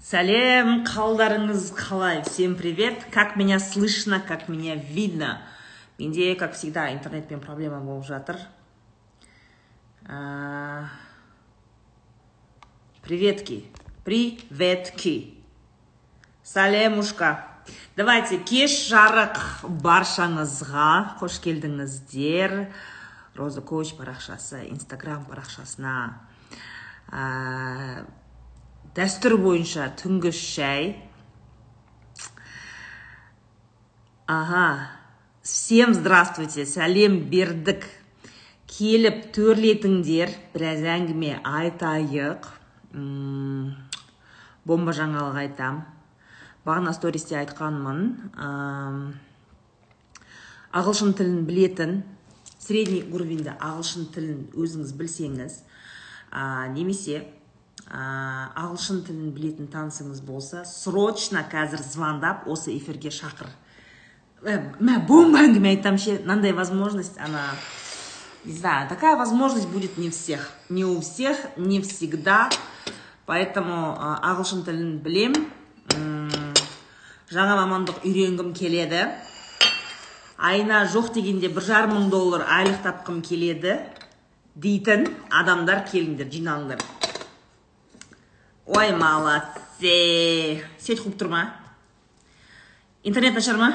Сәлем, 0.00 0.78
қалдарыңыз 0.88 1.74
қалай? 1.76 2.22
Всем 2.24 2.54
привет. 2.56 3.04
Как 3.12 3.36
меня 3.36 3.58
слышно, 3.60 4.18
как 4.18 4.48
меня 4.48 4.74
видно? 4.74 5.42
Менде, 5.98 6.34
как 6.36 6.54
всегда, 6.54 6.90
интернетпен 6.94 7.38
проблема 7.38 7.80
болып 7.80 8.06
жатыр. 8.06 8.38
А, 10.08 10.86
Приветки. 13.02 13.66
Приветки. 14.02 15.34
Сәлемушка. 16.42 17.44
Давайте 17.94 18.38
кеш 18.40 18.72
жарық 18.88 19.68
баршаңызға 19.84 21.20
қош 21.20 21.36
келдіңіздер. 21.44 22.72
Роза 23.36 23.60
коуч 23.60 23.92
парақшасы, 24.00 24.64
инстаграм 24.72 25.26
парақшасына. 25.28 26.16
Дәстүр 28.96 29.36
бойынша 29.38 29.90
түнгі 30.00 30.32
шай. 30.34 30.96
Ага. 34.26 34.90
Всем 35.42 35.94
здравствуйте. 35.94 36.66
Сәлем 36.66 37.30
бердік. 37.30 37.86
Келіп 38.70 39.30
төрлетіңдер. 39.34 40.34
Біраз 40.54 40.82
әңгіме 40.82 41.38
айтайық. 41.46 42.50
М, 42.94 43.76
Бомба 44.64 44.92
жаңалық 44.92 45.38
айтам. 45.46 45.82
Бағана 46.66 46.92
стористе 46.92 47.38
айтқанмын. 47.40 48.02
Ағылшын 50.70 51.14
тілін 51.18 51.46
білетін, 51.48 52.02
средний 52.60 53.02
уровеньде 53.10 53.56
ағылшын 53.56 54.10
тілін 54.14 54.42
өзіңіз 54.54 54.92
білсеңіз, 54.94 55.56
а, 56.30 56.68
немесе 56.70 57.24
а, 57.90 58.50
ағылшын 58.54 59.02
тілін 59.06 59.32
білетін 59.34 59.68
танысыңыз 59.72 60.22
болса, 60.22 60.64
срочно 60.64 61.42
қазір 61.50 61.82
звондап 61.82 62.46
осы 62.48 62.76
эфирге 62.76 63.10
шақыр. 63.10 63.50
Э, 64.42 64.58
мә 64.78 65.00
бомба 65.06 65.42
әңгіме 65.44 65.74
айтам 65.74 65.98
ше, 65.98 66.20
мынандай 66.22 66.52
возможность, 66.52 67.18
она, 67.18 67.42
не 68.44 68.54
знаю, 68.54 68.88
такая 68.88 69.16
возможность 69.16 69.68
будет 69.68 69.98
не 69.98 70.10
всех. 70.10 70.52
Не 70.68 70.84
у 70.84 71.00
всех, 71.00 71.36
не 71.56 71.80
всегда. 71.82 72.48
Поэтому 73.26 73.96
а, 73.98 74.20
ағылшын 74.32 74.64
тілін 74.64 74.94
білем. 75.04 75.34
Жаңа 77.30 77.58
мамандық 77.60 78.00
үйренгім 78.02 78.54
келеді 78.58 79.04
айына 80.40 80.80
жоқ 80.90 81.12
дегенде 81.14 81.50
бір 81.52 81.66
жарым 81.66 81.94
мың 81.94 82.08
доллар 82.10 82.46
айлық 82.48 82.80
тапқым 82.86 83.20
келеді 83.22 83.76
дейтін 84.56 85.06
адамдар 85.42 85.84
келіңдер 85.90 86.32
жиналыңдар 86.32 86.99
ой 88.70 88.92
молодцы. 88.94 90.62
Сеть 90.78 91.02
қуып 91.02 91.18
тұр 91.18 91.28
ма 91.32 91.42
интернет 93.02 93.34
нашар 93.34 93.58
ма 93.58 93.70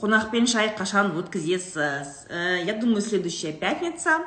қонақпен 0.00 0.48
шай 0.48 0.72
қашан 0.78 1.12
өткізесіз 1.20 2.22
Э, 2.32 2.64
я 2.64 2.72
думаю 2.74 3.02
следующая 3.02 3.52
пятница. 3.52 4.24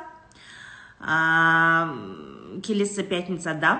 Келесі 2.62 3.02
пятницада. 3.02 3.72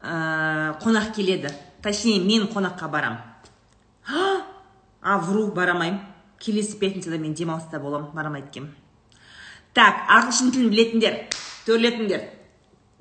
Ә, 0.00 0.78
қонақ 0.78 1.14
келеді 1.16 1.50
точнее 1.82 2.20
мен 2.20 2.46
қонаққа 2.52 2.88
барам. 2.88 3.18
А 5.02 5.18
вру 5.18 5.50
барамаймын 5.52 6.00
келесі 6.40 6.78
пятницада 6.78 7.18
мен 7.18 7.34
демалыста 7.34 7.80
боламын 7.80 8.14
барамайды 8.14 8.48
екенмін 8.48 8.74
так 9.74 10.04
ағылшын 10.08 10.52
тілін 10.54 10.72
білетіндер 10.72 11.18
төрлетіңдер 11.66 12.26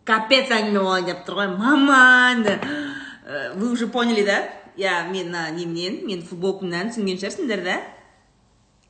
капец 0.07 0.51
әңгіме 0.53 0.79
болайын 0.79 1.09
деп 1.09 1.25
тұр 1.27 1.41
ғой 1.41 1.51
маман! 1.57 2.45
Ә, 2.47 3.53
вы 3.55 3.71
уже 3.71 3.87
поняли 3.87 4.23
да? 4.23 4.39
Иә 4.77 5.09
мен 5.11 5.31
мына 5.31 5.49
немнен 5.51 6.05
мен 6.07 6.21
футболкамнан 6.23 6.93
түсінген 6.93 7.19
шығарсыңдар 7.19 7.63
да? 7.65 7.77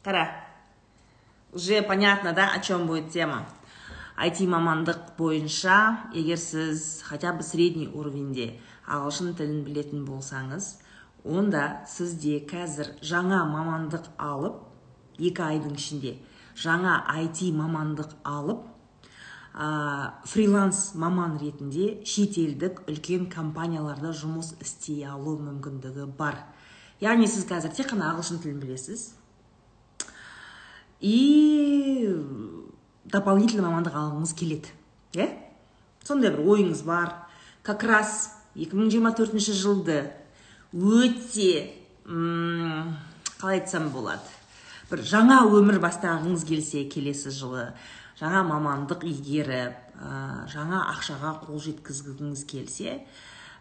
Қара. 0.06 0.26
Уже 1.54 1.82
понятно 1.82 2.34
да 2.34 2.52
о 2.54 2.60
чем 2.62 2.86
будет 2.88 3.12
тема. 3.12 3.46
IT 4.18 4.48
мамандық 4.50 5.14
бойынша 5.18 6.10
егер 6.14 6.38
сіз 6.38 7.04
хотя 7.06 7.34
бы 7.34 7.44
средний 7.44 7.88
уровеньде 7.88 8.56
ағылшын 8.90 9.36
тілін 9.38 9.60
білетін 9.62 10.08
болсаңыз 10.08 10.80
онда 11.28 11.84
сізде 11.90 12.40
қазір 12.48 12.94
жаңа 13.04 13.44
мамандық 13.52 14.10
алып 14.18 14.64
екі 15.20 15.44
айдың 15.44 15.76
ішінде 15.78 16.16
жаңа 16.58 17.02
IT 17.22 17.52
мамандық 17.54 18.16
алып 18.26 18.66
ә, 19.58 20.14
фриланс 20.26 20.94
маман 20.96 21.38
ретінде 21.42 22.04
шетелдік 22.06 22.84
үлкен 22.90 23.28
компанияларда 23.32 24.14
жұмыс 24.14 24.54
істей 24.62 25.06
алу 25.06 25.38
мүмкіндігі 25.42 26.08
бар. 26.18 26.44
Яғни 27.02 27.30
сіз 27.30 27.46
қазір 27.50 27.74
тек 27.78 27.90
қана 27.92 28.12
ағылшын 28.12 28.42
тілін 28.44 28.62
білесіз. 28.62 29.12
И 31.02 32.08
дополнительный 33.06 33.66
мамандық 33.66 33.98
алғыңыз 33.98 34.34
келеді 34.38 34.74
иә? 35.18 35.30
Сондай 36.06 36.32
бір 36.34 36.46
ойыңыз 36.46 36.84
бар. 36.86 37.14
Как 37.64 37.84
раз 37.84 38.32
2024 38.56 39.54
жылды 39.54 40.00
өте 40.74 41.74
м, 42.06 42.98
қалай 43.40 43.62
айтсам 43.62 43.90
болады. 43.94 44.24
Бір 44.90 45.04
жаңа 45.04 45.42
өмір 45.52 45.82
бастағыңыз 45.84 46.46
келсе 46.48 46.86
келесі 46.88 47.32
жылы 47.36 47.70
жаңа 48.20 48.44
мамандық 48.48 49.04
игеріп 49.08 49.76
ә, 50.00 50.48
жаңа 50.52 50.86
ақшаға 50.94 51.34
қол 51.44 51.60
жеткізгіңіз 51.62 52.44
келсе 52.48 52.94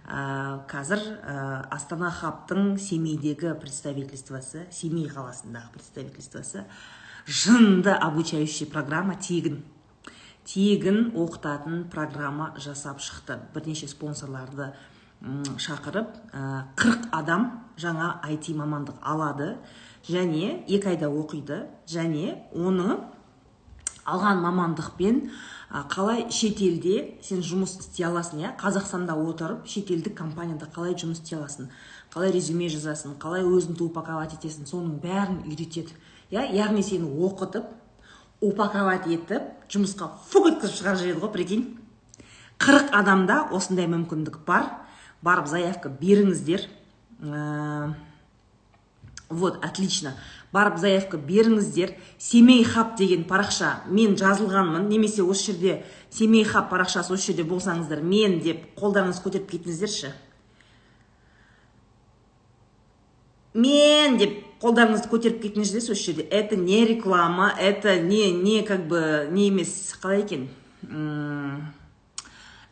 ә, 0.07 0.63
қазір 0.71 1.03
ә, 1.03 1.39
астана 1.75 2.13
хабтың 2.15 2.77
семейдегі 2.79 3.57
представительствосы 3.61 4.67
семей 4.71 5.11
қаласындағы 5.11 5.75
представительствосы 5.75 6.65
жынды 7.27 7.91
обучающий 7.91 8.71
программа 8.71 9.19
тегін 9.19 9.65
тегін 10.47 11.11
оқытатын 11.19 11.89
программа 11.91 12.53
жасап 12.63 13.01
шықты. 13.03 13.41
Бірнеше 13.53 13.89
спонсорларды 13.91 14.71
шақырып 15.23 16.13
40 16.77 17.09
адам 17.17 17.51
жаңа 17.81 18.17
IT 18.31 18.53
мамандық 18.57 19.01
алады 19.03 19.57
және 20.09 20.63
екі 20.69 20.93
айда 20.93 21.09
оқиды 21.09 21.65
және 21.89 22.37
оны 22.55 22.99
алған 24.07 24.43
мамандықпен 24.45 25.23
қалай 25.91 26.29
шетелде 26.31 27.17
сен 27.27 27.41
жұмыс 27.43 27.79
істей 27.81 28.07
аласың 28.07 28.45
иә? 28.45 28.53
Қазақстанда 28.61 29.17
отырып 29.19 29.67
шетелдік 29.67 30.15
компанияда 30.17 30.69
қалай 30.71 30.95
жұмыс 30.95 31.23
істей 31.25 31.39
аласың 31.41 31.73
қалай 32.15 32.31
резюме 32.33 32.69
жазасың 32.71 33.17
қалай 33.19 33.43
өзіңді 33.43 33.89
упаковать 33.89 34.37
етесің 34.39 34.69
соның 34.71 35.01
бәрін 35.03 35.43
үйретеді 35.49 35.97
иә? 36.31 36.47
Яғни 36.55 36.85
сені 36.87 37.11
оқытып 37.27 37.67
упаковать 38.47 39.09
етіп 39.11 39.67
жұмысқа 39.73 40.13
фук 40.31 40.53
еткізіп 40.53 40.79
шығарып 40.79 41.03
жібереді 41.03 41.25
ғой 41.25 41.33
прикинь? 41.35 41.67
Қырық 42.63 42.95
адамда 42.95 43.49
осындай 43.53 43.91
мүмкіндік 43.91 44.39
бар. 44.47 44.86
Барып 45.27 45.49
заявка 45.51 45.91
беріңіздер. 45.91 46.69
Ә, 47.21 47.95
вот 49.29 49.59
отлично. 49.65 50.15
Барып 50.55 50.79
заявка 50.79 51.19
беріңіздер. 51.19 51.97
Семей 52.19 52.63
хаб 52.65 52.95
деген 52.97 53.25
парақша 53.27 53.83
мен 53.91 54.15
жазылғанмын. 54.17 54.87
Немесе 54.89 55.25
осы 55.27 55.51
жерде 55.51 55.81
семей 56.11 56.45
хаб 56.47 56.71
парақшасы 56.71 57.17
осы 57.17 57.33
жерде 57.33 57.45
болсаңыздар 57.49 58.05
мен 58.07 58.39
деп 58.45 58.69
қолдарыңызды 58.79 59.27
көтеріп 59.27 59.51
кетіңіздерші. 59.51 60.13
Мен 63.57 64.19
деп 64.21 64.39
қолдарыңызды 64.63 65.11
көтеріп 65.11 65.43
кетіңіздерші 65.43 65.97
осы 65.97 66.13
жерде. 66.13 66.29
Это 66.31 66.57
не 66.57 66.85
реклама 66.87 67.51
это 67.59 67.99
не 67.99 68.31
не 68.31 68.63
как 68.63 68.87
бы 68.87 69.27
не 69.31 69.49
емес. 69.49 69.97
Қалай 70.01 70.23
екен? 70.23 70.49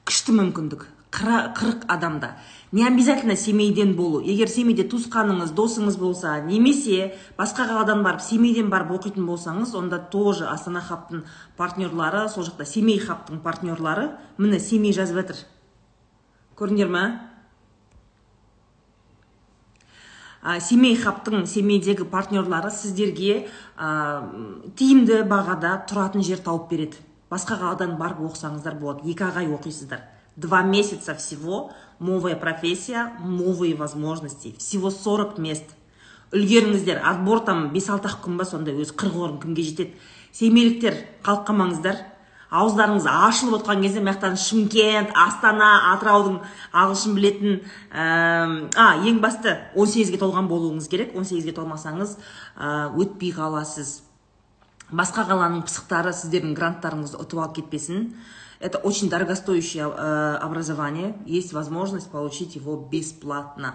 Күшті 0.05 0.39
мүмкіндік. 0.39 0.94
Қырық 1.15 1.85
адамда. 1.89 2.37
Не 2.73 2.87
обязательно 2.87 3.37
семейден 3.37 3.95
болу. 3.95 4.21
Егер 4.21 4.49
семейде 4.49 4.83
туысқаныңыз 4.83 5.53
досыңыз 5.55 5.99
болса 5.99 6.41
немесе 6.43 7.15
басқа 7.39 7.69
қаладан 7.69 8.03
барып 8.03 8.21
семейден 8.21 8.71
барып 8.71 8.91
оқитын 8.97 9.27
болсаңыз 9.29 9.77
онда 9.79 9.99
тоже 9.99 10.49
астана 10.51 10.81
хабтың 10.83 11.23
партнерлары 11.57 12.29
сол 12.29 12.49
жақта 12.49 12.67
семей 12.67 12.99
хабтың 12.99 13.39
партнерлары 13.45 14.11
міне 14.39 14.59
семей 14.59 14.93
жазып 14.93 15.21
жатыр. 15.21 15.37
Көрдіңдер 16.59 16.91
ма 16.91 17.05
а, 20.43 20.59
семей 20.61 20.97
хабтың 20.97 21.47
семейдегі 21.47 22.09
партнерлары 22.11 22.73
сіздерге 22.75 23.47
а, 23.77 24.27
тиімді 24.75 25.23
бағада 25.31 25.77
тұратын 25.87 26.27
жер 26.27 26.43
тауып 26.43 26.69
береді. 26.75 26.99
Басқа 27.31 27.61
қаладан 27.63 27.97
барып 27.99 28.27
оқысаңыздар 28.33 28.75
болады. 28.79 29.07
Екі 29.11 29.31
ақ 29.31 29.41
ай 29.45 29.55
оқисыздар. 29.55 30.14
Два 30.37 30.63
месяца 30.63 31.15
всего 31.15 31.73
новая 31.99 32.37
профессия 32.37 33.13
новые 33.21 33.75
возможности. 33.75 34.55
Всего 34.59 34.91
40 34.91 35.39
мест. 35.39 35.65
Үлгеріңіздер 36.35 36.99
отбор 37.05 37.41
там 37.47 37.69
бес 37.71 37.87
алты 37.93 38.09
ақ 38.11 38.25
күн 38.25 38.41
ба 38.41 38.45
сондай 38.49 38.75
өзі 38.75 38.97
қырық 38.99 39.21
орын 39.23 39.39
кімге 39.39 39.63
жетеді. 39.63 39.95
Семейліктер 40.35 40.97
қалып 41.23 41.45
қалмаңыздар 41.47 42.01
ауыздарыңыз 42.55 43.07
ашылып 43.11 43.61
отқан 43.61 43.83
кезде 43.83 44.03
мына 44.03 44.35
шымкент 44.39 45.13
астана 45.15 45.93
атыраудың 45.93 46.41
ағылшын 46.75 47.15
білетін 47.15 47.61
а 47.95 48.89
ең 49.07 49.21
басты 49.23 49.55
18-ге 49.75 50.19
толған 50.19 50.51
болуыңыз 50.51 50.89
керек. 50.91 51.15
18-ге 51.15 51.55
толмасаңыз 51.55 52.17
өтпей 52.99 53.35
қаласыз. 53.35 54.01
Басқа 54.91 55.29
қаланың 55.31 55.65
пысықтары 55.67 56.13
сіздердің 56.15 56.55
гранттарыңызды 56.59 57.23
ұтып 57.23 57.41
алып 57.41 57.61
кетпесін. 57.61 58.11
Это 58.65 58.79
очень 58.79 59.11
дорогостоящее 59.11 59.85
образование. 59.85 61.15
Есть 61.27 61.53
возможность 61.53 62.11
получить 62.11 62.57
его 62.57 62.77
бесплатно. 62.77 63.75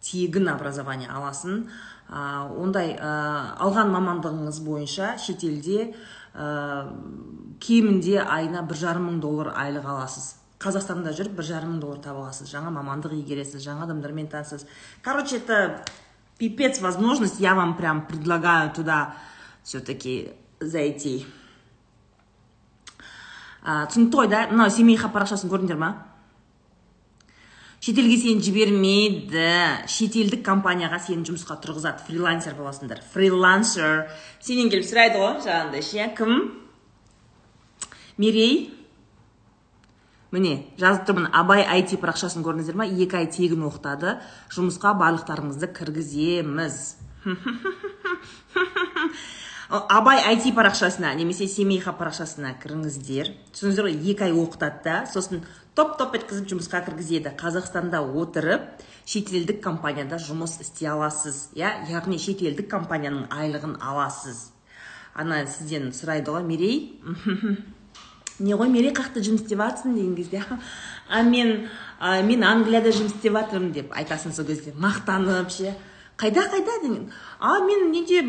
Тегін 0.00 0.48
образование 0.48 1.10
аласын. 1.10 1.66
Ондай 2.08 2.94
алған 2.96 3.90
мамандығыңыз 3.92 4.60
бойынша 4.64 5.18
шетелде 5.18 5.94
кемінде 7.60 8.16
айына 8.22 8.62
бір 8.70 8.78
жарым 8.80 9.10
мың 9.10 9.18
доллар 9.20 9.50
айлық 9.60 9.84
аласыз. 9.92 10.36
Қазақстанда 10.62 11.12
жүріп 11.18 11.36
бір 11.42 11.48
жарым 11.50 11.74
мың 11.74 11.82
доллар 11.82 12.00
таба 12.06 12.24
аласыз. 12.24 12.48
Жаңа 12.54 12.70
мамандық 12.72 13.12
игересіз 13.18 13.60
жаңа 13.66 13.84
адамдармен 13.84 14.30
танысасыз. 14.32 14.66
Короче 15.02 15.36
это 15.36 15.84
пипец 16.38 16.80
возможность. 16.80 17.40
Я 17.40 17.54
вам 17.54 17.76
прям 17.76 18.06
предлагаю 18.06 18.72
туда 18.72 19.14
все 19.62 19.80
таки 19.80 20.32
зайти. 20.60 21.26
Түсінікті 23.64 24.22
ғой 24.22 24.30
да? 24.32 24.46
Мынау 24.52 24.72
семей 24.72 24.96
хаб 24.96 25.12
парақшасын 25.14 25.52
көрдіңдер 25.52 25.80
ма? 25.80 25.92
Шетелге 27.80 28.18
сені 28.20 28.42
жібермейді 28.44 29.44
шетелдік 29.88 30.42
компанияға 30.44 30.98
сені 31.00 31.24
жұмысқа 31.24 31.56
тұрғызады 31.64 32.04
фрилансер 32.04 32.52
боласыңдар. 32.58 33.00
Фрилансер. 33.14 34.10
Сенен 34.44 34.68
келіп 34.72 34.84
сұрайды 34.84 35.16
ғой 35.20 35.38
жаңағындай 35.46 35.86
ше. 35.86 36.10
Кім? 36.18 36.34
Мерей 38.20 38.68
міне 40.30 40.66
жазып 40.80 41.08
тұрмын. 41.08 41.30
Абай 41.32 41.64
айти 41.64 41.96
парақшасын 42.00 42.44
көрдіңіздер 42.44 42.76
ма? 42.76 42.84
Екі 42.84 43.22
ай 43.22 43.30
тегін 43.32 43.64
оқытады. 43.68 44.18
Жұмысқа 44.52 44.92
барлықтарыңызды 45.00 45.72
кіргіземіз. 45.80 46.76
абай 49.70 50.18
айти 50.26 50.50
парақшасына 50.50 51.12
немесе 51.14 51.46
семейха 51.46 51.92
парақшасына 51.94 52.56
кіріңіздер. 52.62 53.30
Түсіндіңіздер 53.54 53.86
ғой 53.86 53.98
екі 54.10 54.24
ай 54.26 54.32
оқытады 54.34 54.82
да 54.82 54.94
сосын 55.06 55.44
топ 55.78 55.96
топ 55.98 56.16
еткізіп 56.18 56.48
жұмысқа 56.50 56.82
кіргізеді. 56.88 57.30
Қазақстанда 57.38 58.00
отырып 58.02 58.82
шетелдік 59.06 59.62
компанияда 59.62 60.18
жұмыс 60.18 60.58
істей 60.64 60.90
аласыз 60.90 61.52
иә? 61.54 61.70
Яғни 61.90 62.18
шетелдік 62.18 62.66
компанияның 62.70 63.28
айлығын 63.30 63.76
аласыз. 63.78 64.48
Ана 65.14 65.44
сізден 65.46 65.92
сұрайды 65.94 66.34
ғой 66.34 66.42
мерей 66.46 66.98
не 68.40 68.56
ғой 68.58 68.72
мерей 68.74 68.90
қаяқта 68.90 69.22
жұмыс 69.22 69.44
істеп 69.44 69.62
жатрсың 69.62 69.94
деген 69.94 70.16
кезде. 70.18 70.42
А 71.08 71.22
мен 71.22 71.68
а, 72.00 72.22
мен 72.22 72.42
англияда 72.42 72.90
жұмыс 72.90 73.14
істеп 73.14 73.38
жатырмын 73.38 73.70
деп 73.76 73.94
айтасың 73.94 74.34
сол 74.34 74.50
кезде. 74.50 74.74
Мақтанып 74.74 75.50
ше. 75.54 75.76
Қайда 76.18 76.50
қайда? 76.50 76.80
деген. 76.82 77.12
А 77.38 77.60
мен 77.64 77.90
неде 77.92 78.22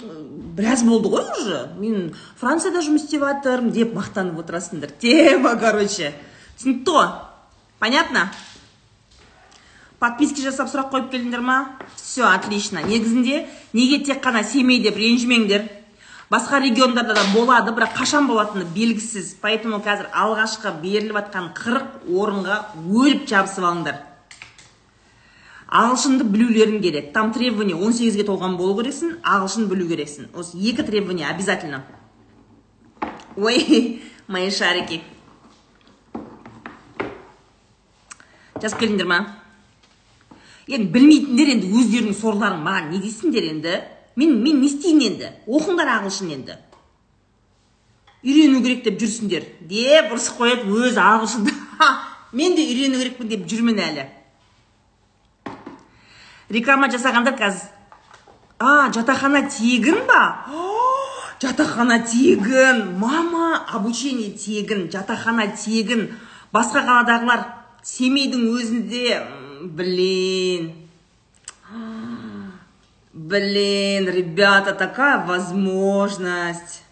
біраз 0.00 0.82
болды 0.84 1.08
ғой 1.08 1.24
уже 1.40 1.60
мен 1.78 2.10
францияда 2.40 2.82
жұмыс 2.84 3.06
істеп 3.06 3.24
жатырмын 3.24 3.72
деп 3.72 3.94
мақтанып 3.96 4.42
отырасыңдар 4.42 4.92
тема 5.00 5.54
короче. 5.62 6.12
Түсінікті 6.58 6.96
ғой 6.96 7.08
понятно? 7.80 8.26
Подписки 9.98 10.44
жасап 10.44 10.68
сұрақ 10.68 10.90
қойып 10.92 11.08
келдіңдер 11.14 11.40
ма? 11.40 11.58
Все 11.96 12.26
отлично. 12.28 12.82
Негізінде 12.84 13.46
неге 13.72 14.02
тек 14.04 14.20
қана 14.24 14.44
семей 14.44 14.82
деп 14.84 14.98
ренжімеңдер? 15.00 15.64
Басқа 16.28 16.58
региондарда 16.60 17.14
да 17.14 17.22
болады 17.32 17.72
бірақ 17.72 17.94
қашан 17.96 18.26
болатыны 18.26 18.66
белгісіз. 18.74 19.36
Поэтому 19.40 19.78
қазір 19.80 20.10
алғашқы 20.12 20.74
беріліп 20.82 21.16
жатқан 21.20 21.52
қырық 21.56 22.10
орынға 22.10 22.58
өліп 22.82 23.28
жабысып 23.30 23.64
алыңдар. 23.64 24.00
Ағылшынды 25.66 26.24
білулерің 26.30 26.80
керек. 26.82 27.12
Там 27.12 27.32
требование 27.32 27.76
18-ге 27.76 28.24
толған 28.26 28.56
болу 28.56 28.76
керексің 28.80 29.18
ағылшын 29.22 29.66
білу 29.70 29.88
керексің. 29.90 30.30
Осы 30.34 30.58
екі 30.58 30.84
требование 30.86 31.28
обязательно. 31.28 31.84
Ой 33.36 34.00
мои 34.28 34.50
шарики. 34.50 35.02
Жазып 38.62 38.78
келдіңдер 38.80 39.10
ма? 39.10 39.18
Енді 40.66 40.88
білмейтіндер 40.94 41.50
енді 41.52 41.68
өздерінің 41.76 42.14
сорларың 42.16 42.62
маған 42.64 42.92
не 42.94 43.02
дейсіңдер 43.02 43.50
енді? 43.50 43.74
Мен 44.16 44.38
мен 44.42 44.62
не 44.62 44.70
істейін 44.70 45.02
енді? 45.10 45.32
Оқыңдар 45.46 45.90
ағылшын 45.98 46.32
енді. 46.38 46.56
Үйрену 48.24 48.62
керек 48.64 48.82
деп 48.86 48.96
жүрсіңдер. 49.02 49.44
Деп 49.68 50.14
ұрысып 50.14 50.40
қояды 50.40 50.72
өзі 50.72 51.02
ағылшынды. 51.02 51.52
Мен 52.36 52.56
де 52.56 52.64
үйрену 52.64 52.98
керекпін 52.98 53.28
деп 53.30 53.44
жүрмін 53.50 53.78
әлі. 53.84 54.06
Реклама 56.50 56.88
жасағандар 56.92 57.36
қазір. 57.38 57.68
А 58.58 58.88
жатақхана 58.94 59.46
тегін 59.52 60.06
ба? 60.08 60.22
Жатақхана 61.42 62.00
тегін 62.08 62.96
мама 63.00 63.66
обучение 63.76 64.32
тегін 64.32 64.88
жатақхана 64.92 65.50
тегін. 65.56 66.08
Басқа 66.52 66.86
қаладағылар 66.86 67.44
семейдің 67.84 68.48
өзінде 68.56 69.20
блин. 69.76 70.72
Блин 73.12 74.10
ребята 74.12 74.74
такая 74.74 75.24
возможность. 75.26 76.82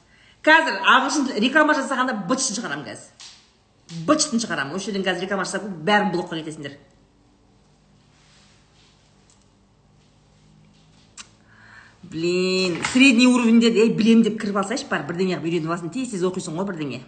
Қазір 0.45 0.81
ағылшын 0.85 1.39
реклама 1.41 1.77
жасағанда 1.77 2.17
бытшын 2.29 2.59
шығарамын 2.59 2.89
қазір 2.89 3.15
бытшын 4.09 4.43
шығарамын. 4.43 4.75
Осы 4.77 4.91
жерден 4.91 5.05
қазір 5.07 5.27
реклама 5.27 5.45
жасап 5.47 5.65
бәрін 5.87 6.13
блокқа 6.15 6.39
кетесіңдер. 6.39 6.77
Блин 12.15 12.79
средний 12.93 13.27
уровеньде 13.27 13.73
ей 13.75 13.91
білемін 13.91 14.23
деп 14.23 14.39
кіріп 14.39 14.61
алсайшы 14.63 14.87
бар 14.87 15.03
бірдеңе 15.09 15.35
қылып 15.35 15.51
үйреніп 15.51 15.73
алсын. 15.75 15.91
Тез 15.91 16.13
тез 16.15 16.23
оқисың 16.23 16.55
ғой 16.55 16.69
бірдеңе. 16.69 17.01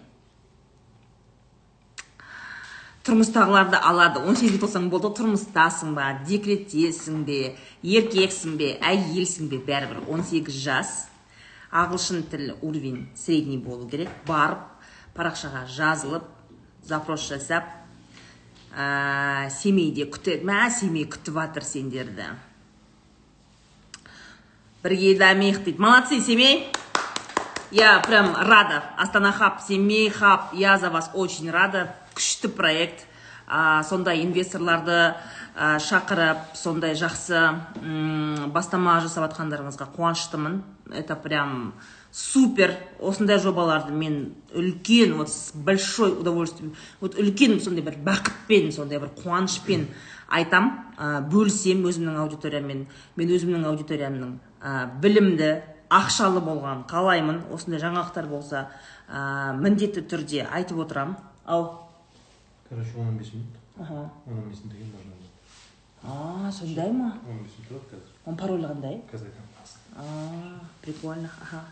Тұрмыстағыларды 3.07 3.79
алады. 3.79 4.19
Он 4.27 4.35
сегізге 4.35 4.59
толсаң 4.65 4.89
болды. 4.91 5.13
Тұрмыстасың 5.15 5.95
ба? 5.95 6.09
Декреттесің 6.27 7.23
бе? 7.29 7.53
Еркексің 7.87 8.57
бе? 8.59 8.73
Әйелсің 8.83 9.47
бе? 9.53 9.61
Бәрібір. 9.63 10.03
18 10.11 10.59
жас. 10.65 10.97
Ағылшын 11.71 12.25
тілі 12.33 12.57
уровень 12.67 13.05
средний 13.15 13.63
болу 13.63 13.87
керек. 13.87 14.11
Барып 14.27 14.67
парақшаға 15.15 15.69
жазылып 15.71 16.27
запрос 16.83 17.29
жасап 17.31 17.71
ә, 18.75 19.51
семейде 19.55 20.09
күтеді 20.11 20.47
мә 20.47 20.67
семей 20.75 21.07
күтіп 21.07 21.39
жатыр 21.39 21.67
сендерді. 21.67 22.31
Бірге 24.87 25.17
дамиық 25.19 25.65
дейді 25.67 25.83
молодцы 25.83 26.21
семей 26.23 26.69
я 27.73 27.99
прям 28.07 28.37
рада. 28.37 28.85
Астана 28.97 29.33
хаб 29.33 29.61
семей 29.61 30.11
хаб 30.11 30.55
я 30.55 30.79
за 30.79 30.91
вас 30.91 31.11
очень 31.15 31.51
рада. 31.51 31.97
Күшті 32.15 32.49
проект. 32.55 33.07
А, 33.49 33.83
сондай 33.83 34.23
инвесторларды 34.23 35.17
шақырып 35.57 36.55
сондай 36.55 36.95
жақсы 36.95 37.59
м 37.83 38.51
бастама 38.55 39.01
жасап 39.01 39.27
жатқандарыңызға 39.27 39.91
қуаныштымын. 39.97 40.63
Это 40.95 41.17
прям 41.17 41.75
супер. 42.13 42.77
Осындай 43.01 43.39
жобаларды 43.39 43.93
мен 43.93 44.35
үлкен 44.55 45.17
вот 45.17 45.31
с 45.31 45.51
большой 45.55 46.13
удовольствием 46.13 46.75
вот 47.01 47.19
үлкен 47.19 47.61
сондай 47.61 47.83
бір 47.83 47.99
бақытпен 47.99 48.71
сондай 48.73 48.99
бір 48.99 49.11
қуанышпен 49.19 49.89
айтам. 50.29 50.87
Ә, 50.99 51.21
бөлісем 51.27 51.85
өзімнің 51.87 52.19
аудиториямен 52.23 52.87
мен 53.17 53.29
өзімнің 53.29 53.67
аудиториямның. 53.67 54.39
Ә, 54.67 54.87
білімді 55.01 55.53
ақшалы 55.95 56.43
болған 56.43 56.83
қалаймын. 56.91 57.45
Осындай 57.55 57.79
жаңалықтар 57.85 58.27
болса 58.27 58.67
ә, 59.07 59.55
міндетті 59.55 60.03
түрде 60.11 60.47
айтып 60.51 60.83
отырам. 60.83 61.17
Ал 61.47 61.87
короче 62.69 62.91
он 62.99 63.09
он 63.09 63.19
бес 63.19 63.33
минут. 63.33 63.55
Он 63.79 64.11
он 64.27 64.51
бестен 64.51 64.71
кейін 64.71 64.91
можно 64.91 65.13
а 66.03 66.53
сондай 66.53 66.91
ма? 66.93 67.15
Он 67.29 67.43
бес 67.43 67.55
минут 67.59 67.71
тұрады 67.71 67.87
қазір 67.95 68.27
оның 68.27 68.39
паролі 68.39 68.69
қандай? 68.71 69.01
Қазір 69.11 69.31
айтамын 69.31 69.57
а 69.97 70.61
прикольно 70.83 71.31
аха. 71.43 71.65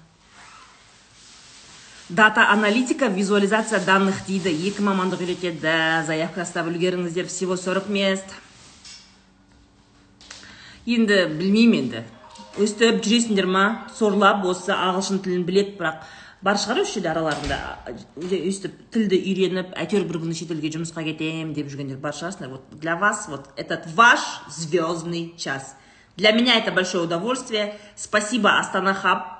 Дата 2.08 2.50
аналитика 2.50 3.08
визуализация 3.08 3.80
данных 3.80 4.26
дейді 4.26 4.50
екі 4.68 4.82
мамандық 4.84 5.22
үйретеді. 5.24 6.04
Заявка 6.06 6.42
тастап 6.42 6.66
үлгеріңіздер. 6.68 7.26
Всего 7.26 7.56
40 7.56 7.88
мест. 7.88 8.34
Енді 10.86 11.24
білмеймін 11.32 11.84
енді. 11.84 12.04
Өстіп 12.60 13.00
жүресіңдер 13.02 13.48
ма? 13.50 13.64
Сорлап 13.96 14.44
осы 14.46 14.70
ағылшын 14.74 15.22
тілін 15.24 15.42
білет 15.48 15.74
бірақ 15.78 16.04
бар 16.44 16.58
шығар 16.60 16.82
осы 16.82 16.98
жерде 16.98 17.10
араларында 17.10 17.56
өйстіп 18.20 18.76
тілді 18.94 19.18
үйреніп 19.18 19.72
әйтеуір 19.80 20.04
бір 20.10 20.20
күні 20.22 20.36
шетелге 20.38 20.70
жұмысқа 20.74 21.02
кетемін 21.06 21.54
деп 21.56 21.70
жүргендер 21.72 21.98
бар 22.02 22.14
шығарсыңдар. 22.14 22.52
Вот 22.52 22.78
для 22.78 22.96
вас 22.96 23.26
вот 23.28 23.48
этот 23.56 23.88
ваш 23.96 24.20
звездный 24.50 25.34
час. 25.36 25.74
Для 26.16 26.32
меня 26.32 26.58
это 26.58 26.70
большое 26.70 27.04
удовольствие. 27.04 27.78
Спасибо 27.96 28.58
астана 28.58 28.94
хаб. 28.94 29.30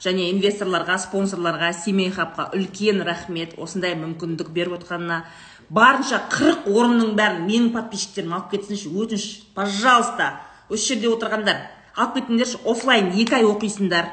Және 0.00 0.30
инвесторларға 0.30 0.96
спонсорларға 1.00 1.72
семей 1.76 2.10
хабқа 2.10 2.50
үлкен 2.54 3.02
рахмет. 3.04 3.58
Осындай 3.58 3.96
мүмкіндік 3.98 4.52
беріп 4.54 4.78
отқанына 4.78 5.24
барынша 5.68 6.22
қырық 6.30 6.70
орынның 6.70 7.16
бәрін 7.18 7.44
менің 7.48 7.72
подписчиктерім 7.74 8.32
алып 8.36 8.54
кетсінші 8.54 8.94
өтініш. 8.94 9.26
Пожалуйста 9.54 10.40
осы 10.70 10.94
жерде 10.94 11.10
отырғандар. 11.10 11.79
Алып 11.96 12.18
кетіңдерші 12.20 12.62
оффлайн 12.64 13.12
екі 13.14 13.40
ай 13.40 13.46
оқисыңдар 13.48 14.10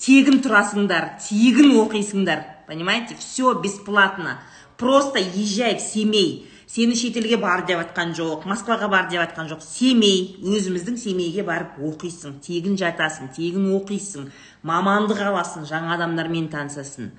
тегін 0.00 0.40
тұрасыңдар 0.44 1.16
тегін 1.20 1.74
оқисыңдар. 1.82 2.44
Понимаете? 2.66 3.16
Все 3.18 3.54
бесплатно. 3.54 4.38
Просто 4.76 5.18
езжай 5.18 5.76
в 5.76 5.80
семей. 5.80 6.46
Сені 6.70 6.94
шетелге 6.94 7.34
бар 7.36 7.64
деп 7.66 7.80
жатқан 7.82 8.12
жоқ 8.14 8.44
москваға 8.46 8.86
бар 8.88 9.08
деп 9.10 9.18
жатқан 9.24 9.48
жоқ. 9.50 9.64
Семей. 9.66 10.38
Өзіміздің 10.38 10.96
семейге 11.02 11.42
барып 11.42 11.80
оқисың 11.82 12.38
тегін 12.46 12.78
жатасың 12.78 13.32
тегін 13.34 13.66
оқисың 13.74 14.30
мамандық 14.62 15.18
аласың 15.18 15.66
жаңа 15.66 15.96
адамдармен 15.98 16.46
танысасың. 16.52 17.10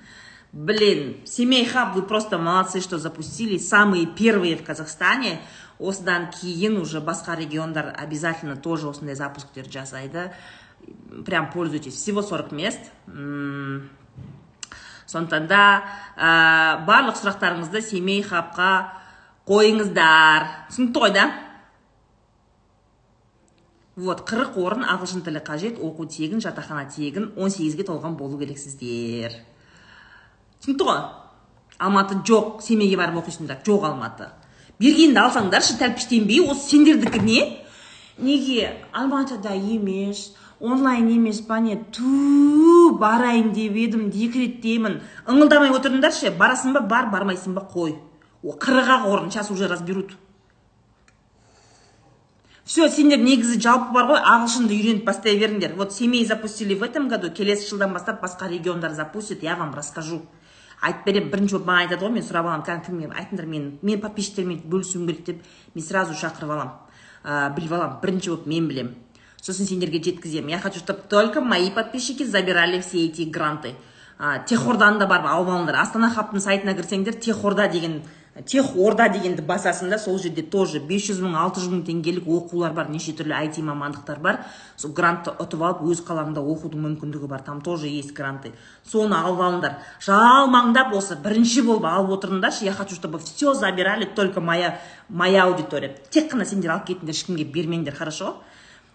Блин 0.52 1.18
семей 1.26 1.66
хаб 1.66 1.94
вы 1.94 2.02
просто 2.02 2.38
молодцы 2.38 2.80
что 2.80 2.98
запустили 2.98 3.58
самые 3.58 4.06
первые 4.06 4.56
в 4.56 4.64
казахстане. 4.64 5.38
Осыдан 5.82 6.30
кейін 6.30 6.78
уже 6.80 7.00
басқа 7.00 7.36
региондар 7.36 7.94
обязательно 7.98 8.56
тоже 8.56 8.88
осындай 8.88 9.14
запусктер 9.14 9.68
жасайды. 9.70 10.32
Прям 11.26 11.50
пользуйтесь. 11.50 11.94
Всего 11.94 12.22
40 12.22 12.52
мест. 12.52 12.80
Сондықтан 15.06 15.46
да 15.46 15.84
ә, 16.16 16.86
барлық 16.86 17.18
сұрақтарыңызды 17.20 17.82
семей 17.82 18.22
хабқа 18.22 18.94
қойыңыздар. 19.46 20.46
Түсінікті 20.70 21.02
ғой 21.02 21.12
да? 21.12 21.26
Вот 23.96 24.22
қырық 24.24 24.56
орын 24.56 24.86
ағылшын 24.88 25.20
тілі 25.26 25.42
қажет 25.44 25.76
оқу 25.82 26.06
тегін 26.08 26.40
жатақхана 26.40 26.86
тегін 26.88 27.32
18-ге 27.36 27.84
толған 27.90 28.16
болу 28.16 28.38
керексіздер 28.40 29.36
түсінікті 30.62 30.86
ғой? 30.86 31.02
Алматы 31.82 32.20
жоқ 32.22 32.62
семейге 32.62 32.96
барып 33.00 33.18
оқисыңдар. 33.24 33.60
Жоқ 33.66 33.88
алматы. 33.88 34.30
Бергенді 34.82 35.22
алсаңдаршы 35.22 35.78
тәлпіштенбей 35.80 36.42
осы 36.42 36.74
сендердікі 36.74 37.22
не? 37.22 37.42
Неге? 38.18 38.72
Алматыда 38.92 39.54
емес 39.54 40.32
онлайн 40.60 41.08
емес 41.10 41.40
па 41.46 41.58
не 41.60 41.76
ту 41.94 42.92
барайын 42.98 43.52
деп 43.54 43.78
едім 43.78 44.10
декреттемін 44.14 45.00
ыңылдамай 45.26 45.72
отырыңдаршы 45.74 46.34
барасың 46.38 46.76
ба 46.76 46.82
бар 46.94 47.08
бармайсың 47.14 47.56
ба 47.58 47.64
қой. 47.74 47.96
Қырық 48.42 48.88
ақ 48.96 49.08
орын 49.08 49.30
сейчас 49.30 49.50
уже 49.50 49.68
разберут. 49.68 50.16
Все 52.64 52.88
сендер 52.88 53.18
негізі 53.18 53.58
жалпы 53.60 53.90
бар 53.94 54.06
ғой 54.10 54.20
ағылшынды 54.22 54.74
үйреніп 54.76 55.04
бастай 55.04 55.34
беріңдер. 55.38 55.74
Вот 55.76 55.92
семей 55.92 56.24
запустили 56.26 56.74
в 56.74 56.82
этом 56.82 57.08
году 57.08 57.30
келесі 57.30 57.68
жылдан 57.68 57.92
бастап 57.92 58.22
басқа 58.22 58.48
региондар 58.48 58.92
запустят 58.94 59.42
я 59.42 59.56
вам 59.56 59.74
расскажу. 59.74 60.22
Айтып 60.82 61.06
беремін 61.06 61.30
бірінші 61.30 61.56
болып 61.56 61.68
маған 61.68 61.84
айтады 61.86 62.04
ғой 62.04 62.12
мен 62.16 62.24
сұрап 62.26 62.48
аламын 62.48 62.66
кәдімгі 62.66 63.10
айтыңдар 63.20 63.46
мен 63.46 63.68
мен 63.82 64.00
подписчиктермен 64.02 64.62
бөлісуім 64.66 65.06
керек 65.06 65.24
деп 65.26 65.44
мен 65.74 65.84
сразу 65.84 66.16
шақырып 66.18 66.50
аламын. 66.50 66.74
Ә, 67.22 67.54
біліп 67.54 67.76
аламын 67.78 68.00
бірінші 68.02 68.32
болып 68.32 68.46
мен 68.50 68.68
білемін. 68.68 68.94
Сосын 69.42 69.66
сендерге 69.66 70.02
жеткіземін. 70.02 70.50
Я 70.50 70.58
хочу 70.58 70.78
чтобы 70.78 71.02
только 71.08 71.40
мои 71.40 71.70
подписчики 71.70 72.24
забирали 72.24 72.80
все 72.80 73.06
эти 73.06 73.22
гранты. 73.22 73.74
Техорданы 74.46 74.98
да 74.98 75.06
барып 75.06 75.26
алып 75.26 75.48
алыңдар 75.48 75.80
астана 75.82 76.10
хабтың 76.14 76.40
сайтына 76.40 76.74
кірсеңдер 76.78 77.18
техорда 77.18 77.66
деген 77.68 78.02
тех 78.40 78.76
орда 78.80 79.10
дегенді 79.12 79.42
басасың 79.44 79.90
да 79.92 79.98
сол 80.00 80.16
жерде 80.18 80.40
тоже 80.42 80.80
500 80.80 81.18
мың 81.20 81.34
600 81.36 81.66
мың 81.68 81.80
теңгелік 81.84 82.28
оқулар 82.32 82.72
бар 82.72 82.88
неше 82.88 83.12
түрлі 83.12 83.36
IT 83.44 83.58
мамандықтар 83.60 84.22
бар. 84.24 84.38
Сол 84.80 84.94
грантты 84.96 85.34
ұтып 85.36 85.60
алып 85.60 85.82
өз 85.92 86.00
қалаңда 86.06 86.40
оқудың 86.40 86.80
мүмкіндігі 86.80 87.28
бар. 87.28 87.42
Там 87.44 87.60
тоже 87.60 87.88
есть 87.92 88.14
гранты. 88.16 88.54
Соны 88.88 89.18
алып 89.18 89.42
алыңдар. 89.44 89.76
Жалмаңдап 90.00 90.94
осы 90.96 91.18
бірінші 91.20 91.66
болып 91.66 91.84
алып 91.84 92.16
отырыңдаршы. 92.16 92.64
Я 92.64 92.72
хочу 92.72 92.94
чтобы 92.94 93.18
все 93.18 93.52
забирали 93.52 94.06
только 94.06 94.40
моя 94.40 94.80
моя 95.10 95.44
аудитория. 95.44 95.94
Тек 96.10 96.32
қана 96.32 96.46
сендер 96.46 96.70
алып 96.72 96.88
кетіңдер 96.88 97.12
ешкімге 97.12 97.44
бермеңдер 97.44 97.94
хорошо? 97.94 98.36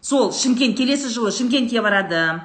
Сол 0.02 0.32
шымкент 0.34 0.78
келесі 0.78 1.14
жылы 1.14 1.32
шымкентке 1.32 1.82
барады. 1.82 2.42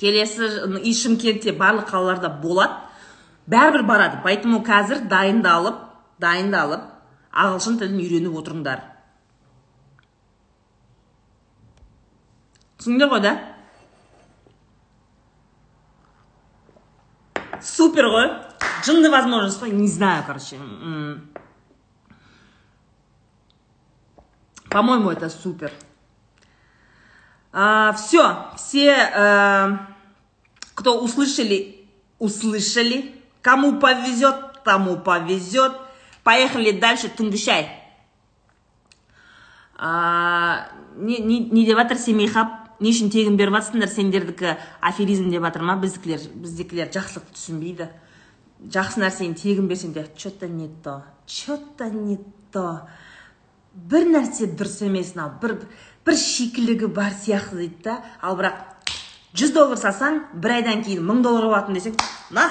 Келесі 0.00 0.82
и 0.82 0.92
шымкентте 0.92 1.54
барлық 1.54 1.92
қалаларда 1.92 2.28
болады. 2.42 2.87
Бәрібір 3.48 3.84
барады. 3.88 4.20
Поэтому 4.24 4.62
қазір 4.66 5.06
дайындалып 5.08 5.82
дайындалып 6.20 6.86
ағылшын 7.32 7.80
тілін 7.80 8.00
үйреніп 8.04 8.38
отырыңдар. 8.42 8.86
түсіндіңдер 12.88 13.10
ғой 13.10 13.20
да? 13.20 13.32
Супер 17.60 18.06
ғой. 18.06 18.28
Жынды 18.84 19.10
возможность 19.10 19.62
не 19.62 19.88
знаю 19.88 20.24
короче. 20.26 20.58
По 24.70 24.82
моему 24.82 25.10
это 25.10 25.28
супер. 25.28 25.72
А, 27.52 27.92
все 27.94 28.52
все 28.56 28.92
а, 28.92 29.88
кто 30.74 31.00
услышали 31.02 31.88
услышали. 32.18 33.17
Кому 33.48 33.80
повезет, 33.80 34.62
тому 34.62 34.98
повезет. 34.98 35.72
Поехали 36.22 36.72
дальше, 36.72 37.08
түнгі 37.08 37.38
шай. 37.40 37.62
А, 39.78 40.68
не, 41.00 41.64
деп 41.64 41.78
жатыр 41.78 41.96
не 42.78 42.90
үшін 42.92 43.08
тегін 43.08 43.38
беріп 43.40 43.56
жатсыңдар 43.56 43.88
сендердікі 43.88 44.52
аферизм 44.84 45.30
деп 45.32 45.46
жатыр 45.48 45.64
ма 45.64 45.78
біздікілер 45.80 46.28
біздікілер 46.44 46.92
жақсылықты 46.92 47.38
түсінбейді 47.38 47.88
жақсы 48.76 49.00
нәрсені 49.00 49.40
тегін 49.40 49.72
берсең 49.72 49.96
де 49.96 50.04
че 50.14 50.28
то 50.30 50.46
не 50.46 50.68
то 50.84 51.00
че 51.24 51.56
то 51.78 51.88
не 51.88 52.18
то 52.52 52.82
бір 53.72 54.12
нәрсе 54.12 54.52
дұрыс 54.52 54.84
емес 54.84 55.16
мынау 55.16 55.38
бір 55.40 55.56
бір 56.04 56.20
шикілігі 56.20 56.92
бар 56.92 57.16
сияқты 57.16 57.64
дейді 57.64 57.82
да 57.88 57.98
ал 58.20 58.36
бірақ 58.36 58.60
жүз 59.32 59.56
доллар 59.56 59.80
салсаң 59.80 60.26
бір 60.36 60.60
айдан 60.60 60.84
кейін 60.84 61.06
мың 61.08 61.24
доллар 61.24 61.48
болатын 61.48 61.80
десең 61.80 61.96
на 62.30 62.50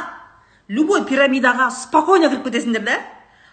любой 0.68 1.06
пирамидаға 1.08 1.70
спокойно 1.72 2.30
кіріп 2.30 2.48
кетесіңдер 2.50 2.84
да 2.84 2.98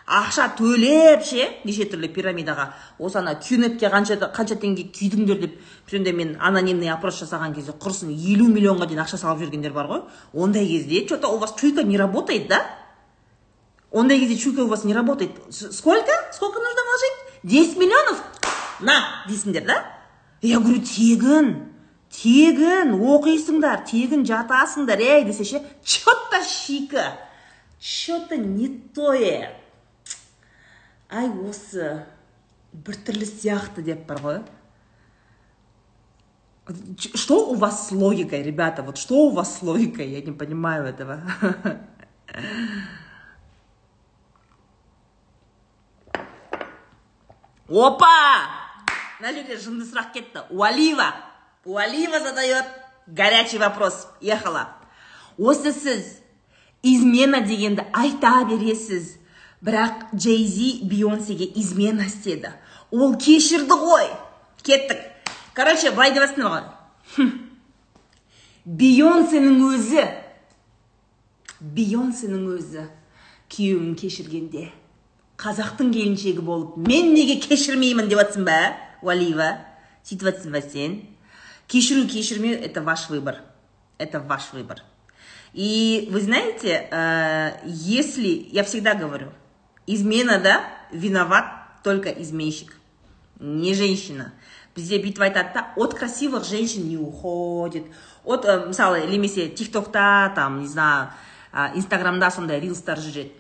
ақша 0.04 0.50
төлеп 0.59 1.23
ше 1.25 1.47
неше 1.64 1.87
түрлі 1.88 2.11
пирамидаға. 2.12 2.66
Осы 2.99 3.18
ана 3.23 3.35
кюнетке 3.40 3.88
қанша 3.88 4.18
қанша 4.35 4.59
теңге 4.61 4.90
күйдіңдер 4.92 5.40
деп 5.40 5.54
сонда 5.90 6.12
мен 6.12 6.37
анонимный 6.40 6.92
опрос 6.92 7.23
жасаған 7.23 7.54
кезде 7.54 7.73
құрсын 7.73 8.11
елу 8.12 8.49
миллионға 8.52 8.88
дейін 8.90 9.04
ақша 9.04 9.16
салып 9.16 9.44
жүргендер 9.44 9.73
бар 9.73 9.87
ғой. 9.88 10.02
Ондай 10.35 10.66
кезде 10.66 11.06
че 11.06 11.16
то 11.16 11.33
у 11.33 11.38
вас 11.38 11.54
чуйка 11.54 11.83
не 11.83 11.97
работает 11.97 12.49
да? 12.49 12.66
Ондай 13.90 14.18
кезде 14.18 14.37
чуйка 14.37 14.61
у 14.61 14.68
вас 14.68 14.85
не 14.85 14.92
работает. 14.92 15.30
Сколько? 15.50 16.12
Сколько 16.33 16.59
нужно 16.59 16.80
вложить? 16.85 17.42
Десять 17.42 17.78
миллионов? 17.78 18.23
На 18.80 19.25
дейсіңдер 19.28 19.64
да? 19.64 19.85
Я 20.42 20.59
говорю 20.59 20.83
тегін. 20.83 21.73
Тегін 22.14 22.94
оқисыңдар 22.94 23.85
тегін 23.90 24.25
жатасыңдар 24.28 25.02
ей 25.02 25.25
десе 25.25 25.44
ше 25.44 25.62
че 25.83 26.16
то 26.30 26.42
шика 26.42 27.18
че 27.78 28.21
то 28.28 28.37
не 28.37 28.68
тое 28.94 29.50
ай 31.11 31.28
осы 31.28 32.04
біртүрлі 32.75 33.26
сияқты 33.28 33.83
деп 33.87 34.06
бар 34.09 34.21
ғой. 34.23 34.42
Что 37.14 37.50
у 37.50 37.54
вас 37.54 37.88
с 37.88 37.92
логикой 37.92 38.42
ребята? 38.42 38.83
Вот 38.83 38.97
что 38.97 39.26
у 39.26 39.30
вас 39.30 39.59
с 39.59 39.62
логикой? 39.62 40.09
Я 40.09 40.23
не 40.23 40.33
понимаю 40.33 40.87
этого. 40.87 41.21
Опа! 47.68 48.16
Мына 49.21 49.33
жерде 49.33 49.56
жынды 49.61 49.85
сұрақ 49.85 50.11
кетті. 50.16 50.42
Уалива 50.50 51.12
Уалиева 51.64 52.21
задает 52.21 52.64
горячий 53.06 53.59
вопрос. 53.59 54.09
Ехала. 54.21 54.68
Осы 55.38 55.73
сіз 55.73 56.21
измена 56.83 57.40
дегенді 57.40 57.83
айта 57.92 58.44
бересіз. 58.44 59.18
Бірақ 59.64 60.14
Джейзи 60.14 60.85
Бейонсеге 60.85 61.49
измена 61.56 62.04
істеді. 62.04 62.50
Ол 62.90 63.16
кешірді 63.16 63.73
ғой. 63.73 64.11
Кеттік. 64.62 65.00
Короче, 65.54 65.90
былай 65.90 66.12
деп 66.12 66.23
жатсыңдар 66.26 66.52
ғой. 66.52 67.30
Бейонсенің 68.64 69.59
өзі 69.73 70.04
Бейонсенің 71.61 72.44
өзі 72.59 72.85
күйеуін 73.52 73.94
кешіргенде 73.97 74.68
қазақтың 75.40 75.92
келіншегі 75.94 76.44
болып 76.44 76.76
мен 76.76 77.12
неге 77.14 77.37
кешірмеймін 77.42 78.09
деп 78.11 78.21
жатсың 78.21 78.47
ба 78.49 78.56
уалиева 79.04 79.50
сөйтіп 80.04 80.28
жатсың 80.28 80.54
ба 80.56 80.62
сен 80.64 80.97
Кешіру, 81.67 82.07
кешірмеу – 82.07 82.63
это 82.63 82.81
ваш 82.81 83.09
выбор. 83.09 83.35
Это 83.97 84.19
ваш 84.19 84.53
выбор. 84.53 84.81
И 85.53 86.07
вы 86.11 86.21
знаете, 86.21 86.88
э, 86.91 87.59
если, 87.65 88.47
я 88.51 88.63
всегда 88.63 88.93
говорю, 88.93 89.31
измена, 89.88 90.39
да, 90.39 90.63
виноват 90.91 91.45
только 91.83 92.09
изменщик, 92.09 92.75
не 93.39 93.73
женщина. 93.73 94.33
бізде 94.79 94.99
бүйтіп 95.03 95.25
айтады 95.27 95.53
да 95.55 95.65
от 95.75 95.93
красивых 95.97 96.45
женщин 96.45 96.88
не 96.88 96.97
уходит 96.97 97.85
от 98.23 98.45
ә, 98.45 98.67
мысалы 98.67 99.05
немесе 99.07 99.49
тик 99.49 99.71
токта 99.71 100.31
там 100.35 100.61
не 100.61 100.67
знаю 100.67 101.09
инстаграмда 101.75 102.29
сондай 102.31 102.61
рилстар 102.63 102.99
жүреді 102.99 103.33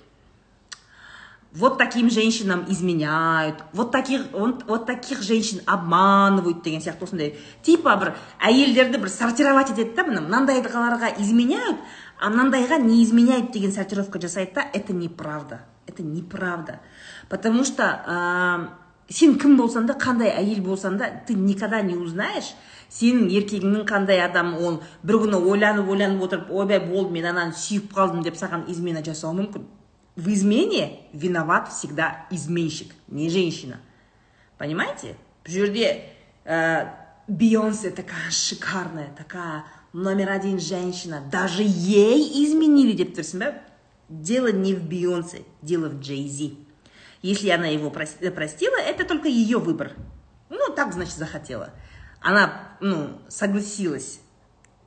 вот 1.54 1.78
таким 1.78 2.10
женщинам 2.10 2.64
изменяют 2.68 3.62
вот 3.72 3.90
таких 3.90 4.22
вот, 4.32 4.64
вот 4.66 4.86
таких 4.86 5.22
женщин 5.22 5.60
обманывают 5.66 6.62
деген 6.62 6.80
сияқты 6.80 7.04
осындай 7.04 7.36
типа 7.62 7.96
бір 7.96 8.14
әйелдерді 8.40 8.98
бір 8.98 9.10
сортировать 9.10 9.70
етеді 9.70 9.94
да 9.96 10.04
міне 10.08 10.24
мынандайларға 10.26 11.14
изменяют 11.18 11.78
а 12.18 12.30
мынандайға 12.30 12.78
не 12.82 13.04
изменяют 13.04 13.52
деген 13.52 13.72
сортировка 13.72 14.20
жасайды 14.20 14.54
да 14.54 14.66
это 14.72 14.92
неправда 14.92 15.64
это 15.86 16.02
неправда. 16.02 16.80
Потому 17.28 17.64
что 17.64 17.82
ә, 18.06 18.68
сен 19.08 19.38
кім 19.38 19.56
болсаң 19.58 19.86
да 19.86 19.96
қандай 20.00 20.32
әйел 20.32 20.62
болсаң 20.64 20.98
да 20.98 21.10
ты 21.26 21.34
никогда 21.34 21.82
не 21.82 21.94
узнаешь 21.94 22.54
сенің 22.90 23.28
еркегіңнің 23.32 23.86
қандай 23.88 24.20
адам 24.24 24.54
ол 24.54 24.82
бір 25.02 25.20
күні 25.24 25.40
ойланып 25.40 25.88
ойланып 25.90 26.22
отырып 26.22 26.50
ойбай 26.50 26.80
болды 26.80 27.12
мен 27.12 27.26
ананы 27.32 27.56
сүйіп 27.56 27.92
қалдым 27.94 28.22
деп 28.24 28.36
саған 28.40 28.68
измена 28.70 29.04
жасауы 29.04 29.40
мүмкін. 29.40 29.66
В 30.16 30.28
измене 30.32 31.00
виноват 31.12 31.68
всегда 31.68 32.26
изменщик 32.30 32.94
не 33.08 33.30
женщина. 33.30 33.80
Понимаете? 34.58 35.16
Жерде 35.44 36.04
ә, 36.44 36.88
бейонсе 37.28 37.90
такая 37.90 38.30
шикарная 38.30 39.12
такая 39.16 39.64
номер 39.92 40.30
один 40.30 40.60
женщина. 40.60 41.22
Даже 41.30 41.62
ей 41.62 42.44
изменили. 42.44 42.94
Тұрсың 43.04 43.38
ба 43.38 43.54
дело 44.08 44.52
не 44.52 44.74
в 44.74 44.84
бейонсе 44.84 45.42
дело 45.62 45.88
в 45.88 46.00
джейзи. 46.00 46.56
Если 47.22 47.48
она 47.48 47.66
его 47.66 47.90
простила 47.90 48.76
это 48.76 49.04
только 49.04 49.28
ее 49.28 49.58
выбор. 49.58 49.92
Ну 50.48 50.72
так 50.74 50.92
значит 50.92 51.16
захотела. 51.16 51.70
Она 52.20 52.76
ну 52.80 53.20
согласилась 53.28 54.20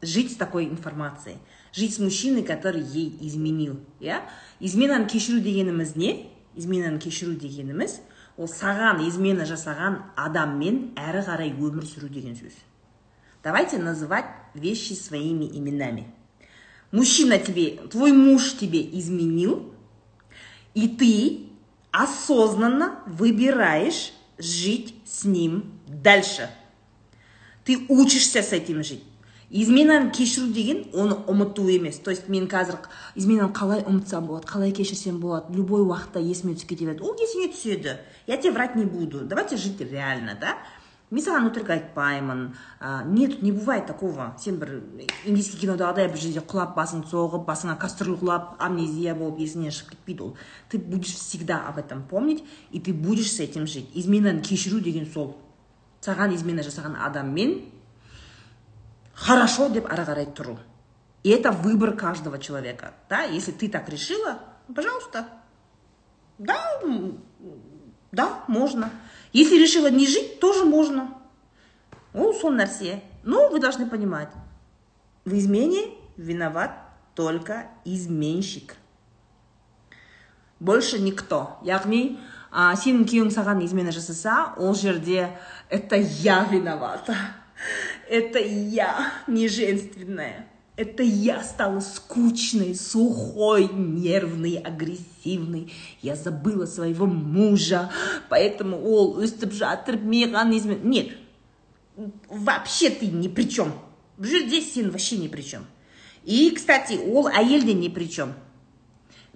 жить 0.01 0.33
с 0.33 0.35
такой 0.35 0.65
информацией 0.65 1.37
жить 1.73 1.95
с 1.95 1.99
мужчиной 1.99 2.43
который 2.43 2.81
ей 2.81 3.17
изменил 3.21 3.79
иә? 3.99 4.21
Изменаны 4.59 5.07
кешіру 5.07 5.39
дегеніміз 5.39 5.95
не? 5.95 6.27
Изменаны 6.55 6.99
кешіру 6.99 7.33
дегеніміз 7.33 8.01
ол 8.37 8.45
саған 8.45 9.01
измена 9.07 9.45
жасаған 9.49 9.97
адаммен 10.15 10.91
әрі 10.97 11.23
қарай 11.25 11.53
өмір 11.57 11.85
сүру 11.89 12.09
деген 12.09 12.35
сөз. 12.37 12.53
Давайте 13.43 13.77
называть 13.77 14.25
вещи 14.53 14.93
своими 14.93 15.45
именами. 15.45 16.13
Мужчина 16.91 17.39
тебе 17.39 17.77
твой 17.89 18.11
муж 18.11 18.53
тебе 18.53 18.81
изменил 18.99 19.73
и 20.73 20.87
ты 20.87 21.49
осознанно 21.91 22.99
выбираешь 23.07 24.13
жить 24.37 24.95
с 25.05 25.23
ним 25.23 25.79
дальше. 25.87 26.49
Ты 27.65 27.85
учишься 27.89 28.43
с 28.43 28.53
этим 28.53 28.83
жить. 28.83 29.03
Изменаны 29.49 30.11
кешіру 30.11 30.47
деген 30.51 30.85
оны 30.93 31.17
ұмыту 31.27 31.67
емес. 31.71 31.99
То 31.99 32.11
есть 32.11 32.27
мен 32.27 32.47
қазір 32.47 32.79
изменаны 33.15 33.53
қалай 33.53 33.83
ұмытсам 33.87 34.27
болады 34.27 34.47
қалай 34.47 34.71
кешірсем 34.71 35.19
болады 35.19 35.53
любой 35.55 35.85
уақытта 35.87 36.19
есіме 36.19 36.55
түсіп 36.55 36.73
кете 36.73 36.85
береді. 36.85 37.03
Ол 37.07 37.15
есіңе 37.15 37.53
түседі. 37.53 37.97
Я 38.27 38.37
тебе 38.37 38.53
врать 38.53 38.75
не 38.75 38.85
буду. 38.85 39.21
Давайте 39.21 39.57
жить 39.57 39.79
реально 39.79 40.37
да? 40.39 40.57
Мен 41.09 41.23
саған 41.23 41.45
өтірік 41.47 41.69
айтпаймын. 41.71 42.39
Ә, 42.81 43.05
нет 43.07 43.41
не 43.41 43.53
бывает 43.53 43.85
такого. 43.87 44.35
Сен 44.37 44.57
бір 44.59 44.83
индийский 45.23 45.61
кинодағыдай 45.61 46.09
бір 46.11 46.19
жерде 46.19 46.43
құлап 46.43 46.73
басыңды 46.75 47.07
соғып 47.07 47.45
басыңа 47.47 47.77
кастрюль 47.79 48.17
құлап 48.19 48.57
амнезия 48.59 49.15
болып 49.15 49.39
есіңнен 49.39 49.71
шығып 49.71 49.93
кетпейді 49.95 50.25
ол. 50.25 50.35
Ты 50.67 50.77
будешь 50.77 51.15
всегда 51.15 51.63
об 51.69 51.77
этом 51.77 52.03
помнить 52.03 52.43
и 52.71 52.81
ты 52.81 52.93
будешь 52.93 53.31
с 53.31 53.39
этим 53.39 53.67
жить. 53.67 53.87
Изменаны 53.93 54.41
кешіру 54.41 54.81
деген 54.81 55.07
сол. 55.07 55.37
Саған 56.03 56.35
измена 56.35 56.59
жасаған 56.59 56.99
адаммен 56.99 57.76
хорошо 59.17 59.69
деп 59.69 59.89
ары 59.91 60.05
қарай 60.05 60.27
и 61.23 61.29
это 61.29 61.51
выбор 61.51 61.95
каждого 61.97 62.37
человека. 62.39 62.93
Да 63.09 63.23
если 63.23 63.51
ты 63.51 63.67
так 63.67 63.89
решила 63.89 64.39
пожалуйста. 64.73 65.27
Да 66.37 66.57
да 68.11 68.43
можно. 68.47 68.91
Если 69.33 69.59
решила 69.59 69.89
не 69.89 70.07
жить 70.07 70.39
тоже 70.39 70.65
можно. 70.65 71.13
Ол 72.13 72.33
сол 72.33 72.53
нәрсе 72.53 73.01
но 73.23 73.49
вы 73.49 73.59
должны 73.59 73.89
понимать 73.89 74.29
в 75.25 75.33
измене 75.37 75.95
виноват 76.15 76.71
только 77.15 77.65
изменщик. 77.83 78.75
Больше 80.59 80.99
никто. 80.99 81.59
Яғни 81.63 82.17
а, 82.51 82.73
сенің 82.73 83.03
күйеуің 83.05 83.33
саған 83.33 83.59
измена 83.65 83.91
жасаса 83.91 84.53
ол 84.57 84.73
жерде 84.73 85.37
это 85.69 85.97
я 85.97 86.45
виновата 86.45 87.15
это 88.09 88.39
я 88.39 89.11
не 89.27 89.47
женственная 89.47 90.47
это 90.77 91.01
я 91.01 91.43
стала 91.43 91.79
скучной, 91.79 92.75
сухой, 92.75 93.67
нервной, 93.67 94.57
агрессивной. 94.57 95.73
Я 96.03 96.15
забыла 96.15 96.67
своего 96.67 97.07
мужа, 97.07 97.89
поэтому 98.29 98.77
ол 98.79 99.19
өстіп 99.19 99.53
жатыр 99.53 99.95
измен... 99.95 100.87
Нет, 100.87 101.17
вообще 102.29 102.91
ты 102.91 103.07
ни 103.07 103.27
при 103.27 103.49
чем. 103.49 103.73
Здесь 104.19 104.75
сен 104.75 104.91
вообще 104.91 105.17
ни 105.17 105.27
при 105.27 105.41
чем. 105.41 105.65
И, 106.23 106.51
кстати, 106.51 106.93
ол 106.93 107.27
әйел 107.27 107.63
де 107.63 107.73
ни 107.73 107.89
при 107.89 108.05
чем 108.05 108.35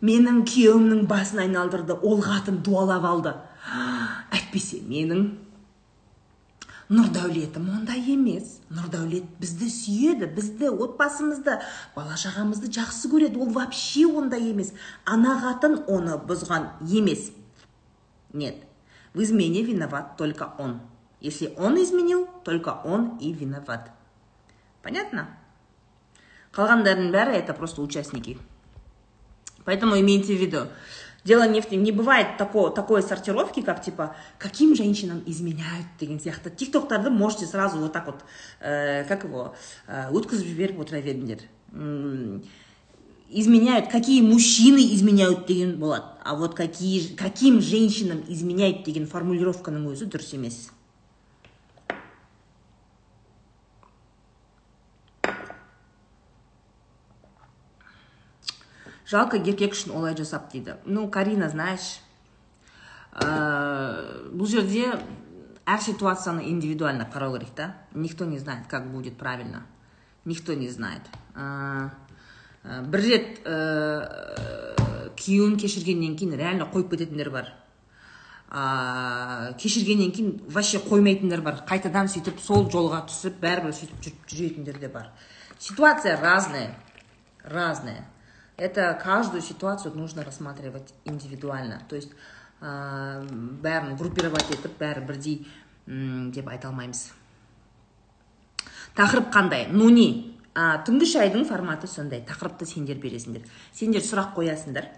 менің 0.02 0.42
күйеуімнің 0.50 1.06
басын 1.10 1.44
айналдырды 1.44 1.94
ол 1.94 2.22
қатын 2.26 2.58
дуалап 2.66 3.06
алды 3.06 3.34
әйтпесе 4.34 4.82
менің 4.82 5.28
нұрдәулетім 6.92 7.70
ондай 7.72 8.04
емес. 8.14 8.60
Нұрдәулет 8.70 9.28
бізді 9.40 9.70
сүйеді 9.72 10.28
бізді 10.36 10.74
отбасымызды 10.76 11.60
бала 11.96 12.18
шағамызды 12.20 12.72
жақсы 12.76 13.12
көреді. 13.12 13.40
Ол 13.40 13.54
вообще 13.56 14.06
ондай 14.06 14.52
емес. 14.52 14.74
Ана 15.06 15.40
қатын 15.40 15.86
оны 15.88 16.20
бұзған 16.28 16.76
емес. 16.88 17.32
Нет 18.34 18.68
в 19.14 19.22
измене 19.22 19.62
виноват 19.62 20.18
только 20.18 20.54
он. 20.58 20.82
Если 21.20 21.54
он 21.58 21.82
изменил 21.82 22.28
только 22.44 22.70
он 22.84 23.18
и 23.18 23.34
виноват. 23.34 23.92
Понятно? 24.82 25.28
Қалғандарының 26.52 27.12
бәрі 27.14 27.38
это 27.38 27.54
просто 27.54 27.82
участники. 27.82 28.38
Поэтому 29.64 30.00
имейте 30.00 30.36
в 30.36 30.42
виду. 30.42 30.68
Дело 31.24 31.48
не 31.48 31.62
в 31.62 31.72
не 31.72 31.92
бывает 31.92 32.38
такого, 32.38 32.72
такой 32.72 33.04
сортировки, 33.04 33.62
как 33.62 33.84
типа, 33.84 34.16
каким 34.40 34.76
женщинам 34.76 35.22
изменяют 35.28 35.86
деген 36.00 36.20
сияқты. 36.20 36.50
Тиктоктарды 36.50 37.12
можете 37.12 37.46
сразу 37.46 37.78
вот 37.78 37.94
так 37.94 38.08
вот, 38.08 38.24
э, 38.60 39.04
как 39.04 39.24
его, 39.26 39.54
э, 39.88 40.10
өткізіп 40.12 40.48
жіберіп 40.48 40.80
отыра 40.80 41.00
беріңдер. 41.02 41.46
Изменяют, 43.30 43.88
какие 43.90 44.22
мужчины 44.22 44.80
изменяют 44.96 45.46
деген 45.46 45.80
болады. 45.80 46.06
А 46.24 46.36
вот 46.36 46.56
какие, 46.56 47.16
каким 47.16 47.62
женщинам 47.62 48.24
изменяют 48.28 48.84
деген 48.84 49.06
формулировканың 49.06 49.94
өзі 49.94 50.10
дұрыс 50.10 50.34
емес. 50.34 50.72
Жалко 59.12 59.38
еркек 59.38 59.76
үшін 59.76 59.94
олай 59.98 60.16
жасап 60.16 60.52
дейді. 60.52 60.78
Ну 60.86 61.10
карина 61.12 61.50
знаешь 61.52 62.00
ә, 63.12 64.32
бұл 64.32 64.48
жерде 64.48 64.88
әр 65.66 65.82
ситуацияны 65.84 66.48
индивидуально 66.50 67.08
қарау 67.12 67.38
керек 67.38 67.52
та. 67.56 67.76
Никто 67.94 68.26
не 68.26 68.40
знает 68.40 68.68
как 68.68 68.90
будет 68.92 69.18
правильно. 69.18 69.66
Никто 70.26 70.54
не 70.54 70.70
знает. 70.70 71.02
Ә, 71.36 71.90
бір 72.64 73.02
рет 73.02 73.42
ә, 73.44 75.12
күйеуін 75.18 75.58
кешіргеннен 75.60 76.16
кейін 76.16 76.38
реально 76.38 76.70
қойып 76.72 76.94
кететіндер 76.94 77.32
бар. 77.34 77.52
Ә, 78.52 79.58
кешіргеннен 79.60 80.12
кейін 80.16 80.32
вообще 80.48 80.80
қоймайтындар 80.80 81.42
бар. 81.42 81.62
Қайтадан 81.68 82.08
сөйтіп 82.12 82.40
сол 82.40 82.70
жолға 82.72 83.04
түсіп 83.10 83.42
бәрібір 83.44 83.76
сөйтіп 83.76 84.26
жүретіндер 84.30 84.80
де 84.80 84.88
бар. 84.88 85.12
Ситуация 85.60 86.20
разная. 86.20 86.76
Разная. 87.44 88.06
Это 88.62 89.00
каждую 89.02 89.42
ситуацию 89.42 89.94
нужно 89.96 90.24
рассматривать 90.24 90.94
индивидуально. 91.06 91.82
То 91.90 91.96
есть 91.96 92.12
ә, 92.62 93.26
бәрін 93.26 93.98
группировать 93.98 94.54
етіп 94.54 94.78
бәрі 94.78 95.02
бірдей 95.08 95.48
деп 95.88 96.48
айта 96.48 96.70
алмаймыз 96.70 97.10
тақырып 98.96 99.32
қандай? 99.34 99.68
Ну 99.72 99.90
не. 99.90 100.38
Ә, 100.54 100.84
түнгі 100.86 101.08
шайдың 101.10 101.46
форматы 101.50 101.88
сондай. 101.88 102.22
Тақырыпты 102.28 102.68
сендер 102.68 103.00
бересіңдер. 103.02 103.48
Сендер 103.74 104.04
сұрақ 104.06 104.36
қоясыңдар. 104.36 104.90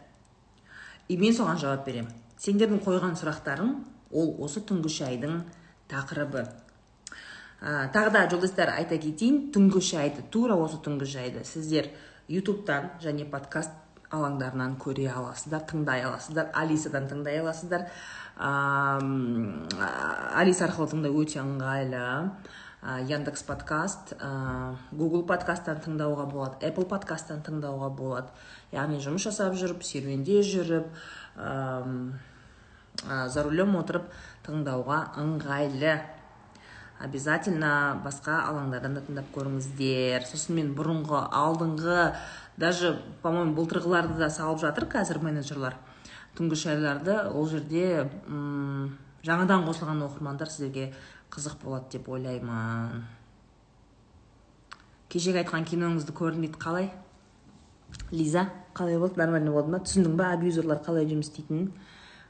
И 1.08 1.18
мен 1.18 1.36
соған 1.36 1.60
жауап 1.62 1.86
беремін. 1.86 2.12
Сендердің 2.42 2.82
қойған 2.84 3.16
сұрақтарың 3.20 3.74
ол 4.12 4.34
осы 4.44 4.64
түнгі 4.66 4.92
шайдың 4.92 5.44
тақырыбы. 5.92 6.48
Ә, 7.62 7.88
тағы 7.94 8.12
да 8.12 8.26
жолдастар 8.32 8.74
айта 8.74 8.98
кетейін 8.98 9.52
түнгі 9.54 9.80
шайды 9.80 10.26
тура 10.32 10.58
осы 10.60 10.82
түнгі 10.84 11.08
шайды 11.08 11.46
сіздер 11.48 11.92
ютубтан 12.32 12.90
және 13.04 13.26
подкаст 13.30 13.72
алаңдарынан 14.14 14.78
көре 14.82 15.08
аласыздар 15.12 15.64
тыңдай 15.70 16.04
аласыздар 16.06 16.52
алисадан 16.54 17.08
тыңдай 17.10 17.40
аласыздар. 17.42 17.88
Алиса 20.42 20.68
арқылы 20.68 20.92
тыңдау 20.94 21.24
өте 21.24 21.40
ыңғайлы. 21.42 22.04
Яндекс 23.08 23.46
подкаст 23.48 24.14
google 24.92 25.24
подкасттан 25.28 25.80
тыңдауға 25.86 26.26
болады 26.30 26.68
apple 26.68 26.88
подкасттан 26.92 27.40
тыңдауға 27.46 27.90
болады. 27.96 28.28
Яғни 28.76 29.00
жұмыс 29.04 29.24
жасап 29.30 29.56
жүріп 29.56 29.86
серуенде 29.88 30.42
жүріп 30.44 30.90
за 33.08 33.46
рулем 33.48 33.78
отырып 33.80 34.12
тыңдауға 34.46 35.00
ыңғайлы. 35.24 35.96
Обязательно 37.00 38.02
басқа 38.04 38.44
алаңдардан 38.50 38.98
да 38.98 39.02
тыңдап 39.06 39.32
көріңіздер. 39.36 40.26
Сосын 40.30 40.58
мен 40.60 40.74
бұрынғы 40.78 41.24
алдыңғы 41.34 42.14
даже 42.58 42.94
по 43.22 43.32
моему 43.32 43.56
былтырғыларды 43.58 44.18
да 44.20 44.30
салып 44.30 44.62
жатыр 44.62 44.88
қазір 44.92 45.22
менеджерлар. 45.24 45.76
Түнгі 46.38 46.58
шайларды 46.58 47.18
ол 47.30 47.48
жерде 47.50 48.10
м 48.28 48.98
жаңадан 49.24 49.66
қосылған 49.68 50.06
оқырмандар 50.08 50.50
сіздерге 50.50 50.94
қызық 51.34 51.60
болады 51.64 51.98
деп 51.98 52.10
ойлаймын. 52.10 53.04
Кешегі 55.10 55.44
айтқан 55.44 55.68
киноңызды 55.70 56.14
көрдім 56.16 56.48
дейді 56.48 56.60
қалай? 56.62 56.92
Лиза 58.12 58.48
қалай 58.74 58.98
болды? 58.98 59.20
Нормально 59.22 59.52
болды 59.52 59.72
ма? 59.72 59.80
Түсіндің 59.86 60.16
ба? 60.18 60.32
Абьюзерлар 60.34 60.82
қалай 60.86 61.06
жұмыс 61.06 61.30
істейтінін? 61.30 61.72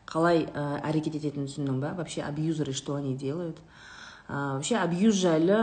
Қалай 0.07 0.43
ә, 0.51 0.81
әрекет 0.83 1.15
ететінін 1.15 1.47
түсіндің 1.47 1.79
ба? 1.79 1.93
Вообще 1.95 2.21
абьюзеры 2.23 2.73
что 2.73 2.95
они 2.95 3.15
делают? 3.15 3.61
Вообще 4.27 4.77
абьюз 4.77 5.15
жайлы 5.15 5.57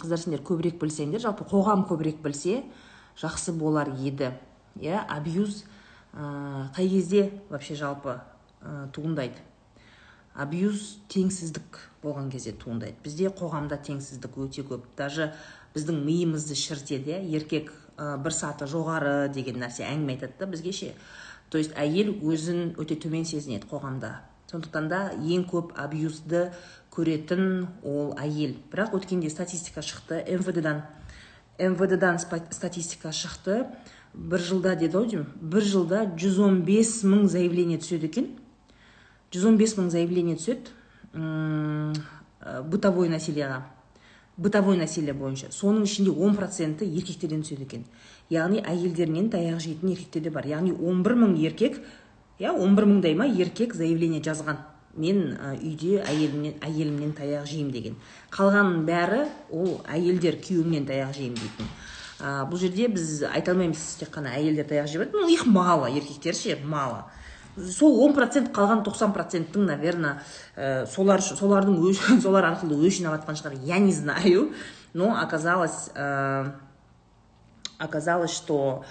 қыздар 0.00 0.18
сендер 0.18 0.42
көбірек 0.42 0.78
білсеңдер 0.80 1.20
жалпы 1.20 1.46
қоғам 1.50 1.84
көбірек 1.88 2.22
білсе 2.22 2.62
жақсы 3.20 3.52
болар 3.52 3.90
еді. 3.98 4.32
Иә 4.80 5.04
абьюз 5.08 5.64
қай 6.14 6.88
кезде 6.88 7.30
вообще 7.50 7.74
жалпы 7.74 8.20
туындайды? 8.92 9.42
Абьюз 10.34 10.98
теңсіздік 11.08 11.78
болған 12.02 12.30
кезде 12.32 12.52
туындайды. 12.52 12.96
Бізде 13.04 13.28
қоғамда 13.30 13.78
теңсіздік 13.86 14.38
өте 14.42 14.64
көп. 14.66 14.88
Даже 14.96 15.32
біздің 15.76 16.00
миымызды 16.02 16.56
шірітеді 16.58 17.12
иә. 17.14 17.20
Еркек 17.36 17.70
ә, 17.96 18.16
бір 18.18 18.34
саты 18.34 18.66
жоғары 18.66 19.28
деген 19.30 19.60
нәрсе 19.62 19.86
әңгіме 19.86 20.16
айтады 20.16 20.34
да 20.40 20.46
бізге 20.50 20.72
ше 20.72 20.90
то 21.54 21.58
есть 21.58 21.70
әйел 21.78 22.08
өзін 22.26 22.72
өте 22.82 22.96
төмен 22.98 23.22
сезінеді 23.22 23.68
қоғамда. 23.70 24.08
Сондықтан 24.50 24.88
да 24.90 25.00
ең 25.14 25.44
көп 25.46 25.70
абьюзді 25.78 26.48
көретін 26.94 27.66
ол 27.82 28.14
әйел. 28.20 28.56
Бірақ 28.72 28.94
өткенде 28.98 29.30
статистика 29.30 29.82
шықты 29.82 30.22
мвд-дан. 30.38 30.84
Мвд-дан 31.58 32.18
статистика 32.18 33.12
шықты. 33.12 33.66
Бір 34.14 34.38
жылда 34.38 34.76
деді 34.78 34.96
ау 34.96 35.06
деймін. 35.10 35.28
Бір 35.40 35.66
жылда 35.66 36.04
115 36.16 37.04
мың 37.10 37.26
заявление 37.28 37.78
түседі 37.82 38.10
екен. 38.10 38.28
115 39.34 39.78
мың 39.80 39.90
заявление 39.90 40.38
түседі. 40.38 40.70
Ә, 41.14 42.60
бытовой 42.62 43.08
насилияға 43.08 43.64
бытовой 44.36 44.76
насилие 44.76 45.14
бойынша. 45.14 45.50
Соның 45.54 45.86
ішінде 45.86 46.10
10 46.10 46.36
проценті 46.38 46.86
еркектерден 46.86 47.44
түседі 47.44 47.66
екен. 47.68 47.84
Яғни 48.30 48.62
әйелдерінен 48.66 49.30
таяқ 49.30 49.60
жейтін 49.62 49.92
еркектер 49.94 50.24
де 50.26 50.32
бар. 50.34 50.46
Яғни 50.50 50.74
11 50.74 51.18
мың 51.20 51.36
еркек 51.38 51.78
иә 52.40 52.50
11 52.50 52.88
мыңдай 52.90 53.14
ма 53.14 53.28
еркек 53.30 53.74
заявление 53.78 54.22
жазған. 54.22 54.58
Мен 54.96 55.34
үйде 55.58 55.98
әйелімнен 56.04 56.60
әйелімнен 56.64 57.14
таяқ 57.18 57.48
жеймін 57.50 57.72
деген. 57.74 57.96
Қалғанның 58.34 58.84
бәрі 58.88 59.24
ол 59.50 59.80
әйелдер 59.90 60.38
күйеуімнен 60.44 60.86
таяқ 60.88 61.14
жеймін 61.16 61.40
дейтін. 61.40 61.70
Ә, 62.20 62.44
бұл 62.48 62.60
жерде 62.62 62.86
біз 62.88 63.24
айта 63.26 63.52
алмаймыз 63.52 63.82
тек 64.00 64.12
қана 64.14 64.36
әйелдер 64.38 64.68
таяқ 64.70 64.86
жеп 64.92 65.12
ну 65.12 65.26
их 65.28 65.46
мало 65.46 65.90
еркектер 65.90 66.34
ше 66.34 66.58
мало. 66.64 67.04
Сол 67.56 68.00
он 68.04 68.14
процент 68.14 68.52
қалған 68.54 68.84
тоқсан 68.86 69.12
проценттің 69.14 69.66
наверное 69.66 70.22
ә, 70.56 70.86
солар 70.86 71.22
солардың 71.22 71.80
өш, 71.90 72.00
солар 72.24 72.52
арқылы 72.52 72.78
өш 72.86 73.00
жинап 73.00 73.18
жатқан 73.18 73.38
шығар. 73.38 73.58
Я 73.64 73.78
не 73.78 73.92
знаю. 73.92 74.52
Но 74.94 75.16
оказалось 75.20 75.90
ә, 75.94 76.52
оказалось 77.78 78.32
что 78.32 78.84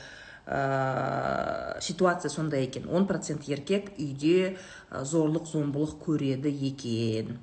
ә, 0.46 1.80
ситуация 1.82 2.30
сондай 2.30 2.66
екен. 2.66 2.90
Он 2.90 3.08
процент 3.08 3.44
еркек 3.48 3.94
үйде 3.98 4.58
зорлық 4.92 5.48
зомбылық 5.48 5.98
көреді 6.04 6.52
екен. 6.52 7.40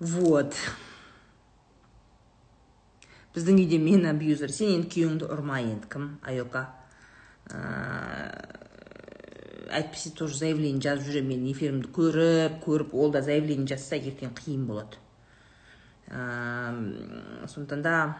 Вот. 0.00 0.54
Біздің 3.34 3.62
үйде 3.62 3.78
мен 3.82 4.06
абьюзер 4.06 4.52
сен 4.54 4.76
енді 4.78 4.90
күйеуіңді 4.94 5.30
ұрма 5.30 5.60
енді. 5.62 5.88
Кім? 5.90 6.10
Айока. 6.22 6.68
Әйтпесе 9.74 10.12
тоже 10.14 10.38
заявление 10.38 10.82
жазып 10.82 11.08
жүремін 11.08 11.40
мен 11.42 11.48
эфирімді 11.50 11.90
көріп 11.94 12.60
көріп 12.62 12.94
ол 12.94 13.10
да 13.14 13.22
заявление 13.26 13.66
жазса 13.66 13.98
ертең 13.98 14.30
қиын 14.38 14.66
болады. 14.68 15.00
Сондықтан 16.10 17.82
да 17.82 18.16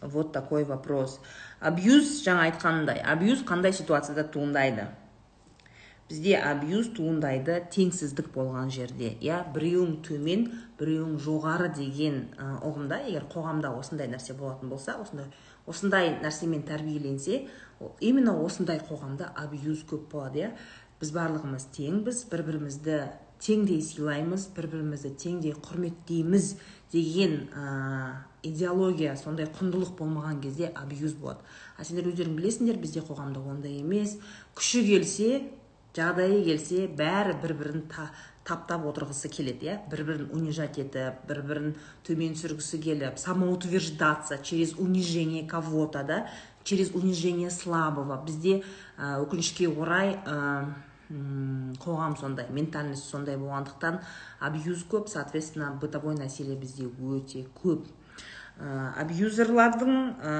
вот 0.00 0.32
такой 0.32 0.64
вопрос. 0.64 1.20
Абьюз 1.60 2.22
жаңа 2.24 2.48
айтқанымдай 2.48 3.02
абьюз 3.02 3.44
қандай 3.46 3.72
ситуацияда 3.72 4.24
туындайды? 4.24 4.88
Бізде 6.08 6.38
абьюз 6.40 6.88
туындайды 6.96 7.58
теңсіздік 7.74 8.30
болған 8.32 8.70
жерде. 8.72 9.10
Иә 9.20 9.42
біреуің 9.52 9.98
төмен 10.06 10.46
біреуің 10.80 11.18
жоғары 11.20 11.68
деген 11.76 12.22
ұғымда 12.64 13.02
егер 13.10 13.26
қоғамда 13.28 13.74
осындай 13.76 14.08
нәрсе 14.08 14.32
болатын 14.38 14.72
болса 14.72 14.96
осындай 15.02 15.28
осындай 15.66 16.14
нәрсемен 16.22 16.64
тәрбиеленсе 16.64 17.42
именно 18.00 18.38
осындай 18.40 18.80
қоғамда 18.80 19.34
абьюз 19.36 19.84
көп 19.90 20.08
болады 20.14 20.46
иә. 20.46 20.52
Біз 20.98 21.12
барлығымыз 21.14 21.68
теңбіз 21.76 22.24
бір 22.32 22.46
бірімізді 22.46 22.96
теңдей 23.44 23.82
сыйлаймыз 23.84 24.48
бір 24.56 24.66
бірімізді 24.72 25.12
теңдей 25.20 25.54
құрметтейміз 25.62 26.54
деген 26.90 27.36
идеология 28.42 29.16
сондай 29.16 29.46
құндылық 29.46 29.96
болмаған 29.98 30.40
кезде 30.42 30.72
абьюз 30.74 31.14
болады. 31.14 31.40
А 31.76 31.84
сендер 31.84 32.10
өздерің 32.10 32.36
білесіңдер 32.38 32.78
бізде 32.80 33.02
қоғамда 33.06 33.42
ондай 33.42 33.80
емес. 33.80 34.16
Күші 34.56 34.84
келсе 34.86 35.30
жағдайы 35.96 36.44
келсе 36.46 36.86
бәрі 36.86 37.34
бір 37.42 37.54
бірін 37.58 37.86
та, 37.90 38.10
таптап 38.46 38.84
отырғысы 38.86 39.28
келеді 39.32 39.66
иә? 39.66 39.78
Бір 39.90 40.04
бірін 40.08 40.28
унижать 40.36 40.78
етіп 40.78 41.24
бір 41.28 41.42
бірін 41.48 41.72
төмен 42.06 42.36
түсіргісі 42.38 42.78
келіп 42.84 43.18
самоутверждаться 43.18 44.38
через 44.38 44.74
унижение 44.78 45.46
кого 45.46 45.86
то 45.86 46.04
да? 46.04 46.28
Через 46.64 46.94
унижение 46.94 47.50
слабого. 47.50 48.22
Бізде 48.24 48.62
өкінішке 48.98 49.68
орай 49.68 50.18
қоғам 51.08 52.18
сондай 52.20 52.46
ментальность 52.52 53.08
сондай 53.08 53.38
болғандықтан 53.40 54.02
абьюз 54.40 54.84
көп 54.84 55.08
соответственно 55.08 55.72
бытовой 55.80 56.14
насилие 56.14 56.56
бізде 56.56 56.84
өте 56.84 57.46
көп. 57.62 57.86
Абьюзерлардың 58.58 59.96
ә, 60.18 60.34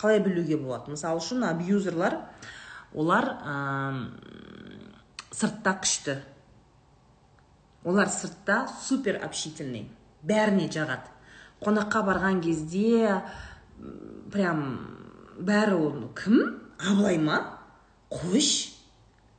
қалай 0.00 0.20
білуге 0.24 0.56
болады? 0.56 0.94
Мысалы 0.94 1.20
үшін 1.20 1.44
абьюзерлар 1.48 2.18
олар 2.94 3.30
ә, 3.44 3.56
сыртта 5.30 5.76
күшті. 5.82 6.18
Олар 7.84 8.08
сыртта 8.12 8.66
супер 8.82 9.20
общительный 9.24 9.88
бәріне 10.22 10.68
жағады 10.72 11.08
қонаққа 11.64 12.02
барған 12.08 12.40
кезде 12.44 13.20
прям 14.32 14.62
бәрі 15.40 15.76
ол 15.76 16.08
кім? 16.16 16.38
Абылай 16.80 17.18
ма? 17.20 17.40
Қойшы. 18.10 18.72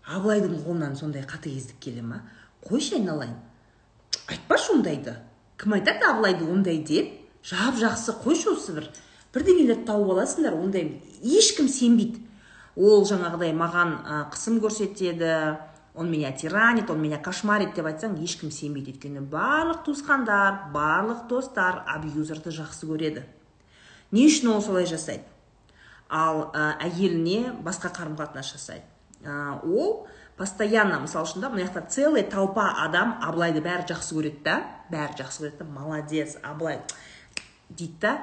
Абылайдың 0.05 0.59
қолынан 0.65 0.95
сондай 0.97 1.25
қатыгездік 1.25 1.79
келе 1.81 2.01
ма? 2.05 2.21
Қойшы 2.65 2.99
айналайын. 2.99 3.35
Айтпашы 4.27 4.75
ондайды. 4.75 5.15
Кім 5.57 5.77
айтады 5.77 6.05
абылайды 6.09 6.45
ондай 6.45 6.81
деп? 6.85 7.20
Жап 7.43 7.79
жақсы 7.79 8.15
қойшы 8.23 8.53
осы 8.53 8.75
бір 8.77 8.89
бірдеңелерді 9.33 9.87
тауып 9.87 10.13
аласыңдар 10.15 10.55
ондай 10.59 11.01
ешкім 11.23 11.69
сенбейді. 11.71 12.21
Ол 12.75 13.03
жаңағыдай 13.07 13.53
маған 13.55 13.97
қысым 14.31 14.59
көрсетеді 14.63 15.57
он 15.93 16.11
меня 16.11 16.31
тиранит 16.31 16.89
он 16.89 17.01
меня 17.01 17.17
кошмарит 17.17 17.73
деп 17.75 17.85
айтсаң 17.85 18.15
ешкім 18.23 18.51
сенбейді. 18.51 18.93
Өйткені 18.95 19.23
барлық 19.27 19.83
туысқандар 19.87 20.71
барлық 20.73 21.27
достар 21.27 21.83
абьюзерді 21.87 22.53
жақсы 22.55 22.87
көреді. 22.87 23.25
Не 24.11 24.27
үшін 24.27 24.53
ол 24.55 24.61
солай 24.63 24.85
жасайды? 24.85 25.23
Ал 26.09 26.49
ә, 26.51 26.75
әйеліне 26.83 27.53
басқа 27.63 27.91
қарым 27.95 28.17
қатынас 28.19 28.53
жасайды. 28.53 28.83
Ә, 29.23 29.59
ол 29.63 30.07
постоянно 30.37 30.99
мысалы 30.99 31.27
үшін 31.27 31.43
да 31.43 31.51
мына 31.51 31.67
жақта 31.67 31.85
целый 31.87 32.23
толпа 32.23 32.69
адам 32.83 33.17
абылайды 33.23 33.63
бәрі 33.63 33.87
жақсы 33.91 34.15
көреді 34.15 34.43
да. 34.43 34.57
Бәрі 34.91 35.19
жақсы 35.23 35.45
көреді 35.45 35.63
да 35.63 35.69
молодец 35.71 36.37
абылай. 36.43 36.81
Дейді 37.77 37.97
да 38.01 38.13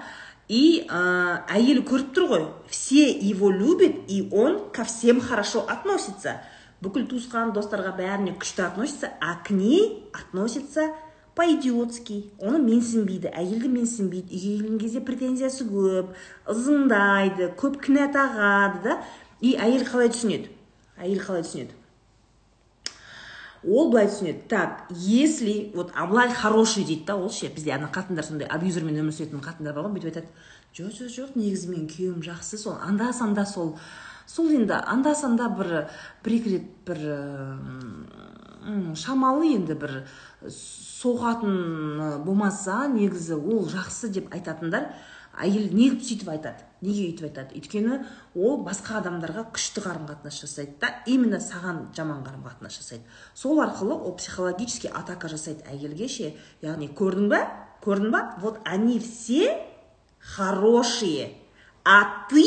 и 0.49 0.87
ә, 0.89 1.45
әйелі 1.53 1.85
көріп 1.89 2.15
тұр 2.17 2.29
ғой. 2.33 2.47
Все 2.69 3.11
его 3.11 3.51
любят 3.51 4.09
и 4.09 4.29
он 4.33 4.71
ко 4.73 4.85
всем 4.85 5.21
хорошо 5.21 5.65
относится. 5.69 6.41
Бүкіл 6.81 7.09
туысқан 7.11 7.51
достарға 7.53 7.91
бәріне 7.99 8.37
күшті 8.39 8.63
относится 8.63 9.11
а 9.21 9.35
к 9.43 9.51
ней 9.51 10.09
относится 10.15 10.93
по 11.35 11.43
идиотски 11.43 12.31
оны 12.39 12.61
менсінбейді 12.63 13.33
әйелді 13.35 13.71
менсінбейді. 13.75 14.31
Үйге 14.35 14.55
келген 14.59 14.79
кезде 14.83 15.03
претензиясы 15.03 15.67
көп 15.67 16.15
ызыңдайды 16.51 17.51
көп 17.59 17.81
кінә 17.83 18.09
тағады 18.15 18.83
да. 18.87 18.97
И 19.41 19.57
әйел 19.59 19.85
қалай 19.87 20.11
түсінеді? 20.15 20.51
Әйел 20.99 21.21
қалай 21.23 21.45
түсінеді? 21.47 21.78
Ол 23.65 23.91
былай 23.91 24.07
түсінеді 24.09 24.47
так 24.49 24.87
если 24.91 25.73
вот 25.75 25.93
абылай 25.95 26.33
хороший 26.33 26.85
дейді 26.85 27.05
да 27.07 27.17
ол 27.17 27.31
ше 27.31 27.49
бізде 27.49 27.73
ана 27.75 27.91
қатындар 27.93 28.25
сондай 28.25 28.49
абьюзермен 28.49 29.01
өмір 29.03 29.15
сүретін 29.17 29.43
қатындар 29.43 29.75
бар 29.75 29.89
ғой 29.89 29.97
бүйтіп 29.97 30.11
айтады 30.13 30.29
жоқ 30.77 30.93
жоқ 30.99 31.11
жоқ 31.17 31.37
негізі 31.39 31.73
менің 31.73 31.89
күйеуім 31.91 32.23
жақсы 32.23 32.59
сол 32.59 32.79
анда 32.79 33.13
санда 33.13 33.47
сол 33.47 33.77
сол 34.27 34.51
енді 34.53 34.79
анда 34.79 35.15
санда 35.15 35.49
бір 35.49 35.89
бір 36.25 36.39
екі 36.39 36.55
рет 36.55 36.67
бір 36.87 36.99
шамалы 38.99 39.55
енді 39.57 39.75
бір 39.81 40.03
соғатын 40.47 42.23
болмаса 42.27 42.87
негізі 42.93 43.39
ол 43.39 43.67
жақсы 43.71 44.11
деп 44.13 44.35
айтатындар. 44.35 44.93
Әйел 45.43 45.71
неғып 45.75 46.03
сөйтіп 46.05 46.33
айтады 46.35 46.69
неге 46.81 47.09
өйтіп 47.09 47.27
айтады? 47.29 47.57
Өйткені 47.59 47.99
ол 48.39 48.61
басқа 48.67 49.01
адамдарға 49.01 49.49
күшті 49.55 49.83
қарым 49.83 50.07
қатынас 50.09 50.39
жасайды 50.43 50.77
да 50.81 50.93
именно 51.07 51.41
саған 51.43 51.89
жаман 51.97 52.23
қарым 52.27 52.45
қатынас 52.47 52.79
жасайды. 52.79 53.03
Сол 53.35 53.61
арқылы 53.65 53.97
ол 53.97 54.15
психологически 54.17 54.91
атака 54.95 55.29
жасайды 55.29 55.67
әйелге 55.71 56.09
ше 56.09 56.33
яғни 56.63 56.91
көрдің 56.95 57.29
ба? 57.33 57.43
Көрдің 57.83 58.15
ба? 58.15 58.23
Вот 58.41 58.61
они 58.65 58.99
все 59.01 59.59
хорошие 60.21 61.35
а 61.85 62.27
ты 62.29 62.45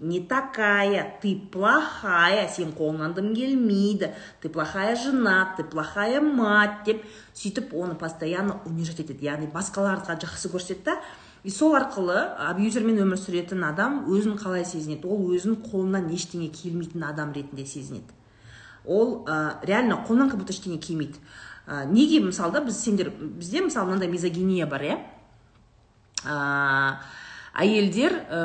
не 0.00 0.20
такая 0.20 1.18
ты 1.22 1.36
плохая 1.52 2.48
сен 2.48 2.72
қолыңнан 2.74 3.14
дым 3.14 3.34
келмейді 3.36 4.10
ты 4.42 4.48
плохая 4.48 4.96
жена 4.96 5.54
ты 5.56 5.62
плохая 5.64 6.20
мать 6.20 6.82
деп 6.86 7.04
сөйтіп 7.34 7.74
оны 7.74 7.94
постоянно 7.94 8.60
унижать 8.66 9.00
етеді. 9.00 9.30
Яғни 9.30 9.46
басқаларға 9.52 10.18
жақсы 10.18 10.50
көрсетеді 10.50 10.90
да 10.90 10.98
и 11.44 11.50
сол 11.52 11.74
арқылы 11.76 12.16
абьюзермен 12.40 13.02
өмір 13.04 13.20
сүретін 13.20 13.66
адам 13.68 14.04
өзін 14.08 14.38
қалай 14.40 14.64
сезінеді? 14.64 15.04
Ол 15.12 15.26
өзін 15.36 15.58
қолынан 15.60 16.08
ештеңе 16.16 16.48
келмейтін 16.48 17.04
адам 17.04 17.34
ретінде 17.36 17.66
сезінеді. 17.68 18.16
Ол 18.84 19.26
ә, 19.28 19.60
реально 19.62 20.00
қолынан 20.08 20.32
как 20.32 20.40
будто 20.40 20.56
ештеңе 20.56 20.78
келмейді. 20.80 21.20
Ә, 21.68 21.84
неге 21.84 22.22
мысалда 22.24 22.64
біз 22.64 22.80
сендер 22.80 23.12
бізде 23.12 23.60
мысалы 23.60 23.90
мынандай 23.90 24.08
мизогиния 24.08 24.66
бар 24.66 24.88
иә? 24.88 24.98
Ә, 26.24 26.96
әйелдер 27.60 28.16
ә, 28.24 28.42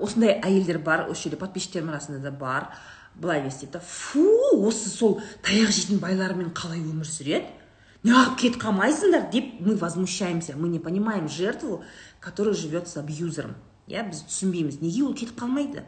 осындай 0.00 0.38
әйелдер 0.40 0.80
бар 0.80 1.10
осы 1.12 1.28
жерде 1.28 1.36
подписчиктерім 1.36 1.92
арасында 1.92 2.24
да 2.24 2.32
бар. 2.32 2.70
Былай 3.14 3.42
не 3.42 3.52
істейді? 3.52 3.76
Да 3.76 3.80
фу 3.84 4.24
осы 4.64 4.88
сол 4.88 5.20
таяқ 5.44 5.68
жейтін 5.68 6.00
байлармен 6.00 6.54
қалай 6.56 6.80
өмір 6.80 7.04
сүреді? 7.04 7.60
Неғып 8.04 8.38
кетіп 8.38 8.62
қалмайсыңдар 8.62 9.30
деп 9.30 9.60
мы 9.60 9.76
возмущаемся. 9.76 10.56
Мы 10.56 10.68
не 10.68 10.78
понимаем 10.78 11.28
жертву 11.28 11.82
которая 12.22 12.54
живет 12.54 12.88
с 12.88 12.96
абьюзером. 12.96 13.56
Иә 13.90 14.06
біз 14.06 14.22
түсінбейміз 14.30 14.78
неге 14.80 15.02
ол 15.04 15.12
кетіп 15.14 15.40
қалмайды? 15.42 15.82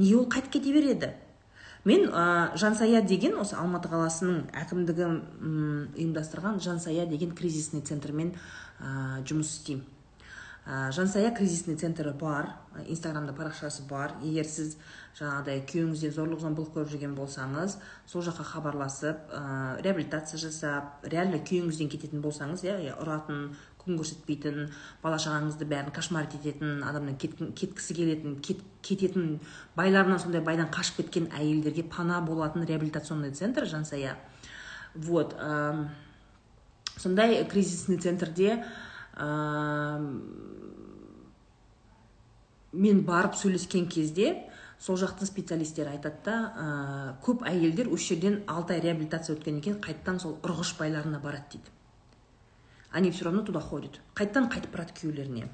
Неге 0.00 0.16
ол 0.16 0.26
қайтып 0.32 0.56
кете 0.56 0.72
береді? 0.72 1.12
Мен 1.84 2.08
ә, 2.08 2.56
жансая 2.56 3.02
деген 3.04 3.36
осы 3.36 3.54
алматы 3.60 3.90
қаласының 3.92 4.46
әкімдігі 4.56 5.08
ұйымдастырған 5.92 6.62
жансая 6.64 7.04
деген 7.06 7.36
кризисный 7.36 7.84
центрмен 7.84 8.32
ә, 8.80 9.20
жұмыс 9.28 9.52
істеймін. 9.58 9.84
Ә, 10.66 10.90
жансая 10.92 11.30
кризисный 11.34 11.76
центрі 11.76 12.12
бар 12.20 12.54
инстаграмда 12.88 13.32
парақшасы 13.32 13.84
бар. 13.88 14.16
Егер 14.22 14.48
сіз 14.48 14.76
жаңағыдай 15.18 15.62
күйеуіңізден 15.68 16.14
зорлық 16.16 16.40
зомбылық 16.42 16.72
көріп 16.74 16.90
жүрген 16.94 17.14
болсаңыз 17.14 17.76
сол 18.10 18.24
жаққа 18.26 18.48
хабарласып 18.54 19.30
ә, 19.30 19.42
реабилитация 19.84 20.40
жасап 20.40 21.04
реально 21.04 21.38
күйеуіңізден 21.44 21.92
кететін 21.92 22.24
болсаңыз 22.24 22.64
иә 22.66 22.96
ұратын 22.96 23.52
күн 23.84 23.98
көрсетпейтін 24.00 24.70
бала 25.02 25.18
шағаңызды 25.20 25.68
бәрін 25.68 25.92
кошмарить 25.94 26.38
ететін 26.38 26.80
адамнан 26.88 27.18
кеткісі 27.20 27.96
келетін 27.98 28.38
кет, 28.40 28.62
кететін 28.82 29.38
байларынан 29.76 30.18
сондай 30.22 30.40
байдан 30.44 30.70
қашып 30.72 31.02
кеткен 31.02 31.28
әйелдерге 31.36 31.84
пана 31.84 32.22
болатын 32.24 32.64
реабилитационный 32.64 33.32
центр 33.32 33.66
жансая. 33.66 34.16
Вот 34.94 35.36
ә, 35.38 35.86
сондай 36.96 37.44
кризисный 37.44 37.98
центрде 37.98 38.64
ә, 39.16 39.98
мен 42.72 43.04
барып 43.06 43.38
сөйлескен 43.38 43.88
кезде 43.88 44.34
сол 44.78 44.98
жақтың 45.00 45.30
специалисттері 45.30 45.94
айтады 45.96 46.24
да 46.26 46.36
ә, 46.54 46.66
көп 47.24 47.44
әйелдер 47.48 47.92
осы 47.94 48.14
жерден 48.14 48.42
алты 48.46 48.74
ай 48.74 48.82
реабилитация 48.84 49.36
өткеннен 49.36 49.62
кейін 49.64 49.80
қайтадан 49.84 50.20
сол 50.20 50.38
ұрғыш 50.42 50.74
байларына 50.78 51.20
барады 51.22 51.56
дейді. 51.56 51.70
Они 52.90 53.10
все 53.10 53.24
равно 53.24 53.42
туда 53.42 53.60
ходят. 53.60 54.00
Қайтадан 54.14 54.50
қайтып 54.50 54.70
барады 54.70 54.94
күйеулеріне 54.94 55.48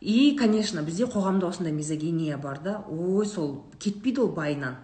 и 0.00 0.36
конечно 0.36 0.82
бізде 0.82 1.04
қоғамда 1.04 1.48
осындай 1.48 1.72
мизогиния 1.72 2.38
бар 2.38 2.60
да. 2.64 2.84
Ой 2.88 3.26
сол 3.26 3.66
кетпейді 3.78 4.22
ол 4.22 4.32
байынан. 4.32 4.78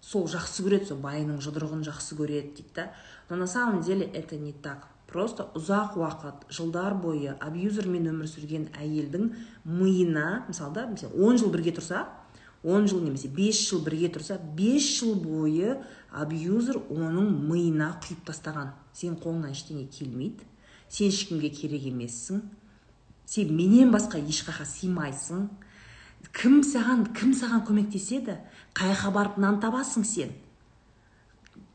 Сол 0.00 0.24
жақсы 0.26 0.64
көреді 0.64 0.88
сол 0.88 1.02
байының 1.04 1.42
жұдырығын 1.44 1.84
жақсы 1.84 2.16
көреді 2.16 2.54
дейді 2.56 2.72
да. 2.74 2.92
Но 3.28 3.36
на 3.36 3.46
самом 3.46 3.82
деле 3.82 4.06
это 4.06 4.36
не 4.36 4.52
так. 4.52 4.88
Просто 5.12 5.50
ұзақ 5.58 5.98
уақыт 6.00 6.48
жылдар 6.50 6.96
бойы 6.98 7.36
абьюзермен 7.38 8.08
өмір 8.14 8.30
сүрген 8.32 8.70
әйелдің 8.80 9.30
миына 9.64 10.44
мысалы 10.48 10.74
да 10.74 11.12
он 11.12 11.38
жыл 11.38 11.52
бірге 11.52 11.76
тұрса 11.76 12.06
он 12.64 12.86
жыл 12.88 13.02
немесе 13.02 13.28
бес 13.28 13.58
жыл 13.68 13.82
бірге 13.84 14.08
тұрса 14.14 14.38
бес 14.56 14.86
жыл 14.98 15.14
бойы 15.18 15.76
абьюзер 16.12 16.78
оның 16.90 17.30
миына 17.48 17.90
құйып 18.04 18.22
тастаған. 18.28 18.72
Сен 18.94 19.16
қолыңнан 19.18 19.54
ештеңе 19.56 19.88
келмейді 19.90 20.46
сен 20.92 21.08
ешкімге 21.08 21.50
керек 21.50 21.86
емессің 21.88 22.42
сен 23.26 23.52
менен 23.56 23.90
басқа 23.92 24.20
ешқайқа 24.20 24.66
сыймайсың. 24.68 25.48
Кім 26.36 26.60
саған 26.62 27.06
кім 27.16 27.32
саған 27.34 27.64
көмектеседі? 27.66 28.36
Қай 28.76 28.92
жаққа 28.92 29.12
барып 29.16 29.38
нан 29.42 29.58
табасың 29.60 30.04
сен? 30.06 30.30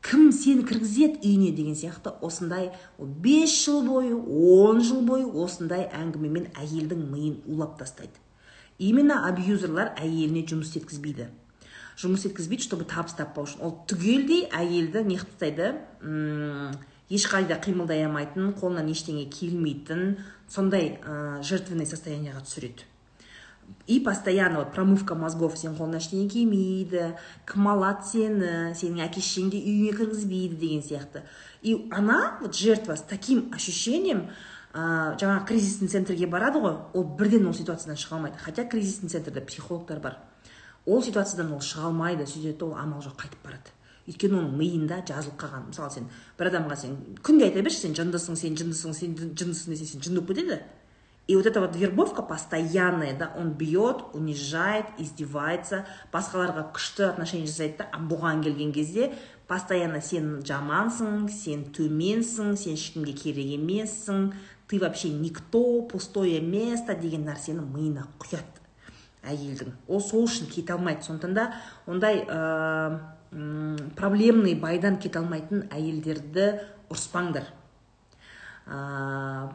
Кім 0.04 0.30
сені 0.32 0.64
кіргізеді 0.68 1.20
үйіне 1.22 1.50
деген 1.56 1.76
сияқты 1.76 2.12
осындай 2.24 2.70
бес 2.98 3.52
жыл 3.64 3.82
бойы 3.86 4.14
он 4.14 4.80
жыл 4.84 5.02
бойы 5.06 5.26
осындай 5.26 5.88
әңгімемен 5.90 6.50
әйелдің 6.54 7.04
миын 7.10 7.38
улап 7.46 7.78
тастайды. 7.80 8.14
Именно 8.78 9.24
абьюзерлар 9.28 9.94
әйеліне 9.98 10.44
жұмыс 10.46 10.70
істеткізбейді. 10.70 11.28
Жұмыс 11.98 12.22
істеткізбейді 12.22 12.68
чтобы 12.68 12.86
табыс 12.88 13.16
таппау 13.18 13.48
үшін. 13.48 13.64
Ол 13.66 13.74
түгелдей 13.90 14.46
әйелді 14.54 15.02
неғып 15.08 15.34
тастайды? 15.34 15.72
Ешқайда 17.08 17.56
қимылдай 17.64 18.04
алмайтын 18.06 18.52
қолынан 18.60 18.90
ештеңе 18.92 19.26
келмейтін 19.32 20.18
сондай 20.48 20.98
ә, 21.00 21.40
жертвенный 21.42 21.88
состояниеға 21.88 22.44
түсіреді. 22.44 22.84
И 23.86 24.00
постоянно 24.00 24.60
вот 24.60 24.74
промывка 24.74 25.14
мозгов 25.14 25.56
сен 25.58 25.74
қолыңнан 25.78 26.02
ештеңе 26.02 26.28
келмейді 26.28 27.14
кім 27.48 27.70
алады 27.72 28.08
сені 28.10 28.52
сенің 28.76 29.06
әке 29.06 29.22
шешең 29.24 29.50
де 29.54 29.62
үйіңе 29.62 29.96
кіргізбейді 29.96 30.60
деген 30.60 30.84
сияқты 30.84 31.24
и 31.62 31.88
она 31.90 32.38
вот 32.40 32.54
жертва 32.54 32.96
с 32.96 33.02
таким 33.02 33.50
ощущением 33.54 34.28
ә, 34.72 35.16
жаңағы 35.18 35.46
кризисный 35.48 35.88
центрге 35.88 36.26
барады 36.26 36.60
ғой 36.62 36.76
ол 36.94 37.04
бірден 37.18 37.46
ол 37.48 37.54
ситуациядан 37.54 37.98
шыға 37.98 38.18
алмайды 38.18 38.38
хотя 38.38 38.64
кризисный 38.64 39.08
центрде 39.08 39.40
психологтар 39.40 40.00
бар. 40.00 40.18
Ол 40.86 41.02
ситуациядан 41.02 41.52
ол 41.52 41.60
шыға 41.60 41.88
алмайды 41.88 42.26
сөйтеді 42.26 42.68
ол 42.68 42.76
амал 42.76 43.02
жоқ 43.02 43.16
қайтып 43.24 43.44
барады. 43.44 43.72
Өйткені 44.08 44.38
оның 44.38 44.56
миында 44.56 45.02
жазылып 45.08 45.40
қалған. 45.40 45.68
Мысалы 45.72 45.90
сен 45.92 46.10
бір 46.38 46.50
адамға 46.52 46.76
сен 46.80 46.96
күнде 47.22 47.48
айта 47.48 47.62
берші 47.62 47.86
сен 47.86 47.96
жындысың 47.98 48.36
сен 48.36 48.56
жындысың 48.56 48.94
сен 48.96 49.16
жындысың 49.18 49.74
десе 49.74 49.88
сен 49.88 50.04
жынды 50.04 50.20
болып 50.20 50.38
кетеді 50.38 50.62
и 51.28 51.36
вот 51.36 51.46
эта 51.46 51.60
вот 51.60 51.76
вербовка 51.76 52.22
постоянная 52.22 53.16
да 53.16 53.30
он 53.36 53.52
бьет 53.52 54.02
унижает 54.14 54.86
издевается. 54.96 55.84
Басқаларға 56.10 56.64
күшті 56.72 57.04
отношение 57.04 57.46
жасайды 57.46 57.84
да 57.84 57.90
бұған 58.00 58.42
келген 58.42 58.72
кезде 58.72 59.12
постоянно 59.46 60.00
сен 60.00 60.38
жамансың 60.40 61.28
сен 61.28 61.66
төменсің 61.76 62.56
сен 62.56 62.80
ешкімге 62.80 63.12
керек 63.12 63.52
емессің 63.58 64.32
ты 64.68 64.80
вообще 64.80 65.10
никто 65.10 65.82
пустое 65.82 66.40
место 66.40 66.96
деген 66.96 67.28
нәрсені 67.28 67.60
миына 67.60 68.08
құяды 68.18 68.64
әйелдің 69.28 69.76
ол 69.88 70.00
сол 70.00 70.24
үшін 70.24 70.48
кете 70.48 70.72
алмайды. 70.72 71.04
Сондықтан 71.04 71.34
да 71.34 71.52
ондай 71.86 72.24
ә, 72.24 72.98
проблемный 73.96 74.54
байдан 74.54 74.96
кете 74.96 75.20
алмайтын 75.20 75.66
әйелдерді 75.74 76.50
ұрыспаңдар. 76.88 77.48
Ә, 78.66 79.52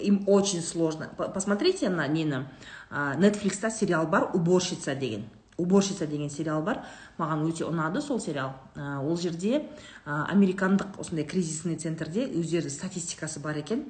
им 0.00 0.24
очень 0.26 0.62
сложно. 0.62 1.08
Посмотрите 1.34 1.90
на 1.90 2.08
нені 2.08 2.44
нетфликста 2.90 3.70
сериал 3.70 4.06
бар 4.06 4.30
уборщица 4.34 4.94
деген 4.94 5.24
уборщица 5.56 6.06
деген 6.06 6.30
сериал 6.30 6.62
бар. 6.62 6.84
Маған 7.18 7.46
өте 7.48 7.64
ұнады 7.64 8.02
сол 8.04 8.20
сериал. 8.20 8.52
Ол 8.76 9.16
жерде 9.16 9.62
американдық 10.04 11.00
осындай 11.00 11.24
кризисный 11.24 11.76
центрде 11.76 12.26
өздері 12.28 12.68
статистикасы 12.68 13.40
бар 13.40 13.56
екен. 13.56 13.86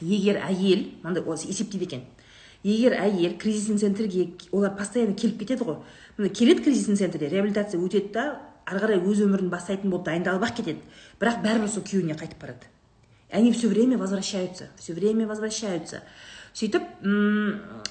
Егер 0.00 0.38
әйел 0.46 0.92
мынандай 1.02 1.24
есептейді 1.26 1.84
екен. 1.84 2.04
Егер 2.62 2.94
әйел 3.00 3.36
кризисный 3.38 3.78
центрге 3.78 4.28
олар 4.52 4.76
постоянно 4.76 5.14
келіп 5.14 5.40
кетеді 5.40 5.64
ғой. 5.64 5.82
Міне 6.18 6.30
келеді 6.30 6.62
кризисный 6.62 6.96
центрде 6.96 7.28
реабилитация 7.28 7.80
өтеді 7.80 8.12
да 8.12 8.40
ары 8.66 8.78
қарай 8.84 9.02
өз 9.02 9.24
өмірін 9.26 9.50
бастайтын 9.50 9.90
болып 9.90 10.06
дайындалып 10.06 10.46
ақ 10.46 10.56
кетеді. 10.60 10.86
Бірақ 11.18 11.42
бәрібір 11.42 11.68
сол 11.72 11.82
күйеуіне 11.82 12.14
қайтып 12.14 12.38
барады. 12.42 12.70
Они 13.30 13.52
все 13.52 13.68
время 13.68 13.98
возвращаются 13.98 14.68
все 14.78 14.92
время 14.92 15.26
возвращаются. 15.26 16.02
Сөйтіп 16.56 16.82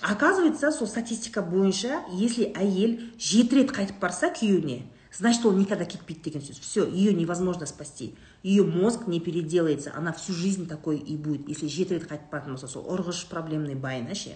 оказывается 0.01 0.71
сол 0.71 0.87
статистика 0.87 1.43
бойынша 1.43 2.03
если 2.11 2.49
әйел 2.57 2.97
жеті 3.17 3.61
рет 3.61 3.71
қайтып 3.75 3.99
барса 4.01 4.31
күйеуіне 4.33 4.81
значит 5.13 5.45
ол 5.45 5.53
никогда 5.53 5.85
кетпейді 5.85 6.23
деген 6.23 6.41
сөз 6.41 6.59
все 6.59 6.87
ее 6.87 7.13
невозможно 7.13 7.67
спасти. 7.67 8.15
Ее 8.41 8.63
мозг 8.63 9.05
не 9.07 9.19
переделается 9.19 9.93
она 9.95 10.13
всю 10.13 10.33
жизнь 10.33 10.67
такой 10.67 10.97
и 10.97 11.15
будет. 11.15 11.47
Если 11.47 11.67
жеті 11.67 11.99
рет 11.99 12.09
қайтып 12.09 12.31
баратын 12.31 12.57
болса 12.57 12.67
сол 12.67 12.89
ұрғыш 12.89 13.27
проблемный 13.29 13.75
байына 13.75 14.15
ше 14.15 14.33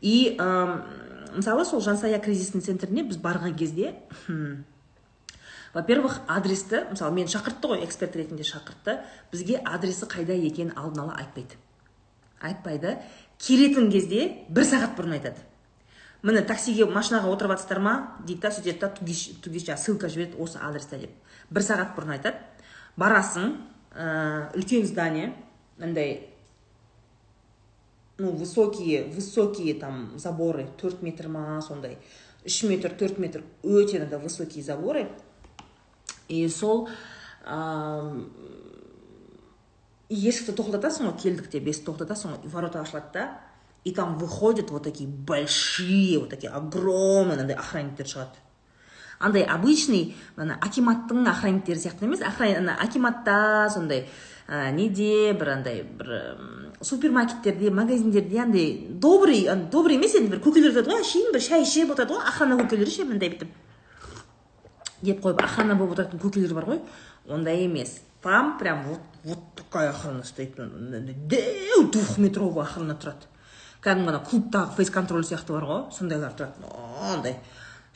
и 0.00 0.36
мысалы 0.36 1.64
сол 1.64 1.80
жансая 1.80 2.18
кризисный 2.18 2.60
центріне 2.60 3.04
біз 3.06 3.16
барған 3.22 3.54
кезде 3.56 3.94
во 5.74 5.82
первых 5.82 6.20
адресті 6.30 6.84
мысалы 6.90 7.12
мені 7.18 7.28
шақыртты 7.28 7.68
ғой 7.72 7.84
эксперт 7.84 8.16
ретінде 8.16 8.46
шақыртты. 8.46 9.00
Бізге 9.32 9.58
адресі 9.58 10.06
қайда 10.06 10.36
екенін 10.38 10.72
алдын 10.78 11.04
ала 11.04 11.16
айтпайды. 11.18 11.58
Айтпайды. 12.40 12.98
Келетін 13.42 13.90
кезде 13.90 14.28
бір 14.48 14.64
сағат 14.68 14.94
бұрын 14.96 15.18
айтады. 15.18 15.42
Міне 16.24 16.40
таксиге 16.46 16.86
машинаға 16.88 17.28
отырып 17.34 17.52
жатсыздар 17.52 17.82
ма? 17.84 17.94
Дейді 18.24 18.40
да 18.40 18.50
сөйтеді 18.54 18.78
да 18.80 18.88
туге 18.96 19.60
жаңағы 19.60 19.82
ссылка 19.82 20.08
жібереді 20.08 20.38
осы 20.40 20.60
адреста 20.62 20.96
деп. 20.96 21.10
Бір 21.50 21.66
сағат 21.66 21.92
бұрын 21.98 22.14
айтады. 22.14 22.38
Барасың 22.96 23.58
ә, 23.92 24.54
үлкен 24.56 24.86
здание 24.86 25.34
андай 25.78 26.30
ну 28.16 28.30
высокие 28.30 29.04
высокие 29.04 29.74
там 29.74 30.14
заборы 30.16 30.68
төрт 30.80 31.02
метр 31.02 31.28
ма 31.28 31.60
сондай. 31.60 31.98
Үш 32.46 32.62
метр 32.62 32.94
төрт 32.94 33.18
метр 33.18 33.42
өте 33.62 34.00
андай 34.00 34.20
высокие 34.20 34.64
заборы. 34.64 35.10
И 36.28 36.48
сол 36.48 36.88
есікті 40.08 40.54
тоқтатасың 40.56 41.10
ғой 41.10 41.18
келдік 41.22 41.50
деп 41.52 41.68
есікті 41.72 41.90
тоқтатасың 41.90 42.36
ғой 42.36 42.52
ворота 42.52 42.82
ашылады 42.84 43.12
да 43.12 43.24
и 43.84 43.92
там 43.92 44.18
выходят 44.18 44.70
вот 44.70 44.82
такие 44.82 45.08
большие 45.08 46.18
вот 46.18 46.30
такие 46.30 46.50
огромные 46.50 47.40
андай 47.40 47.56
охранниктер 47.56 48.06
шығады. 48.06 48.40
Андай 49.20 49.44
обычный 49.44 50.14
ана 50.36 50.56
акиматтың 50.60 51.28
охранниктері 51.28 51.78
сияқты 51.78 52.04
емес 52.08 52.20
ана 52.20 52.76
акиматта 52.80 53.68
сондай 53.72 54.08
ә, 54.48 54.72
неде 54.72 55.32
бір 55.32 55.50
андай 55.58 55.82
бір 55.82 56.38
супермаркеттерде 56.80 57.70
магазиндерде 57.70 58.40
андай 58.40 58.86
добрый 58.90 59.46
добрый 59.70 59.96
емес 59.96 60.14
енді 60.14 60.34
бір 60.34 60.42
көкелер 60.44 60.74
тұрады 60.74 60.92
ғой 60.92 61.04
әшейін 61.04 61.32
бір 61.32 61.44
шай 61.44 61.62
ішіп 61.62 61.92
отырады 61.94 62.16
ғой 62.16 62.28
охрана 62.28 62.58
көкелері 62.60 62.90
ше 62.90 63.04
мындай 63.04 63.30
бүйтіп. 63.30 63.52
Деп 65.04 65.22
қойып 65.24 65.42
охрана 65.44 65.76
болып 65.78 65.98
отыратын 65.98 66.22
көкелер 66.22 66.54
бар 66.56 66.68
ғой 66.72 66.80
ондай 67.28 67.64
емес 67.64 68.00
там 68.22 68.58
прям 68.58 68.84
вот 68.88 69.00
вот 69.24 69.38
такая 69.56 69.90
охрана 69.90 70.24
стоит 70.24 70.56
дәу 70.56 71.88
двухметровый 71.90 72.64
охрана 72.64 72.96
тұрады. 72.96 73.28
Кәдімгі 73.84 74.12
ана 74.12 74.20
клубтағы 74.24 74.76
фейс 74.76 74.90
контроль 74.90 75.26
сияқты 75.28 75.52
бар 75.52 75.66
ғой 75.68 75.82
сондайлар 75.92 76.32
тұрады. 76.36 76.70
Андай 77.12 77.36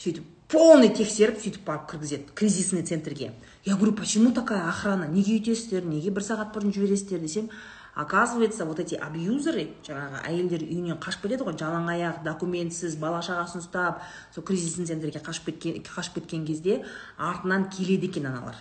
сөйтіп 0.00 0.24
полный 0.52 0.88
тексеріп 0.92 1.40
сөйтіп 1.40 1.64
барып 1.64 1.90
кіргізеді 1.90 2.34
кризисный 2.34 2.82
центрге. 2.82 3.32
Я 3.64 3.76
говорю 3.76 3.92
почему 3.92 4.32
такая 4.32 4.68
охрана? 4.68 5.08
Неге 5.08 5.38
өйтесіздер? 5.38 5.84
Неге 5.84 6.10
бір 6.10 6.24
сағат 6.24 6.54
бұрын 6.54 6.72
жібересіздер? 6.72 7.20
десем 7.20 7.50
оказывается 7.98 8.64
вот 8.64 8.78
эти 8.78 8.94
абьюзеры 8.94 9.64
жаңағы 9.82 10.20
әйелдер 10.28 10.62
үйінен 10.62 11.00
қашып 11.02 11.24
кетеді 11.24 11.48
ғой 11.48 11.56
жалаң 11.58 11.88
аяқ 11.90 12.20
документсіз 12.22 12.94
бала 13.02 13.18
шағасын 13.26 13.58
ұстап 13.58 14.04
сол 14.30 14.44
кризисный 14.46 14.86
центрге 14.86 15.18
қашып 15.18 15.48
кеткен 15.50 15.82
қашып 15.82 16.20
кеткен 16.20 16.44
кезде 16.46 16.84
артынан 17.18 17.66
келеді 17.68 18.06
екен 18.06 18.28
аналар. 18.30 18.54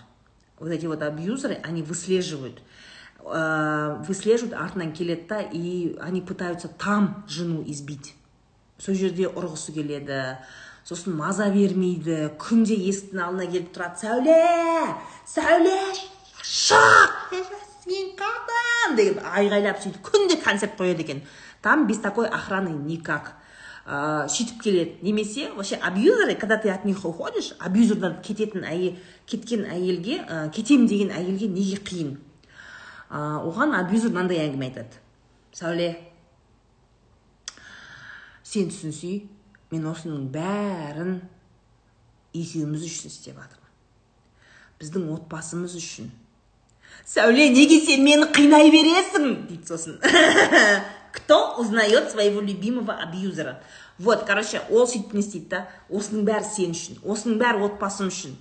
Вот 0.58 0.70
эти 0.70 0.86
вот 0.86 1.02
абьюзеры 1.02 1.60
они 1.62 1.84
выслеживают. 1.84 2.58
Ә, 3.22 4.02
выслеживают 4.08 4.58
артынан 4.58 4.92
келеді 4.92 5.28
да 5.28 5.40
и 5.40 5.96
они 6.00 6.20
пытаются 6.20 6.66
там 6.66 7.24
жену 7.28 7.62
избить. 7.64 8.16
Сол 8.78 8.98
жерде 8.98 9.30
ұрғысы 9.30 9.70
келеді 9.70 10.42
сосын 10.82 11.14
маза 11.14 11.46
бермейді 11.54 12.34
күнде 12.42 12.74
есіктің 12.74 13.22
алдына 13.22 13.46
келіп 13.54 13.70
тұрады. 13.70 14.02
Сәуле! 14.02 14.98
Сәуле! 15.30 15.80
Шық! 16.42 17.67
Сен 17.88 18.14
қайдан 18.18 18.96
деген 18.96 19.20
айғайлап 19.24 19.80
сөйтіп 19.82 20.02
күнде 20.04 20.36
концерт 20.42 20.76
қояды 20.78 21.04
екен 21.06 21.22
там 21.62 21.86
без 21.86 21.98
такой 21.98 22.28
охраны 22.28 22.70
никак. 22.70 23.34
Ә, 23.86 24.28
сөйтіп 24.28 24.60
келеді. 24.62 24.98
Немесе 25.02 25.50
вообще 25.52 25.76
абьюзеры 25.76 26.34
когда 26.34 26.58
ты 26.58 26.68
от 26.68 26.84
них 26.84 27.04
уходишь 27.04 27.54
абьюзердан 27.58 28.20
кететін 28.22 28.64
әйел 28.68 28.98
кеткен 29.26 29.64
әйелге 29.64 30.18
ә, 30.28 30.50
кетем 30.50 30.86
деген 30.86 31.10
әйелге 31.10 31.48
неге 31.48 31.78
қиын? 31.80 32.18
Ә, 33.08 33.40
оған 33.48 33.72
абьюзер 33.80 34.12
мынандай 34.12 34.42
әңгіме 34.44 34.68
айтады. 34.68 35.00
Сәуле 35.56 35.88
сен 38.44 38.68
түсінсей 38.68 39.22
мен 39.72 39.88
осының 39.88 40.28
бәрін 40.36 41.22
екеуміз 42.36 42.84
үшін 42.84 43.08
істеп 43.08 43.40
жатырмын. 43.40 43.72
Біздің 44.78 45.08
отбасымыз 45.16 45.80
үшін 45.80 46.12
сәуле 47.08 47.48
неге 47.54 47.80
сен 47.80 48.04
мені 48.04 48.28
қинай 48.36 48.68
бересің? 48.72 49.28
Дейді 49.48 49.66
сосын. 49.66 49.98
Кто 51.12 51.56
узнает 51.56 52.10
своего 52.10 52.40
любимого 52.40 52.92
абьюзера? 52.92 53.62
Вот 53.98 54.24
короче 54.26 54.60
ол 54.70 54.86
сөйтіп 54.86 55.14
не 55.16 55.24
істейді 55.24 55.48
да 55.50 55.62
осының 55.88 56.26
бәрі 56.28 56.46
сен 56.46 56.76
үшін 56.76 57.00
осының 57.02 57.40
бәрі 57.40 57.64
отбасым 57.66 58.12
үшін. 58.12 58.36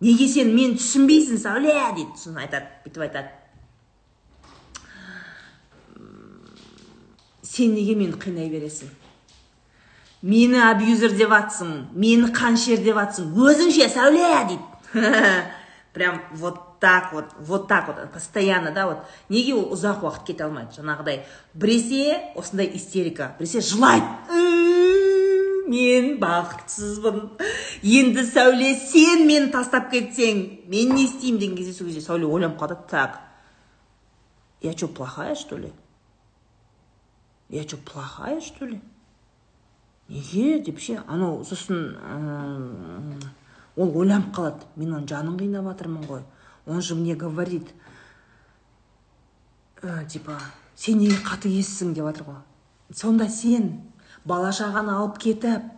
Неге 0.00 0.28
сен 0.30 0.54
мені 0.54 0.78
түсінбейсің 0.78 1.42
сәуле? 1.42 1.74
Дейді 1.98 2.14
сосын 2.14 2.38
айтады 2.40 2.70
бүйтіп 2.86 3.04
айтады. 3.04 3.28
Сен 7.42 7.74
неге 7.74 7.98
мені 7.98 8.16
қинай 8.16 8.48
бересің? 8.54 8.88
Мені 10.22 10.62
абьюзер 10.70 11.12
деп 11.18 11.34
жатсың 11.34 11.76
мені 11.92 12.30
қаншер 12.32 12.80
деп 12.86 12.96
жатсың 13.02 13.34
өзіңше 13.34 13.90
сәуле? 13.92 14.32
дейді. 14.48 14.64
Прям 15.92 16.22
вот 16.32 16.69
так 16.80 17.12
вот 17.12 17.26
вот 17.38 17.68
так 17.68 17.86
вот 17.88 18.10
постоянно 18.10 18.72
да 18.72 18.86
вот 18.86 18.98
неге 19.28 19.54
ол 19.54 19.70
ұзақ 19.76 20.02
уақыт 20.02 20.24
кете 20.26 20.44
алмайды 20.44 20.80
жаңағыдай. 20.80 21.22
Біресе 21.54 22.32
осындай 22.34 22.70
истерика 22.74 23.34
біресе 23.38 23.60
жылайды 23.60 24.08
мен 25.70 26.16
бақытсызбын. 26.18 27.36
Енді 27.82 28.24
сәуле 28.26 28.74
сен 28.80 29.26
мені 29.28 29.52
тастап 29.52 29.90
кетсең 29.92 30.66
мен 30.72 30.94
не 30.96 31.04
істеймін 31.04 31.38
деген 31.38 31.56
кезде 31.60 31.76
сол 31.76 31.86
кезде 31.86 32.02
сәуле 32.02 32.26
ойланып 32.26 32.58
қалады 32.58 32.88
так 32.90 33.20
я 34.60 34.72
что 34.72 34.88
плохая 34.88 35.34
что 35.34 35.56
ли? 35.56 35.72
Я 37.48 37.62
что 37.62 37.76
плохая 37.76 38.40
что 38.40 38.66
ли? 38.66 38.80
Неге? 40.08 40.58
деп 40.58 40.80
ше 40.80 41.02
анау 41.06 41.44
сосын 41.44 41.96
ол 43.76 43.96
ойланып 43.96 44.34
қалады. 44.34 44.66
Мен 44.76 44.96
оның 44.96 45.08
жанын 45.08 45.38
қинап 45.38 45.70
жатырмын 45.70 46.04
ғой 46.08 46.24
он 46.66 46.82
же 46.82 46.94
мне 46.94 47.14
говорит 47.14 47.68
ә, 49.82 50.06
типа 50.06 50.38
сен 50.76 50.98
неге 50.98 51.16
қатыгезсің 51.16 51.94
деп 51.94 52.04
жатыр 52.10 52.30
ғой 52.30 52.40
сонда 52.94 53.28
сен 53.28 53.80
бала 54.24 54.52
шағаны 54.52 54.96
алып 54.96 55.18
кетіп 55.18 55.68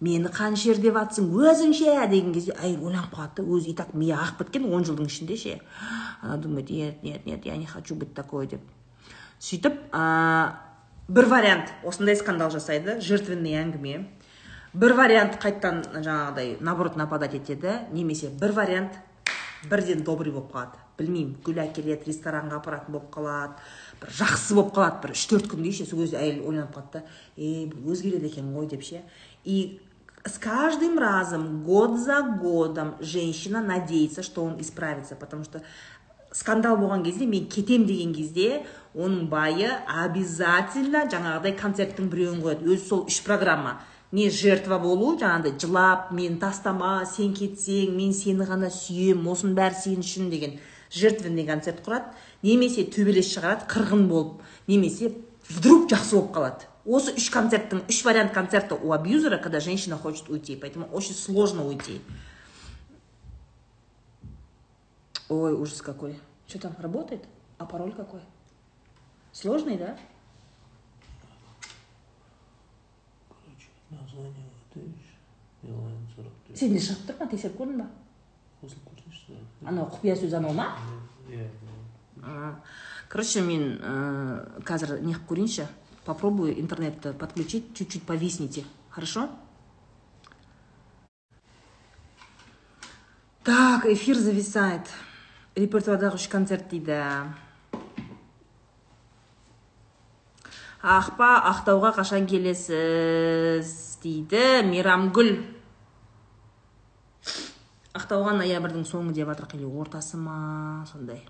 мені 0.00 0.30
қаншер 0.30 0.78
деп 0.78 0.94
жатсың 0.94 1.30
өзіңше! 1.34 1.94
деген 2.10 2.32
кезде 2.32 2.54
әйел 2.54 2.86
ойланып 2.86 3.14
қалады 3.14 3.42
да 3.42 3.46
өзі 3.56 3.72
и 3.72 3.74
так 3.74 3.94
миы 3.94 4.14
ағып 4.14 4.44
кеткен 4.44 4.68
он 4.72 4.84
жылдың 4.86 5.08
ішінде 5.10 5.36
ше. 5.36 5.60
Она 6.22 6.36
думает 6.36 6.70
нет 6.70 7.02
нет 7.02 7.26
нет 7.26 7.46
я 7.46 7.56
не 7.56 7.66
хочу 7.66 7.94
быть 7.96 8.14
такой 8.14 8.46
деп. 8.46 8.60
Сөйтіп 9.40 9.90
бір 11.08 11.26
вариант 11.26 11.72
осындай 11.84 12.16
скандал 12.16 12.50
жасайды 12.50 13.00
жертвенный 13.00 13.58
әңгіме. 13.58 14.06
Бір 14.74 14.94
вариант 14.94 15.40
қайтадан 15.42 15.82
жаңағыдай 16.04 16.58
наоборот 16.60 16.96
нападать 16.96 17.34
етеді. 17.34 17.88
Немесе 17.90 18.28
бір 18.28 18.52
вариант 18.52 18.92
бірден 19.70 20.04
добрый 20.04 20.32
болып 20.32 20.52
қалады. 20.52 20.78
Білмеймін 20.98 21.36
гүл 21.46 21.60
әкеледі 21.62 22.08
ресторанға 22.08 22.60
апаратын 22.60 22.94
болып 22.94 23.10
қалады 23.14 23.58
бір 24.00 24.14
жақсы 24.20 24.54
болып 24.58 24.72
қалады 24.76 25.02
бір 25.02 25.14
үш 25.14 25.26
төрт 25.30 25.50
күндей 25.50 25.74
ше 25.74 25.86
сол 25.86 26.02
кезде 26.04 26.18
әйел 26.20 26.44
ойланып 26.46 26.74
қалады 26.76 27.00
да 27.00 27.04
е 27.36 27.66
бұл 27.72 27.94
өзгереді 27.94 28.30
екен 28.30 28.52
ғой 28.54 28.70
деп 28.70 28.82
ше. 28.82 29.02
И 29.44 29.80
с 30.24 30.38
каждым 30.38 30.98
разом 30.98 31.62
год 31.64 31.98
за 31.98 32.22
годом 32.22 32.96
женщина 33.00 33.62
надеется 33.62 34.22
что 34.22 34.44
он 34.44 34.60
исправится 34.60 35.16
потому 35.16 35.44
что 35.44 35.62
скандал 36.32 36.76
болған 36.76 37.04
кезде 37.04 37.26
мен 37.26 37.46
кетем 37.48 37.86
деген 37.86 38.12
кезде 38.14 38.66
оның 38.94 39.28
байы 39.28 39.68
обязательно 39.86 41.06
жаңағыдай 41.08 41.54
концерттің 41.56 42.10
біреуін 42.12 42.42
қояды. 42.42 42.68
Өзі 42.68 42.84
сол 42.84 43.06
үш 43.08 43.22
программа. 43.24 43.78
Не 44.12 44.30
жертва 44.30 44.78
болу 44.80 45.12
жаңағыдай 45.20 45.58
жылап 45.60 46.12
мені 46.16 46.38
тастама 46.40 47.04
сен 47.08 47.34
кетсең 47.36 47.92
мен 47.96 48.14
сені 48.16 48.46
ғана 48.48 48.70
сүйем 48.72 49.26
осының 49.28 49.56
бәрі 49.58 49.76
сен 49.82 50.04
үшін 50.04 50.30
деген 50.32 50.56
жертвенный 50.94 51.44
концерт 51.48 51.82
құрады 51.84 52.14
немесе 52.42 52.86
төбелес 52.88 53.28
шығарады 53.34 53.68
қырғын 53.68 54.06
болып 54.08 54.40
немесе 54.66 55.12
вдруг 55.50 55.90
жақсы 55.92 56.16
болып 56.16 56.32
қалады 56.38 56.70
осы 56.88 57.12
үш 57.20 57.28
концерттің 57.34 57.84
үш 57.92 58.00
вариант 58.06 58.32
концерта 58.32 58.80
у 58.80 58.92
абьюзера 58.96 59.36
когда 59.36 59.60
женщина 59.60 59.98
хочет 59.98 60.30
уйти 60.30 60.56
поэтому 60.56 60.88
очень 60.92 61.14
сложно 61.14 61.66
уйти 61.66 62.00
Ой, 65.28 65.52
ужас 65.52 65.82
какой. 65.82 66.18
Что 66.46 66.58
там, 66.58 66.74
работает? 66.78 67.22
А 67.58 67.66
пароль 67.66 67.92
какой? 67.92 68.20
Сложный, 69.32 69.76
да? 69.76 69.98
название 73.91 74.47
өтеш 74.61 75.13
билайн 75.63 75.99
сұрап 76.15 76.47
тұр 76.47 76.59
сенде 76.63 76.79
шығып 76.87 77.05
тұр 77.09 77.19
ма 77.19 77.29
тексеріп 77.33 77.59
көрдің 77.61 77.83
ба 77.83 77.89
қосылып 78.61 78.89
көрсеңші 78.91 79.39
анау 79.65 79.89
құпия 79.95 80.15
сөз 80.19 80.39
анау 80.39 80.53
ма 80.57 80.71
иә 81.29 81.47
А, 82.25 82.55
короче 83.09 83.41
мен 83.41 83.79
ә, 83.83 84.61
қазір 84.63 85.01
не 85.03 85.11
қылып 85.11 85.25
көрейінші 85.27 85.65
попробую 86.05 86.57
интернетті 86.59 87.11
подключить 87.13 87.73
чуть 87.75 87.91
чуть 87.91 88.03
повисните 88.03 88.63
хорошо 88.89 89.29
так 93.43 93.85
эфир 93.85 94.15
зависает 94.15 94.87
репертуардағы 95.55 96.15
үш 96.15 96.27
концерт 96.31 96.69
дейді 96.69 97.01
ақпа 100.78 101.28
ақтауға 101.50 101.90
қашан 101.96 102.26
келесіз 102.30 103.70
дейді 104.02 104.62
мейрамгүл. 104.68 105.32
Ақтауға 107.98 108.36
ноябрьдің 108.38 108.86
соңы 108.86 109.12
деп 109.12 109.26
жатыр 109.32 109.58
или 109.58 109.66
ортасы 109.66 110.16
ма 110.16 110.86
сондай. 110.86 111.24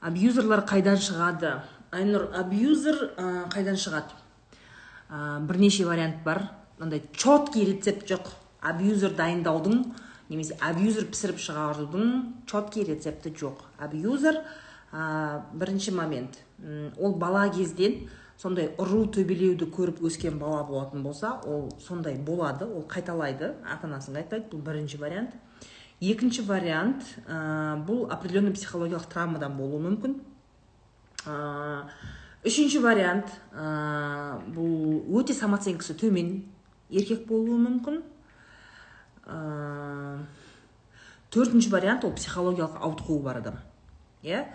Абьюзерлар 0.00 0.64
қайдан 0.64 0.96
шығады? 0.96 1.60
Айнұр 1.92 2.30
абьюзер 2.40 2.96
ә, 3.20 3.26
қайдан 3.52 3.76
шығады? 3.76 4.16
Ә, 5.10 5.40
бірнеше 5.44 5.84
вариант 5.84 6.24
бар. 6.24 6.48
Мынандай 6.78 7.04
четкий 7.12 7.68
рецепт 7.68 8.08
жоқ. 8.08 8.32
Абьюзер 8.62 9.12
дайындаудың 9.12 9.84
немесе 10.30 10.56
абьюзер 10.56 11.04
пісіріп 11.12 11.38
шығарудың 11.38 12.32
четкий 12.48 12.88
рецепті 12.88 13.34
жоқ. 13.36 13.60
Абьюзер 13.78 14.40
ә, 14.92 15.42
бірінші 15.52 15.92
момент. 15.96 16.38
Ол 16.98 17.14
бала 17.16 17.48
кезден 17.50 18.08
сондай 18.38 18.72
ұру 18.80 19.06
төбелеуді 19.12 19.68
көріп 19.72 20.02
өскен 20.06 20.38
бала 20.38 20.62
болатын 20.66 21.02
болса 21.02 21.36
ол 21.46 21.70
сондай 21.80 22.16
болады 22.18 22.66
ол 22.66 22.84
қайталайды. 22.88 23.54
Ата 23.64 23.88
анасын 23.88 24.18
қайталайды 24.18 24.50
бұл 24.52 24.62
бірінші 24.66 25.00
вариант. 25.00 25.34
Екінші 26.00 26.42
вариант 26.42 27.04
ә, 27.26 27.78
бұл 27.86 28.08
определенный 28.10 28.52
психологиялық 28.52 29.06
травмадан 29.08 29.54
болуы 29.56 29.78
мүмкін. 29.84 30.16
Ә, 31.26 31.86
үшінші 32.42 32.82
вариант 32.82 33.30
ә, 33.54 34.40
бұл 34.50 35.06
өте 35.20 35.36
самооценкасы 35.38 35.94
төмен 35.94 36.40
еркек 36.90 37.28
болуы 37.28 37.60
мүмкін. 37.62 38.02
Ә, 39.30 40.18
төртінші 41.30 41.70
вариант 41.70 42.04
ол 42.04 42.16
психологиялық 42.18 42.82
ауытқуы 42.82 43.22
бар 43.22 43.38
адам. 43.38 43.62
Иә? 44.26 44.48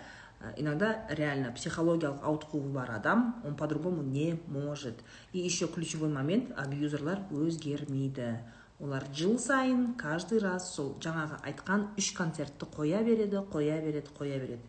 Иногда 0.56 1.04
реально 1.08 1.50
психологиялық 1.52 2.22
ауытқуы 2.22 2.70
бар 2.72 2.92
адам 2.92 3.42
он 3.44 3.56
по-другому 3.56 4.02
не 4.02 4.40
может. 4.46 4.94
И 5.32 5.38
еще 5.40 5.66
ключевой 5.66 6.08
момент 6.08 6.52
абьюзерлар 6.56 7.20
өзгермейді. 7.30 8.38
Олар 8.80 9.04
жыл 9.12 9.38
сайын 9.38 9.94
каждый 9.94 10.38
раз 10.38 10.74
сол 10.74 10.94
жаңағы 11.02 11.40
айтқан 11.42 11.88
үш 11.98 12.12
концертті 12.14 12.68
қоя 12.70 13.02
береді 13.02 13.42
қоя 13.50 13.80
береді 13.82 14.06
қоя 14.16 14.38
береді. 14.38 14.62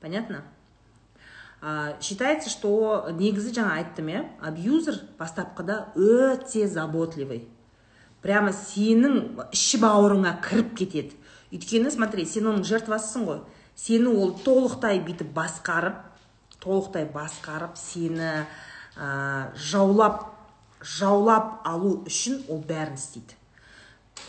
Понятно? 0.00 0.42
А, 1.62 1.96
считается 2.00 2.48
что 2.50 3.12
негізі 3.12 3.52
жаңа 3.52 3.76
айттым 3.78 4.08
иә 4.08 4.24
абьюзер 4.40 4.96
бастапқыда 5.18 5.92
өте 5.94 6.66
заботливый. 6.66 7.44
Прямо 8.24 8.50
сенің 8.50 9.44
іші 9.52 9.78
бауырыңа 9.84 10.38
кіріп 10.42 10.72
кетеді. 10.74 11.18
Өйткені 11.52 11.92
смотри 11.92 12.24
сен 12.24 12.48
оның 12.48 12.64
жертвасысың 12.64 13.28
ғой. 13.28 13.42
Сені 13.80 14.12
ол 14.12 14.34
толықтай 14.44 15.00
бүйтіп 15.04 15.32
басқарып 15.36 15.96
толықтай 16.60 17.06
басқарып 17.08 17.78
сені 17.80 18.44
ә, 18.96 19.52
жаулап 19.56 20.26
жаулап 20.80 21.60
алу 21.68 22.00
үшін 22.08 22.42
ол 22.48 22.60
бәрін 22.66 22.98
істейді. 22.98 23.36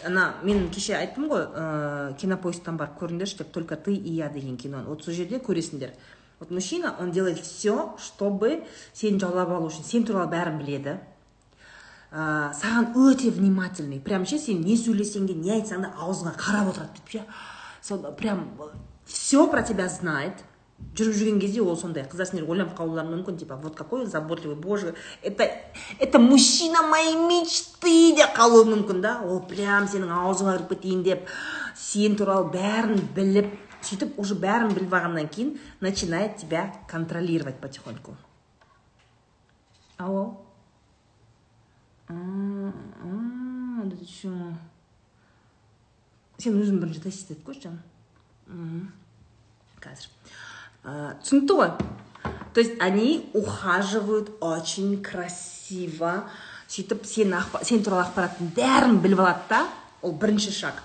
Ана 0.07 0.31
мен 0.43 0.69
кеше 0.71 0.95
айттым 0.95 1.27
ғой 1.31 1.45
ә, 1.47 2.15
кинопоисктан 2.19 2.79
барып 2.79 2.99
көріңдерші 3.01 3.41
деп 3.43 3.51
только 3.51 3.75
ты 3.75 3.93
и 3.93 4.15
я 4.15 4.29
деген 4.29 4.57
киноны 4.57 4.87
вот 4.87 5.03
сол 5.03 5.13
жерде 5.13 5.39
көресіңдер. 5.39 5.91
Вот 6.39 6.51
мужчина 6.51 6.95
он 6.99 7.11
делает 7.11 7.39
все 7.39 7.95
чтобы 7.99 8.63
сені 8.93 9.19
жаулап 9.19 9.49
алу 9.49 9.67
үшін 9.67 9.83
сен 9.83 10.05
туралы 10.07 10.31
бәрін 10.31 10.61
біледі. 10.63 10.99
Ә, 12.11 12.51
саған 12.55 12.95
өте 12.95 13.31
внимательный. 13.31 13.99
Прям 13.99 14.25
ше 14.25 14.39
сен 14.39 14.63
не 14.63 14.77
сөйлесең 14.79 15.27
де 15.27 15.35
не 15.35 15.53
айтсаң 15.59 15.85
да 15.85 15.93
аузыңа 15.99 16.33
қарап 16.39 16.71
отырады 16.71 16.95
бүйтіп 16.97 17.19
ше. 17.19 17.25
Сол 17.81 18.03
прям 18.19 18.47
все 19.05 19.47
про 19.47 19.61
тебя 19.63 19.87
знает. 19.89 20.43
Жүріп 20.97 21.13
жүрген 21.15 21.39
кезде 21.39 21.61
ол 21.61 21.77
сондай 21.77 22.03
қыздар 22.09 22.27
сендер 22.27 22.49
ойланып 22.49 22.73
қалуларың 22.75 23.13
мүмкін 23.13 23.37
типа 23.39 23.55
вот 23.61 23.75
какой 23.77 24.01
он 24.01 24.07
заботливый 24.09 24.57
боже 24.57 24.95
это 25.21 25.45
это 25.99 26.19
мужчина 26.19 26.81
моей 26.81 27.15
мечты 27.15 28.15
деп 28.17 28.33
қалуы 28.35 28.65
мүмкін 28.65 29.01
да. 29.01 29.21
Ол 29.23 29.39
прям 29.45 29.87
сенің 29.87 30.11
аузыңа 30.11 30.57
кіріп 30.57 30.73
кетейін 30.73 31.03
деп 31.05 31.29
сен 31.77 32.17
туралы 32.19 32.49
бәрін 32.51 32.99
біліп 33.15 33.53
сөйтіп 33.85 34.17
уже 34.19 34.35
бәрін 34.35 34.73
біліп 34.75 34.91
алғаннан 34.97 35.29
кейін 35.29 35.53
начинает 35.79 36.37
тебя 36.37 36.73
контролировать 36.89 37.61
потихоньку. 37.61 38.17
Алло? 39.97 40.41
Сен 46.41 46.57
өзің 46.57 46.81
бірінші 46.81 47.05
тест 47.05 47.31
етіп 47.31 47.47
көрші 47.47 47.77
қазір 49.83 50.09
түсінікті 51.21 51.59
ғой 51.61 51.75
то 52.53 52.59
есть 52.59 52.73
они 52.79 53.29
ухаживают 53.33 54.31
очень 54.41 55.01
красиво. 55.01 56.29
Сөйтіп 56.71 57.03
сен, 57.05 57.33
ақпа, 57.35 57.63
сен 57.67 57.81
туралы 57.83 58.05
ақпараттың 58.05 58.51
бәрін 58.55 58.99
біліп 59.03 59.19
алады 59.19 59.47
да 59.49 59.61
ол 60.01 60.13
бірінші 60.15 60.53
шаг. 60.55 60.77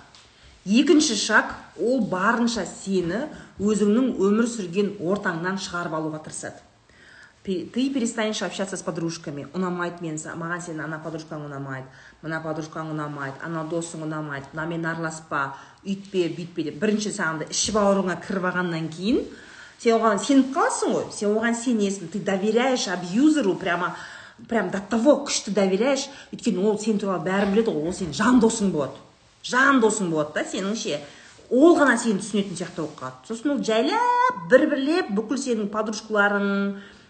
Екінші 0.67 1.15
шаг 1.15 1.53
ол 1.79 2.01
барынша 2.11 2.65
сені 2.67 3.29
өзіңнің 3.63 4.17
өмір 4.19 4.49
сүрген 4.51 4.97
ортаңнан 4.99 5.61
шығарып 5.63 5.95
алуға 5.95 6.23
тырысады. 6.27 6.59
Ты 7.47 7.91
перестанешь 7.95 8.43
общаться 8.43 8.77
с 8.77 8.83
подружками 8.83 9.47
ұнамайды 9.55 10.03
мен 10.03 10.17
маған 10.19 10.65
сенің 10.67 10.89
ана 10.89 10.99
подружкаң 10.99 11.45
ұнамайды 11.47 11.87
мына 12.25 12.41
подружкаң 12.43 12.91
ұнамайды 12.91 13.39
анау 13.47 13.69
досың 13.71 14.03
ұнамайды 14.03 14.51
мынамен 14.51 14.89
араласпа 14.91 15.53
үйтпе 15.87 16.28
бүйтпе 16.37 16.66
деп 16.68 16.78
бірінші 16.82 17.12
саған 17.14 17.47
іші 17.49 17.74
бауырыңа 17.76 18.18
кіріп 18.26 18.49
алғаннан 18.51 18.89
кейін 18.93 19.22
сен 19.78 19.97
оған 19.99 20.20
сеніп 20.22 20.53
қаласың 20.57 20.95
ғой. 20.95 21.05
Сен 21.12 21.34
оған 21.37 21.57
сенесің. 21.57 22.11
Ты 22.12 22.20
доверяешь 22.20 22.89
абьюзеру 22.89 23.55
прямо 23.55 23.95
прям 24.49 24.70
до 24.70 24.80
того 24.80 25.18
күшті 25.26 25.53
доверяешь. 25.55 26.09
Өйткені 26.32 26.64
ол 26.64 26.78
сен 26.78 26.99
туралы 26.99 27.24
бәрін 27.26 27.55
біледі 27.55 27.74
ғой. 27.74 27.91
Ол 27.91 27.95
сенің 27.95 28.16
жан 28.16 28.41
досың 28.41 28.72
болады. 28.72 28.99
Жан 29.45 29.80
досың 29.80 30.11
болады 30.11 30.34
да 30.34 30.45
сенің 30.49 30.74
ше 30.76 31.01
ол 31.51 31.76
ғана 31.78 31.97
сені 32.01 32.18
түсінетін 32.18 32.59
сияқты 32.59 32.82
болып 32.82 32.99
қалады. 32.99 33.28
Сосын 33.28 33.55
ол 33.55 33.62
жайлап 33.62 34.47
бір 34.51 34.66
бірлеп 34.72 35.12
бүкіл 35.14 35.39
сенің 35.39 35.68
подружкаларың 35.70 36.49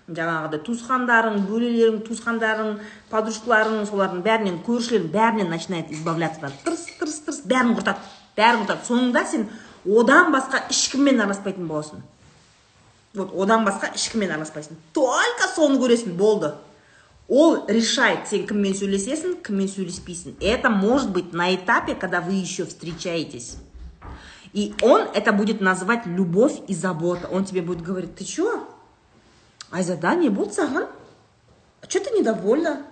жаңағыдай 0.07 0.61
туысқандарың 0.67 1.41
бөлелерің 1.49 2.03
туысқандарың 2.07 2.77
подружкаларың 3.11 3.87
солардың 3.89 4.21
бәрінен 4.23 4.61
көршілерің 4.67 5.09
бәрінен 5.11 5.51
начинает 5.51 5.91
избавляться 5.91 6.53
тырс 6.63 6.85
тырс 7.01 7.17
тырс 7.27 7.41
бәрін 7.49 7.75
құртады. 7.79 7.99
Бәрін 8.37 8.65
құртады 8.65 8.87
соңында 8.87 9.23
сен 9.31 9.49
одан 9.87 10.33
басқа 10.35 10.63
ешкіммен 10.71 11.21
араласпайтын 11.21 11.67
боласың. 11.69 12.03
Вот 13.15 13.33
одан 13.33 13.65
басқа 13.65 13.95
ешкіммен 13.95 14.35
араласпайсың. 14.35 14.77
Только 14.93 15.49
соны 15.55 15.79
көресің 15.81 16.17
болды. 16.17 16.53
Ол 17.29 17.65
решает 17.69 18.29
сен 18.29 18.47
кіммен 18.47 18.75
сөйлесесің 18.77 19.41
кіммен 19.47 19.71
сөйлеспейсің. 19.73 20.37
Это 20.41 20.71
может 20.71 21.11
быть 21.11 21.33
на 21.33 21.55
этапе 21.55 21.95
когда 21.95 22.21
вы 22.21 22.35
еще 22.35 22.67
встречаетесь. 22.67 23.57
И 24.53 24.75
он 24.83 25.03
это 25.15 25.33
будет 25.33 25.61
называть 25.61 26.07
любовь 26.07 26.61
и 26.69 26.75
забота. 26.75 27.29
Он 27.29 27.45
тебе 27.45 27.63
будет 27.63 27.83
говорить 27.83 28.15
ты 28.17 28.25
чё? 28.25 28.67
Айзада 29.71 30.15
не 30.15 30.29
болды 30.29 30.61
саған 30.61 30.87
че 31.89 32.01
ты 32.01 32.11
недовольна? 32.11 32.85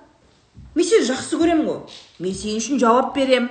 Мен 0.74 0.86
сені 0.86 1.06
жақсы 1.06 1.38
көремін 1.38 1.66
ғой 1.68 1.78
мен 2.22 2.34
сен 2.34 2.58
үшін 2.58 2.80
жауап 2.82 3.14
берем 3.14 3.48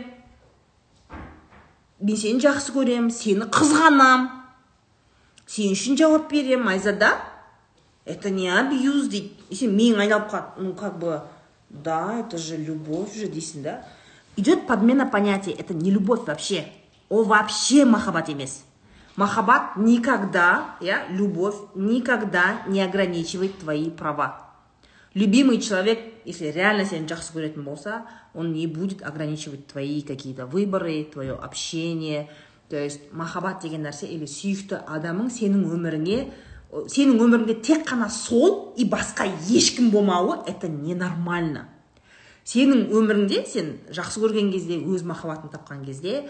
мен 2.04 2.18
сені 2.20 2.44
жақсы 2.44 2.76
көрем 2.76 3.10
сені 3.10 3.48
қызғанам 3.48 4.28
сен 5.48 5.72
үшін 5.74 5.96
жауап 5.98 6.30
берем 6.32 6.68
айзада 6.68 7.16
это 8.06 8.30
не 8.30 8.50
абьюз 8.52 9.08
дейді 9.08 9.56
сен 9.56 9.72
миың 9.78 10.04
айналып 10.04 10.28
қалады 10.32 10.68
ну 10.68 10.74
как 10.76 11.00
бы 11.00 11.22
да 11.74 12.20
это 12.20 12.38
же 12.38 12.56
любовь 12.58 13.16
же 13.16 13.28
дейсің 13.28 13.64
да. 13.64 13.86
Идет 14.36 14.68
подмена 14.68 15.06
понятия 15.06 15.52
это 15.52 15.74
не 15.74 15.92
любовь 15.92 16.26
вообще. 16.28 16.68
Ол 17.10 17.24
вообще 17.24 17.86
махаббат 17.86 18.30
емес. 18.30 18.64
Махаббат 19.16 19.76
никогда, 19.76 20.76
я, 20.82 21.06
любовь 21.10 21.56
никогда 21.76 22.62
не 22.68 22.82
ограничивает 22.82 23.60
твои 23.60 23.90
права. 23.90 24.43
Любимый 25.14 25.60
человек, 25.62 26.00
если 26.26 26.48
реально 26.48 26.86
сені 26.86 27.06
жақсы 27.06 27.36
көретін 27.36 27.64
болса, 27.64 28.06
он 28.34 28.54
не 28.54 28.66
будет 28.66 29.04
ограничивать 29.04 29.68
твои 29.68 30.02
какие-то 30.02 30.48
выборы, 30.48 31.04
твое 31.04 31.34
общение. 31.34 32.30
То 32.70 32.78
есть 32.78 33.14
махаббат 33.14 33.62
деген 33.62 33.84
нәрсе 33.86 34.08
или 34.10 34.26
сүйікті 34.26 34.80
адамың 34.90 35.30
сенің 35.30 35.68
өміріңе 35.70 36.18
сенің 36.90 37.20
өміріңде 37.22 37.60
тек 37.62 37.84
қана 37.86 38.08
сол 38.10 38.74
и 38.78 38.86
басқа 38.90 39.28
ешкім 39.50 39.92
болмауы 39.94 40.40
это 40.50 40.68
ненормально 40.68 41.68
сенің 42.50 42.88
өміріңде 42.90 43.44
сен 43.46 43.70
жақсы 43.94 44.24
көрген 44.24 44.50
кезде 44.52 44.80
өз 44.82 45.06
махаббатын 45.06 45.54
тапқан 45.54 45.84
кезде 45.86 46.24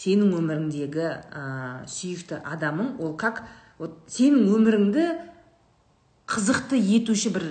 сенің 0.00 0.32
өміріңдегі 0.38 1.04
ә, 1.04 1.44
сүйікті 1.84 2.40
адамың 2.40 2.96
ол 3.02 3.12
как 3.20 3.44
вот 3.78 3.98
сенің 4.08 4.48
өміріңді 4.56 5.04
қызықты 6.32 6.78
етуші 6.80 7.32
бір 7.34 7.46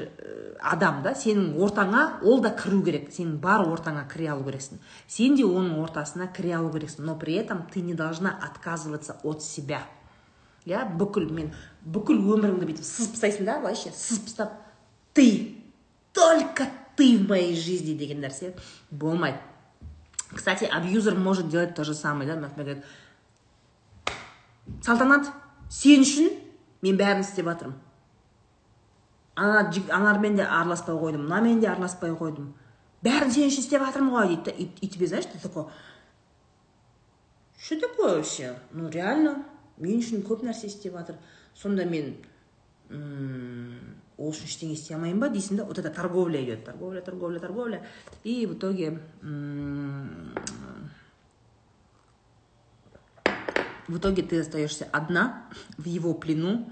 адам 0.62 1.02
да 1.06 1.14
сенің 1.18 1.56
ортаңа 1.62 2.22
ол 2.26 2.42
да 2.42 2.52
кіру 2.58 2.82
керек. 2.86 3.10
Сенің 3.14 3.38
бар 3.42 3.66
ортаңа 3.66 4.08
кіре 4.10 4.30
алу 4.34 4.46
керексің. 4.46 4.82
Сен 5.08 5.36
де 5.38 5.46
оның 5.46 5.82
ортасына 5.84 6.30
кіре 6.34 6.56
алу 6.58 6.72
керексің. 6.74 7.06
Но 7.06 7.16
при 7.16 7.36
этом 7.42 7.66
ты 7.72 7.82
не 7.82 7.94
должна 7.94 8.32
отказываться 8.32 9.18
от 9.24 9.44
себя. 9.44 9.84
Иә 10.66 10.84
бүкіл 10.98 11.32
мен 11.34 11.54
бүкіл 11.82 12.20
өміріңді 12.22 12.68
бүйтіп 12.70 12.86
сызып 12.86 13.16
тастайсың 13.16 13.48
да 13.48 13.58
былайша 13.64 13.90
сызып 13.98 14.28
тастап 14.30 14.52
ты 15.18 15.58
только 16.14 16.68
ты 16.96 17.18
в 17.18 17.28
моей 17.28 17.56
жизни 17.56 17.98
деген 17.98 18.22
нәрсе 18.22 18.54
болмайды. 18.92 19.40
Кстати 20.36 20.66
абьюзер 20.66 21.16
может 21.16 21.50
делать 21.50 21.74
то 21.74 21.84
же 21.84 21.96
самое 21.96 22.30
да? 22.30 22.36
Например 22.40 22.84
салтанат 24.86 25.34
сен 25.70 26.06
үшін 26.06 26.30
мен 26.86 26.98
бәрін 26.98 27.26
істеп 27.26 27.50
жатырмын 27.50 27.91
ана 29.36 29.72
аналармен 29.90 30.36
де 30.36 30.44
араласпай 30.44 30.96
қойдым 30.96 31.24
мынамен 31.28 31.60
де 31.60 31.68
араласпай 31.68 32.12
қойдым. 32.12 32.54
Бәрін 33.02 33.32
сен 33.32 33.48
үшін 33.50 33.64
істеп 33.66 33.82
жатырмын 33.82 34.14
ғой 34.14 34.28
дейді 34.28 34.44
да 34.46 34.52
и 34.52 34.88
тебе 34.88 35.08
знаешь 35.08 35.26
ты 35.26 35.40
такой 35.40 35.66
что 37.62 37.80
такое 37.80 38.16
вообще? 38.18 38.56
Ну 38.72 38.90
реально 38.90 39.46
мен 39.78 40.00
үшін 40.02 40.24
көп 40.26 40.42
нәрсе 40.44 40.68
істеп 40.68 40.94
жатыр. 40.98 41.16
Сонда 41.54 41.86
мен 41.86 42.16
ол 44.18 44.32
үшін 44.34 44.50
ештеңе 44.50 44.74
істей 44.74 44.96
алмаймын 44.96 45.22
ба 45.22 45.30
дейсің 45.30 45.62
да 45.62 45.66
вот 45.66 45.78
эта 45.80 45.90
торговля 45.90 46.44
идет 46.44 46.66
торговля 46.66 47.02
торговля 47.02 47.40
торговля. 47.40 47.86
И 48.24 48.46
в 48.46 48.56
итоге 48.56 49.00
в 53.88 53.98
итоге 53.98 54.24
ты 54.24 54.40
остаешься 54.42 54.88
одна 54.92 55.48
в 55.78 55.86
его 55.86 56.14
плену. 56.14 56.72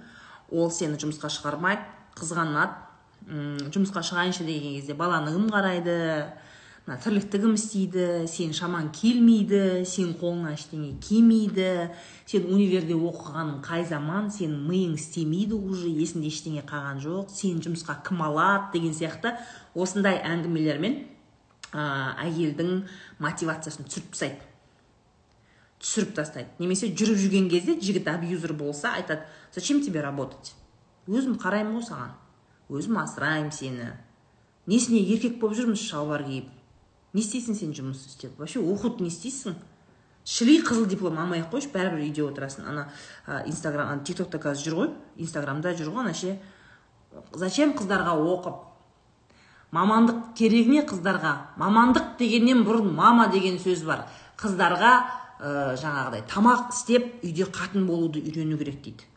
Ол 0.50 0.72
сені 0.72 0.98
жұмысқа 0.98 1.30
шығармайды. 1.30 1.86
Қызғанады 2.20 2.90
жұмысқа 3.30 4.02
шығайыншы 4.06 4.46
деген 4.48 4.78
кезде 4.80 4.96
баланы 4.98 5.34
кім 5.36 5.50
қарайды. 5.54 5.96
Мына 6.88 6.98
тірлікті 7.04 7.40
кім 7.44 7.54
істейді. 7.54 8.06
Сен 8.28 8.54
шамаң 8.56 8.90
келмейді. 8.96 9.86
Сен 9.86 10.16
қолыңнан 10.18 10.56
ештеңе 10.56 10.96
келмейді. 11.04 11.92
Сен 12.26 12.48
универде 12.50 12.98
оқығаның 12.98 13.60
қай 13.66 13.86
заман? 13.86 14.32
Сен 14.34 14.56
миың 14.66 14.96
істемейді 14.98 15.54
уже 15.60 15.92
есіңде 15.92 16.32
ештеңе 16.32 16.66
қалған 16.66 17.02
жоқ. 17.04 17.30
Сен 17.30 17.62
жұмысқа 17.62 18.00
кім 18.08 18.24
алады 18.26 18.80
деген 18.80 18.96
сияқты 18.98 19.36
осындай 19.76 20.18
әңгімелермен 20.26 21.04
ә, 21.74 21.84
әйелдің 22.26 22.88
мотивациясын 23.22 23.86
түсіріп 23.86 24.16
тастайды. 24.16 24.48
Түсіріп 25.84 26.16
тастайды. 26.18 26.50
Немесе 26.58 26.90
жүріп 26.90 27.22
жүрген 27.22 27.52
кезде 27.52 27.78
жігіт 27.78 28.10
абьюзер 28.10 28.56
болса 28.58 28.96
айтады 28.98 29.28
зачем 29.54 29.84
тебе 29.86 30.02
работать? 30.02 30.56
Өзім 31.08 31.38
қараймын 31.40 31.80
ғой 31.80 31.86
саған. 31.88 32.14
Өзім 32.70 33.00
асыраймын 33.02 33.52
сені. 33.56 33.92
Несіне 34.70 35.00
еркек 35.02 35.40
болып 35.40 35.58
жүрміз 35.58 35.82
шалбар 35.82 36.26
киіп? 36.28 36.50
Не 37.14 37.24
істейсің 37.24 37.58
сен 37.58 37.74
жұмыс 37.74 38.06
істеп? 38.06 38.36
Вообще 38.38 38.60
оқуды 38.62 39.04
не 39.04 39.10
істейсің? 39.10 39.56
Шіли 40.30 40.60
қызыл 40.62 40.86
диплом 40.86 41.18
алмай 41.18 41.42
ақ 41.42 41.50
қойшы 41.56 41.72
бәрібір 41.74 42.04
үйде 42.06 42.22
отырасың. 42.28 42.68
Ана 42.70 42.90
инстаграм 43.50 44.04
тик 44.06 44.20
токта 44.20 44.38
қазір 44.38 44.68
жүр 44.68 44.76
ғой. 44.78 44.90
Инстаграмда 45.18 45.74
жүр 45.74 45.90
ғой 45.96 46.04
ана 46.04 46.14
ше. 46.14 46.36
Зачем 47.34 47.74
қыздарға 47.74 48.14
оқып? 48.14 48.60
Мамандық 49.74 50.36
керек 50.38 50.70
ме 50.70 50.84
қыздарға. 50.86 51.34
Мамандық 51.58 52.18
дегеннен 52.22 52.62
бұрын 52.68 52.94
мама 52.94 53.26
деген 53.34 53.58
сөз 53.58 53.82
бар. 53.90 54.06
Қыздарға 54.38 54.94
ә, 55.40 55.76
жаңағыдай 55.82 56.28
тамақ 56.30 56.70
істеп 56.76 57.24
үйде 57.24 57.50
қатын 57.50 57.90
болуды 57.90 58.22
үйрену 58.22 58.58
керек 58.62 58.84
дейді. 58.86 59.09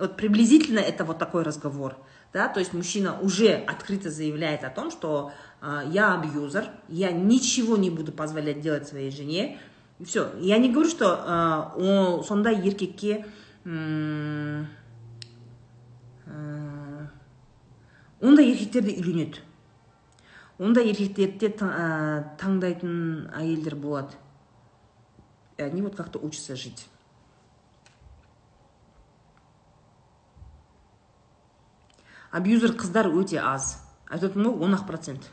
вот 0.00 0.16
приблизительно 0.16 0.78
это 0.78 1.04
вот 1.04 1.18
такой 1.18 1.42
разговор 1.42 1.96
да, 2.32 2.48
то 2.48 2.60
есть 2.60 2.74
мужчина 2.74 3.18
уже 3.20 3.52
открыто 3.54 4.10
заявляет 4.10 4.62
о 4.64 4.68
том, 4.68 4.90
что 4.90 5.32
э, 5.62 5.84
я 5.86 6.14
абьюзер, 6.14 6.68
я 6.88 7.10
ничего 7.10 7.78
не 7.78 7.88
буду 7.88 8.12
позволять 8.12 8.60
делать 8.60 8.86
своей 8.86 9.10
жене, 9.10 9.58
и 9.98 10.04
все. 10.04 10.30
Я 10.38 10.58
не 10.58 10.70
говорю, 10.70 10.90
что 10.90 11.06
э, 11.06 11.82
о, 11.82 12.22
сондай 12.22 12.60
еркекке 12.60 13.24
э, 13.64 14.64
ондай 18.20 18.50
еркектерді 18.50 18.96
үйленеді 18.96 19.40
ондай 20.58 20.88
еркектерді 20.90 21.50
таңдайтын 22.40 22.94
әйелдер 23.36 23.76
болады 23.76 24.16
и 25.56 25.62
они 25.62 25.82
вот 25.82 25.94
как-то 25.96 26.18
учатся 26.18 26.56
жить 26.56 26.88
абьюзер 32.31 32.75
қыздар 32.79 33.11
өте 33.11 33.39
аз. 33.39 33.77
Айтып 34.09 34.31
отырмын 34.31 34.51
ғой 34.51 34.65
он 34.65 34.75
ақ 34.75 34.87
процент. 34.87 35.29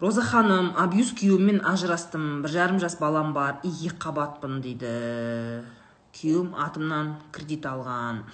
Роза 0.00 0.22
ханым 0.22 0.72
абьюз 0.76 1.12
күйеуіммен 1.16 1.62
ажырастым. 1.64 2.42
Бір 2.42 2.50
жарым 2.50 2.80
жас 2.80 2.98
балам 3.00 3.32
бар. 3.32 3.60
Екі 3.64 3.94
қабатпын 4.04 4.60
дейді. 4.60 5.64
Күйеуім 6.12 6.54
атымнан 6.60 7.16
кредит 7.32 7.66
алған. 7.66 8.24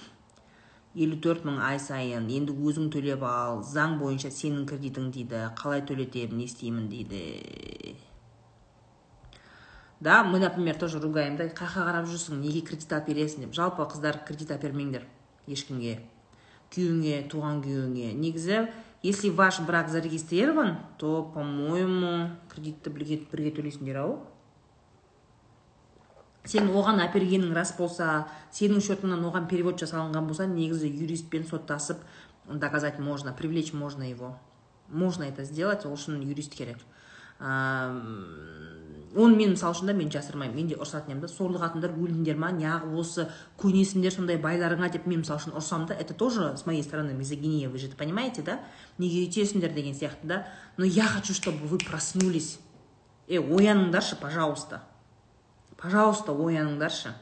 елу 0.95 1.17
төрт 1.23 1.45
мың 1.47 1.61
ай 1.63 1.79
сайын. 1.79 2.27
Енді 2.27 2.53
өзің 2.53 2.91
төлеп 2.91 3.23
ал. 3.23 3.63
Заң 3.63 3.99
бойынша 4.01 4.31
сенің 4.35 4.67
кредитің 4.67 5.11
дейді. 5.15 5.45
Қалай 5.57 5.85
төлетемін 5.87 6.39
не 6.39 6.45
істеймін 6.51 6.89
дейді. 6.91 7.97
Да 10.01 10.25
мы 10.25 10.41
например 10.41 10.77
тоже 10.79 10.99
ругаем. 10.99 11.37
Да 11.37 11.45
қаяққа 11.45 11.87
қарап 11.87 12.11
жүрсің 12.11 12.41
неге 12.41 12.63
кредит 12.67 12.93
алып 12.93 13.13
бересің 13.13 13.47
деп. 13.47 13.55
Жалпы 13.55 13.87
қыздар 13.87 14.25
кредит 14.27 14.51
алып 14.51 14.63
бермеңдер 14.63 15.07
ешкімге. 15.47 16.01
Күйеуіңе 16.75 17.25
туған 17.33 17.63
күйеуіңе 17.65 18.15
негізі 18.15 18.67
если 19.03 19.31
ваш 19.31 19.61
брак 19.61 19.89
зарегистрирован 19.89 20.77
то 20.99 21.23
по 21.35 21.43
моему 21.43 22.31
кредитті 22.53 22.91
бірге, 22.91 23.23
бірге 23.33 23.55
төлейсіңдер 23.57 24.01
ау 24.03 24.19
сен 26.45 26.69
оған 26.73 27.01
әпергенің 27.05 27.55
рас 27.57 27.73
болса 27.79 28.27
сенің 28.53 28.81
счетыңнан 28.85 29.25
оған 29.29 29.49
перевод 29.49 29.81
жасалынған 29.81 30.29
болса 30.29 30.47
негізі 30.49 30.89
юристпен 30.89 31.47
соттасып 31.49 32.05
доказать 32.47 32.99
можно 32.99 33.33
привлечь 33.33 33.73
можно 33.73 34.03
его. 34.09 34.39
Можно 34.89 35.25
это 35.25 35.45
сделать 35.45 35.87
ол 35.87 35.95
үшін 35.95 36.23
юрист 36.25 36.55
керек. 36.55 36.79
Оны 39.17 39.37
мен 39.37 39.55
мысалы 39.57 39.75
үшін 39.75 39.91
да 39.91 39.95
мен 39.97 40.11
жасырмаймын 40.13 40.55
мен 40.55 40.69
де 40.71 40.77
ұрсатын 40.79 41.15
едім 41.15 41.23
да. 41.25 41.29
Сорлы 41.29 41.59
қатындар 41.59 41.91
өлдіңдер 41.97 42.37
ма? 42.39 42.53
Неғып 42.55 42.95
осы 43.01 43.27
көнесіңдер 43.59 44.15
сондай 44.15 44.39
байларыңа 44.39 44.91
деп 44.95 45.07
мен 45.11 45.25
мысалы 45.25 45.41
үшін 45.41 45.57
ұрсам 45.59 45.87
да 45.89 45.95
это 45.95 46.15
тоже 46.15 46.57
с 46.57 46.67
моей 46.67 46.83
стороны 46.83 47.13
мизогиния 47.13 47.69
вы 47.69 47.79
же 47.79 47.89
это 47.89 47.97
понимаете 47.97 48.43
да? 48.43 48.61
Неге 48.99 49.25
үйтесіңдер 49.27 49.75
деген 49.75 49.95
сияқты 49.95 50.27
да? 50.27 50.47
Но 50.77 50.85
я 50.85 51.05
хочу 51.05 51.35
чтобы 51.35 51.67
вы 51.67 51.79
проснулись. 51.79 52.59
Е 53.27 53.41
ояныңдаршы 53.41 54.21
пожалуйста. 54.21 54.83
Пожалуйста 55.77 56.33
ояныңдаршы. 56.33 57.15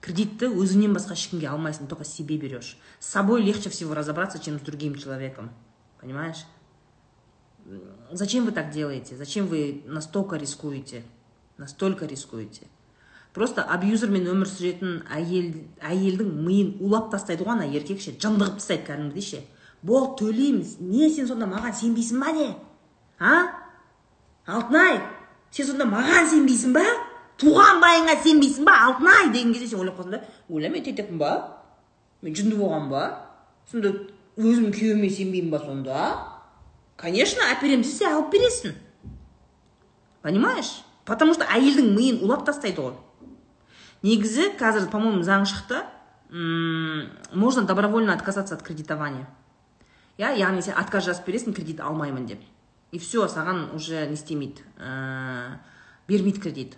Кредитті 0.00 0.48
өзіңнен 0.52 0.94
басқа 0.94 1.16
ешкімге 1.16 1.48
алмайсың 1.50 1.88
только 1.88 2.04
себе 2.04 2.36
берешь. 2.38 2.76
С 3.00 3.08
собой 3.08 3.42
легче 3.42 3.70
всего 3.70 3.94
разобраться 3.94 4.38
чем 4.38 4.58
с 4.58 4.62
другим 4.62 4.94
человеком. 4.94 5.50
Понимаешь? 6.00 6.44
Зачем 8.12 8.44
вы 8.44 8.52
так 8.52 8.70
делаете? 8.70 9.16
Зачем 9.16 9.46
вы 9.48 9.82
настолько 9.86 10.36
рискуете? 10.36 11.02
Настолько 11.58 12.06
рискуете. 12.06 12.66
Просто 13.36 13.60
абьюзермен 13.68 14.24
өмір 14.32 14.48
сүретін 14.48 15.02
әйел 15.12 15.50
әйелдің 15.84 16.30
миын 16.46 16.70
улап 16.80 17.10
тастайды 17.12 17.44
ғой 17.44 17.58
ана 17.58 17.66
еркек 17.68 18.00
ше 18.00 18.14
жындығып 18.16 18.56
тастайды 18.62 18.86
кәдімгідей 18.86 19.26
ше. 19.26 19.42
Бол 19.82 20.14
төлейміз. 20.16 20.78
Не 20.80 21.10
сен 21.12 21.28
сонда 21.28 21.44
маған 21.50 21.74
сенбейсің 21.76 22.22
ба 22.22 22.32
не? 22.32 22.46
А? 23.20 23.34
Алтынай 24.46 25.02
сен 25.50 25.68
сонда 25.68 25.84
маған 25.90 26.30
сенбейсің 26.32 26.72
ба? 26.76 26.86
Туған 27.36 27.82
байыңа 27.84 28.16
сенбейсің 28.24 28.64
ба 28.64 28.78
алтынай? 28.86 29.28
Деген 29.34 29.52
кезде 29.52 29.68
сен 29.68 29.84
ойлап 29.84 30.00
қаласың 30.00 30.16
да 30.16 30.22
ойла 30.48 30.72
мен 30.72 30.88
тентекпін 30.88 31.20
ба? 31.20 31.34
Мен 32.22 32.40
жынды 32.40 32.56
болғанмын 32.56 32.88
ба? 32.88 33.04
Сонда 33.68 33.92
өзім 34.40 34.72
күйеуіме 34.72 35.12
сенбеймін 35.12 35.52
ба 35.52 35.60
сонда? 35.60 36.08
Конечно 36.96 37.44
әперемін. 37.52 37.84
Десе 37.84 38.08
алып 38.08 38.32
бересің. 38.32 38.72
Понимаешь? 40.24 40.85
Потому 41.06 41.34
что 41.34 41.48
әйелдің 41.48 41.94
миын 41.96 42.24
улап 42.26 42.44
тастайды 42.44 42.82
ғой 42.82 42.96
негізі 44.06 44.52
қазір 44.58 44.90
по 44.90 44.98
моему 44.98 45.22
заң 45.26 45.46
шықты. 45.48 45.82
Можно 46.30 47.62
добровольно 47.62 48.12
отказаться 48.12 48.54
от 48.54 48.62
кредитования. 48.62 49.26
Иә 50.18 50.32
яғни 50.36 50.62
сен 50.62 50.76
отказ 50.76 51.06
жазып 51.06 51.28
бересің 51.28 51.54
кредит 51.54 51.80
алмаймын 51.80 52.26
деп. 52.26 52.40
И 52.92 52.98
все 52.98 53.26
саған 53.28 53.74
уже 53.74 54.06
не 54.06 54.14
істемейді. 54.14 54.62
Ә, 54.78 55.58
бермейді 56.08 56.40
кредит. 56.40 56.76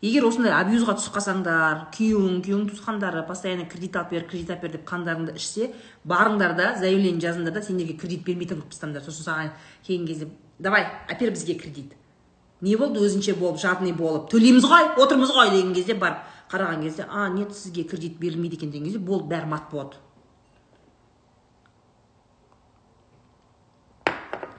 Егер 0.00 0.26
осындай 0.26 0.52
абьюзға 0.54 0.94
түсіп 0.98 1.16
қалсаңдар 1.18 1.88
күйеуің 1.94 2.40
күйеуіңнің 2.46 2.68
туысқандары 2.70 3.24
постоянно 3.26 3.66
кредит 3.66 3.96
алып 3.96 4.12
бер 4.14 4.26
кредит 4.30 4.50
алып 4.50 4.62
бер 4.62 4.72
деп 4.76 4.84
қандарыңды 4.88 5.34
ішсе 5.36 5.72
барыңдар 6.06 6.54
да 6.56 6.74
заявление 6.78 7.20
жазыңдар 7.20 7.54
да 7.54 7.62
сендерге 7.62 7.98
кредит 7.98 8.22
бермейтін 8.24 8.60
қылып 8.60 8.74
тастаңдар. 8.74 9.02
Сосын 9.02 9.26
саған 9.26 9.50
келген 9.86 10.06
кезде 10.06 10.28
давай 10.58 10.86
әпер 11.10 11.34
бізге 11.34 11.58
кредит 11.58 11.97
не 12.60 12.76
болды 12.76 13.00
өзінше 13.06 13.34
болып 13.38 13.60
жадный 13.62 13.92
болып. 13.92 14.28
Төлейміз 14.32 14.66
ғой 14.66 14.90
отырмыз 14.98 15.30
ғой 15.34 15.50
деген 15.54 15.74
кезде 15.74 15.94
барып 15.94 16.26
қараған 16.50 16.82
кезде 16.82 17.06
а 17.08 17.28
нет 17.28 17.54
сізге 17.54 17.84
кредит 17.84 18.18
берілмейді 18.18 18.56
екен 18.56 18.70
деген 18.70 18.86
кезде 18.86 18.98
болды 18.98 19.28
бәрі 19.34 19.46
мат 19.46 19.70
болады. 19.70 19.96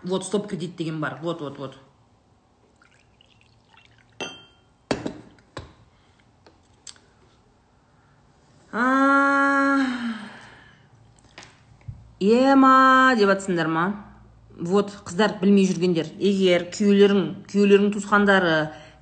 Вот 0.03 0.25
стоп 0.25 0.47
кредит 0.47 0.75
деген 0.77 1.01
бар. 1.01 1.19
Вот 1.21 1.41
вот 1.41 1.59
вот. 1.59 1.77
Ема 12.19 13.15
деп 13.15 13.29
жатсыңдар 13.31 13.67
ма? 13.71 14.08
Вот 14.61 14.93
қыздар 15.05 15.37
білмей 15.41 15.67
жүргендер. 15.69 16.11
Егер 16.19 16.69
күйеулерің 16.73 17.23
күйеулерің 17.49 17.91
туысқандары 17.95 18.55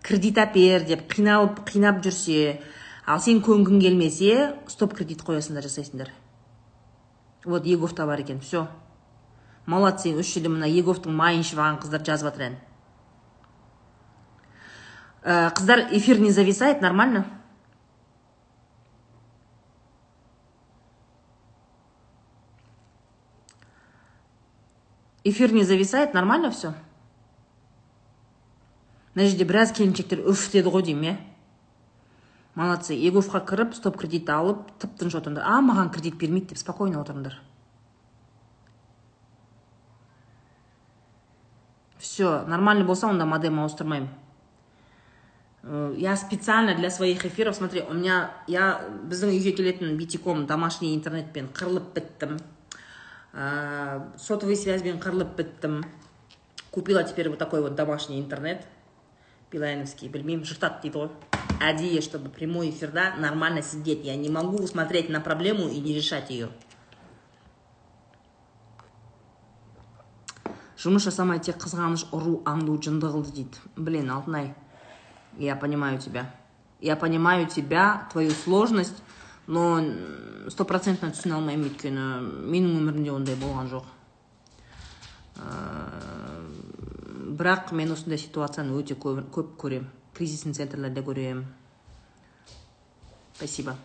кредит 0.06 0.38
әпер 0.42 0.88
деп 0.88 1.06
қиналып 1.12 1.64
қинап 1.68 2.02
жүрсе 2.06 2.60
ал 3.06 3.22
сен 3.24 3.42
көнгің 3.46 3.82
келмесе 3.82 4.54
стоп 4.68 4.98
кредит 4.98 5.24
қоясыңдар 5.28 5.66
жасайсыңдар. 5.68 6.12
Вот 7.46 7.66
еговта 7.66 8.06
бар 8.06 8.20
екен 8.20 8.40
все 8.40 8.68
молодцы 9.68 10.14
осы 10.16 10.40
жерде 10.40 10.50
мына 10.50 10.68
еговтың 10.72 11.14
майын 11.14 11.44
ішіп 11.44 11.60
алған 11.60 11.82
қыздар 11.84 12.04
жазып 12.08 12.30
жатыр 12.30 12.46
ән. 12.48 12.56
Ә, 15.24 15.52
қыздар 15.54 15.90
эфир 15.92 16.20
не 16.20 16.32
зависает 16.32 16.82
нормально? 16.82 17.26
Эфир 25.30 25.54
не 25.54 25.64
зависает 25.64 26.14
нормально 26.14 26.52
все 26.52 26.74
мына 29.18 29.30
жерде 29.30 29.46
біраз 29.50 29.72
келіншектер 29.74 30.20
үф! 30.30 30.52
деді 30.54 30.70
ғой 30.70 30.84
деймін 30.86 31.10
иә? 31.10 31.16
Молодцы. 32.54 32.94
Еговқа 32.94 33.42
кіріп 33.50 33.74
стоп 33.74 33.98
кредит 33.98 34.30
алып 34.30 34.68
тып 34.78 34.94
тыныш 34.98 35.16
отырыңдар. 35.18 35.42
А 35.42 35.58
маған 35.66 35.90
кредит 35.90 36.20
бермейді! 36.22 36.54
деп 36.54 36.62
спокойно 36.62 37.02
отырыңдар. 37.02 37.34
Все 41.98 42.46
нормально 42.46 42.86
болса 42.86 43.08
онда 43.08 43.26
модем 43.26 43.60
ауыстырмаймын. 43.60 44.10
Э, 45.64 45.96
я 45.98 46.16
специально 46.16 46.76
для 46.76 46.92
своих 46.92 47.26
эфиров 47.26 47.56
смотри 47.56 47.82
у 47.82 47.94
меня 47.94 48.32
я 48.46 48.82
біздің 49.10 49.34
үйге 49.34 49.52
келетін 49.58 49.98
битиком 49.98 50.46
домашний 50.46 50.94
интернетпен 50.94 51.50
қырылып 51.54 51.94
біттім. 51.96 52.38
сотовый 53.33 54.57
связьбен 54.57 54.99
қырылып 55.01 55.37
біттім 55.37 55.83
купила 56.71 57.03
теперь 57.05 57.29
вот 57.31 57.39
такой 57.39 57.63
вот 57.63 57.75
домашний 57.75 58.21
интернет 58.21 58.67
билайновский 59.53 60.09
білмеймін 60.09 60.45
жыртады 60.49 60.83
дейді 60.83 60.99
ғой 60.99 61.09
әдейі 61.61 62.03
чтобы 62.05 62.31
прямой 62.33 62.71
эфирда 62.71 63.15
нормально 63.19 63.63
сидеть 63.63 64.05
я 64.05 64.17
не 64.17 64.29
могу 64.29 64.67
смотреть 64.67 65.09
на 65.09 65.21
проблему 65.21 65.69
и 65.69 65.81
не 65.81 65.95
решать 65.95 66.31
ее 66.31 66.49
жұмыс 70.83 71.05
жасамай 71.05 71.39
тек 71.39 71.61
қызғаныш 71.63 72.09
ұру 72.17 72.41
аңду 72.49 72.79
жынды 72.83 73.13
қылды 73.13 73.33
дейді 73.37 73.61
блин 73.77 74.11
алтынай 74.11 74.55
я 75.39 75.57
понимаю 75.57 75.99
тебя 75.99 76.27
я 76.81 76.97
понимаю 76.97 77.47
тебя 77.47 78.09
твою 78.13 78.31
сложность 78.31 79.03
но 79.48 79.64
стопроцентно 80.52 81.12
түсіне 81.16 81.38
алмаймын 81.38 81.70
өйткені 81.70 82.08
менің 82.52 82.80
өмірімде 82.82 83.14
ондай 83.14 83.38
болған 83.40 83.72
жоқ. 83.72 83.88
Бірақ 87.38 87.72
мен 87.78 87.94
осындай 87.94 88.20
ситуацияны 88.20 88.76
өте 88.76 88.98
көп, 89.00 89.24
көп 89.32 89.56
көремін 89.62 89.88
кризисный 90.18 90.54
центрлерде 90.58 91.04
көремін 91.06 91.46
спасибо. 93.38 93.76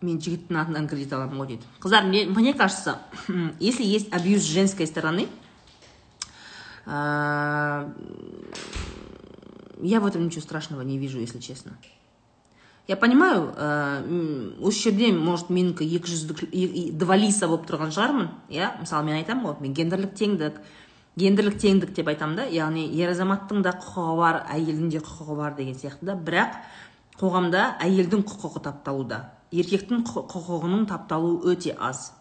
Мен 0.00 0.20
жігіттің 0.22 0.60
атынан 0.60 0.88
кредит 0.88 1.12
аламын 1.12 1.40
ғой 1.42 1.46
дейді 1.54 1.66
қыздар 1.82 2.04
мне, 2.06 2.54
кажется 2.54 2.98
если 3.60 3.84
есть 3.84 4.12
абьюз 4.12 4.42
с 4.42 4.46
женской 4.46 4.86
стороны 4.86 5.28
я 6.86 7.84
в 10.00 10.06
этом 10.06 10.24
ничего 10.26 10.42
страшного 10.42 10.82
не 10.82 10.98
вижу 10.98 11.18
если 11.20 11.38
честно. 11.38 11.72
Я 12.86 12.96
понимаю 12.96 13.52
осы 14.64 14.84
жерде 14.84 15.12
может 15.12 15.50
менікі 15.50 15.84
екі 15.84 16.08
жүздік 16.08 16.94
двалиса 16.96 17.48
болып 17.50 17.66
тұрған 17.68 17.92
шығармын 17.92 18.30
иә 18.48 18.80
мысалы 18.80 19.04
мен 19.04 19.18
айтамын 19.18 19.44
ғой 19.44 19.60
мен 19.60 19.74
гендерлік 19.76 20.14
теңдік 20.16 20.62
гендерлік 21.20 21.58
теңдік 21.60 21.92
деп 21.92 22.08
айтамын 22.08 22.38
да 22.38 22.46
яғни 22.48 22.86
ер 22.96 23.12
азаматтың 23.12 23.60
да 23.66 23.74
құқығы 23.76 24.16
бар 24.16 24.40
әйелдің 24.54 24.88
де 24.94 25.02
құқығы 25.04 25.36
бар 25.36 25.58
деген 25.58 25.76
сияқты 25.76 26.08
да 26.08 26.16
бірақ 26.16 26.56
қоғамда 27.20 27.74
әйелдің 27.84 28.24
құқығы 28.24 28.62
тапталуда. 28.62 29.37
Еркектің 29.52 30.04
құқығының 30.08 30.86
тапталуы 30.90 31.52
өте 31.54 31.74
аз. 31.78 32.12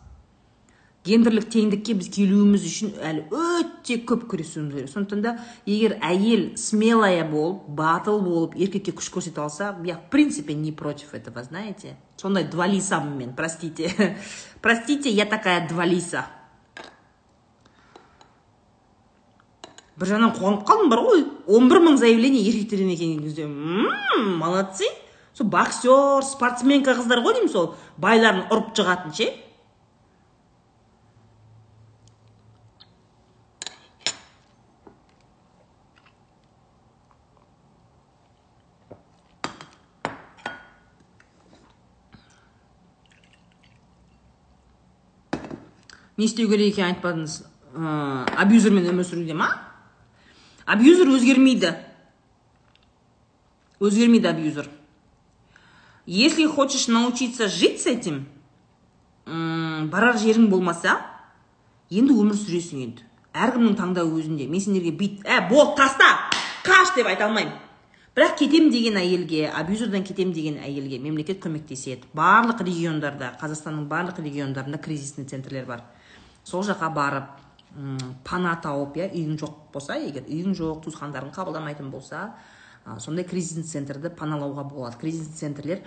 Гендерлік 1.08 1.46
теңдікке 1.48 1.94
біз 1.96 2.10
келуіміз 2.12 2.64
үшін 2.68 2.96
әлі 3.00 3.22
өте 3.32 3.96
көп 4.08 4.26
күресуіміз 4.32 4.74
керек. 4.76 4.90
Сондықтан 4.92 5.22
да 5.24 5.34
егер 5.66 5.96
әйел 6.04 6.50
смелая 6.60 7.24
болып 7.30 7.68
батыл 7.80 8.20
болып 8.26 8.58
еркекке 8.60 8.92
күш 8.92 9.08
көрсете 9.14 9.40
алса 9.40 9.76
я 9.86 9.96
в 9.96 10.10
принципе 10.12 10.54
не 10.54 10.74
против 10.74 11.14
этого 11.14 11.44
знаете. 11.44 11.96
Сондай 12.18 12.44
двалисамын 12.44 13.18
мен 13.18 13.34
простите. 13.36 14.18
Простите 14.62 15.10
я 15.10 15.26
такая 15.26 15.68
двалиса. 15.70 16.26
Бір 19.98 20.12
жағынан 20.12 20.36
қуанып 20.36 20.68
қалдым 20.68 20.90
бар 20.92 21.00
ғой. 21.02 21.26
он 21.48 21.70
бір 21.70 21.80
мың 21.80 21.98
заявление 21.98 22.44
еркектерден 22.44 22.90
екен 22.90 23.24
кезде 23.24 23.48
молодцы. 23.48 24.86
Сол 25.38 25.50
боксер 25.54 26.24
спортсменка 26.26 26.96
қыздар 26.98 27.22
ғой 27.22 27.36
деймін 27.38 27.52
сол. 27.52 27.76
Байларын 28.02 28.48
ұрып 28.50 28.74
жығатын 28.78 29.14
ше? 29.14 29.28
Не 46.18 46.26
істеу 46.26 46.50
керек 46.50 46.74
екенін 46.74 46.96
айтпадыңыз. 46.96 47.34
Ә, 47.78 47.90
абьюзермен 48.42 48.90
өмір 48.90 49.06
сүруде 49.06 49.36
ма? 49.38 49.52
Абьюзер 50.66 51.14
өзгермейді. 51.14 51.76
Өзгермейді 53.78 54.32
абьюзер. 54.34 54.72
Если 56.08 56.48
хочешь 56.48 56.88
научиться 56.88 57.48
жить 57.48 57.82
с 57.82 57.86
этим 57.86 58.26
барар 59.28 60.18
жерің 60.18 60.48
болмаса 60.50 60.98
енді 61.92 62.16
өмір 62.16 62.38
сүресің 62.40 62.84
енді. 62.86 63.04
Әркімнің 63.38 63.76
таңдауы 63.78 64.18
өзінде. 64.22 64.48
Мен 64.50 64.64
сендерге 64.64 64.96
бүйт 64.98 65.28
ә 65.28 65.44
болды 65.50 65.76
таста 65.78 66.08
қаш! 66.66 66.96
деп 66.96 67.08
айта 67.12 67.28
алмаймын. 67.28 67.54
Бірақ 68.16 68.38
кетем 68.40 68.72
деген 68.72 68.98
әйелге 68.98 69.52
абьюзерден 69.52 70.04
кетем 70.08 70.32
деген 70.34 70.58
әйелге 70.64 70.98
мемлекет 70.98 71.38
көмектеседі. 71.44 72.08
Барлық 72.18 72.64
региондарда 72.66 73.36
қазақстанның 73.42 73.86
барлық 73.92 74.24
региондарында 74.24 74.80
кризисный 74.82 75.28
центрлер 75.30 75.68
бар. 75.68 75.84
Сол 76.44 76.64
жаққа 76.66 76.90
барып 76.96 77.44
пана 78.26 78.56
тауып 78.64 78.98
иә 78.98 79.12
үйің 79.12 79.38
жоқ 79.38 79.58
болса 79.74 80.00
егер 80.02 80.26
үйің 80.26 80.56
жоқ 80.58 80.82
туысқандарың 80.88 81.30
қабылдамайтын 81.36 81.92
болса 81.92 82.32
сондай 83.00 83.26
кризисный 83.28 83.64
центрді 83.64 84.10
паналауға 84.16 84.64
болады. 84.70 84.98
Кризисный 85.02 85.36
центрлер 85.36 85.82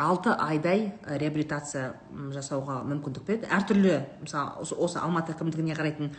алты 0.00 0.32
айдай 0.40 0.94
реабилитация 1.04 1.94
жасауға 2.32 2.78
мүмкіндік 2.88 3.26
береді. 3.26 3.48
Әртүрлі 3.52 3.96
мысалы 4.22 4.64
осы 4.64 5.00
алматы 5.00 5.34
әкімдігіне 5.34 5.76
қарайтын 5.76 6.12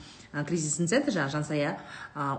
кризисный 0.46 0.88
центр 0.88 1.16
жаңағы 1.16 1.36
жансая 1.38 1.72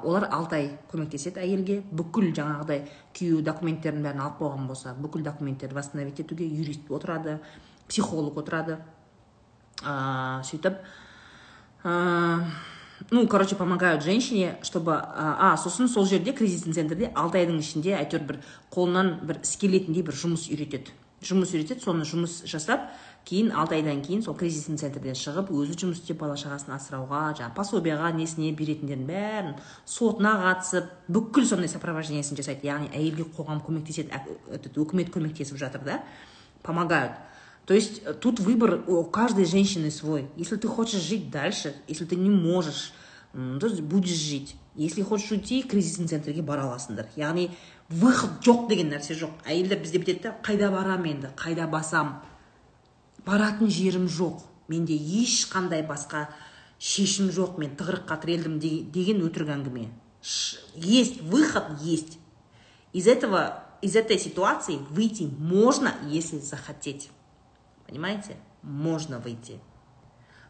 олар 0.03 0.29
алты 0.31 0.59
ай 0.61 0.69
көмектеседі 0.93 1.43
әйелге. 1.43 1.81
Бүкіл 1.91 2.31
жаңағыдай 2.39 2.87
күйеуі 3.19 3.43
документтерін 3.47 4.07
бәрін 4.07 4.23
алып 4.27 4.43
қойған 4.43 4.69
болса 4.71 4.95
бүкіл 4.99 5.27
документтерді 5.27 5.75
восстановить 5.75 6.21
етуге 6.23 6.47
юрист 6.47 6.91
отырады 6.91 7.41
психолог 7.89 8.39
отырады. 8.39 8.79
Ыыы 9.83 10.45
сөйтіп 10.47 10.79
ну 13.11 13.27
короче 13.29 13.57
помогают 13.57 14.03
женщине 14.03 14.59
чтобы 14.63 14.97
а 14.97 15.57
сосын 15.57 15.89
сол 15.89 16.07
жерде 16.07 16.33
кризисный 16.33 16.73
центрде 16.73 17.11
алты 17.15 17.39
айдың 17.39 17.61
ішінде 17.61 17.97
әйтеуір 17.99 18.27
бір 18.29 18.43
қолынан 18.73 19.15
бір 19.27 19.41
іс 19.43 19.57
келетіндей 19.57 20.03
бір 20.03 20.15
жұмыс 20.15 20.49
үйретеді. 20.53 20.93
Жұмыс 21.23 21.53
үйретеді 21.55 21.85
соны 21.85 22.05
жұмыс 22.09 22.43
жасап 22.51 22.89
кейін 23.29 23.53
алты 23.55 23.77
айдан 23.77 24.03
кейін 24.03 24.25
сол 24.27 24.35
кризисный 24.35 24.81
центрден 24.81 25.15
шығып 25.15 25.53
өзі 25.55 25.77
жұмыс 25.79 26.03
істеп 26.03 26.19
бала 26.19 26.35
шағасын 26.35 26.75
асырауға 26.75 27.21
жаңағы 27.39 27.55
пособияға 27.55 28.11
несіне 28.17 28.51
беретіндердің 28.59 29.07
бәрін 29.07 29.53
сотына 29.87 30.35
қатысып 30.43 30.91
бүкіл 31.07 31.47
сондай 31.47 31.71
сопровождениесін 31.71 32.41
жасайды. 32.41 32.67
Яғни 32.67 32.91
әйелге 32.91 33.29
қоғам 33.37 33.63
көмектеседі 33.63 34.11
этот 34.51 34.79
үкімет 34.83 35.15
көмектесіп 35.15 35.63
жатыр 35.63 35.87
да. 35.87 36.01
Помогают. 36.63 37.15
То 37.67 37.75
есть 37.75 38.03
э, 38.05 38.15
тут 38.15 38.41
выбор 38.41 38.83
у 38.89 39.05
каждой 39.05 39.45
женщины 39.45 39.91
свой. 39.91 40.27
Если 40.37 40.57
ты 40.57 40.69
хочешь 40.69 41.01
жить 41.01 41.31
дальше 41.31 41.75
если 41.89 42.05
ты 42.05 42.17
не 42.17 42.31
можешь 42.31 42.93
то 43.33 43.69
будешь 43.83 44.17
жить. 44.17 44.57
Если 44.75 45.03
хочешь 45.03 45.31
уйти 45.31 45.63
кризисный 45.63 46.07
центрге 46.07 46.43
бара 46.43 46.65
аласыңдар 46.65 47.09
яғни 47.17 47.51
выход 47.89 48.41
жоқ 48.45 48.69
деген 48.69 48.93
нәрсе 48.93 49.17
жоқ. 49.17 49.33
Әйелдер 49.45 49.81
бізде 49.81 50.01
бүйтеді 50.01 50.23
да 50.27 50.33
қайда 50.45 50.71
барам 50.73 51.05
енді? 51.09 51.33
Қайда 51.37 51.69
басам? 51.69 52.23
Баратын 53.25 53.69
жерім 53.69 54.07
жоқ. 54.09 54.41
Менде 54.69 54.97
ешқандай 54.97 55.85
басқа 55.87 56.29
шешім 56.79 57.29
жоқ. 57.33 57.59
Мен 57.61 57.77
тығырыққа 57.77 58.21
тірелдім 58.25 58.59
деген 58.93 59.25
өтірік 59.25 59.53
әңгіме. 59.57 59.89
Есть 60.75 61.21
выход 61.23 61.81
есть. 61.83 62.19
Из 62.93 63.07
этого 63.07 63.65
из 63.83 63.97
этой 63.97 64.19
ситуации 64.19 64.79
выйти 64.91 65.25
можно 65.39 65.95
если 66.09 66.39
захотеть. 66.39 67.11
Понимаете? 67.93 68.37
Можно 68.63 69.19
выйти. 69.19 69.61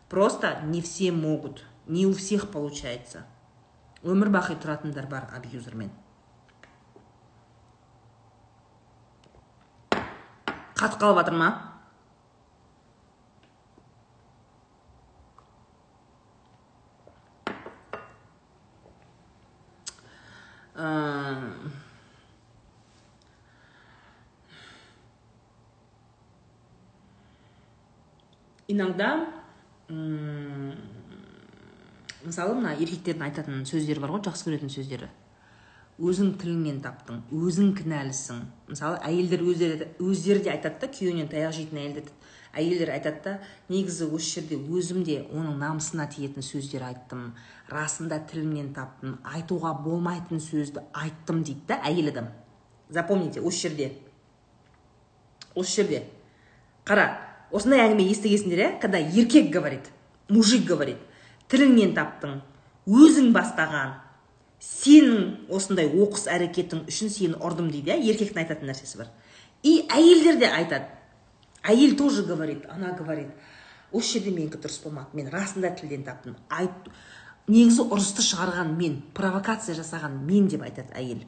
Просто 0.09 0.61
не 0.63 0.81
все 0.81 1.11
могут 1.11 1.67
не 1.87 2.07
у 2.07 2.15
всех 2.15 2.51
получается. 2.53 3.27
Өмір 4.03 4.31
бақи 4.35 4.55
тұратындар 4.63 5.09
бар 5.11 5.29
абьюзермен. 5.35 5.91
Қатып 10.79 10.99
қалып 11.03 11.19
жатыр 11.19 11.35
ма? 11.39 11.51
Иногда 28.83 29.09
мысалы 32.23 32.55
мына 32.59 32.77
еркектердің 32.77 33.27
айтатын 33.29 33.65
сөздері 33.69 34.03
бар 34.03 34.13
ғой 34.15 34.25
жақсы 34.29 34.51
көретін 34.51 34.71
сөздері. 34.73 35.09
Өзің 36.03 36.35
тіліңнен 36.41 36.79
таптың 36.83 37.21
өзің 37.37 37.75
кінәлісің. 37.79 38.39
Мысалы 38.73 38.99
әйелдер 39.07 39.43
өздері, 39.45 39.89
өздері 40.03 40.45
де 40.47 40.51
айтады 40.55 40.81
да 40.83 40.89
күйеуінен 40.91 41.29
таяқ 41.31 41.53
жейтін 41.59 41.83
әйелдер 41.83 42.09
әйелдер 42.53 42.93
айтады 42.93 43.23
да 43.25 43.33
негізі 43.73 44.09
осы 44.13 44.41
жерде 44.41 44.59
өзім 44.61 45.05
де 45.07 45.23
оның 45.33 45.57
намысына 45.61 46.07
тиетін 46.13 46.45
сөздер 46.45 46.85
айттым 46.85 47.33
расында 47.73 48.19
тілімнен 48.29 48.73
таптым 48.77 49.19
айтуға 49.25 49.73
болмайтын 49.85 50.41
сөзді 50.43 50.85
айттым 50.93 51.43
дейді 51.45 51.67
да 51.69 51.81
әйел 51.89 52.11
адам. 52.13 52.29
Запомните 52.89 53.41
осы 53.41 53.69
жерде 53.69 53.93
осы 55.55 55.83
жерде. 55.83 56.05
Қара 56.85 57.32
осындай 57.53 57.83
әңгіме 57.85 58.09
естігенсіңдер 58.13 58.63
иә? 58.65 58.71
Когда 58.81 58.99
еркек 58.99 59.51
говорит 59.53 59.91
мужик 60.29 60.65
говорит 60.67 60.99
тіліңнен 61.53 61.95
таптың 61.97 62.41
өзің 62.89 63.33
бастаған 63.37 63.99
сенің 64.63 65.53
осындай 65.53 65.91
оқыс 65.91 66.29
әрекетің 66.33 66.87
үшін 66.91 67.13
сені 67.13 67.39
ұрдым 67.43 67.71
дейді 67.73 67.93
иә? 67.93 67.99
Еркектің 68.13 68.43
айтатын 68.45 68.71
нәрсесі 68.71 69.03
бар. 69.03 69.11
И 69.63 69.83
әйелдер 69.91 70.39
де 70.41 70.49
айтады. 70.49 70.89
Әйел 71.63 71.97
тоже 71.97 72.25
говорит 72.25 72.67
она 72.71 72.93
говорит 72.93 73.29
осы 73.93 74.19
жерде 74.19 74.33
менікі 74.33 74.59
дұрыс 74.63 74.81
болмады 74.83 75.15
мен 75.15 75.29
расында 75.31 75.71
тілден 75.77 76.03
таптым. 76.07 76.37
Айт 76.49 76.89
негізі 77.47 77.85
ұрысты 77.85 78.25
шығарған 78.25 78.75
мен 78.79 79.03
провокация 79.15 79.77
жасаған 79.77 80.23
мен 80.27 80.49
деп 80.49 80.65
айтады 80.65 80.95
әйел. 80.97 81.23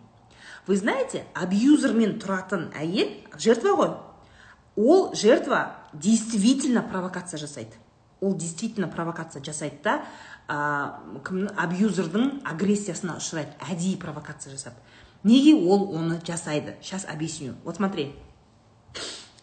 Вы 0.66 0.77
знаете 0.81 1.27
абьюзермен 1.35 2.18
тұратын 2.22 2.70
әйел 2.75 3.12
жертва 3.37 3.77
ғой. 3.79 3.91
Ол 4.77 5.14
жертва 5.14 5.84
действительно 5.95 6.83
провокация 6.83 7.39
жасайды. 7.39 7.73
Ол 8.21 8.35
действительно 8.35 8.89
провокация 8.89 9.43
жасайды 9.43 9.79
да 9.83 10.05
ә, 10.49 11.21
кім 11.25 11.49
абьюзердің 11.57 12.43
агрессиясына 12.45 13.19
ұшырайды 13.21 13.55
әдейі 13.65 13.97
провокация 14.01 14.53
жасап. 14.53 14.75
Неге 15.23 15.55
ол 15.55 15.95
оны 15.97 16.21
жасайды? 16.25 16.77
Сейчас 16.83 17.07
объясню. 17.07 17.55
Вот 17.65 17.77
смотри. 17.77 18.15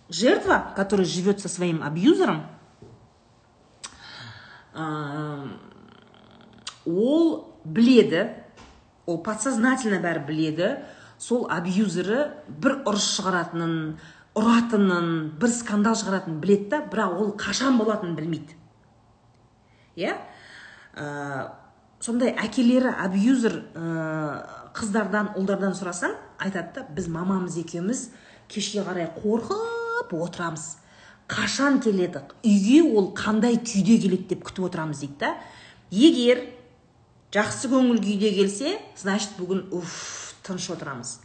Жертва 0.09 0.73
который 0.75 1.05
живет 1.05 1.39
со 1.39 1.49
своим 1.49 1.83
абьюзером 1.83 2.45
ә, 4.73 5.47
ол 6.85 7.55
біледі 7.65 8.29
ол 9.05 9.19
подсознательно 9.23 9.99
бәрі 10.03 10.25
біледі 10.27 10.69
сол 11.21 11.45
абьюзері 11.51 12.31
бір 12.47 12.81
ұрыс 12.89 13.07
шығаратынын 13.17 13.75
ұратынын 14.37 15.07
бір 15.39 15.51
скандал 15.51 15.97
шығаратынын 15.99 16.39
біледі 16.43 16.69
да 16.71 16.81
бірақ 16.91 17.17
ол 17.19 17.31
қашан 17.39 17.77
болатынын 17.79 18.15
білмейді. 18.15 18.55
Иә? 19.99 20.13
Ә, 20.95 21.51
сондай 21.99 22.31
әкелері 22.39 22.93
абьюзер 23.03 23.57
ә, 23.75 23.87
қыздардан 24.77 25.33
ұлдардан 25.39 25.75
сұрасаң 25.75 26.15
айтады 26.39 26.79
да 26.79 26.85
біз 26.95 27.09
мамамыз 27.11 27.57
екеуміз 27.59 28.07
кешке 28.51 28.85
қарай 28.87 29.09
қорқып 29.17 30.15
отырамыз. 30.15 30.77
Қашан 31.31 31.81
келеді 31.83 32.23
үйге 32.43 32.81
ол 32.87 33.11
қандай 33.15 33.59
күйде 33.59 33.99
келеді 33.99 34.31
деп 34.31 34.45
күтіп 34.47 34.69
отырамыз 34.69 35.03
дейді 35.03 35.19
да. 35.19 35.35
Егер 35.91 36.45
жақсы 37.35 37.67
көңіл 37.71 37.99
күйде 38.03 38.31
келсе 38.35 38.77
значит 38.95 39.35
бүгін 39.39 39.67
уф 39.75 40.35
тыныш 40.43 40.69
отырамыз. 40.71 41.19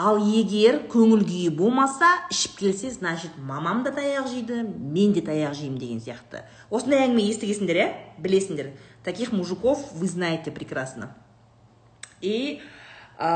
Ал 0.00 0.20
егер 0.22 0.80
көңіл 0.88 1.24
күйі 1.26 1.50
болмаса 1.56 2.08
ішіп 2.32 2.56
келсе 2.60 2.90
значит 2.94 3.36
мамам 3.36 3.82
да 3.84 3.92
таяқ 3.92 4.28
жейді 4.30 4.62
мен 4.64 5.12
де 5.12 5.20
таяқ 5.24 5.52
жеймін 5.58 5.78
деген 5.80 6.00
сияқты. 6.00 6.44
Осындай 6.70 7.04
әңгіме 7.04 7.26
естігенсіңдер 7.32 7.80
иә? 7.80 7.88
Білесіңдер. 8.18 8.70
Таких 9.04 9.32
мужиков 9.32 9.82
вы 9.92 10.08
знаете 10.08 10.50
прекрасно. 10.50 11.10
И 12.20 12.60
ә, 13.18 13.28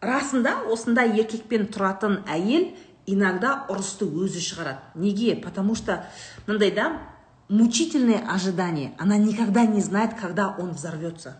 расында 0.00 0.58
осындай 0.72 1.14
еркекпен 1.16 1.68
тұратын 1.72 2.20
әйел 2.28 2.74
иногда 3.06 3.64
ұрысты 3.70 4.08
өзі 4.08 4.42
шығарады. 4.42 4.84
Неге? 4.94 5.36
Потому 5.36 5.74
что 5.74 6.04
мындай 6.46 6.70
да 6.70 7.00
мучительное 7.48 8.22
ожидание. 8.28 8.92
Она 8.98 9.16
никогда 9.16 9.64
не 9.64 9.80
знает 9.80 10.14
когда 10.14 10.54
он 10.58 10.72
взорвется. 10.72 11.38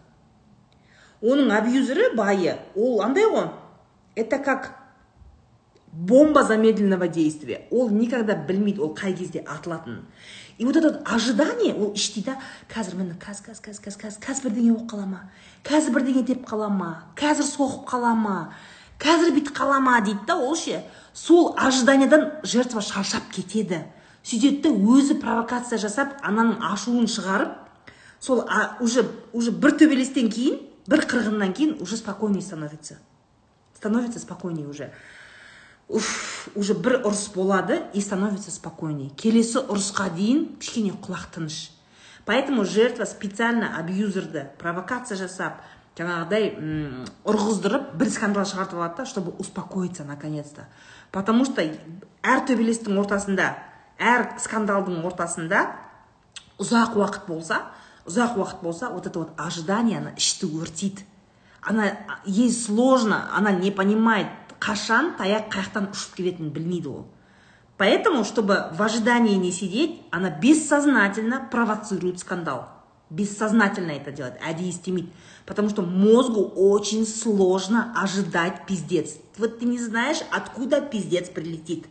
Оның 1.24 1.48
абьюзері 1.56 2.10
байы 2.14 2.58
ол 2.76 3.00
андай 3.00 3.24
ғой. 3.24 3.48
Это 4.16 4.38
как 4.38 4.86
бомба 5.92 6.42
замедленного 6.42 7.08
действия. 7.08 7.66
Ол 7.70 7.88
никогда 7.90 8.34
білмейді 8.34 8.80
ол 8.80 8.94
қай 8.94 9.14
кезде 9.16 9.40
атылатынын. 9.40 10.04
И 10.58 10.64
вот 10.64 10.76
это 10.76 11.02
ожидание 11.04 11.74
ол 11.74 11.92
іштей 11.94 12.24
да 12.24 12.38
қазір 12.68 12.96
міне 12.96 13.14
қазір 13.20 13.52
қазір 13.52 13.62
қазір 13.64 13.82
қазір 13.84 14.00
қазір 14.00 14.20
қазір 14.20 14.48
бірдеңе 14.48 14.72
болып 14.72 14.90
қала 14.90 15.06
ма? 15.06 15.20
Қазір 15.64 15.92
бірдеңе 15.94 16.22
деп 16.24 16.46
қала 16.48 16.68
ма? 16.68 17.06
Қазір 17.16 17.44
соғып 17.44 17.88
қала 17.88 18.14
ма? 18.14 18.52
Қазір 18.98 19.32
бүйтіп 19.36 19.56
қала 19.56 19.80
ма? 19.80 20.00
дейді 20.00 20.26
да 20.26 20.36
ол 20.36 20.56
ше. 20.56 20.82
Сол 21.12 21.54
ожиданиядан 21.56 22.32
жертва 22.42 22.80
шаршап 22.80 23.30
кетеді. 23.32 23.84
Сөйтеді 24.24 24.72
өзі 24.72 25.20
провокация 25.20 25.78
жасап 25.78 26.16
ананың 26.22 26.60
ашуын 26.72 27.06
шығарып 27.06 27.52
сол 28.20 28.44
уже 28.80 29.04
уже 29.32 29.52
бір 29.52 29.76
төбелестен 29.76 30.28
кейін 30.32 30.60
бір 30.88 31.04
қырғыннан 31.04 31.52
кейін 31.52 31.76
уже 31.80 31.96
спокойнее 31.96 32.42
становится. 32.42 32.96
Становится 33.76 34.18
спокойнее 34.18 34.66
уже. 34.66 34.90
Уф 35.88 36.48
уже 36.56 36.74
бір 36.74 37.02
ұрыс 37.04 37.28
болады 37.34 37.84
и 37.92 38.00
становится 38.00 38.50
спокойнее. 38.50 39.12
Келесі 39.14 39.60
ұрысқа 39.62 40.08
дейін 40.16 40.56
кішкене 40.58 40.96
құлақ 40.98 41.30
тыныш. 41.36 41.70
Поэтому 42.26 42.64
жертва 42.64 43.04
специально 43.04 43.76
абьюзерді 43.78 44.48
провокация 44.58 45.14
жасап 45.16 45.60
жаңағыдай 45.96 46.50
ұрғыздырып 47.24 47.92
бір 47.96 48.10
скандал 48.12 48.44
шығартып 48.48 48.80
алады 48.80 48.98
да 48.98 49.06
чтобы 49.06 49.32
успокоиться 49.38 50.04
наконец 50.04 50.50
то 50.50 50.66
потому 51.12 51.46
что 51.46 51.62
әр 51.62 52.42
төбелестің 52.48 52.98
ортасында 53.00 53.54
әр 53.96 54.26
скандалдың 54.42 55.06
ортасында 55.08 55.62
ұзақ 56.60 56.98
уақыт 57.00 57.30
болса 57.30 57.62
ұзақ 58.04 58.36
уақыт 58.36 58.62
болса 58.62 58.90
вот 58.90 59.06
это 59.06 59.20
вот 59.20 59.32
ожидание 59.38 60.12
ішті 60.16 60.50
өртейді 60.52 61.06
она 61.66 61.98
ей 62.24 62.50
сложно 62.52 63.28
она 63.36 63.50
не 63.50 63.70
понимает 63.70 64.28
қашан 64.60 65.16
таяқ 65.18 65.50
қай 65.50 65.66
жақтан 65.66 65.90
ұшып 65.92 66.14
келетінін 66.16 66.50
білмейді 66.54 66.88
ол. 66.88 67.06
Поэтому 67.76 68.24
чтобы 68.24 68.70
в 68.72 68.80
ожидании 68.80 69.34
не 69.34 69.52
сидеть 69.52 70.00
она 70.10 70.30
бессознательно 70.30 71.46
провоцирует 71.50 72.20
скандал. 72.20 72.68
Бессознательно 73.10 73.90
это 73.90 74.12
делает 74.12 74.40
әдейі 74.40 74.70
істемейді 74.70 75.10
потому 75.44 75.68
что 75.68 75.82
мозгу 75.82 76.52
очень 76.54 77.06
сложно 77.06 77.92
ожидать 77.96 78.66
пиздец. 78.66 79.16
Вот 79.36 79.58
ты 79.58 79.66
не 79.66 79.78
знаешь 79.78 80.22
откуда 80.30 80.80
пиздец 80.80 81.28
прилетит. 81.28 81.86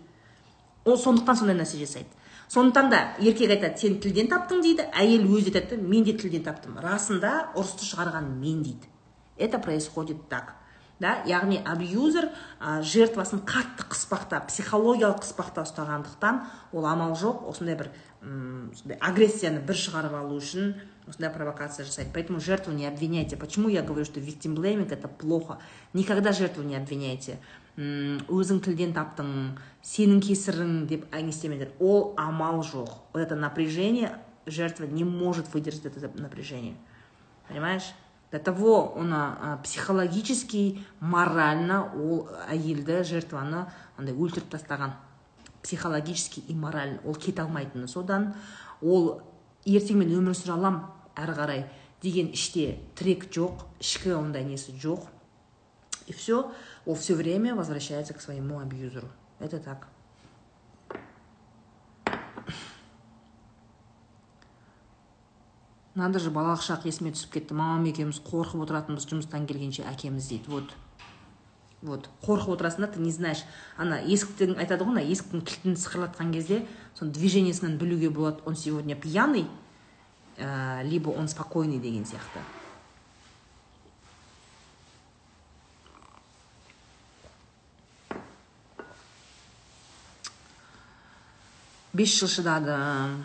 Ол 0.85 0.97
сондықтан 0.97 1.35
сондай 1.35 1.55
нәрсе 1.55 1.77
жасайды. 1.77 2.09
Сондықтан 2.47 2.89
да 2.89 3.15
еркек 3.19 3.49
айтады 3.51 3.77
сен 3.77 3.99
тілден 3.99 4.27
таптың 4.29 4.61
дейді 4.61 4.89
әйел 4.93 5.25
өзі 5.29 5.53
айтады 5.53 5.77
мен 5.81 6.03
де 6.03 6.13
тілден 6.13 6.43
таптым 6.43 6.77
расында 6.79 7.51
ұрысты 7.55 7.85
шығарған 7.85 8.35
мен 8.41 8.61
дейді. 8.63 8.94
Это 9.37 9.59
происходит 9.59 10.29
так 10.29 10.55
да? 10.99 11.21
Яғни 11.27 11.59
абьюзер 11.59 12.29
ә, 12.59 12.81
жертвасын 12.81 13.41
қатты 13.47 13.85
қыспақта 13.91 14.39
психологиялық 14.47 15.23
қыспақта 15.23 15.65
ұстағандықтан 15.65 16.41
ол 16.71 16.87
амал 16.87 17.15
жоқ 17.19 17.43
осындай 17.49 17.75
бір 17.75 17.91
м 18.21 18.71
агрессияны 19.01 19.59
бір 19.65 19.75
шығарып 19.75 20.15
алу 20.15 20.39
үшін 20.39 20.75
осындай 21.07 21.29
провокация 21.29 21.85
жасайды. 21.85 22.11
Поэтому 22.13 22.39
жертву 22.39 22.71
не 22.71 22.87
обвиняйте. 22.87 23.35
Почему 23.35 23.67
я 23.67 23.81
говорю 23.81 24.05
что 24.05 24.19
victim 24.19 24.55
blaming 24.55 24.91
это 24.91 25.07
плохо? 25.07 25.59
Никогда 25.93 26.31
жертву 26.31 26.63
не 26.63 26.75
обвиняйте. 26.75 27.39
Өзің 27.75 28.61
тілден 28.63 28.93
таптың 28.95 29.59
сенің 29.83 30.21
кесірің 30.23 30.85
деп 30.87 31.11
істемеңдер 31.13 31.73
ол 31.79 32.13
амал 32.17 32.61
жоқ. 32.61 32.89
Вот 33.11 33.19
это 33.19 33.35
напряжение 33.35 34.17
жертва 34.45 34.85
не 34.85 35.03
может 35.03 35.53
выдержать 35.53 35.85
это 35.85 36.09
напряжение. 36.15 36.75
Понимаешь? 37.49 37.93
До 38.31 38.39
того 38.39 38.93
оны 38.95 39.57
психологически 39.63 40.83
морально 40.99 41.91
ол 41.95 42.27
әйелді 42.49 43.03
жертваны 43.03 43.65
андай 43.97 44.15
өлтіріп 44.15 44.49
тастаған. 44.51 44.95
Психологически 45.63 46.41
и 46.47 46.53
морально 46.53 46.99
ол 47.05 47.15
кете 47.15 47.41
алмайтыны 47.41 47.87
содан. 47.87 48.33
Ол 48.81 49.21
ертең 49.65 50.01
мен 50.01 50.11
өмір 50.13 50.35
сүре 50.37 50.57
аламын 50.57 50.83
әрі 51.15 51.37
қарай 51.39 51.65
деген 52.03 52.33
іште 52.35 52.77
тірек 52.97 53.29
жоқ 53.33 53.65
ішкі 53.79 54.13
ондай 54.19 54.43
несі 54.45 54.75
жоқ. 54.77 55.07
И 56.07 56.13
все 56.13 56.51
ол 56.85 56.95
все 56.95 57.15
время 57.15 57.55
возвращается 57.55 58.13
к 58.13 58.21
своему 58.21 58.59
абьюзеру. 58.59 59.07
Это 59.39 59.59
так. 59.59 59.87
Надо 65.95 66.19
же 66.19 66.29
балалық 66.29 66.61
шақ 66.61 66.85
есіме 66.85 67.13
түсіп 67.15 67.37
кетті. 67.39 67.55
Мамам 67.55 67.87
екеуміз 67.87 68.19
қорқып 68.27 68.65
отыратынбыз 68.67 69.07
жұмыстан 69.07 69.47
келгенше 69.47 69.85
әкеміз 69.87 70.27
дейді. 70.27 70.51
Вот. 70.51 70.75
Вот. 71.81 72.09
Қорқып 72.21 72.57
отырасың 72.57 72.85
да 72.85 72.87
ты 72.91 72.99
не 72.99 73.11
знаешь. 73.11 73.45
Ана 73.77 74.01
есіктің 74.03 74.57
айтады 74.59 74.83
ғой 74.83 74.97
ана 74.97 75.05
есіктің 75.05 75.45
кілтін 75.47 75.77
сықырлатқан 75.79 76.33
кезде 76.35 76.65
соның 76.99 77.13
движениесінен 77.15 77.77
білуге 77.77 78.09
болады. 78.09 78.43
Он 78.45 78.55
сегодня 78.55 78.95
пьяный 78.95 79.47
ә, 80.37 80.83
либо 80.83 81.09
он 81.09 81.27
спокойный 81.27 81.79
деген 81.79 82.05
сияқты. 82.05 82.43
Бес 91.93 92.19
жыл 92.19 92.27
шыдадым. 92.27 93.23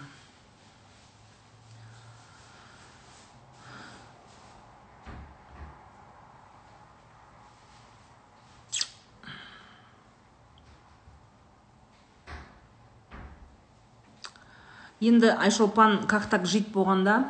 Енді 15.01 15.33
айшолпан 15.33 16.07
как 16.07 16.27
так 16.31 16.47
жить 16.47 16.69
болғанда 16.73 17.25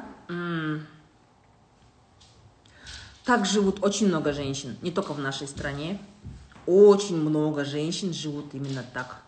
так 3.25 3.47
живут 3.47 3.83
очень 3.83 4.09
много 4.09 4.33
женщин 4.33 4.77
не 4.83 4.91
только 4.91 5.13
в 5.13 5.21
нашей 5.21 5.47
стране. 5.47 5.99
Очень 6.67 7.17
много 7.17 7.65
женщин 7.65 8.13
живут 8.13 8.55
именно 8.55 8.85
так. 8.95 9.23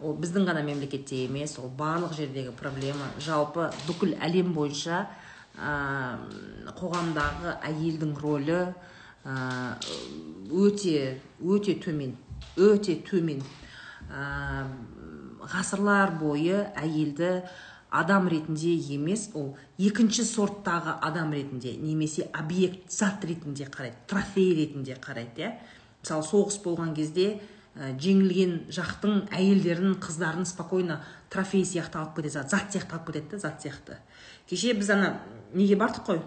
Ол 0.00 0.14
біздің 0.16 0.46
ғана 0.48 0.62
мемлекетте 0.64 1.26
емес 1.26 1.58
ол 1.60 1.68
барлық 1.68 2.14
жердегі 2.16 2.54
проблема. 2.56 3.10
Жалпы 3.20 3.68
бүкіл 3.84 4.14
әлем 4.16 4.54
бойынша 4.56 5.04
ә, 5.60 6.16
қоғамдағы 6.78 7.58
әйелдің 7.68 8.14
рөлі 8.16 8.60
ә, 9.28 9.76
өте 10.50 11.20
өте 11.44 11.76
төмен 11.84 12.16
өте 12.56 12.96
төмен. 13.04 13.44
Ғасырлар 15.50 16.14
бойы 16.20 16.64
әйелді 16.78 17.42
адам 17.90 18.28
ретінде 18.30 18.76
емес 18.94 19.28
ол 19.34 19.56
екінші 19.78 20.22
сорттағы 20.24 20.94
адам 21.02 21.32
ретінде 21.34 21.74
немесе 21.76 22.28
объект 22.32 22.90
зат 22.92 23.24
ретінде 23.26 23.66
қарайды 23.66 23.98
трофей 24.06 24.54
ретінде 24.54 24.94
қарайды 25.02 25.42
иә. 25.42 25.54
Мысалы 26.00 26.22
соғыс 26.24 26.60
болған 26.62 26.94
кезде 26.94 27.40
ә, 27.74 27.90
жеңілген 27.98 28.70
жақтың 28.70 29.24
әйелдерін 29.34 29.96
қыздарын 30.00 30.46
спокойно 30.46 31.00
трофей 31.30 31.64
сияқты 31.66 31.98
алып 31.98 32.20
кетеді 32.20 32.46
зат 32.46 32.70
сияқты 32.70 32.94
алып 32.94 33.10
кетеді 33.10 33.40
зат 33.42 33.58
сияқты. 33.62 33.98
Кеше 34.48 34.74
біз 34.74 34.90
ана 34.94 35.16
неге 35.52 35.76
бардық 35.76 36.06
қой? 36.06 36.22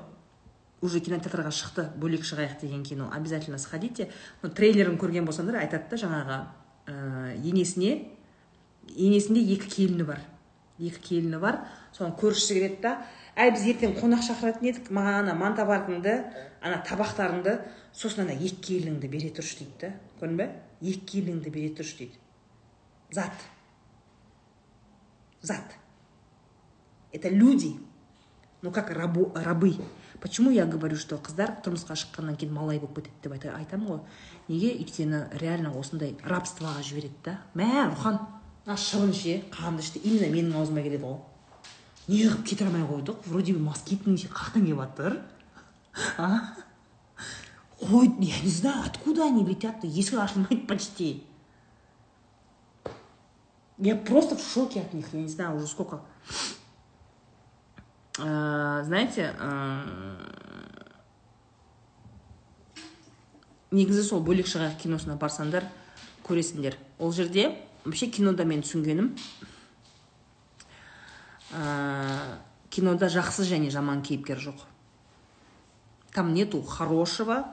Уже 0.83 0.99
кинотеатрға 0.99 1.47
шықты 1.47 1.87
бөлек 1.95 2.25
шығайық 2.27 2.59
деген 2.59 2.83
кино 2.83 3.07
обязательно 3.15 3.57
сходите. 3.57 4.09
Трейлерін 4.43 4.97
көрген 4.99 5.23
болсаңдар 5.23 5.61
айтады 5.61 5.95
да 5.95 5.99
жаңағы 6.01 6.39
ә, 6.91 7.37
енесіне 7.39 8.12
енесінде 8.91 9.41
екі 9.55 9.69
келіні 9.75 10.03
бар. 10.07 10.21
Екі 10.79 10.99
келіні 11.07 11.39
бар. 11.41 11.63
Соның 11.93 12.15
көршісі 12.19 12.57
келеді 12.57 12.81
да 12.83 12.93
әй 13.37 13.53
біз 13.53 13.65
ертең 13.73 13.95
қонақ 13.97 14.25
шақыратын 14.27 14.69
едік 14.69 14.89
маған 14.93 15.23
ана 15.23 15.33
мантабаркыңды 15.37 16.13
ана 16.61 16.81
табақтарыңды 16.85 17.55
сосын 17.93 18.25
ана 18.25 18.35
екі 18.37 18.59
келініңді 18.67 19.09
бере 19.09 19.31
тұршы 19.33 19.61
дейді 19.61 19.79
да. 19.81 19.93
Көрдің 20.19 20.37
бе? 20.41 20.49
Екі 20.81 21.05
келініңді 21.11 21.53
бере 21.53 21.71
тұршы 21.77 21.97
дейді. 22.03 22.19
Зат. 23.13 23.47
Зат. 25.41 25.77
Это 27.11 27.29
люди. 27.29 27.75
Ну 28.61 28.71
как 28.71 28.89
рабу, 28.91 29.31
рабы? 29.35 29.75
Почему 30.21 30.51
я 30.51 30.65
говорю 30.65 30.95
что 30.95 31.17
қыздар 31.17 31.57
тұрмысқа 31.65 31.97
шыққаннан 31.99 32.37
кейін 32.39 32.53
малай 32.55 32.79
болып 32.79 33.01
кетеді 33.01 33.27
деп 33.27 33.49
айтамын 33.57 33.87
ғой. 33.89 33.99
Неге? 34.47 34.69
Өйткені 34.79 35.25
реально 35.41 35.73
осындай 35.75 36.15
рабствоға 36.23 36.79
жібереді 36.81 37.25
да. 37.25 37.33
Мә 37.59 37.89
рухан. 37.89 38.21
Мына 38.65 38.77
шыбын 38.77 39.13
ше 39.13 39.43
қанды 39.51 39.83
ішті. 39.83 39.99
Именно 40.03 40.27
менің 40.33 40.57
аузыма 40.59 40.81
келеді 40.81 41.03
ғой 41.03 41.19
неғып 42.07 42.43
кете 42.47 42.65
алмай 42.65 42.83
қойдық. 42.87 43.25
Вроде 43.25 43.53
бы 43.53 43.59
москитный 43.59 44.15
қаяқтан 44.15 44.65
келіп 44.65 44.79
жатыр 44.79 45.21
а? 46.17 46.55
Қой 47.79 48.07
я 48.19 48.39
не 48.41 48.49
знаю 48.49 48.83
откуда 48.85 49.25
они 49.25 49.43
летят 49.45 49.81
то 49.81 49.87
есік 49.87 50.15
ашылмайды 50.19 50.65
почти. 50.67 51.23
Я 53.77 53.95
просто 53.95 54.35
в 54.37 54.41
шоке 54.41 54.81
от 54.81 54.93
них. 54.93 55.07
Я 55.13 55.21
не 55.21 55.27
знаю 55.27 55.57
уже 55.57 55.67
сколько. 55.67 56.01
Знаете 58.17 59.33
негізі 63.73 64.03
сол 64.05 64.21
бөлек 64.21 64.45
шығайық 64.45 64.77
киносына 64.83 65.15
барсаңдар 65.17 65.65
көресіңдер 66.27 66.77
ол 67.01 67.11
жерде 67.11 67.57
вообще 67.83 68.07
кинода 68.07 68.45
мен 68.45 68.63
түсінгенім. 68.63 69.11
Ә, 71.53 72.39
кинода 72.73 73.09
жақсы 73.11 73.45
және 73.47 73.69
жаман 73.71 74.01
кейіпкер 74.01 74.39
жоқ. 74.39 74.63
Там 76.13 76.33
нету 76.33 76.61
хорошего 76.61 77.45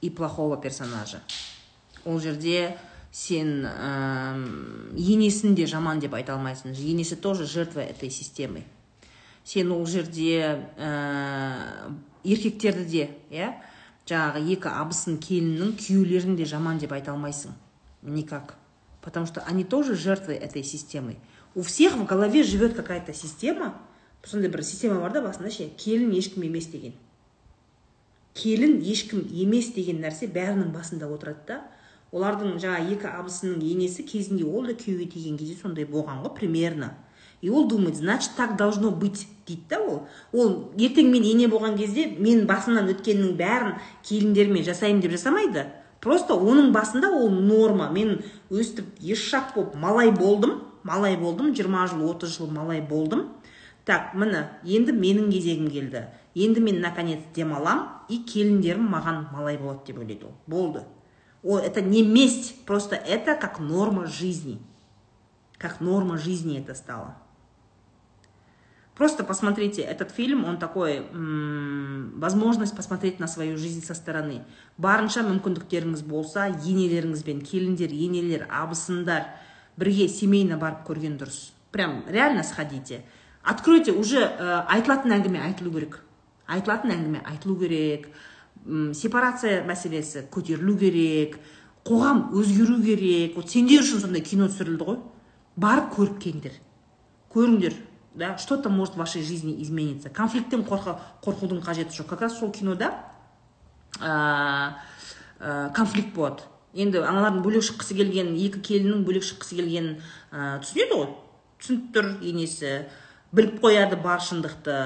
и 0.00 0.10
плохого 0.10 0.56
персонажа. 0.56 1.22
Ол 2.04 2.18
жерде 2.20 2.78
сен 3.12 3.66
ә, 3.66 4.36
енесін 4.96 5.54
де 5.54 5.66
жаман 5.66 6.00
деп 6.00 6.14
айта 6.14 6.34
алмайсың. 6.34 6.72
Енесі 6.72 7.16
тоже 7.16 7.46
жертва 7.46 7.80
этой 7.80 8.10
системы. 8.10 8.64
Сен 9.44 9.72
ол 9.72 9.86
жерде 9.86 10.68
ә, 10.76 11.92
еркектерді 12.24 12.84
де 12.84 13.10
иә 13.30 13.52
жаңағы 14.08 14.42
екі 14.56 14.72
абысын 14.72 15.20
келіннің 15.22 15.76
күйеулерін 15.78 16.36
де 16.36 16.44
жаман 16.48 16.80
деп 16.82 16.92
айта 16.92 17.12
алмайсың. 17.12 17.54
Никак. 18.02 18.56
Потому 19.02 19.26
что 19.26 19.42
они 19.42 19.64
тоже 19.64 19.94
жертвы 19.94 20.34
этой 20.34 20.62
системы. 20.62 21.16
У 21.54 21.62
всех 21.62 21.94
в 21.94 22.06
голове 22.06 22.42
живет 22.42 22.74
какая-то 22.74 23.12
система. 23.12 23.74
Сондай 24.24 24.48
бір 24.48 24.62
система 24.62 25.00
бар 25.00 25.12
да 25.12 25.20
басында 25.20 25.50
ше 25.50 25.66
келін 25.76 26.12
ешкім 26.14 26.44
емес 26.46 26.68
деген. 26.70 26.94
Келін 28.38 28.78
ешкім 28.86 29.24
емес 29.26 29.72
деген 29.74 29.98
нәрсе 30.00 30.28
бәрінің 30.30 30.70
басында 30.72 31.08
отырады 31.10 31.42
да. 31.48 31.56
Олардың 32.14 32.60
жаңа 32.62 32.84
екі 32.92 33.10
абысының 33.10 33.58
енесі 33.66 34.04
кезінде 34.06 34.44
ол 34.44 34.68
да 34.68 34.76
күйеуге 34.78 35.08
тиген 35.10 35.40
кезде 35.40 35.58
сондай 35.58 35.84
болған 35.84 36.22
ғой 36.22 36.36
примерно. 36.38 36.92
И 37.40 37.50
ол 37.50 37.66
думает 37.66 37.96
значит 37.96 38.30
так 38.36 38.56
должно 38.56 38.92
быть 38.92 39.26
дейді 39.46 39.62
да 39.68 39.80
ол. 39.80 40.06
Ол 40.30 40.72
ертең 40.78 41.10
мен 41.10 41.26
ене 41.26 41.48
болған 41.50 41.76
кезде 41.76 42.06
мен 42.06 42.46
басымнан 42.46 42.92
өткеннің 42.94 43.34
бәрін 43.34 43.74
келіндеріме 44.06 44.62
жасаймын 44.62 45.02
деп 45.02 45.16
жасамайды. 45.18 45.66
Просто 46.02 46.34
оның 46.34 46.72
басында 46.74 47.10
ол 47.14 47.30
норма. 47.30 47.88
Мен 47.94 48.18
өстіп 48.50 48.98
ешшақ 49.00 49.54
болып 49.54 49.76
малай 49.78 50.10
болдым. 50.10 50.58
Малай 50.82 51.16
болдым. 51.16 51.54
20 51.54 51.94
жыл 51.94 52.08
30 52.10 52.36
жыл 52.36 52.50
малай 52.50 52.82
болдым. 52.82 53.28
Так 53.86 54.12
міне 54.14 54.48
енді 54.64 54.92
менің 54.92 55.30
кезегім 55.32 55.70
келді. 55.70 56.06
Енді 56.34 56.60
мен 56.60 56.80
наконец 56.80 57.20
демалам 57.34 57.86
и 58.08 58.18
келіндерім 58.26 58.90
маған 58.92 59.24
малай 59.32 59.58
болады 59.58 59.86
деп 59.86 59.98
ойлайды 59.98 60.26
ол. 60.26 60.36
Болды. 60.46 60.84
Ол 61.42 61.58
это 61.58 61.80
не 61.80 62.02
месть 62.02 62.64
просто 62.66 62.96
это 62.96 63.34
как 63.34 63.58
норма 63.58 64.06
жизни. 64.06 64.60
Как 65.58 65.80
норма 65.80 66.18
жизни 66.18 66.58
это 66.58 66.74
стало. 66.74 67.16
Просто 68.94 69.24
посмотрите 69.24 69.80
этот 69.80 70.10
фильм, 70.10 70.44
он 70.44 70.58
такой, 70.58 71.02
возможность 71.12 72.76
посмотреть 72.76 73.20
на 73.20 73.26
свою 73.26 73.56
жизнь 73.56 73.82
со 73.84 73.94
стороны. 73.94 74.42
Барынша 74.76 75.22
мүмкіндіктеріңіз 75.24 76.02
болса, 76.04 76.48
енелеріңізбен, 76.52 77.40
келіндер, 77.40 77.88
енелер, 77.88 78.44
абысындар, 78.52 79.30
бірге 79.80 80.08
семейно 80.08 80.58
барып 80.60 80.84
көрген 80.86 81.16
дұрыс. 81.16 81.52
Прям 81.72 82.04
реально 82.06 82.42
сходите. 82.42 83.00
Откройте, 83.42 83.92
уже 83.92 84.20
ә, 84.20 84.66
айтылатын 84.68 85.16
әңгіме 85.16 85.40
айтылу 85.40 85.72
керек. 85.72 86.02
Айтылатын 86.46 86.92
әңгіме 86.92 87.22
айтылу 87.24 87.56
керек. 87.56 88.08
сепарация 88.92 89.64
мәселесі 89.64 90.28
көтерілу 90.30 90.76
керек. 90.78 91.38
Қоғам 91.84 92.28
өзгеру 92.36 92.76
керек. 92.82 93.36
Вот 93.36 93.50
сендер 93.50 93.82
үшін 93.82 94.04
сондай 94.04 94.20
кино 94.22 94.46
түсірілді 94.46 94.84
ғой. 94.84 94.98
Барып 95.56 95.96
көріп 95.96 96.20
келіңдер. 96.22 96.52
Көріңдер 97.34 97.74
да? 98.14 98.38
Что 98.38 98.56
то 98.56 98.68
может 98.68 98.94
в 98.94 98.98
вашей 98.98 99.22
жизни 99.22 99.62
измениться. 99.62 100.10
Конфликттен 100.10 100.64
қорқудың 100.64 101.62
қажеті 101.64 101.96
жоқ 101.96 102.08
как 102.08 102.22
раз 102.22 102.38
сол 102.38 102.52
кинода 102.52 102.94
ә, 104.00 104.72
конфликт 105.74 106.14
болады 106.14 106.42
енді 106.74 107.02
аналардың 107.04 107.42
бөлек 107.44 107.64
шыққысы 107.66 107.96
келген 107.98 108.34
екі 108.36 108.60
келіннің 108.64 109.04
бөлек 109.06 109.24
шыққысы 109.26 109.58
келгенін 109.58 109.96
ә, 110.32 110.58
түсінеді 110.64 110.98
ғой. 110.98 111.08
Түсініп 111.60 111.88
тұр 111.94 112.10
енесі. 112.24 112.74
Біліп 113.32 113.60
қояды 113.62 113.98
бар 114.00 114.20
шындықты. 114.24 114.76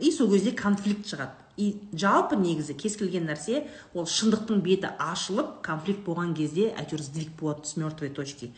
И 0.00 0.10
сол 0.12 0.30
кезде 0.32 0.52
конфликт 0.52 1.06
шығады. 1.10 1.34
И 1.56 1.88
жалпы 1.96 2.36
негізі 2.36 2.74
кез 2.76 2.98
келген 3.00 3.30
нәрсе 3.30 3.64
ол 3.94 4.04
шындықтың 4.10 4.60
беті 4.64 4.90
ашылып 5.00 5.62
конфликт 5.64 6.02
болған 6.04 6.34
кезде 6.36 6.68
әйтеуір 6.76 7.02
сдвиг 7.06 7.30
болады 7.40 7.64
с 7.64 7.76
мертвой 7.76 8.10
точки. 8.10 8.52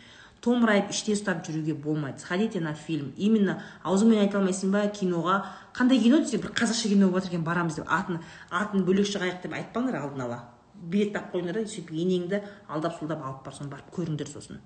Томырайып 0.44 0.92
іште 0.92 1.14
ұстап 1.16 1.42
жүруге 1.46 1.74
болмайды. 1.74 2.20
Сходите 2.20 2.60
на 2.60 2.74
фильм. 2.74 3.12
Именно 3.16 3.58
аузыңмен 3.84 4.22
айта 4.22 4.38
алмайсың 4.38 4.70
ба 4.72 4.84
киноға? 4.94 5.42
Қандай 5.74 6.00
кино 6.02 6.20
десе 6.22 6.38
бір 6.38 6.52
қазақша 6.54 6.88
кино 6.88 7.08
болып 7.08 7.24
жатыр 7.24 7.34
екен 7.34 7.44
барамыз 7.44 7.80
деп. 7.80 7.90
Атын 7.90 8.20
атын 8.50 8.84
бөлек 8.86 9.10
шығайық 9.10 9.42
деп 9.42 9.58
айтпаңдар 9.58 10.00
алдын 10.02 10.24
ала. 10.28 10.40
Билет 10.74 11.12
тапып 11.12 11.34
қойыңдар 11.34 11.58
да 11.58 11.66
сөйтіп 11.66 11.92
енеңді 11.92 12.42
алдап 12.68 12.98
сұлдап 13.00 13.22
алып 13.26 13.44
барсын 13.46 13.70
барып 13.70 13.90
көріңдер 13.96 14.30
сосын. 14.30 14.60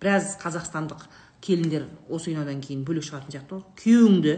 Біраз 0.00 0.36
қазақстандық 0.40 1.08
келіндер 1.40 1.88
осы 2.08 2.32
кинодан 2.32 2.60
кейін 2.60 2.84
бөлек 2.84 3.06
шығатын 3.08 3.32
сияқты 3.34 3.56
ғой 3.56 3.64
күйеуіңді 3.80 4.34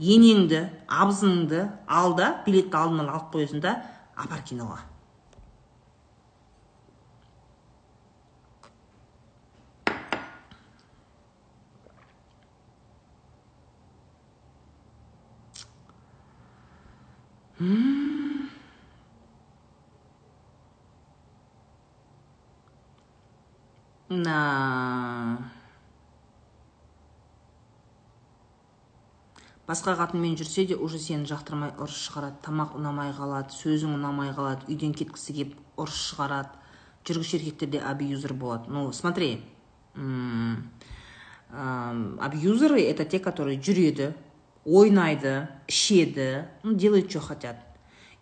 енеңді 0.00 0.62
абысыныңды 0.88 1.66
ал 1.86 2.14
да 2.16 2.30
билетті 2.46 2.76
алдын 2.80 3.04
ала 3.04 3.18
алып 3.18 3.34
қоясың 3.34 3.60
да 3.60 3.76
апар 4.16 4.40
киноға. 4.48 4.80
на 24.10 24.36
басқа 29.68 29.92
қатынмен 29.98 30.40
жүрсе 30.40 30.64
де 30.70 30.74
уже 30.74 30.96
сені 30.98 31.28
жақтырмай 31.28 31.76
ұрыс 31.76 32.00
шығарады. 32.06 32.40
Тамақ 32.46 32.80
ұнамай 32.80 33.12
қалады 33.12 33.52
сөзің 33.52 33.92
ұнамай 33.98 34.32
қалады 34.32 34.64
үйден 34.72 34.96
кеткісі 34.96 35.36
кеп 35.36 35.52
ұрыс 35.76 36.00
шығарады. 36.14 36.56
Жүргіш 37.04 37.34
еркектер 37.42 37.68
де 37.76 37.84
абьюзер 37.84 38.32
болады. 38.32 38.72
Ну 38.72 38.88
смотри 38.96 39.44
абьюзеры 41.52 42.80
это 42.80 43.04
те 43.04 43.20
которые 43.20 43.60
жүреді 43.60 44.14
ойнайды 44.65 45.47
ішеді 45.67 46.45
ну 46.63 46.73
делают 46.73 47.09
что 47.09 47.19
хотят 47.19 47.57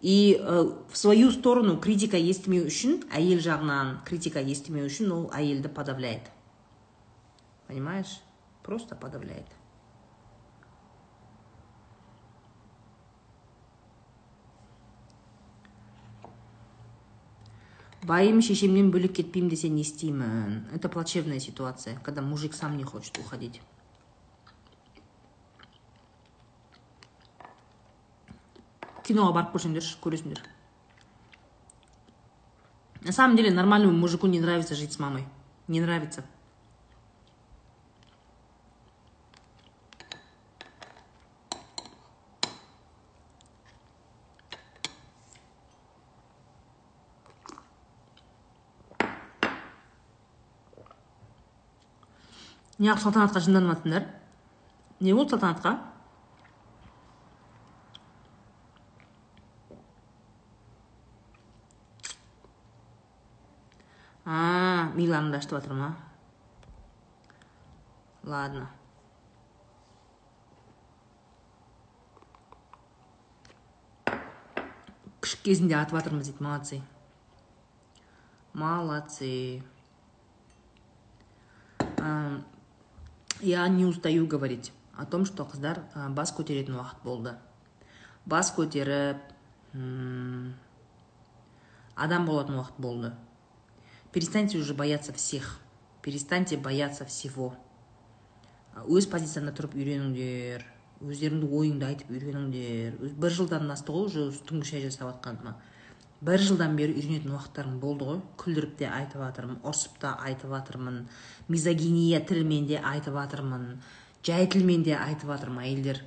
и 0.02 0.38
э, 0.38 0.72
в 0.91 0.98
свою 0.98 1.32
сторону 1.32 1.80
критика 1.80 2.20
естімеу 2.20 2.68
үшін 2.68 3.06
әйел 3.16 3.39
жағынан 3.39 4.04
критика 4.04 4.44
естімеу 4.44 4.89
үшін 4.91 5.12
ол 5.16 5.26
әйелді 5.32 5.72
подавляет 5.72 6.28
понимаешь 7.68 8.20
просто 8.68 9.00
подавляет 9.00 9.48
байым 18.04 18.41
шешемнен 18.44 18.91
бөлек 18.91 19.16
кетпеймін 19.22 19.56
десе 19.56 19.70
не 19.72 19.88
істеймін 19.88 20.68
это 20.76 20.91
плачевная 20.91 21.39
ситуация 21.39 21.96
когда 22.04 22.22
мужик 22.22 22.54
сам 22.54 22.76
не 22.76 22.84
хочет 22.84 23.18
уходить 23.18 23.62
Киноға 29.09 29.35
барып 29.41 29.57
көрсеңдерші 29.57 29.99
көресіңдер 30.05 30.45
на 33.09 33.13
самом 33.13 33.37
деле 33.37 33.51
нормальному 33.51 33.97
мужику 33.97 34.27
не 34.27 34.41
нравится 34.41 34.75
жить 34.75 34.93
с 34.93 34.99
мамой. 34.99 35.27
Не 35.67 35.81
нравится. 35.81 36.25
Неғып 52.79 53.01
салтанатқа 53.03 53.41
жынданып 53.43 53.87
не 55.01 55.13
болды 55.13 55.31
салтанатқа. 55.31 55.98
Ашытып 65.19 65.59
жатыр 65.59 65.75
ма 65.75 65.89
ладно 68.25 68.69
күшік 75.21 75.43
кезінде 75.49 75.75
атып 75.81 75.99
жатырмыз 75.99 76.31
дейді 76.31 76.45
молодцы 76.47 76.81
молодцы 78.55 79.31
я 83.41 83.69
не 83.69 83.85
устаю 83.85 84.27
говорить 84.27 84.73
о 84.97 85.05
том 85.07 85.27
что 85.27 85.45
қыздар 85.45 85.83
бас 86.14 86.33
көтеретін 86.33 86.79
уақыт 86.79 87.03
болды 87.05 87.35
бас 88.27 88.55
көтеріп 88.57 89.19
адам 91.97 92.27
болатын 92.27 92.59
уақыт 92.59 92.79
болды 92.79 93.12
перестаньте 94.13 94.59
уже 94.59 94.75
бояться 94.75 95.13
всех. 95.13 95.61
Перестаньте 96.03 96.57
бояться 96.57 97.05
всего. 97.05 97.55
Өз 98.87 99.09
позицияңда 99.11 99.55
тұрып 99.59 99.75
үйреніңдер. 99.75 100.67
Өздеріңді 101.03 101.49
ойыңды 101.51 101.89
айтып 101.89 102.13
үйреніңдер. 102.15 103.01
Бір 103.19 103.35
жылдан 103.35 103.71
асты 103.75 103.95
ғой 103.95 104.07
уже 104.07 104.31
түнгі 104.47 104.71
шай 104.71 104.85
жасап 104.85 105.11
жатқаныма 105.11 105.57
бір 106.21 106.43
жылдан 106.43 106.75
бері 106.79 106.97
үйренетін 106.99 107.35
уақыттарым 107.37 107.79
болды 107.83 108.07
ғой. 108.09 108.21
Күлдіріп 108.41 108.75
те 108.81 108.89
айтып 108.91 109.23
жатырмын 109.23 109.61
ұрсып 109.67 109.99
та 110.03 110.17
айтып 110.27 110.51
жатырмын 110.51 111.05
мизогиния 111.49 112.21
тілмен 112.27 112.67
де 112.67 112.81
айтып 112.83 113.15
жатырмын 113.15 113.69
жай 114.27 114.49
тілмен 114.51 114.83
де 114.87 114.97
айтып 114.99 115.31
жатырмын 115.31 115.69
әйелдер. 115.69 116.03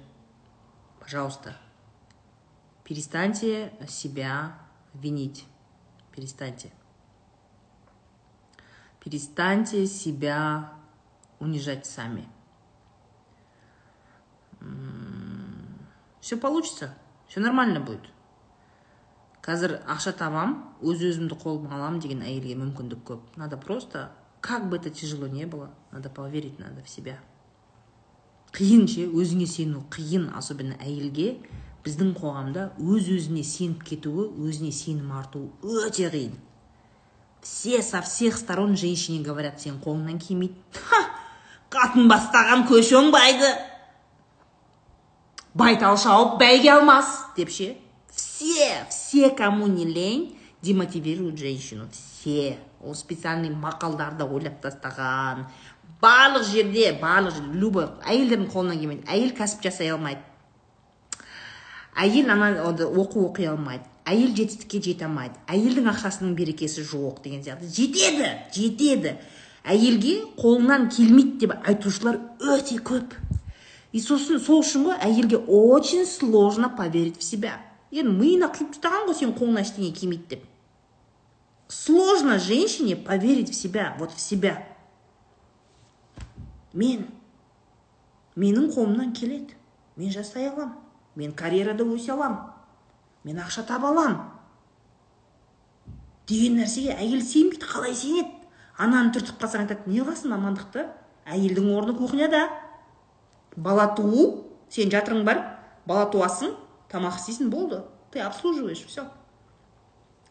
Пожалуйста. 0.99 1.55
Перестаньте 2.83 3.71
себя 3.87 4.57
винить. 4.93 5.45
Перестаньте. 6.11 6.71
Перестаньте 9.03 9.87
себя 9.87 10.71
унижать 11.39 11.85
сами. 11.85 12.27
Все 16.19 16.37
получится, 16.37 16.93
все 17.27 17.39
нормально 17.39 17.79
будет. 17.79 18.01
қазір 19.41 19.79
ақша 19.89 20.11
табам 20.13 20.51
өз 20.85 21.01
өзімді 21.01 21.33
қолыма 21.41 21.73
аламын 21.73 22.01
деген 22.03 22.19
әйелге 22.21 22.53
мүмкіндік 22.59 22.99
көп 23.07 23.39
надо 23.41 23.57
просто 23.57 24.11
как 24.39 24.69
бы 24.69 24.77
это 24.77 24.91
тяжело 24.91 25.27
не 25.27 25.45
было 25.45 25.71
надо 25.91 26.09
поверить 26.09 26.59
надо 26.59 26.83
в 26.83 26.89
себя 26.89 27.17
қиын 28.53 28.85
ше 28.91 29.07
өзіңе 29.09 29.47
сену 29.47 29.81
қиын 29.89 30.29
особенно 30.37 30.77
әйелге 30.77 31.39
біздің 31.85 32.13
қоғамда 32.19 32.67
өз 32.77 33.09
өзіне 33.15 33.41
сеніп 33.47 33.81
кетуі 33.87 34.27
өзіне 34.45 34.71
сенім 34.75 35.11
артуы 35.17 35.49
өте 35.63 36.11
қиын 36.13 36.37
все 37.41 37.81
со 37.81 38.01
всех 38.01 38.37
сторон 38.37 38.77
женщине 38.77 39.23
говорят 39.23 39.61
сен 39.61 39.79
қолыңнан 39.81 40.19
келмейді 40.21 40.55
қатын 41.71 42.09
бастаған 42.11 42.65
көш 42.69 42.91
оңбайды. 42.99 43.49
Байтал 45.55 45.97
шауып 45.97 46.37
бәйге 46.39 46.73
алмас. 46.77 47.07
Деп 47.35 47.49
ше 47.49 47.75
все 48.11 48.85
все 48.89 49.29
кому 49.29 49.67
не 49.67 49.85
лень 49.85 50.37
демотивируют 50.61 51.37
женщину. 51.37 51.87
Все 51.91 52.57
ол 52.81 52.95
специальный 52.95 53.49
мақалдарды 53.49 54.27
ойлап 54.27 54.61
тастаған. 54.63 55.47
Барлық 56.01 56.43
жерде 56.49 56.91
барлық 57.01 57.35
жерде 57.37 57.59
любой 57.59 57.87
әйелдердің 58.03 58.49
қолынан 58.51 58.79
келмейді. 58.79 59.07
Әйел 59.07 59.35
кәсіп 59.37 59.63
жасай 59.63 59.91
алмайды. 59.93 60.21
Әйел 61.95 62.31
ана 62.31 62.51
оқу 62.63 63.27
оқи 63.29 63.45
алмайды. 63.45 63.85
Әйел 64.11 64.35
жетістікке 64.35 64.81
жете 64.83 65.07
алмайды. 65.07 65.39
Әйелдің 65.47 65.87
ақшасының 65.93 66.35
берекесі 66.35 66.83
жоқ 66.85 67.23
деген 67.23 67.43
сияқты. 67.45 67.69
Жетеді 67.71 68.31
жетеді. 68.55 69.15
Әйелге 69.63 70.15
қолынан 70.39 70.89
келмейді 70.91 71.45
деп 71.45 71.53
айтушылар 71.69 72.19
өте 72.39 72.79
көп. 72.81 73.15
И 73.91 73.99
сосын 73.99 74.39
сол 74.39 74.61
үшін 74.63 74.87
ғой 74.87 74.97
әйелге 75.03 75.37
очень 75.47 76.05
сложно 76.05 76.69
поверить 76.69 77.19
в 77.19 77.23
себя. 77.23 77.59
Енді 77.91 78.13
миына 78.15 78.47
құйып 78.51 78.75
тастаған 78.75 79.09
ғой 79.09 79.17
сенің 79.19 79.35
қолыңнан 79.37 79.65
ештеңе 79.65 79.91
келмейді 79.95 80.35
деп. 80.35 80.45
Сложно 81.67 82.39
женщине 82.39 82.95
поверить 82.95 83.51
в 83.51 83.55
себя 83.55 83.95
вот 83.99 84.11
в 84.11 84.19
себя. 84.19 84.65
Мен 86.73 87.05
менің 88.35 88.71
қолымнан 88.71 89.13
келеді. 89.13 89.55
Мен 89.95 90.11
жасай 90.11 90.49
аламын. 90.49 90.75
Мен 91.15 91.33
карьерада 91.33 91.83
өсе 91.83 92.13
аламын. 92.13 92.50
Мен 93.23 93.39
ақша 93.39 93.63
таба 93.67 93.91
аламын 93.91 94.19
деген 96.27 96.59
нәрсеге 96.61 96.95
әйел 96.95 97.21
сенбейді 97.21 97.67
қалай 97.67 97.95
сенеді? 97.95 98.31
Ананы 98.77 99.11
түртіп 99.13 99.41
қалсаң 99.41 99.65
айтады 99.65 99.91
не 99.91 100.01
қыласың 100.01 100.31
мамандықты 100.31 100.85
әйелдің 101.29 101.67
орны 101.75 101.95
кухняда 101.97 102.47
бала 103.55 103.89
туу 103.95 104.47
сен 104.69 104.89
жатырың 104.93 105.25
бар 105.27 105.43
бала 105.85 106.07
туасың 106.13 106.55
тамақ 106.89 107.19
істейсің 107.19 107.51
болды 107.51 107.83
ты 108.11 108.19
обслуживаешь 108.19 108.85
все 108.87 109.05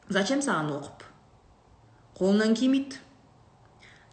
зачем 0.09 0.43
саған 0.43 0.72
оқып? 0.78 1.05
Қолынан 2.18 2.57
келмейді 2.59 2.99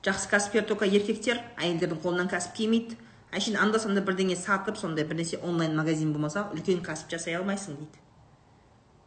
жақсы 0.05 0.29
кәсіпкер 0.31 0.67
только 0.67 0.85
еркектер 0.85 1.41
әйелдердің 1.57 2.01
қолынан 2.03 2.29
кәсіп 2.31 2.53
келмейді 2.59 2.99
әшейін 3.35 3.57
анда 3.59 3.79
санда 3.79 4.03
бірдеңе 4.05 4.37
сатып 4.39 4.77
сондай 4.79 5.07
бірнәрсе 5.07 5.41
онлайн 5.43 5.75
магазин 5.75 6.13
болмаса 6.13 6.45
үлкен 6.53 6.83
кәсіп 6.85 7.11
жасай 7.11 7.35
алмайсың 7.35 7.75
дейді. 7.79 8.06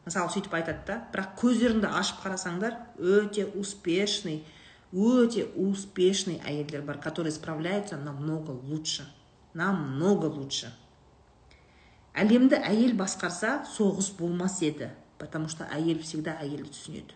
Мысалы 0.07 0.33
сөйтіп 0.33 0.57
айтады 0.59 0.87
да 0.87 0.99
бірақ 1.13 1.37
көздеріңді 1.43 1.93
ашып 2.01 2.25
қарасаңдар 2.25 2.77
өте 2.99 3.47
успешный 3.59 4.45
өте 4.93 5.47
успешный 5.55 6.41
әйелдер 6.45 6.83
бар 6.83 6.99
которые 6.99 7.33
справляются 7.33 7.97
намного 7.97 8.51
лучше 8.51 9.07
намного 9.55 10.27
лучше. 10.27 10.71
Әлемді 12.15 12.59
әйел 12.59 12.97
басқарса 12.99 13.61
соғыс 13.71 14.11
болмас 14.19 14.61
еді 14.63 14.91
потому 15.19 15.49
что 15.49 15.67
әйел 15.71 16.01
всегда 16.01 16.39
әйелді 16.41 16.73
түсінеді. 16.73 17.15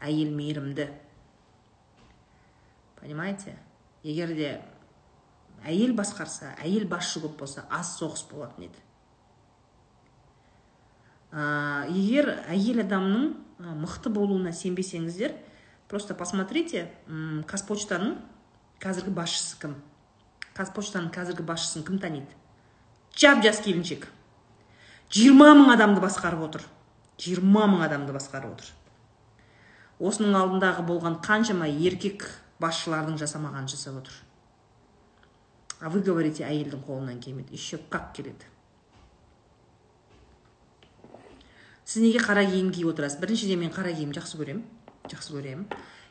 Әйел 0.00 0.30
мейірімді. 0.36 0.88
Понимаете? 3.00 3.56
Егер 4.02 4.32
де 4.36 4.50
әйел 5.64 5.94
басқарса 5.96 6.54
әйел 6.62 6.86
басшы 6.88 7.20
көп 7.24 7.36
болса 7.42 7.66
аз 7.70 7.96
соғыс 7.98 8.24
болатын 8.30 8.68
еді. 8.68 8.85
Ә, 11.36 11.84
егер 11.92 12.32
әйел 12.48 12.80
адамның 12.80 13.28
мықты 13.82 14.10
болуына 14.12 14.52
сенбесеңіздер 14.56 15.36
просто 15.90 16.16
посмотрите 16.16 16.86
қазпочтаның 17.50 18.16
қазіргі 18.80 19.12
басшысы 19.16 19.60
кім? 19.60 19.76
Қазпочтаның 20.56 21.12
қазіргі 21.12 21.44
басшысын 21.46 21.84
кім 21.84 22.00
таниды? 22.00 22.32
Жап 23.16 23.42
жас 23.44 23.60
келіншек. 23.64 24.08
Жиырма 25.12 25.52
мың 25.56 25.72
адамды 25.76 26.02
басқарып 26.04 26.42
отыр. 26.48 26.64
Жиырма 27.20 27.66
мың 27.70 27.84
адамды 27.86 28.16
басқарып 28.16 28.56
отыр. 28.56 28.72
Осының 30.00 30.36
алдындағы 30.36 30.84
болған 30.88 31.20
қаншама 31.24 31.68
еркек 31.70 32.26
басшылардың 32.60 33.16
жасамағанын 33.20 33.70
жасап 33.72 34.00
отыр. 34.02 34.16
А 35.80 35.88
вы 35.92 36.00
говорите 36.00 36.44
әйелдің 36.44 36.84
қолынан 36.84 37.20
келмейді 37.20 37.52
еще 37.56 37.78
как 37.90 38.12
келеді. 38.16 38.44
Сіз 41.86 42.02
неге 42.02 42.18
қара 42.18 42.42
киім 42.50 42.72
киіп 42.74 42.90
отырасыз 42.90 43.20
біріншіден 43.22 43.62
мен 43.62 43.70
қара 43.70 43.94
киім 43.94 44.10
жақсы 44.16 44.40
көремін 44.40 44.64
жақсы 45.06 45.36
көремін 45.36 45.64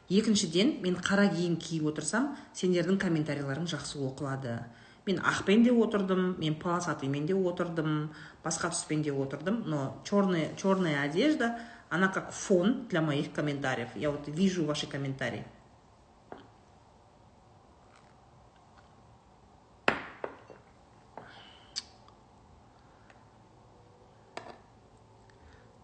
екіншіден 0.10 0.78
мен 0.82 0.96
қара 1.04 1.28
киім 1.28 1.60
киіп 1.60 1.92
отырсам 1.92 2.32
сендердің 2.56 2.98
комментарийлерің 3.02 3.68
жақсы 3.68 4.00
оқылады 4.00 4.62
мен 5.06 5.20
ақпен 5.20 5.64
де 5.68 5.76
отырдым 5.76 6.36
мен 6.40 6.56
полосатыймен 6.56 7.28
де 7.28 7.36
отырдым 7.36 8.10
басқа 8.44 8.72
түспен 8.72 9.04
де 9.04 9.12
отырдым 9.12 9.64
но 9.68 10.02
черная, 10.08 10.56
черная 10.56 11.02
одежда 11.04 11.60
она 11.90 12.08
как 12.08 12.32
фон 12.32 12.88
для 12.90 13.02
моих 13.02 13.32
комментариев. 13.32 13.90
Я 13.96 14.12
вот 14.12 14.28
вижу 14.28 14.66
ваши 14.66 14.88
комментарии. 14.88 15.44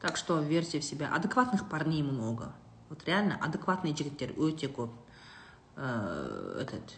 Так 0.01 0.17
что 0.17 0.39
верьте 0.39 0.79
в 0.79 0.83
себя. 0.83 1.13
Адекватных 1.13 1.69
парней 1.69 2.03
много. 2.03 2.53
Вот 2.89 3.05
реально 3.05 3.37
адекватный 3.41 3.95
жігіттер 3.95 4.33
өте 4.35 4.67
көп 4.67 4.91
ә, 5.77 6.59
этот 6.59 6.97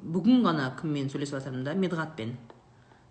бүгін 0.00 0.44
ғана 0.44 0.68
кіммен 0.78 1.10
сөйлесіп 1.10 1.40
жатырмын 1.40 1.64
да 1.66 1.74
медғатпен 1.74 2.36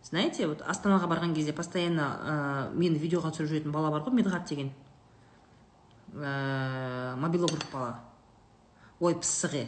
знаете 0.04 0.47
вот 0.47 0.62
астанаға 0.64 1.10
барған 1.12 1.34
кезде 1.36 1.54
постоянно 1.54 2.06
ә, 2.24 2.36
мені 2.72 3.02
видеоға 3.02 3.34
түсіріп 3.36 3.52
жүретін 3.52 3.74
бала 3.76 3.91
бар 3.91 4.06
ғой 4.06 4.16
медғат 4.16 4.47
деген. 4.47 4.72
Ә, 6.16 7.16
мобилограф 7.20 7.68
бала. 7.74 8.00
Ой 9.00 9.18
пысық 9.20 9.58
е. 9.60 9.66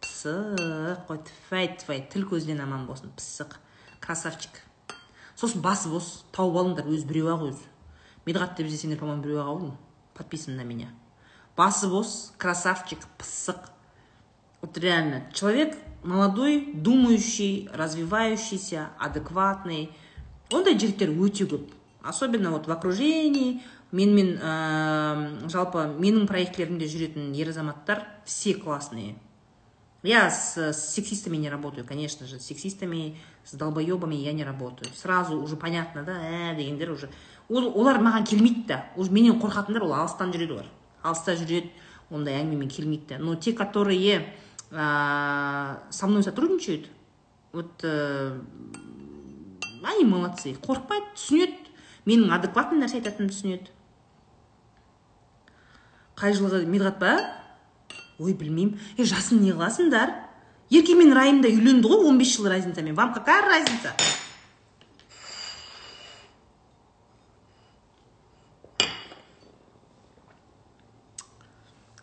Пысық. 0.00 1.04
Қой 1.10 1.20
тфәй 1.28 1.74
тфәй. 1.82 2.06
Тіл 2.10 2.24
көзден 2.30 2.62
аман 2.64 2.88
болсын. 2.88 3.12
Пысық. 3.14 3.58
Красавчик. 4.00 4.64
Сосын 5.38 5.62
басы 5.62 5.88
бос 5.88 6.24
тауып 6.34 6.58
алыңдар 6.62 6.90
өзі 6.90 7.06
біреу 7.06 7.30
ақ 7.34 7.46
өзі 7.52 7.68
медғат 8.26 8.58
деп 8.58 8.66
іздесеңдер 8.66 8.98
по 8.98 9.06
моему 9.06 9.22
біреу 9.22 9.42
ақ 9.44 9.48
ау 9.48 9.76
подписан 10.14 10.56
на 10.56 10.62
меня. 10.62 10.88
Басы 11.56 11.88
босс, 11.88 12.34
красавчик, 12.38 12.98
псык. 13.18 13.70
Вот 14.60 14.76
реально, 14.78 15.30
человек 15.32 15.78
молодой, 16.02 16.72
думающий, 16.74 17.68
развивающийся, 17.72 18.90
адекватный. 18.98 19.92
ондай 20.48 20.78
жігіттер 20.80 21.12
өте 21.12 21.44
көп 21.48 21.74
особенно 22.02 22.50
вот 22.50 22.66
в 22.66 22.72
окружении 22.72 23.60
менімен 23.92 24.38
ә, 24.40 25.48
жалпы 25.52 25.84
менің 25.98 26.28
проектілерімде 26.28 26.88
жүретін 26.88 27.32
ер 27.36 27.50
азаматтар 27.52 28.06
все 28.24 28.54
классные 28.54 29.16
я 30.02 30.30
с 30.30 30.72
сексистами 30.72 31.36
не 31.36 31.50
работаю 31.50 31.86
конечно 31.86 32.26
же 32.26 32.40
с 32.40 32.46
сексистами 32.46 33.18
с 33.50 33.54
долбоебами 33.54 34.14
я 34.14 34.32
не 34.32 34.44
работаю. 34.44 34.92
Сразу 34.94 35.40
уже 35.40 35.56
понятно 35.56 36.02
да 36.02 36.12
ә, 36.12 36.56
дегендер 36.56 36.90
уже. 36.90 37.08
Ол 37.48 37.72
олар 37.80 37.96
маған 37.98 38.26
келмейді 38.28 38.66
да. 38.68 38.84
Уже 38.96 39.10
менен 39.10 39.40
қорқатындар 39.40 39.84
ол 39.84 39.94
алыстан 39.94 40.32
жүреді 40.32 40.52
олар. 40.52 40.66
Алыста 41.02 41.32
жүреді 41.32 41.70
ондай 42.10 42.36
әңгімемен 42.42 42.68
келмейді 42.68 43.14
да. 43.14 43.18
Но 43.18 43.36
те 43.36 43.54
которые 43.54 44.34
ә, 44.70 45.78
со 45.88 46.06
мной 46.06 46.22
сотрудничают 46.22 46.90
вот 47.52 47.82
ә, 47.84 48.38
они 49.82 50.04
молодцы. 50.04 50.52
Қорықпайды 50.52 51.16
түсінеді. 51.16 51.72
Менің 52.04 52.36
адекватный 52.36 52.84
нәрсе 52.84 53.00
айтатынымды 53.00 53.32
түсінеді. 53.32 53.72
Қай 56.20 56.36
жылғы 56.36 56.66
медғат 56.68 57.00
па? 57.00 57.16
Ой 58.18 58.34
білмеймін. 58.36 58.76
Е 58.98 59.08
жасын 59.08 59.40
не 59.40 59.54
қыласыңдар? 59.56 60.27
Ерке 60.70 60.94
мен 60.94 61.12
райым 61.16 61.42
да 61.42 61.48
үйленді 61.48 61.88
ғой 61.88 62.04
15 62.10 62.36
жыл 62.36 62.48
разницамен 62.52 62.94
вам 62.94 63.12
какая 63.14 63.42
разница? 63.42 63.94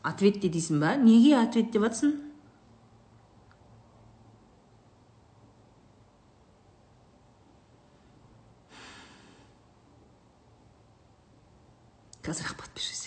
Ответте 0.06 0.50
дейсің 0.54 0.80
ба? 0.82 0.96
Неге 1.02 1.38
ответ 1.42 1.72
деп 1.74 1.86
жатсың 1.86 2.14
қазір 12.26 12.50
ақ 12.50 12.58
подпишись 12.58 13.06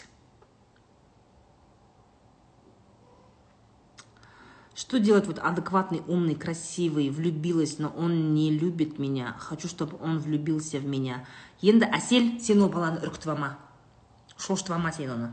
Что 4.89 4.99
делать 4.99 5.27
вот 5.27 5.39
адекватный, 5.39 6.03
умный, 6.07 6.35
красивый, 6.35 7.11
влюбилась, 7.11 7.79
но 7.79 7.91
он 7.91 8.33
не 8.33 8.51
любит 8.51 8.99
меня. 8.99 9.37
Хочу, 9.39 9.69
чтобы 9.69 9.99
он 10.01 10.19
влюбился 10.19 10.79
в 10.79 10.87
меня. 10.87 11.27
Енді 11.61 11.89
әсел 11.91 12.39
сен 12.39 12.63
ол 12.63 12.69
баланы 12.71 13.03
үркітіп. 13.03 13.35
Шошытып 14.39 14.95
сен 14.95 15.11
оны 15.11 15.33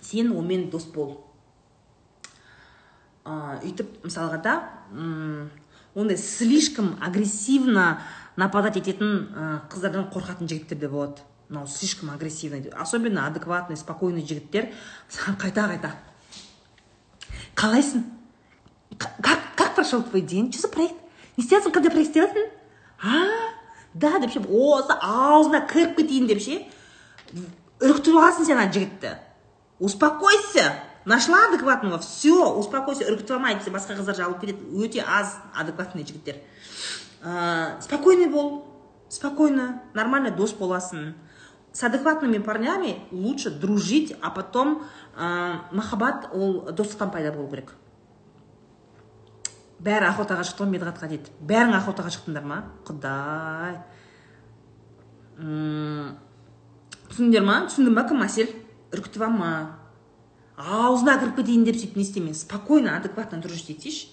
сен 0.00 0.30
онымен 0.30 0.70
дос 0.70 0.86
бол 0.94 1.26
үйтіп 3.26 4.06
мысалға 4.06 4.38
да 4.42 4.54
ондай 5.94 6.16
слишком 6.16 6.96
агрессивно 7.02 7.98
нападать 8.36 8.78
ететін 8.78 9.66
қыздардан 9.68 10.08
қорқатын 10.14 10.46
жігіттер 10.46 10.78
де 10.78 10.88
болады. 10.88 11.18
Мынау 11.50 11.66
слишком 11.66 12.10
агрессивный 12.10 12.70
особенно 12.70 13.26
адекватный 13.26 13.76
спокойный 13.76 14.22
жігіттер. 14.22 14.70
Қайта 15.10 15.66
қайта 15.66 15.92
қалайсың? 17.56 18.19
Как, 19.00 19.38
как 19.56 19.74
прошел 19.74 20.02
твой 20.02 20.20
день? 20.20 20.52
Что 20.52 20.62
за 20.62 20.68
проект? 20.68 20.94
Жатсың 21.40 21.72
қандай 21.72 21.90
проект 21.90 22.16
жатсың 22.16 22.50
а? 23.02 23.24
Да 23.94 24.18
деп 24.20 24.32
ше 24.34 24.40
осы 24.44 24.94
аузына 25.00 25.64
кіріп 25.66 25.96
кетейін 25.96 26.28
деп 26.28 26.42
ше 26.44 26.60
үркітіп 27.80 28.14
аласың 28.14 28.46
сен 28.46 28.58
ана 28.58 28.72
жігітті 28.72 29.16
успокойся. 29.80 30.74
Нашла 31.06 31.46
адекватного 31.48 31.98
все 31.98 32.34
успокойся. 32.60 33.08
Үркітіп 33.08 33.38
алма 33.38 33.54
әйтпесе 33.54 33.72
басқа 33.72 33.96
қыздар 33.96 34.18
жабылып 34.18 34.44
кетеді 34.44 34.84
өте 34.84 35.04
аз 35.06 35.38
адекватный 35.56 36.04
жігіттер 36.04 36.36
спокойный 37.80 38.26
бол 38.26 38.66
спокойно 39.08 39.82
нормально 39.94 40.30
дос 40.30 40.52
боласың 40.52 41.14
с 41.72 41.82
адекватными 41.82 42.38
парнями 42.38 43.00
лучше 43.10 43.50
дружить 43.50 44.16
а 44.22 44.30
потом 44.30 44.82
ә, 45.16 45.58
махаббат 45.70 46.30
ол 46.32 46.62
достықтан 46.72 47.10
пайда 47.10 47.32
болу 47.32 47.48
керек 47.48 47.74
бәрі 49.84 50.08
охотаға 50.10 50.44
шықты 50.46 50.64
ғой 50.64 50.72
медғатқа 50.74 51.08
дейді. 51.10 51.32
Бәрің 51.48 51.76
охотаға 51.78 52.12
шықтыңдар 52.14 52.46
ма? 52.46 52.60
Құдай. 52.88 53.78
Түсіндіңдер 57.10 57.44
ма? 57.46 57.58
Түсіндің 57.68 57.96
ба? 57.96 58.06
Кім 58.10 58.24
әсел 58.26 58.54
үркітіп 58.94 59.26
алма 59.26 59.50
аузына 60.60 61.16
кіріп 61.20 61.38
кетейін 61.40 61.64
деп 61.64 61.78
сөйтіп 61.80 61.96
не 61.96 62.04
істеме 62.04 62.34
спокойно 62.34 62.96
адекватно 62.98 63.40
дружить 63.40 63.70
етейінші 63.70 64.08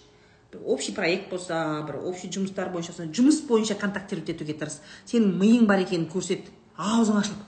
бір 0.54 0.62
общий 0.64 0.94
проект 0.96 1.30
болса 1.30 1.84
бір 1.88 2.00
общий 2.08 2.32
жұмыстар 2.32 2.72
бойынша 2.72 3.10
жұмыс 3.12 3.42
бойынша 3.50 3.76
контактировать 3.76 4.30
етуге 4.32 4.56
тырыс. 4.56 4.80
Сенің 5.06 5.36
миың 5.42 5.68
бар 5.68 5.84
екенін 5.84 6.08
көрсет. 6.08 6.48
Аузың 6.78 7.20
ашылып 7.20 7.42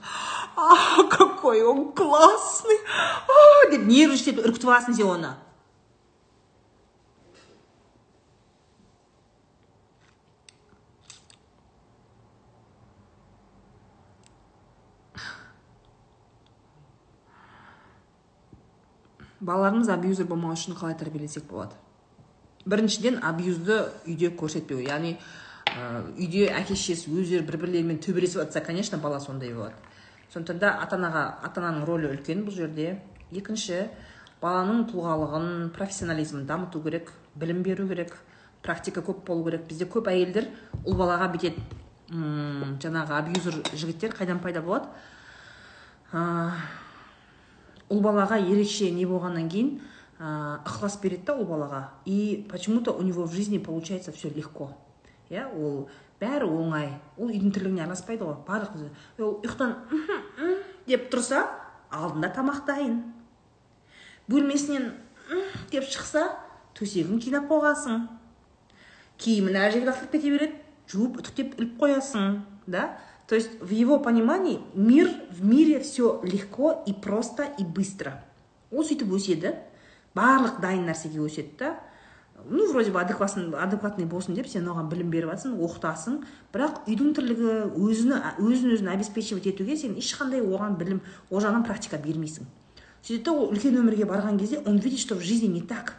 а 0.56 1.04
какой 1.08 1.62
он 1.62 1.92
классный! 1.92 2.78
Деп 3.70 3.86
нервничать 3.86 4.36
үркітіп 4.36 4.68
аласың 4.68 4.96
сен 4.96 5.06
оны. 5.06 5.30
Балаларымыз 19.50 19.90
абьюзер 19.90 20.30
болмау 20.30 20.54
үшін 20.54 20.78
қалай 20.78 20.96
тәрбиелесек 20.98 21.44
болады? 21.50 21.74
Біріншіден 22.70 23.18
абьюзді 23.24 23.82
үйде 24.06 24.30
көрсетпеу 24.38 24.80
яғни 24.84 25.16
үйде 26.18 26.48
әке 26.54 26.74
шешесі 26.74 27.12
өздері 27.14 27.46
бір 27.46 27.58
бірлерімен 27.64 28.00
төбелесіп 28.02 28.42
жатса 28.42 28.60
конечно 28.60 28.98
бала 28.98 29.20
сондай 29.20 29.54
болады. 29.54 29.74
Сондықтан 30.32 30.58
да 30.58 30.72
ата 30.82 30.96
анаға 30.96 31.22
ата 31.42 31.60
ананың 31.60 31.86
рөлі 31.88 32.10
үлкен 32.14 32.44
бұл 32.46 32.54
жерде. 32.54 33.00
Екінші 33.30 33.86
баланың 34.42 34.84
тұлғалығын 34.90 35.70
профессионализмін 35.76 36.46
дамыту 36.46 36.82
керек 36.82 37.12
білім 37.34 37.62
беру 37.62 37.88
керек 37.88 38.16
практика 38.62 39.00
көп 39.00 39.24
болу 39.26 39.44
керек. 39.48 39.66
Бізде 39.68 39.86
көп 39.90 40.10
әйелдер 40.10 40.50
ұл 40.84 40.98
балаға 40.98 41.30
бүйтеді 41.34 41.62
жаңағы 42.10 43.16
абьюзер 43.18 43.60
жігіттер 43.72 44.14
қайдан 44.18 44.42
пайда 44.42 44.62
болады? 44.62 44.90
Ұл 47.90 48.02
балаға 48.04 48.38
ерекше 48.40 48.90
не 48.94 49.06
болғаннан 49.08 49.48
кейін 49.50 49.72
ықылас 50.20 50.98
береді 51.02 51.30
да 51.30 51.36
ұл 51.40 51.48
балаға. 51.48 51.82
И 52.04 52.46
почему 52.50 52.80
то 52.80 52.92
у 52.92 53.02
него 53.02 53.24
в 53.24 53.32
жизни 53.32 53.58
получается 53.58 54.12
все 54.12 54.30
легко. 54.30 54.70
Иә 55.30 55.46
ол 55.54 55.88
бәрі 56.20 56.46
оңай. 56.46 57.00
Ол 57.16 57.30
үйдің 57.30 57.52
тірлігіне 57.54 57.84
араласпайды 57.84 58.24
ғой 58.24 58.36
барлық 58.46 58.76
ол 59.18 59.40
ұйықтан 59.40 59.74
деп 60.86 61.10
тұрса 61.12 61.46
алдында 61.90 62.30
тамақ 62.34 62.64
дайын 62.66 63.00
бөлмесінен 64.30 64.92
деп 65.70 65.86
шықса 65.88 66.26
төсегін 66.78 67.20
қинап 67.22 67.48
қойғансың 67.50 68.06
киімін 69.20 69.58
әр 69.58 69.74
жерге 69.74 69.90
лақтырып 69.90 70.14
кете 70.14 70.32
береді 70.34 70.60
жуып 70.90 71.20
үтіктеп 71.22 71.56
іліп 71.58 71.78
қоясың 71.80 72.40
да? 72.66 72.96
То 73.30 73.36
есть 73.36 73.48
в 73.60 73.70
его 73.70 74.00
понимании 74.00 74.58
мир, 74.74 75.08
в 75.30 75.44
мире 75.44 75.78
все 75.78 76.20
легко 76.24 76.82
и 76.84 76.92
просто 76.92 77.44
и 77.44 77.62
быстро. 77.62 78.24
Ол 78.72 78.82
сөйтіп 78.82 79.06
өседі. 79.14 79.52
Барлық 80.18 80.58
дайын 80.58 80.82
нәрсеге 80.88 81.22
өседі 81.22 81.54
да. 81.60 81.68
Ну 82.48 82.66
вроде 82.72 82.90
бы 82.90 82.98
адекватный 82.98 84.04
болсын 84.10 84.34
деп 84.34 84.50
сен 84.50 84.66
оған 84.66 84.90
білім 84.90 85.14
беріп 85.14 85.30
жатрсың 85.30 85.54
оқытасың. 85.62 86.18
Бірақ 86.50 86.82
үйдің 86.90 87.14
тірлігі 87.14 87.54
өзіні 87.78 88.20
өзін 88.42 88.74
өзін 88.74 88.92
обеспечивать 88.96 89.46
етуге 89.46 89.78
сен 89.78 89.94
ешқандай 89.94 90.42
оған 90.42 90.74
білім 90.74 90.98
ол 91.30 91.38
жағынан 91.38 91.62
практика 91.62 92.02
бермейсің. 92.02 92.50
Сөйтеді 93.06 93.24
да 93.30 93.38
ол 93.38 93.54
үлкен 93.54 93.78
өмірге 93.78 94.10
барған 94.10 94.42
кезде 94.42 94.58
он 94.66 94.78
видит 94.78 94.98
что 94.98 95.14
в 95.14 95.22
жизни 95.22 95.46
не 95.46 95.62
так. 95.62 95.94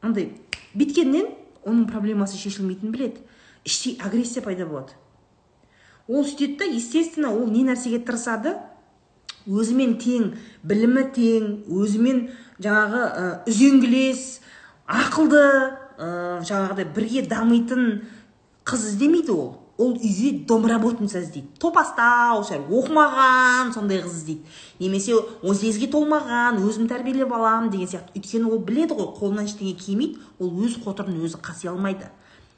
Андай 0.00 0.40
бүйткеннен 0.72 1.34
оның 1.68 1.90
проблемасы 1.92 2.40
шешілмейтінін 2.40 2.92
біледі. 2.96 3.20
Іштей 3.66 4.00
агрессия 4.00 4.40
пайда 4.40 4.64
болады. 4.64 4.96
Ол 6.08 6.24
сөйтеді 6.24 6.58
да 6.58 6.64
естественно 6.64 7.32
ол 7.34 7.46
не 7.50 7.64
нәрсеге 7.66 8.00
тырысады? 8.04 8.56
Өзімен 9.46 9.96
тең 10.02 10.32
білімі 10.66 11.04
тең 11.14 11.44
өзімен 11.70 12.24
жаңағы 12.58 13.02
ә, 13.06 13.26
үзеңгілес 13.46 14.24
ақылды 14.90 15.42
ә, 15.98 16.08
жаңағыдай 16.46 16.88
бірге 16.96 17.22
дамитын 17.30 18.02
қыз 18.66 18.90
іздемейді 18.90 19.32
ол. 19.32 19.54
Ол 19.76 19.92
үйге 19.92 20.46
домработница 20.48 21.20
іздейді. 21.20 21.50
Топастау 21.60 22.40
сәл 22.48 22.64
оқымаған 22.72 23.74
сондай 23.74 24.00
қыз 24.00 24.14
іздейді. 24.22 24.46
Немесе 24.80 25.18
он 25.42 25.54
сегізге 25.54 25.90
толмаған 25.92 26.62
өзім 26.64 26.88
тәрбиелеп 26.88 27.34
аламын 27.36 27.68
деген 27.70 27.90
сияқты. 27.90 28.16
Өйткені 28.16 28.48
ол 28.48 28.62
біледі 28.64 28.96
ғой 28.96 29.10
қолынан 29.18 29.44
ештеңе 29.44 29.76
келмейді 29.76 30.22
ол 30.40 30.54
өз 30.64 30.78
қотырын 30.80 31.20
өзі 31.20 31.42
қаси 31.44 31.68
алмайды. 31.68 32.08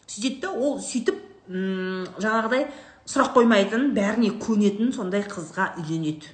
Сөйтеді 0.06 0.44
да 0.46 0.52
ол 0.54 0.78
сөйтіп 0.78 1.18
жаңағыдай 1.48 2.68
сұрақ 3.09 3.32
қоймайтын 3.39 3.93
бәріне 3.97 4.35
көнетін 4.43 4.93
сондай 4.93 5.22
қызға 5.24 5.70
үйленеді. 5.80 6.28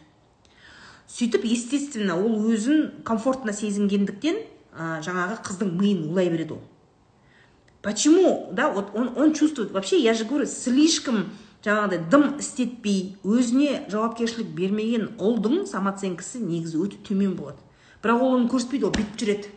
Сөйтіп 1.07 1.45
естественно 1.47 2.17
ол 2.19 2.49
өзін 2.51 3.05
комфортно 3.07 3.55
сезінгендіктен 3.55 4.41
ә, 4.75 4.99
жаңағы 5.05 5.39
қыздың 5.47 5.71
миын 5.79 6.09
улай 6.09 6.31
береді 6.33 6.57
ол. 6.57 6.63
Почему 7.83 8.49
да 8.53 8.71
вот 8.71 8.91
он, 8.95 9.13
он 9.17 9.35
чувствует 9.35 9.71
вообще 9.71 10.01
я 10.01 10.15
же 10.15 10.25
говорю 10.25 10.47
слишком 10.47 11.31
жаңағыдай 11.63 12.01
дым 12.11 12.39
істетпей 12.43 13.19
өзіне 13.23 13.85
жауапкершілік 13.93 14.51
бермеген 14.57 15.13
ұлдың 15.21 15.69
самооценкасы 15.71 16.41
негізі 16.43 16.81
өте 16.83 16.99
төмен 17.07 17.37
болады. 17.39 17.61
Бірақ 18.03 18.25
ол 18.25 18.35
оны 18.41 18.49
көрсетпейді 18.51 18.89
ол 18.89 18.97
бүйтіп 18.97 19.21
жүреді. 19.21 19.53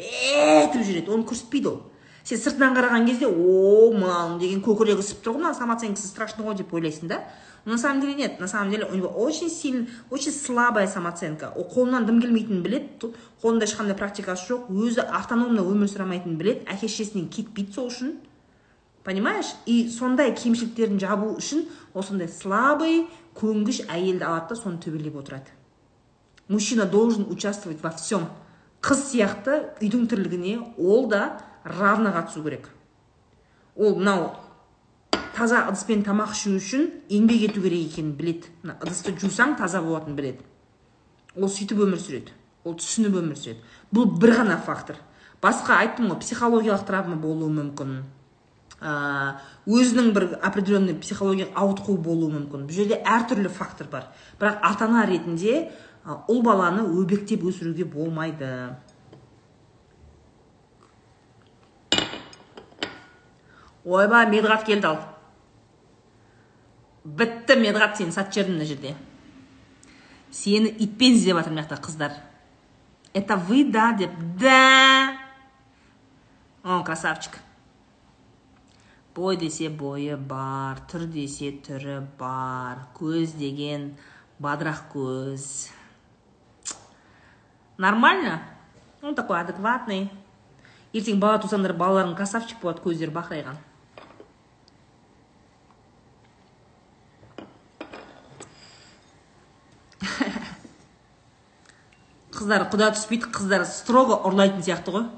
Бетіп 0.00 0.82
жүреді 0.82 1.14
оны 1.14 1.28
көрсетпейді 1.28 1.70
ол. 1.70 1.78
Сен 2.26 2.40
сыртынан 2.42 2.74
қараған 2.74 3.06
кезде 3.06 3.28
о 3.30 3.92
мынаның 3.94 4.40
деген 4.42 4.62
көкірегі 4.66 5.02
үсіп 5.02 5.22
тұр 5.22 5.36
ғой 5.36 5.44
мынаның 5.44 5.58
самооценкасы 5.60 6.08
страшно 6.10 6.46
ғой 6.48 6.56
деп 6.58 6.74
ойлайсың 6.74 7.08
да. 7.12 7.22
На 7.66 7.78
самом 7.78 8.00
деле 8.00 8.14
нет. 8.14 8.38
На 8.40 8.46
самом 8.46 8.70
деле 8.70 8.84
у 8.84 8.94
него 8.94 9.08
очень 9.08 9.50
сильный 9.50 9.88
очень 10.10 10.32
слабая 10.32 10.86
самооценка. 10.86 11.52
Ол 11.56 11.66
қолынан 11.66 12.06
дым 12.06 12.20
келмейтінін 12.22 12.62
біледі 12.62 13.12
қолында 13.42 13.66
ешқандай 13.66 13.98
практикасы 13.98 14.46
жоқ. 14.52 14.70
Өзі 14.70 15.02
автономно 15.02 15.62
өмір 15.66 15.90
сүре 15.90 16.06
алмайтынын 16.06 16.38
біледі. 16.38 16.62
Әке 16.70 16.86
шешесінен 16.86 17.26
кетпейді 17.28 17.74
сол 17.74 17.90
үшін. 17.90 18.14
Понимаешь? 19.02 19.54
И 19.66 19.88
сондай 19.90 20.32
кемшіліктерін 20.34 20.98
жабу 20.98 21.32
үшін 21.38 21.66
осындай 21.94 22.26
слабый 22.26 23.08
көнгіш 23.38 23.84
әйелді 23.86 24.26
алады 24.26 24.54
да 24.54 24.60
соны 24.62 24.78
төбелеп 24.82 25.18
отырады. 25.18 25.50
Мужчина 26.48 26.86
должен 26.86 27.26
участвовать 27.30 27.82
во 27.82 27.90
всем. 27.90 28.26
Қыз 28.82 29.10
сияқты 29.10 29.60
үйдің 29.80 30.06
тірлігіне 30.10 30.58
ол 30.78 31.06
да 31.10 31.40
равно 31.66 32.14
қатысу 32.14 32.42
керек. 32.42 32.68
Ол 33.74 33.96
мынау 33.98 34.36
таза 35.36 35.66
ыдыспен 35.68 36.04
тамақ 36.06 36.32
ішу 36.32 36.54
үшін 36.56 36.86
еңбек 37.12 37.50
ету 37.50 37.60
керек 37.60 37.90
екенін 37.90 38.14
біледі. 38.16 38.48
Мына 38.62 38.78
ыдысты 38.80 39.12
жусаң 39.20 39.56
таза 39.58 39.82
болатынын 39.84 40.16
біледі. 40.16 40.46
Ол 41.36 41.50
сөйтіп 41.52 41.82
өмір 41.84 42.00
сүреді. 42.00 42.32
Ол 42.64 42.76
түсініп 42.78 43.18
өмір 43.20 43.36
сүреді. 43.36 43.60
Бұл 43.92 44.14
бір 44.16 44.38
ғана 44.40 44.56
фактор. 44.62 44.96
Басқа 45.42 45.80
айттым 45.82 46.08
ғой 46.08 46.20
психологиялық 46.22 46.86
травма 46.88 47.18
болуы 47.20 47.50
мүмкін. 47.52 47.98
Өзінің 49.66 50.10
бір 50.16 50.26
определенный 50.40 50.96
психологиялық 50.96 51.52
ауытқу 51.60 51.98
болуы 52.00 52.32
мүмкін. 52.32 52.64
Бұл 52.68 52.78
жерде 52.78 53.02
әртүрлі 53.04 53.52
фактор 53.52 53.90
бар. 53.92 54.08
Бірақ 54.40 54.64
ата 54.64 54.88
ана 54.88 55.04
ретінде 55.08 55.68
ұл 56.06 56.42
баланы 56.46 56.86
өбектеп 56.88 57.44
өсіруге 57.44 57.84
болмайды. 57.84 58.48
Ойбай 63.86 64.26
медғат 64.26 64.66
келді 64.66 64.90
ал. 64.90 64.98
Бітті 67.06 67.54
медғат 67.62 67.96
сені 68.00 68.12
сатып 68.12 68.34
жібердім 68.34 68.58
мына 68.58 68.66
жерде. 68.66 68.94
Сені 70.34 70.72
итпен 70.74 71.14
іздеп 71.14 71.38
жатыр 71.38 71.54
мына 71.54 71.62
жақта 71.62 71.78
қыздар. 71.86 72.16
Это 73.14 73.36
вы 73.36 73.64
да 73.70 73.92
деп 73.92 74.10
да. 74.40 75.16
О 76.64 76.82
красавчик. 76.82 77.38
Бой 79.14 79.36
десе 79.36 79.70
бойы 79.70 80.16
бар 80.18 80.82
түр 80.90 81.06
десе 81.08 81.54
түрі 81.64 82.02
бар 82.18 82.82
көз 82.98 83.38
деген 83.38 83.94
бадырақ 84.42 84.82
көз. 84.92 85.70
Нормально? 87.78 88.42
Он 89.00 89.14
такой 89.14 89.40
адекватный. 89.40 90.10
Ертең 90.92 91.20
бала 91.20 91.38
тусаңдар 91.40 91.72
балаларың 91.72 92.16
красавчик 92.18 92.60
болады 92.60 92.82
көздері 92.84 93.14
бақырайған. 93.14 93.56
Қыздар 102.36 102.66
құда 102.72 102.90
түспейді 102.96 103.30
қыздар 103.32 103.64
строго 103.68 104.20
ұрлайтын 104.28 104.64
сияқты 104.66 104.92
ғой. 104.92 105.08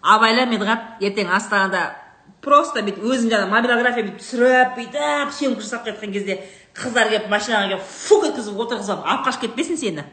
Абайла 0.00 0.46
медғат 0.48 1.04
ертең 1.04 1.30
астанада 1.32 1.84
просто 2.44 2.82
бүйтіп 2.84 3.04
өзің 3.04 3.30
жаңағы 3.32 3.52
мобилография 3.52 4.04
бүйтіп 4.06 4.20
түсіріп 4.22 4.74
бүйтіп 4.78 5.32
съемка 5.36 5.64
жасап 5.64 5.88
жатқан 5.88 6.12
кезде 6.12 6.40
қыздар 6.76 7.12
келіп 7.12 7.30
машинаға 7.32 7.70
келіп 7.70 7.88
фук 7.88 8.28
еткізіп 8.28 8.60
отырғызып 8.66 9.04
алып 9.04 9.26
қашып 9.28 9.46
кетпесін 9.46 9.80
сені. 9.80 10.04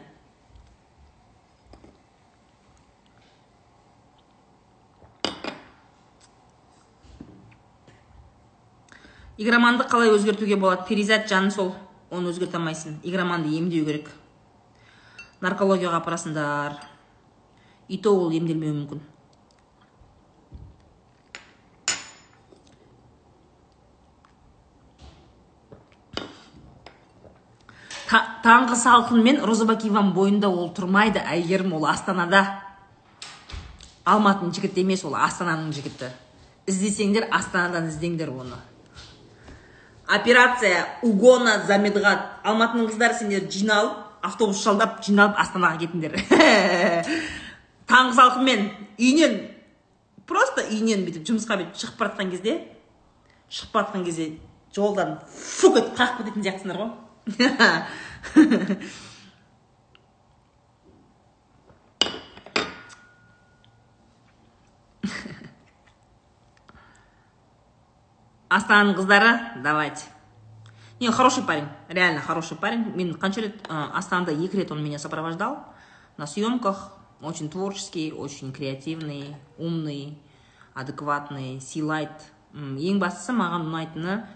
Игроманды 9.38 9.84
қалай 9.88 10.12
өзгертуге 10.12 10.56
болады? 10.56 10.84
Перизат 10.88 11.28
жаны 11.28 11.50
сол 11.50 11.72
оны 12.10 12.30
өзгерте 12.30 12.60
алмайсың. 12.60 13.00
Игроманды 13.02 13.56
емдеу 13.56 13.84
керек. 13.88 14.10
Наркологияға 15.42 15.98
апарасыңдар 15.98 16.76
и 17.88 17.98
то 17.98 18.14
ол 18.14 18.30
емделмеуі 18.34 18.76
мүмкін. 18.76 19.08
Таңғы 28.42 28.74
салқын 28.76 29.22
мен 29.22 29.38
розыбакиеваның 29.46 30.10
бойында 30.16 30.48
ол 30.50 30.72
тұрмайды 30.74 31.22
әйгерім 31.22 31.76
ол 31.78 31.86
астанада. 31.86 32.42
Алматының 34.04 34.50
жігіті 34.56 34.82
емес 34.82 35.04
ол 35.06 35.14
астананың 35.14 35.70
жігіті. 35.76 36.10
Іздесеңдер 36.66 37.28
астанадан 37.30 37.86
іздеңдер 37.88 38.32
оны. 38.34 38.58
Операция 40.10 40.88
угона 41.06 41.60
за 41.68 41.78
медғат 41.78 42.42
алматының 42.42 42.90
қыздары 42.90 43.16
сендер 43.20 43.46
жиналып 43.50 44.01
автобус 44.22 44.62
жалдап 44.64 45.02
жиналып 45.04 45.38
астанаға 45.42 45.78
кетіңдер. 45.82 46.16
Таңғы 47.90 48.14
салқынмен 48.18 48.66
үйінен 48.96 49.38
просто 50.28 50.64
үйінен 50.70 51.04
бүйтіп 51.06 51.26
жұмысқа 51.28 51.58
бүйтіп 51.60 51.76
шығып 51.82 51.96
бара 52.00 52.12
жатқан 52.12 52.32
кезде 52.32 52.58
шығып 53.52 53.72
бара 53.74 53.86
жатқан 53.88 54.04
кезде 54.08 54.26
жолдан 54.74 55.16
фук 55.28 55.74
етіп 55.82 55.94
қағып 55.98 56.16
кететін 56.22 56.42
сияқтысыңдар 56.46 56.78
ғой. 56.82 56.90
Астананың 68.52 68.94
қыздары 68.98 69.32
давайте. 69.64 70.02
Не 71.02 71.10
хороший 71.10 71.42
парень 71.42 71.68
реально 71.88 72.20
хороший 72.20 72.56
парень. 72.56 72.94
Мен 72.94 73.18
қанша 73.18 73.40
рет 73.40 73.66
астанада 73.68 74.32
екі 74.32 74.56
рет 74.56 74.70
он 74.70 74.84
меня 74.84 74.98
сопровождал 74.98 75.64
на 76.16 76.26
съемках. 76.26 76.92
Очень 77.20 77.50
творческий 77.50 78.12
очень 78.12 78.52
креативный 78.52 79.36
умный 79.58 80.18
адекватный 80.74 81.60
сыйлайды 81.60 82.22
ең 82.54 82.98
бастысы 83.02 83.34
маған 83.34 83.66
ұнайтыны 83.66 84.26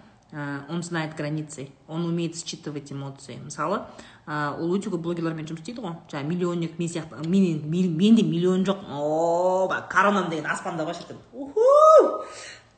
он 0.68 0.82
знает 0.82 1.14
границы 1.14 1.70
он 1.86 2.04
умеет 2.04 2.36
считывать 2.36 2.92
эмоции. 2.92 3.38
Мысалы 3.38 3.82
ол 4.26 4.74
өте 4.74 4.90
көп 4.90 5.02
блогерлармен 5.06 5.46
жұмыс 5.46 5.62
істейді 5.62 5.82
ғой. 5.86 5.94
Жаңағы 6.10 6.26
миллионник 6.26 6.78
мен 6.78 6.88
сияқты 6.88 7.26
мен, 7.28 7.62
менде 7.70 8.22
миллион 8.22 8.64
жоқ. 8.66 8.82
О 8.90 9.68
коронам 9.88 10.30
деген 10.30 10.46
аспанда 10.46 10.82
ғой 10.82 10.94
шіркін. 10.98 11.22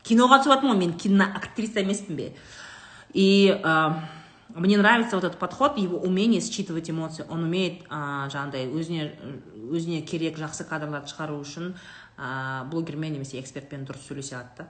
Киноға 0.05 0.43
түсіп 0.45 0.65
ғой 0.65 0.77
мен 0.77 0.93
киноактриса 0.93 1.81
емеспін 1.81 2.17
бе? 2.17 2.33
И 3.13 3.61
э, 3.63 3.91
мне 4.55 4.79
нравится 4.79 5.17
вот 5.17 5.25
этот 5.25 5.39
подход, 5.39 5.79
его 5.79 5.99
умение 5.99 6.41
считывать 6.41 6.91
эмоции. 6.91 7.25
Он 7.29 7.45
умеет 7.45 7.85
ә, 7.89 8.29
жаңағыдай 8.33 8.67
өзіне 8.73 9.13
өзіне 9.69 10.03
керек 10.03 10.39
жақсы 10.41 10.65
кадрларды 10.65 11.13
шығару 11.13 11.39
үшін 11.45 11.75
ә, 12.17 12.65
блогермен 12.71 13.13
немесе 13.13 13.41
экспертпен 13.41 13.85
дұрыс 13.85 14.09
сөйлесе 14.09 14.37
алады 14.37 14.51
да 14.59 14.69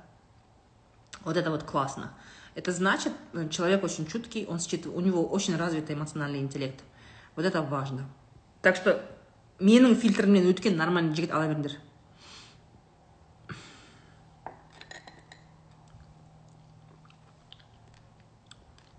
вот 1.24 1.36
это 1.36 1.51
вот 1.51 1.62
классно. 1.62 2.12
Это 2.55 2.73
значит 2.73 3.12
человек 3.51 3.85
очень 3.85 4.06
чуткий 4.06 4.47
он 4.47 4.60
считывает 4.60 4.98
у 4.98 5.01
него 5.01 5.24
очень 5.24 5.56
развитый 5.56 5.94
эмоциональный 5.94 6.40
интеллект. 6.40 6.82
Вот 7.36 7.44
это 7.44 7.62
важно. 7.62 8.09
Так 8.62 8.77
что 8.77 9.01
менің 9.60 9.94
фильтрімнен 9.94 10.47
өткен 10.51 10.77
нормальный 10.77 11.15
жігіт 11.15 11.32
ала 11.32 11.47
беріңдер. 11.47 11.77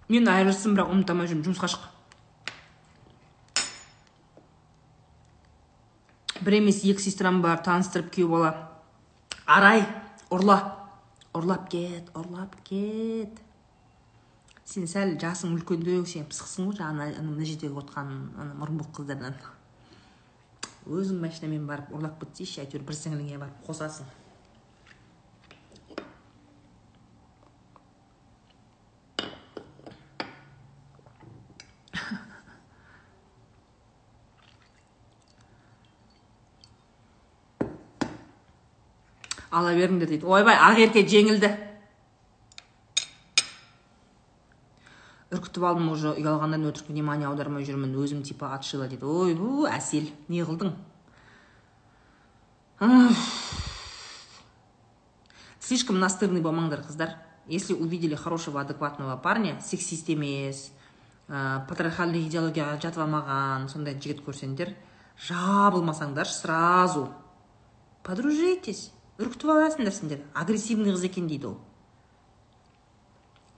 Мен 0.10 0.28
айырылыстым 0.28 0.76
бірақ 0.76 0.92
ұмыта 0.94 1.14
алмай 1.14 1.30
жүрмін 1.30 1.46
жұмысқа 1.46 1.70
шық. 1.70 1.84
Бір 6.42 6.58
емес 6.62 6.82
екі 6.88 7.04
сестрам 7.04 7.42
бар 7.44 7.62
таныстырып 7.62 8.10
күйеу 8.16 8.32
бала. 8.32 8.52
Арай 9.46 9.84
ұрла 10.34 10.58
ұрлап 11.38 11.70
кет 11.70 12.10
ұрлап 12.18 12.56
кет. 12.66 13.38
Сен 14.66 14.88
сәл 14.90 15.16
жасың 15.22 15.56
үлкендеу 15.58 16.06
сен 16.10 16.26
пысықсың 16.30 16.70
ғой 16.70 16.80
жаңағы 16.80 17.24
мына 17.26 17.46
жердегі 17.46 17.78
отырған 17.82 18.12
ана 18.38 18.58
мұрынбоқ 18.62 18.92
қыздардан. 19.00 19.38
Өзің 20.90 21.22
машинамен 21.22 21.66
барып 21.70 21.94
ұрлап 21.94 22.18
кетсейші 22.22 22.64
әйтеуір 22.64 22.86
бір 22.88 22.98
сіңіліңе 22.98 23.40
барып 23.42 23.66
қосасың. 23.68 24.10
Ала 39.60 39.74
беріңдер 39.78 40.10
дейді. 40.10 40.26
Ойбай 40.26 40.56
ақерке 40.56 41.04
жеңілді. 41.08 41.52
Үркітіп 45.30 45.66
алдым 45.70 45.92
уже 45.94 46.16
ұялғаннан 46.18 46.66
өтірік 46.72 46.90
внимание 46.90 47.28
аудармай 47.30 47.68
жүрмін. 47.68 47.94
Өзім 48.02 48.24
типа 48.26 48.54
отшила 48.56 48.88
дейді. 48.90 49.06
Ой 49.06 49.36
у 49.38 49.68
әсел 49.70 50.10
не 50.28 50.42
қылдың? 50.42 50.74
Слишком 55.60 56.00
настырный 56.00 56.42
болмаңдар 56.42 56.82
қыздар. 56.82 57.18
Если 57.46 57.74
увидели 57.74 58.16
хорошего 58.16 58.62
адекватного 58.62 59.18
парня 59.18 59.60
сексист 59.62 60.08
емес 60.10 60.72
ә, 61.28 61.66
патриархальный 61.68 62.26
идеологияға 62.28 62.78
жатып 62.82 63.02
алмаған 63.04 63.68
сондай 63.70 63.98
жігіт 63.98 64.22
көрсеңдер 64.26 64.74
жабылмасаңдар 65.28 66.30
сразу. 66.30 67.10
Подружитесь. 68.04 68.92
Үркітіп 69.20 69.50
аласыңдар 69.52 69.92
сендер 69.92 70.22
агрессивный 70.34 70.94
қыз 70.96 71.04
екен 71.10 71.28
дейді 71.28 71.52
ол 71.52 71.58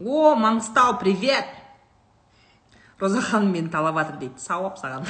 о 0.01 0.33
маңғыстау 0.33 0.97
привет 0.99 1.45
роза 2.99 3.21
ханым 3.21 3.51
мені 3.53 3.69
талап 3.69 3.95
жатыр 3.99 4.17
дейді 4.23 4.39
сауап 4.41 4.79
саған 4.81 5.05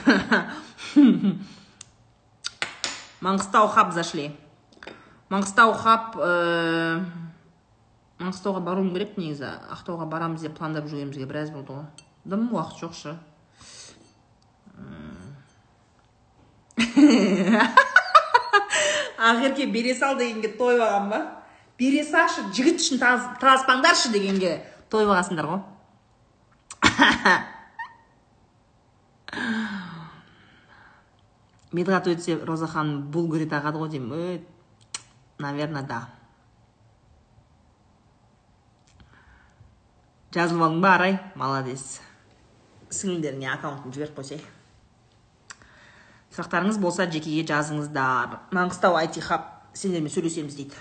маңғыстау 3.23 3.67
хаб 3.71 3.93
зашли 3.95 4.35
маңғыстау 5.31 5.71
хаб 5.79 6.19
ә... 6.19 6.21
маңғыстауға 8.19 8.59
баруым 8.65 8.91
керек 8.91 9.15
негізі 9.21 9.47
ақтауға 9.77 10.05
барамыз 10.11 10.43
деп 10.43 10.59
пландап 10.59 10.85
жүргенімізге 10.91 11.25
біраз 11.31 11.49
болды 11.55 11.71
ғой 11.77 11.87
дым 12.25 12.51
уақыт 12.51 12.77
жоқ 12.83 12.93
шы 12.99 13.15
ақерке 19.21 19.65
бере 19.69 19.93
сал 19.95 20.17
дегенге 20.17 20.49
алған 20.57 21.09
ба? 21.11 21.19
Бере 21.77 22.03
салшы 22.03 22.41
жігіт 22.53 22.81
үшін 22.81 22.99
таласпаңдаршы 23.41 24.11
дегенге 24.13 24.65
тойып 24.89 25.09
алғансыңдар 25.09 25.45
ғой 25.49 25.61
медғат 31.77 32.07
өтсе 32.11 32.35
роза 32.45 32.67
ханым 32.67 33.11
бұл 33.13 33.29
көреді 33.31 33.55
ағады 33.57 33.77
ғой 33.81 33.89
деймін 33.93 34.13
өй 34.17 34.41
наверное 35.41 35.83
да. 35.87 35.99
Жазылып 40.35 40.63
алдың 40.67 40.81
ба 40.83 40.89
арай? 40.95 41.19
Молодец. 41.35 42.01
Сіңлілеріңе 42.91 43.47
аккаунтын 43.55 43.93
жіберіп 43.95 44.19
қойсай 44.19 44.39
сұрақтарыңыз 46.31 46.79
болса 46.79 47.09
жекеге 47.11 47.43
жазыңыздар 47.49 48.37
маңғыстау 48.55 48.95
айти 48.99 49.23
хаб 49.23 49.49
сендермен 49.73 50.11
сөйлесеміз 50.11 50.55
дейді. 50.55 50.79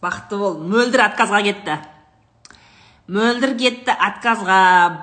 Бақытты 0.00 0.38
бол. 0.40 0.56
Мөлдір 0.64 1.02
отказға 1.04 1.42
кетті. 1.44 1.76
Мөлдір 3.12 3.52
кетті 3.60 3.92
отказға. 3.92 4.60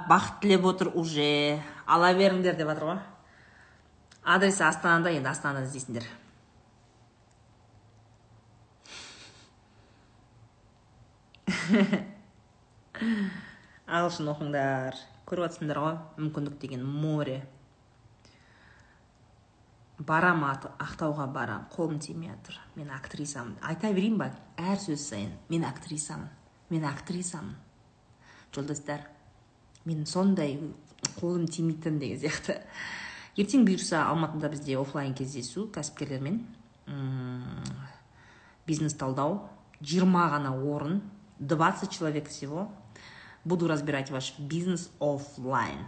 Бақыт 0.09 0.39
тілеп 0.41 0.65
отыр 0.71 0.89
уже. 0.97 1.59
Ала 1.85 2.13
беріңдер 2.17 2.57
деп 2.57 2.71
жатыр 2.71 2.87
ғой. 2.89 3.03
Адресі 4.25 4.65
астанада 4.65 5.13
енді 5.13 5.29
астанада 5.29 5.69
іздейсіңдер. 5.69 6.07
ағылшын 13.87 14.27
оқыңдар 14.33 14.97
көріп 15.27 15.45
жатсыңдар 15.45 15.79
ғой 15.83 15.95
мүмкіндік 16.17 16.57
деген 16.59 16.83
море. 16.83 17.37
Барам 19.97 20.43
ақтауға 20.45 21.25
барам 21.33 21.65
қолым 21.73 21.99
тимей 22.03 22.29
жатыр. 22.29 22.59
Мен 22.75 22.91
актрисамын. 22.93 23.55
Айта 23.61 23.93
берейін 23.93 24.17
ба? 24.19 24.29
Әр 24.57 24.77
сөз 24.81 25.07
сайын. 25.09 25.31
Мен 25.49 25.63
актрисамын. 25.65 26.29
Мен 26.69 26.85
актрисамын. 26.85 27.55
Жолдастар 28.53 29.07
мен 29.87 30.05
сондай 30.05 30.59
қолым 31.17 31.47
тимейтін 31.47 31.99
деген 32.01 32.19
сияқты. 32.19 32.59
Ертең 33.37 33.65
бұйырса 33.67 34.03
алматыда 34.09 34.49
бізде 34.51 34.77
офлайн 34.79 35.13
кездесу 35.15 35.67
кәсіпкерлермен 35.73 36.41
бизнес 38.67 38.97
талдау. 38.97 39.45
Жиырма 39.81 40.27
ғана 40.33 40.51
орын. 40.57 41.01
20 41.39 41.91
человек 41.91 42.29
всего. 42.29 42.71
Буду 43.43 43.67
разбирать 43.67 44.11
ваш 44.11 44.33
бизнес 44.39 44.89
офлайн 44.99 45.85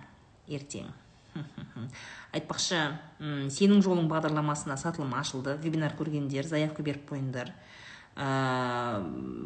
ертең 0.48 0.88
айтпақшы 2.36 2.80
сенің 3.54 3.84
жолың 3.86 4.08
бағдарламасына 4.12 4.78
сатылым 4.80 5.14
ашылды. 5.20 5.56
Вебинар 5.62 5.96
көргендер 5.98 6.48
заявка 6.48 6.84
беріп 6.86 7.10
қойыңдар. 7.12 7.52
Ә, 8.16 8.30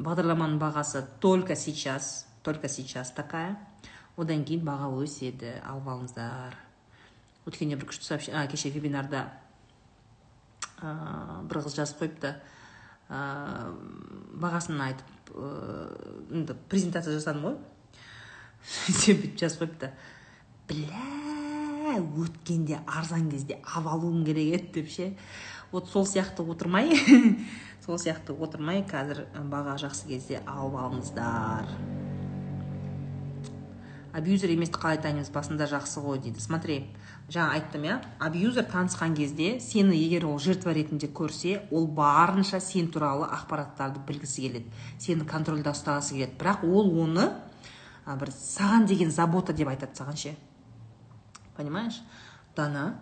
бағдарламаның 0.05 0.59
бағасы 0.61 1.03
только 1.19 1.55
сейчас 1.55 2.25
только 2.43 2.69
сейчас 2.69 3.11
такая. 3.11 3.57
Одан 4.17 4.43
кейін 4.45 4.65
баға 4.67 4.89
өседі 5.01 5.55
алып 5.65 5.89
алыңыздар. 5.89 6.57
Өткенде 7.47 7.77
бір 7.79 7.89
күшті 7.91 8.07
сообщение 8.07 8.47
кеше 8.47 8.69
вебинарда 8.69 9.25
ә, 10.81 11.41
бір 11.47 11.63
қыз 11.65 11.77
жазып 11.79 12.03
қойыпты. 12.03 12.35
Ә, 13.09 13.73
бағасын 14.43 14.81
айтып 14.83 15.12
ә, 15.31 16.55
презентация 16.69 17.15
жасадым 17.15 17.47
ғой 17.47 17.57
сөйтсем 18.63 19.21
бүйтіп 19.21 19.39
жазып 19.39 19.63
қойыпты 19.63 19.91
бля 20.69 21.97
өткенде 21.99 22.79
арзан 22.87 23.29
кезде 23.31 23.59
алып 23.63 23.91
алуым 23.91 24.23
керек 24.25 24.53
еді 24.55 24.71
деп 24.79 24.89
ше. 24.89 25.09
Вот 25.71 25.89
сол 25.89 26.05
сияқты 26.05 26.45
отырмай. 26.47 26.93
Сол 27.85 27.99
сияқты 27.99 28.31
отырмай 28.31 28.85
қазір 28.87 29.25
баға 29.51 29.75
жақсы 29.81 30.07
кезде 30.07 30.41
алып 30.47 30.79
алыңыздар. 30.79 31.67
Абьюзер 34.13 34.51
еместі 34.53 34.77
қалай 34.77 34.99
танимыз 35.01 35.31
басында 35.33 35.65
жақсы 35.67 36.01
ғой 36.03 36.19
дейді. 36.21 36.41
Смотри 36.41 36.75
жаңа 37.33 37.57
айттым 37.57 37.87
иә 37.87 37.95
абьюзер 38.21 38.67
танысқан 38.69 39.15
кезде 39.17 39.57
сені 39.59 39.97
егер 39.97 40.27
ол 40.29 40.37
жертва 40.39 40.73
ретінде 40.73 41.09
көрсе 41.09 41.63
ол 41.71 41.87
барынша 41.87 42.59
сен 42.61 42.91
туралы 42.93 43.25
ақпараттарды 43.25 44.03
білгісі 44.05 44.45
келеді. 44.45 44.69
Сені 45.01 45.25
контрольда 45.25 45.73
ұстағысы 45.73 46.13
келеді. 46.13 46.37
Бірақ 46.37 46.61
ол 46.69 46.93
оны 47.01 47.31
бір 48.05 48.33
саған 48.37 48.85
деген 48.85 49.11
забота 49.11 49.53
деп 49.53 49.73
айтады 49.73 49.97
саған 49.97 50.15
ше. 50.15 50.35
Понимаешь? 51.57 52.03
Дана 52.55 52.99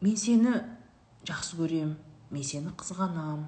мен 0.00 0.16
сені 0.16 0.64
жақсы 1.22 1.62
көрем 1.62 1.94
мен 2.30 2.42
сені 2.42 2.74
қызғанам. 2.74 3.46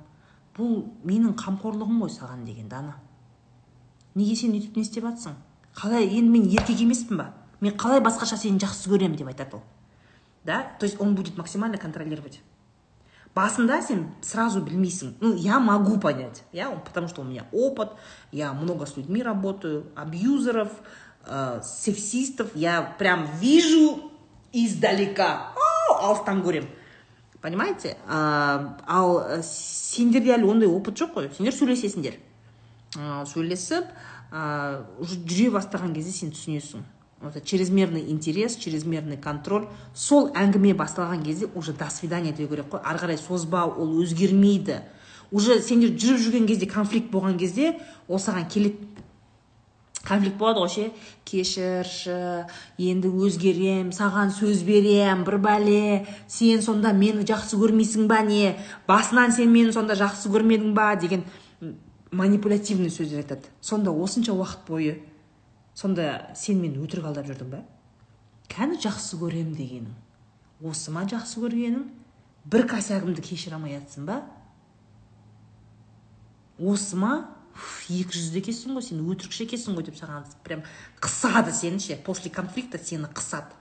Бұл 0.55 0.85
менің 1.03 1.35
қамқорлығым 1.35 2.03
ғой 2.05 2.15
саған 2.15 2.47
деген 2.47 2.69
дана. 2.69 3.01
Неге 4.15 4.37
сен 4.37 4.55
өйтіп 4.55 4.77
не 4.77 4.83
істеп 4.83 5.07
жатсың 5.07 5.39
қалай 5.75 6.07
енді 6.07 6.31
мен 6.31 6.49
еркек 6.49 6.81
емеспін 6.81 7.17
ба? 7.17 7.27
Мен 7.61 7.77
қалай 7.77 8.01
басқаша 8.01 8.37
сені 8.37 8.61
жақсы 8.61 8.91
көремін 8.91 9.17
деп 9.17 9.29
айтады 9.29 9.57
ол. 9.57 9.63
Да? 10.45 10.73
То 10.79 10.87
есть 10.87 11.01
он 11.01 11.15
будет 11.15 11.37
максимально 11.37 11.79
контролировать. 11.79 12.41
Басында 13.35 13.81
сен 13.83 14.09
сразу 14.23 14.61
білмейсің. 14.61 15.15
Ну 15.21 15.35
я 15.37 15.61
могу 15.61 15.99
понять. 16.01 16.43
Я 16.53 16.71
потому 16.71 17.07
что 17.07 17.23
у 17.23 17.25
меня 17.25 17.47
опыт 17.53 17.91
я 18.33 18.53
много 18.53 18.87
с 18.87 18.97
людьми 18.97 19.23
работаю 19.23 19.87
абьюзеров 19.95 20.71
ә, 21.25 21.63
сексистов. 21.63 22.49
Я 22.57 22.97
прям 22.99 23.29
вижу 23.39 24.11
издалека. 24.53 25.53
Алыстан 26.03 26.43
көремін 26.43 26.67
понимаете? 27.41 27.97
Ә, 28.07 28.77
ал 28.87 29.43
сендерде 29.43 30.35
әлі 30.37 30.51
ондай 30.53 30.69
опыт 30.69 30.99
жоқ 31.01 31.15
қой 31.17 31.31
сендер 31.37 31.55
сөйлесесіңдер 31.57 32.19
ә, 32.99 33.25
сөйлесіп 33.27 33.89
ә, 34.31 34.83
жүре 35.03 35.51
бастаған 35.55 35.95
кезде 35.95 36.13
сен 36.15 36.33
түсінесің. 36.35 36.87
Вот 37.21 37.45
чрезмерный 37.45 38.11
интерес 38.11 38.57
чрезмерный 38.57 39.19
контроль. 39.19 39.67
Сол 39.95 40.31
әңгіме 40.33 40.73
басталған 40.73 41.23
кезде 41.23 41.49
уже 41.55 41.75
до 41.75 41.91
свидания 41.91 42.33
деу 42.33 42.49
керек 42.49 42.71
қой. 42.73 42.81
Ары 42.81 42.99
қарай 42.99 43.19
созбау 43.19 43.75
ол 43.77 44.01
өзгермейді. 44.01 44.81
Уже 45.31 45.61
сендер 45.61 45.93
жүріп 45.93 46.17
жүрген 46.25 46.47
кезде 46.49 46.67
конфликт 46.67 47.11
болған 47.13 47.37
кезде 47.37 47.75
ол 48.09 48.17
саған 48.17 48.49
келеді. 48.49 48.89
Конфликт 50.01 50.39
болады 50.41 50.65
ғой 50.65 50.73
ше. 50.73 50.87
Кешірші 51.29 52.17
енді 52.79 53.13
өзгерем 53.13 53.93
саған 53.93 54.33
сөз 54.33 54.65
берем 54.65 55.27
бір 55.29 55.37
бәле. 55.45 56.07
Сен 56.27 56.65
сонда 56.65 56.95
мені 56.97 57.29
жақсы 57.29 57.61
көрмейсің 57.61 58.09
ба 58.09 58.23
не? 58.25 58.57
Басынан 58.89 59.37
сен 59.37 59.53
мені 59.53 59.77
сонда 59.77 59.93
жақсы 59.93 60.33
көрмедің 60.33 60.73
ба? 60.73 60.95
Деген 60.97 61.29
манипулятивный 62.11 62.91
сөздер 62.91 63.23
айтады. 63.23 63.47
Сонда 63.61 63.91
осынша 63.91 64.33
уақыт 64.33 64.67
бойы 64.67 65.03
сонда 65.75 66.31
сен 66.37 66.61
мені 66.61 66.83
өтірік 66.83 67.07
алдап 67.11 67.29
жүрдің 67.31 67.51
ба 67.53 67.65
кәні 68.51 68.81
жақсы 68.83 69.19
көрем 69.21 69.55
дегенің 69.55 69.95
осы 70.67 70.93
ма 70.93 71.07
жақсы 71.09 71.41
көргенің? 71.41 71.87
Бір 72.51 72.67
косягымды 72.69 73.23
кешіре 73.23 73.57
алмай 73.57 73.77
жатсың 73.77 74.09
ба? 74.09 74.23
Осы 76.59 76.99
ма? 76.99 77.13
Екі 77.91 78.17
жүзді 78.17 78.41
екенсің 78.41 78.77
ғой 78.77 78.85
сен 78.85 79.01
өтірікші 79.05 79.47
екенсің 79.47 79.77
ғой 79.77 79.87
деп 79.89 79.97
саған 79.99 80.27
прям 80.45 80.63
қысады 81.01 81.53
сені 81.55 81.81
ше 81.83 81.99
после 82.05 82.31
конфликта 82.33 82.79
сені 82.79 83.11
қысады. 83.13 83.57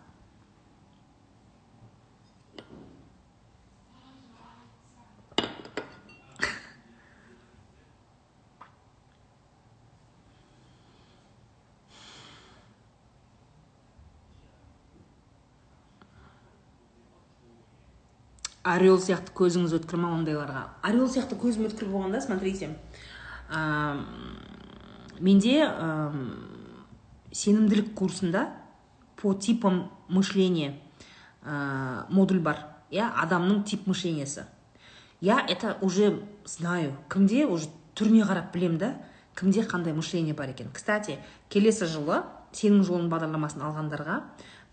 Орел 18.75 18.99
сияқты 19.01 19.33
көзіңіз 19.35 19.73
өткір 19.79 20.01
ма 20.01 20.11
ондайларға? 20.17 20.63
Орел 20.85 21.09
сияқты 21.09 21.37
көзім 21.39 21.67
өткір 21.69 21.89
болғанда 21.91 22.21
смотрите 22.21 22.71
ә, 23.49 23.97
менде 25.19 25.55
ә, 25.65 26.11
сенімділік 27.31 27.93
курсында 27.95 28.49
по 29.15 29.33
типам 29.33 29.89
мышления 30.07 30.75
ә, 31.43 32.05
модуль 32.09 32.39
бар. 32.39 32.65
Иә 32.89 33.05
адамның 33.21 33.63
тип 33.69 33.85
мышлениесі 33.85 34.47
я 35.21 35.45
это 35.47 35.77
уже 35.81 36.23
знаю. 36.45 36.95
Кімде 37.09 37.45
уже 37.45 37.67
түріне 37.95 38.23
қарап 38.23 38.53
білем 38.53 38.77
да 38.77 38.93
кімде 39.35 39.61
қандай 39.61 39.93
мышление 39.93 40.33
бар 40.33 40.49
екен. 40.49 40.69
Кстати 40.73 41.19
келесі 41.49 41.85
жылы 41.85 42.23
сенің 42.53 42.83
жолың 42.87 43.09
бағдарламасын 43.11 43.61
алғандарға 43.67 44.21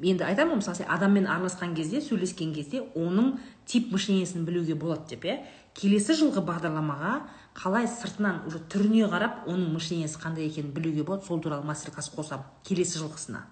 енді 0.01 0.25
айтамын 0.27 0.57
ғой 0.57 0.61
мысалы 0.61 0.77
сен 0.77 0.91
адаммен 0.93 1.27
араласқан 1.27 1.75
кезде 1.77 2.03
сөйлескен 2.05 2.53
кезде 2.55 2.83
оның 2.95 3.37
тип 3.67 3.93
мышлениесін 3.93 4.45
білуге 4.45 4.75
болады 4.75 5.15
деп 5.15 5.25
иә. 5.25 5.39
Келесі 5.77 6.17
жылғы 6.21 6.43
бағдарламаға 6.45 7.15
қалай 7.57 7.89
сыртынан 7.89 8.43
уже 8.49 8.61
түріне 8.73 9.09
қарап 9.13 9.47
оның 9.49 9.73
мышлениесі 9.77 10.21
қандай 10.21 10.51
екенін 10.51 10.75
білуге 10.77 11.03
болады. 11.03 11.25
Сол 11.27 11.41
туралы 11.41 11.65
мастер 11.65 11.95
класс 11.95 12.11
қосамын 12.13 12.45
келесі 12.65 13.01
жылғысына. 13.01 13.43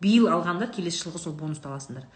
Биыл 0.00 0.28
алғандар 0.30 0.70
келесі 0.70 1.02
жылғы 1.04 1.22
сол 1.24 1.34
бонусты 1.34 1.68
аласыңдар. 1.68 2.06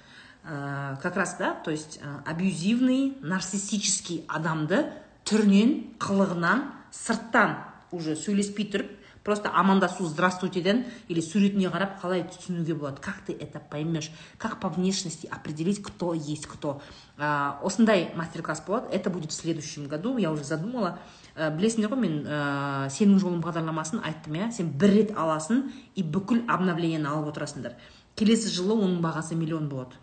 Ә, 0.44 1.00
как 1.02 1.16
раз 1.16 1.36
да 1.38 1.54
то 1.64 1.70
есть 1.70 2.00
ә, 2.02 2.22
абьюзивный 2.26 3.16
нарциссический 3.20 4.24
адамды 4.28 4.86
түрінен 5.24 5.98
қылығынан 6.02 6.64
сырттан 6.90 7.58
уже 7.92 8.16
сөйлеспей 8.16 8.66
тұрып 8.70 9.01
просто 9.24 9.50
амандасу 9.54 10.06
здравствуйтеден 10.06 10.84
или 11.08 11.20
суретіне 11.20 11.68
қарап 11.68 12.00
қалай 12.00 12.24
түсінуге 12.26 12.74
болады? 12.74 13.00
Как 13.00 13.20
ты 13.26 13.32
это 13.32 13.60
поймешь? 13.60 14.10
Как 14.38 14.60
по 14.60 14.68
внешности 14.68 15.26
определить 15.26 15.82
кто 15.82 16.14
есть 16.14 16.46
кто? 16.46 16.80
Ә, 17.18 17.58
осындай 17.62 18.12
мастер 18.14 18.42
класс 18.42 18.62
болады. 18.66 18.88
Это 18.92 19.10
будет 19.10 19.30
в 19.30 19.34
следующем 19.34 19.86
году. 19.86 20.16
Я 20.18 20.32
уже 20.32 20.44
задумала. 20.44 20.98
Ә, 21.36 21.54
білесіңдер 21.54 21.92
ғой 21.92 22.00
мен 22.00 22.16
ә, 22.26 22.88
сенің 22.90 23.18
жолың 23.22 23.40
бағдарламасын 23.44 24.02
айттым 24.04 24.34
иә? 24.36 24.50
Сен 24.52 24.72
бір 24.76 24.90
рет 24.96 25.12
аласың 25.16 25.70
и 25.94 26.02
бүкіл 26.02 26.44
обновлениені 26.48 27.08
алып 27.08 27.32
отырасыңдар. 27.32 27.78
Келесі 28.16 28.50
жылы 28.52 28.74
оның 28.74 29.00
бағасы 29.00 29.38
миллион 29.38 29.70
болады. 29.70 29.96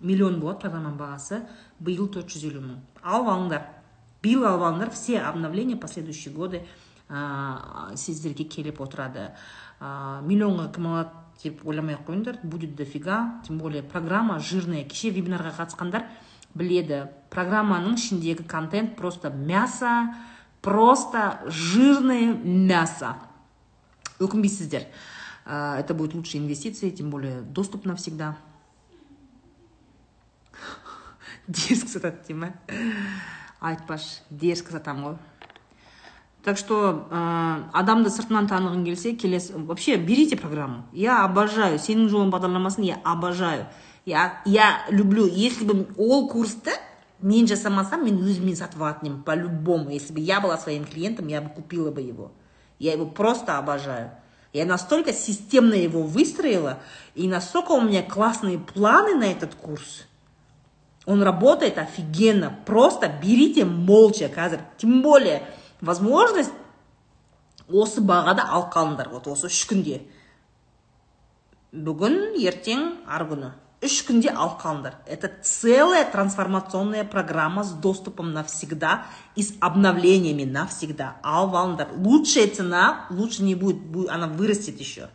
Миллион 0.00 0.40
болады 0.40 0.62
программаның 0.62 0.96
бағасы. 0.96 1.42
Биыл 1.78 2.08
төрт 2.08 2.32
жүз 2.32 2.46
елу 2.48 2.62
мың. 2.64 2.80
Алып 3.02 3.28
алыңдар. 3.34 3.66
Биыл 4.22 4.46
алып 4.48 4.64
алыңдар. 4.70 4.90
Все 4.90 5.20
обновления 5.20 5.76
последующие 5.76 6.32
годы. 6.34 6.62
Ә, 7.12 7.92
сіздерге 7.96 8.46
келіп 8.48 8.80
отырады. 8.80 9.30
Ә, 9.80 10.22
миллионға 10.24 10.70
кім 10.72 10.88
алады 10.92 11.20
деп 11.42 11.62
ойламай 11.66 11.98
ақ 11.98 12.06
қойыңдар 12.08 12.40
будет 12.42 12.74
дофига. 12.76 13.42
Тем 13.46 13.58
более 13.58 13.82
программа 13.82 14.38
жирная. 14.38 14.84
Кеше 14.84 15.10
вебинарға 15.10 15.52
қатысқандар 15.58 16.06
біледі. 16.54 17.08
Программаның 17.30 17.96
ішіндегі 17.98 18.46
контент 18.48 18.96
просто 18.96 19.30
мясо 19.30 20.14
просто 20.62 21.42
жирное 21.46 22.34
мясо. 22.34 23.16
Өкінбейсіздер. 24.18 24.86
Ә, 25.44 25.80
это 25.80 25.94
будет 25.94 26.14
лучшая 26.14 26.42
инвестиция 26.42 26.90
тем 26.90 27.10
более 27.10 27.42
доступ 27.42 27.84
навсегда. 27.84 28.36
Дерзко 31.48 31.88
сатады 31.88 32.18
дей 32.28 32.34
ма 32.34 32.54
айтпашы 33.60 34.22
дерзко 34.30 34.72
сатамын 34.72 35.04
ғой 35.04 35.31
так 36.43 36.57
что 36.57 37.07
ә, 37.11 37.67
адамды 37.75 38.09
сыртынан 38.09 38.47
танығың 38.47 38.85
келсе 38.87 39.11
келесі 39.19 39.53
вообще 39.67 39.97
берите 39.97 40.37
программу 40.37 40.85
я 40.93 41.23
обожаю 41.25 41.75
сенің 41.75 42.07
жолың 42.07 42.31
бағдарламасын 42.31 42.85
я 42.87 42.99
обожаю 43.03 43.65
я, 44.05 44.41
я 44.45 44.85
люблю 44.89 45.25
если 45.27 45.65
бы 45.65 45.87
ол 45.97 46.29
курсты 46.29 46.71
мен 47.19 47.47
жасамасам 47.47 48.05
мен 48.05 48.21
өзіме 48.23 48.55
сатып 48.55 48.79
алатын 48.81 49.09
едім 49.09 49.23
по 49.23 49.35
любому 49.35 49.89
если 49.89 50.13
бы 50.13 50.21
я 50.21 50.39
была 50.39 50.57
своим 50.57 50.85
клиентом 50.85 51.27
я 51.27 51.41
бы 51.41 51.49
купила 51.49 51.91
бы 51.91 52.01
его 52.01 52.31
я 52.79 52.93
его 52.93 53.05
просто 53.05 53.57
обожаю 53.57 54.11
я 54.53 54.65
настолько 54.65 55.11
системно 55.11 55.73
его 55.73 56.01
выстроила 56.03 56.79
и 57.15 57.27
настолько 57.27 57.71
у 57.71 57.81
меня 57.81 58.03
классные 58.03 58.59
планы 58.59 59.15
на 59.15 59.25
этот 59.25 59.55
курс 59.55 60.05
он 61.05 61.23
работает 61.23 61.77
офигенно 61.77 62.57
просто 62.65 63.11
берите 63.21 63.65
молча 63.65 64.25
қазір 64.25 64.61
тем 64.77 65.01
более 65.01 65.43
возможность 65.82 66.52
осы 67.68 68.00
бағада 68.00 68.46
алып 68.48 68.72
қалыңдар. 68.72 69.10
Вот 69.12 69.26
осы 69.28 69.50
үш 69.50 69.66
күнде 69.68 70.00
бүгін 71.72 72.38
ертең 72.40 72.86
арғы 73.08 73.34
күні. 73.34 73.50
Үш 73.82 73.96
күнде 74.06 74.30
алып 74.30 74.60
қалыңдар. 74.62 74.94
Это 75.06 75.28
целая 75.42 76.04
трансформационная 76.10 77.04
программа 77.04 77.64
с 77.64 77.72
доступом 77.72 78.32
навсегда 78.32 79.06
и 79.34 79.42
с 79.42 79.54
обновлениями 79.60 80.44
навсегда. 80.44 81.16
Алып 81.22 81.54
алыңдар 81.54 81.88
лучшая 81.96 82.48
цена 82.48 83.06
лучше 83.10 83.42
не 83.42 83.56
будет 83.56 84.08
она 84.08 84.28
вырастет 84.28 84.78
еще. 84.78 85.08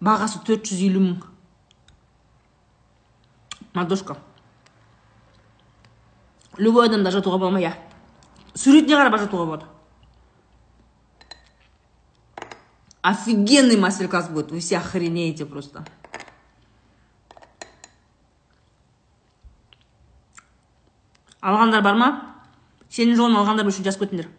Бағасы 0.00 0.42
төрт 0.44 0.66
жүз 0.66 0.80
елу 0.82 1.00
мың. 1.00 1.22
Любой 6.58 6.88
адамды 6.88 7.10
ажыратуға 7.10 7.50
ма 7.50 7.60
иә 7.60 7.74
суретіне 8.54 8.96
қарап 8.96 9.14
ажыратуға 9.14 9.46
болады. 9.46 9.66
Офигенный 13.02 13.76
мастер 13.76 14.08
класс 14.08 14.28
будет. 14.28 14.50
Вы 14.50 14.58
все 14.58 14.78
охренеете 14.78 15.46
просто. 15.46 15.84
Алғандар 21.40 21.82
бар 21.82 21.94
ма? 21.94 22.08
Сенің 22.90 23.14
жолын 23.14 23.38
алғандар 23.38 23.68
үшін 23.70 23.86
жазып 23.86 24.06
кетіңдер 24.06 24.32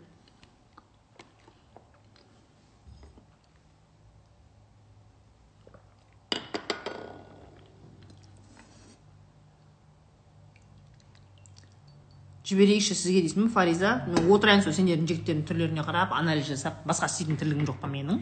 жіберейікші 12.48 12.96
сізге 12.96 13.26
дейсің 13.26 13.50
фариза? 13.52 14.06
Мен 14.08 14.30
отырайын 14.32 14.64
сол 14.64 14.76
сендердің 14.76 15.10
жігіттердің 15.10 15.44
түрлеріне 15.50 15.84
қарап 15.84 16.14
анализ 16.16 16.48
жасап 16.48 16.80
басқа 16.88 17.10
істейтін 17.12 17.40
тірлігім 17.42 17.68
жоқ 17.68 17.82
па 17.82 17.92
менің? 17.92 18.22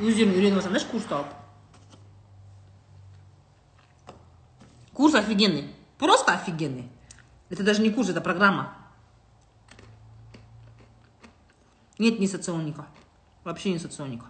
Өздерің 0.00 0.32
үйреніп 0.32 0.62
алсаңдаршы 0.62 0.88
курсты 0.88 1.18
алып? 1.18 1.34
Курс 4.96 5.14
офигенный 5.20 5.68
просто 5.98 6.32
офигенный. 6.32 6.88
Это 7.50 7.62
даже 7.62 7.82
не 7.82 7.90
курс 7.90 8.08
это 8.08 8.20
программа. 8.20 8.74
Нет 11.98 12.18
не 12.18 12.26
соционика 12.26 12.86
вообще 13.44 13.70
не 13.72 13.78
соционика. 13.78 14.26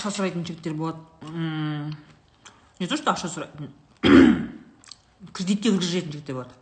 Ақша 0.00 0.14
сұрайтын 0.16 0.46
жігіттер 0.48 0.72
болады 0.80 0.98
не 2.80 2.88
то 2.88 2.96
что 2.96 3.12
ақша 3.12 3.28
сұрайтын 3.28 3.68
кредитке 5.36 5.68
кіргізетін 5.68 6.16
жігіттер 6.16 6.40
болады 6.40 6.56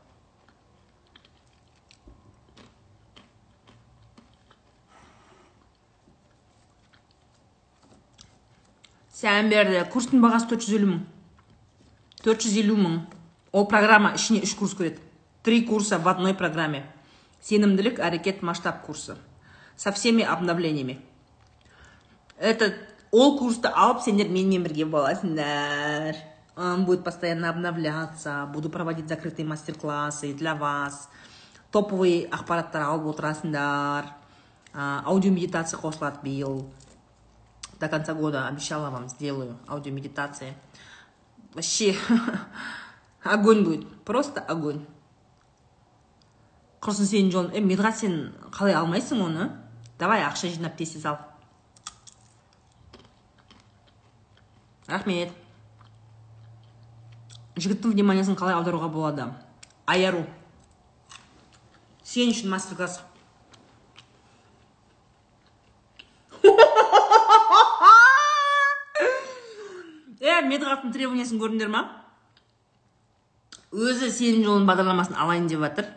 сәлем 9.15 9.55
берді 9.55 9.87
курстың 9.95 10.19
бағасы 10.27 10.51
төрт 10.51 10.67
жүз 10.67 10.81
елу 10.81 10.91
мың 10.97 11.05
төрт 12.27 12.43
жүз 12.43 12.59
елу 12.65 12.81
мың 12.83 12.99
ол 13.55 13.71
программа 13.71 14.17
ішіне 14.19 14.43
үш 14.43 14.59
курс 14.59 14.75
кіреді 14.75 15.07
три 15.49 15.63
курса 15.63 15.99
в 15.99 16.07
одной 16.09 16.35
программе. 16.35 16.85
Сенімділік 17.41 18.01
әрекет 18.05 18.43
масштаб 18.43 18.83
курсы. 18.85 19.17
Со 19.77 19.93
всеми 19.93 20.23
обновлениями. 20.23 20.99
Это 22.37 22.75
ол 23.13 23.39
курсты 23.39 23.69
алып 23.69 24.03
сендер 24.05 24.29
менімен 24.29 24.65
бірге 24.67 24.85
боласыңдар. 24.85 26.17
Он 26.57 26.85
будет 26.85 27.05
постоянно 27.05 27.51
обновляться 27.51 28.49
буду 28.53 28.69
проводить 28.69 29.09
закрытые 29.09 29.47
мастер-классы 29.47 30.35
для 30.35 30.55
вас. 30.55 31.09
Топовый 31.71 32.27
ақпараттар 32.33 32.83
алып 32.83 33.07
отырасыңдар. 33.15 34.11
Аудио 34.75 35.31
медитация 35.31 35.79
қосылады 35.79 36.19
биыл. 36.23 36.69
До 37.79 37.89
конца 37.89 38.15
года 38.15 38.49
обещала 38.49 38.91
вам 38.91 39.09
сделаю 39.09 39.57
аудио 39.69 39.93
медитация 39.93 40.55
вообще 41.55 41.95
огонь 43.23 43.65
будет 43.65 44.05
просто 44.05 44.41
огонь. 44.41 44.85
Құрсын 46.79 47.09
сенің 47.11 47.31
жолың 47.35 47.55
е 47.59 47.61
медғат 47.63 47.97
сен 47.99 48.19
қалай 48.55 48.77
алмайсың 48.79 49.23
оны? 49.23 49.49
Давай 49.99 50.23
ақша 50.23 50.51
жинап 50.53 50.77
тез 50.79 50.95
ал. 51.05 51.19
Рахмет. 54.89 55.35
Жігіттің 57.59 57.93
вниманиясын 57.93 58.39
қалай 58.39 58.57
аударуға 58.57 58.89
болады? 58.93 59.29
Аяру. 59.87 60.25
Сен 62.07 62.33
үшін 62.33 62.49
мастер 62.53 62.79
класс 62.79 63.01
е 70.19 70.41
медғаттың 70.49 70.93
требованиясын 70.95 71.41
көрдіңдер 71.41 71.71
ма? 71.73 71.83
Өзі 73.73 74.09
сенің 74.15 74.47
жолын 74.47 74.67
бағдарламасын 74.69 75.19
алайын 75.21 75.49
деп 75.51 75.61
жатыр 75.67 75.91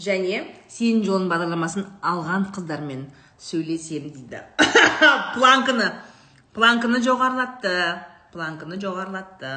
және 0.00 0.40
сенің 0.72 1.04
жолын 1.06 1.28
бағдарламасын 1.30 1.86
алған 2.02 2.48
қыздармен 2.54 3.04
сөйлесемін 3.38 4.14
дейді. 4.16 4.40
Планканы. 5.36 5.92
Планканы 6.54 7.02
жоғарылатты 7.02 7.74
планканы 8.34 8.78
жоғарылатты. 8.82 9.50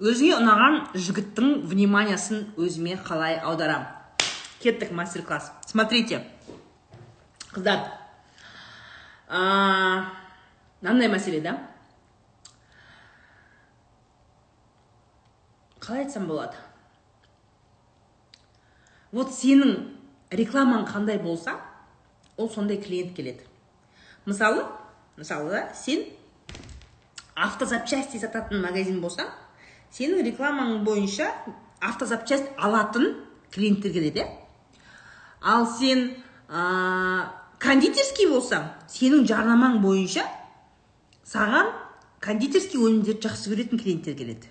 Өзіңе 0.00 0.36
ұнаған 0.38 0.76
жігіттің 0.94 1.64
вниманиясын 1.68 2.46
өзіме 2.60 2.96
қалай 3.04 3.36
аударам? 3.42 3.84
Кеттік 4.62 4.92
мастер 4.96 5.24
класс 5.26 5.50
смотрите. 5.66 6.22
Қыздар. 7.50 7.84
Мынандай 10.80 11.10
мәселе 11.12 11.42
да? 11.44 11.58
Қалай 15.80 16.04
айтсам 16.04 16.26
болады? 16.30 16.56
Вот 19.10 19.32
сенің 19.34 19.74
рекламаң 20.30 20.86
қандай 20.86 21.18
болса 21.18 21.56
ол 22.36 22.50
сондай 22.50 22.78
клиент 22.78 23.16
келеді. 23.16 23.42
Мысалы 24.24 24.68
мысалы 25.20 25.66
сен 25.76 26.06
автозапчасти 27.36 28.18
сататын 28.18 28.62
магазин 28.64 29.02
болса 29.04 29.28
сенің 29.92 30.24
рекламаң 30.30 30.80
бойынша 30.86 31.28
автозапчасть 31.80 32.48
алатын 32.56 33.14
клиенттер 33.52 33.92
келеді 33.92 34.26
ал 35.40 35.68
сен 35.76 36.16
ә, 36.48 37.28
кондитерский 37.60 38.30
болсаң 38.32 38.72
сенің 38.88 39.28
жарнамаң 39.28 39.78
бойынша 39.84 40.24
саған 41.28 41.70
кондитерский 42.24 42.80
өнімдерді 42.80 43.28
жақсы 43.28 43.52
көретін 43.52 43.84
клиенттер 43.84 44.18
келеді 44.18 44.50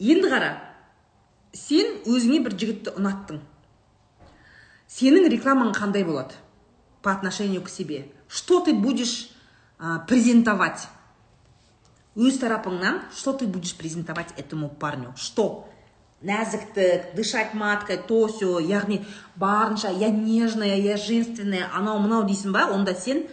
енді 0.00 0.32
қара 0.32 0.54
сен 1.56 1.98
өзіңе 2.06 2.40
бір 2.44 2.54
жігітті 2.58 2.94
ұнаттың. 2.98 3.40
Сенің 4.90 5.28
рекламаң 5.32 5.72
қандай 5.74 6.04
болады? 6.06 6.34
По 7.02 7.12
отношению 7.12 7.62
к 7.62 7.68
себе. 7.68 8.06
что 8.29 8.59
ты 8.59 8.73
будешь 8.73 9.29
а, 9.79 9.99
презентовать 9.99 10.87
өз 12.15 12.37
тарапыңнан 12.39 13.01
что 13.15 13.33
ты 13.33 13.47
будешь 13.47 13.75
презентовать 13.75 14.33
этому 14.37 14.69
парню 14.69 15.13
что 15.17 15.67
нәзіктік 16.23 17.13
дышать 17.15 17.53
маткой 17.53 17.97
то 17.97 18.27
все 18.27 18.59
яғни 18.59 19.05
барынша 19.35 19.91
я 19.91 20.09
нежная 20.09 20.77
я 20.77 20.97
женственная 20.97 21.69
анау 21.73 21.99
мынау 21.99 22.23
дейсің 22.25 22.55
ба 22.55 22.65
онда 22.71 22.95
сен 22.95 23.25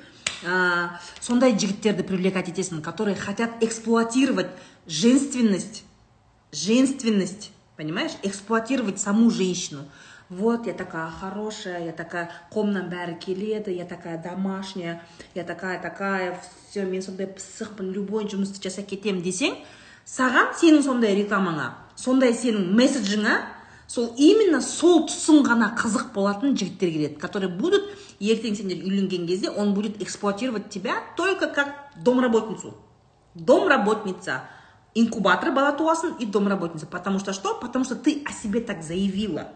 ә, 0.44 0.98
сондай 1.20 1.54
жігіттерді 1.56 2.02
привлекать 2.02 2.50
етесің 2.50 2.82
которые 2.82 3.16
хотят 3.16 3.62
эксплуатировать 3.62 4.50
женственность 4.86 5.84
женственность 6.50 7.52
понимаешь 7.76 8.12
эксплуатировать 8.22 9.00
саму 9.00 9.30
женщину 9.30 9.86
Вот 10.29 10.67
я 10.67 10.73
такая 10.73 11.09
хорошая 11.09 11.85
я 11.85 11.91
такая 11.91 12.29
қолымнан 12.53 12.89
бәрі 12.89 13.17
келеді 13.19 13.75
я 13.75 13.85
такая 13.85 14.21
домашняя 14.21 15.01
я 15.35 15.43
такая 15.43 15.81
такая 15.81 16.39
все 16.69 16.85
мен 16.85 17.01
сондай 17.01 17.27
пысықпын 17.27 17.91
любой 17.91 18.25
жұмысты 18.25 18.63
жасап 18.63 18.87
кетемін 18.87 19.21
десең 19.23 19.55
саған 20.05 20.55
сенің 20.59 20.83
сондай 20.83 21.15
рекламаңа 21.15 21.73
сондай 21.95 22.33
сенің 22.33 22.73
месседжіңа 22.75 23.37
сол 23.87 24.13
именно 24.17 24.61
сол 24.61 25.05
тұсың 25.07 25.45
ғана 25.47 25.71
қызық 25.79 26.11
болатын 26.13 26.57
жігіттер 26.57 26.91
келеді 26.91 27.19
которые 27.21 27.49
будут 27.49 27.87
ертең 28.19 28.55
сендер 28.57 28.83
үйленген 28.83 29.27
кезде 29.27 29.49
он 29.49 29.73
будет 29.73 30.01
эксплуатировать 30.01 30.69
тебя 30.69 30.95
только 31.15 31.47
как 31.47 31.91
домработницу. 31.95 32.75
Домработница. 33.35 34.43
Инкубатор 34.95 35.51
бала 35.51 35.71
туасың 35.73 36.17
и 36.19 36.25
домработница. 36.25 36.87
Потому 36.87 37.19
что 37.19 37.33
что? 37.33 37.53
Потому 37.53 37.85
что 37.85 37.95
ты 37.95 38.23
о 38.25 38.31
себе 38.31 38.61
так 38.61 38.83
заявила. 38.83 39.49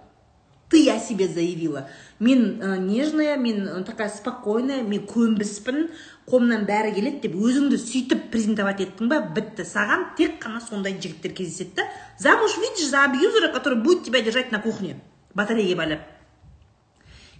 Ты 0.72 0.90
о 0.90 0.98
себе 1.00 1.28
заявила. 1.28 1.90
Мен 2.20 2.62
ә, 2.62 2.78
нежная 2.80 3.36
мен 3.38 3.68
ә, 3.68 3.84
такая 3.84 4.10
спокойная 4.10 4.82
мен 4.82 5.04
көнбіспін 5.06 5.90
қолымнан 6.32 6.64
бәрі 6.66 6.96
келеді 6.96 7.28
деп 7.28 7.36
өзіңді 7.36 7.78
сөйтіп 7.82 8.30
презентовать 8.32 8.82
еттің 8.88 9.12
ба? 9.12 9.20
Бітті. 9.36 9.68
Саған 9.68 10.16
тек 10.18 10.40
қана 10.42 10.64
сондай 10.64 10.96
жігіттер 10.96 11.36
кездеседі 11.36 11.76
да. 11.84 11.90
Замуж 12.18 12.58
видишь 12.58 12.90
за 12.90 13.04
абьюзера 13.04 13.52
который 13.52 13.84
будет 13.84 14.06
тебя 14.06 14.22
держать 14.22 14.52
на 14.52 14.60
кухне. 14.60 14.98
Батарея 15.34 15.76
байлап 15.76 16.02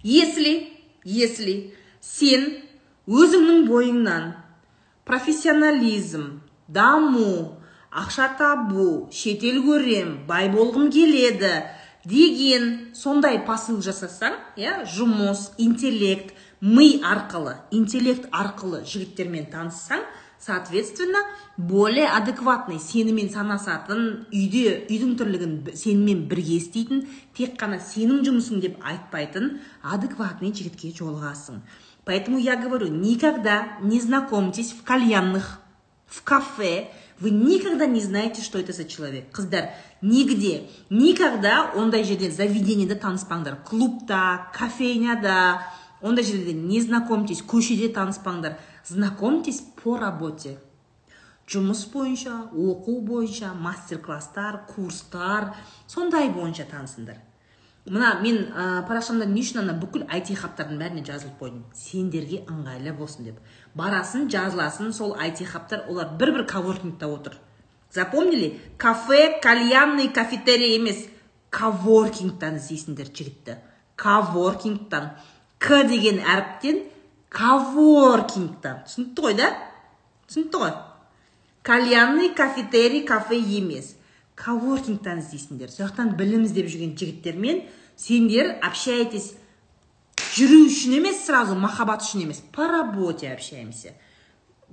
если 0.02 0.68
если 1.04 1.74
сен 2.00 2.46
өзіңнің 3.06 3.66
бойыңнан 3.68 4.32
профессионализм 5.06 6.42
даму 6.68 7.58
ақша 7.90 8.28
табу 8.38 9.08
шетел 9.14 9.62
көрем 9.66 10.14
бай 10.26 10.50
болғым 10.50 10.90
келеді 10.94 11.52
деген 12.04 12.94
сондай 12.98 13.38
посыл 13.46 13.82
жасасаң 13.84 14.34
иә 14.58 14.82
жұмыс 14.90 15.52
интеллект 15.62 16.34
ми 16.60 16.98
арқылы 17.02 17.56
интеллект 17.70 18.28
арқылы 18.30 18.82
жігіттермен 18.86 19.46
таныссаң 19.52 20.02
соответственно 20.42 21.18
более 21.56 22.08
адекватный 22.08 22.80
сенімен 22.82 23.30
санасатын 23.30 24.26
үйде 24.32 24.82
үйдің 24.88 25.14
тірлігін 25.20 25.54
сенімен 25.78 26.24
бірге 26.30 26.58
істейтін 26.58 27.04
тек 27.38 27.54
қана 27.60 27.78
сенің 27.78 28.24
жұмысың 28.26 28.64
деп 28.64 28.82
айтпайтын 28.82 29.60
адекватный 29.82 30.50
жігітке 30.50 30.90
жолығасың. 30.98 31.62
Поэтому 32.04 32.38
я 32.38 32.56
говорю 32.56 32.88
никогда 32.88 33.78
не 33.80 34.00
знакомьтесь 34.00 34.72
в 34.72 34.82
кальянных 34.82 35.60
в 36.06 36.22
кафе 36.22 36.90
вы 37.22 37.30
никогда 37.30 37.86
не 37.86 38.00
знаете 38.00 38.42
что 38.42 38.58
это 38.58 38.72
за 38.72 38.84
человек. 38.84 39.30
Қыздар 39.30 39.70
нигде 40.02 40.68
никогда 40.90 41.70
ондай 41.76 42.02
жерде 42.02 42.30
заведениеде 42.30 42.96
таныспаңдар 42.96 43.62
клубта 43.62 44.50
кофейняда 44.52 45.62
ондай 46.02 46.24
жерлерде 46.24 46.52
не 46.52 46.80
знакомьтесь 46.82 47.42
көшеде 47.46 47.92
таныспаңдар 47.94 48.58
знакомьтесь 48.84 49.62
по 49.82 49.96
работе. 49.96 50.58
Жұмыс 51.46 51.86
бойынша 51.92 52.50
оқу 52.50 53.00
бойынша 53.06 53.54
мастер 53.54 53.98
класстар 53.98 54.64
курстар 54.66 55.54
сондай 55.86 56.28
бойынша 56.28 56.66
танысыңдар. 56.66 57.22
Мына 57.86 58.20
мен 58.22 58.36
ә, 58.54 58.82
парақшамда 58.86 59.26
не 59.26 59.42
үшін 59.42 59.62
ана 59.64 59.74
бүкіл 59.78 60.04
айти 60.08 60.36
хабтардың 60.38 60.78
бәріне 60.78 61.02
жазылып 61.06 61.40
қойдым? 61.40 61.64
Сендерге 61.74 62.44
ыңғайлы 62.46 62.92
болсын 62.98 63.26
деп. 63.26 63.40
Барасың 63.74 64.28
жазыласың 64.30 64.92
сол 64.94 65.16
айти 65.18 65.44
хабтар 65.44 65.88
олар 65.88 66.12
бір 66.18 66.32
бір 66.36 66.46
коворкингта 66.46 67.08
отыр. 67.08 67.34
Запомнили? 67.90 68.60
Кафе 68.78 69.40
кальянный 69.42 70.08
кафетерий 70.08 70.76
емес. 70.78 71.08
Коворкингтан 71.50 72.56
іздейсіңдер 72.56 73.10
жігітті. 73.12 73.58
Коворкингтан. 73.96 75.10
К 75.58 75.82
деген 75.84 76.22
әріптен 76.22 76.84
коворкингтан. 77.28 78.86
Түсінікті 78.86 79.26
ғой 79.26 79.36
да? 79.36 79.50
Түсінікті 80.30 80.62
ғой? 80.62 80.72
Кальянный 81.62 82.30
кафетерий 82.34 83.04
кафе 83.04 83.36
емес. 83.36 83.96
Коворкингтан 84.38 85.20
іздейсіңдер 85.22 85.70
сол 85.72 85.86
жақтан 85.86 86.16
білім 86.16 86.46
іздеп 86.48 86.70
жүрген 86.72 86.96
жігіттермен 86.98 87.62
сендер 87.96 88.56
общаетесь 88.64 89.34
жүру 90.32 90.64
үшін 90.66 90.96
емес 91.00 91.20
сразу 91.26 91.54
махаббат 91.58 92.02
үшін 92.04 92.24
емес. 92.24 92.40
По 92.52 92.66
работе 92.68 93.32
общаемся. 93.32 93.92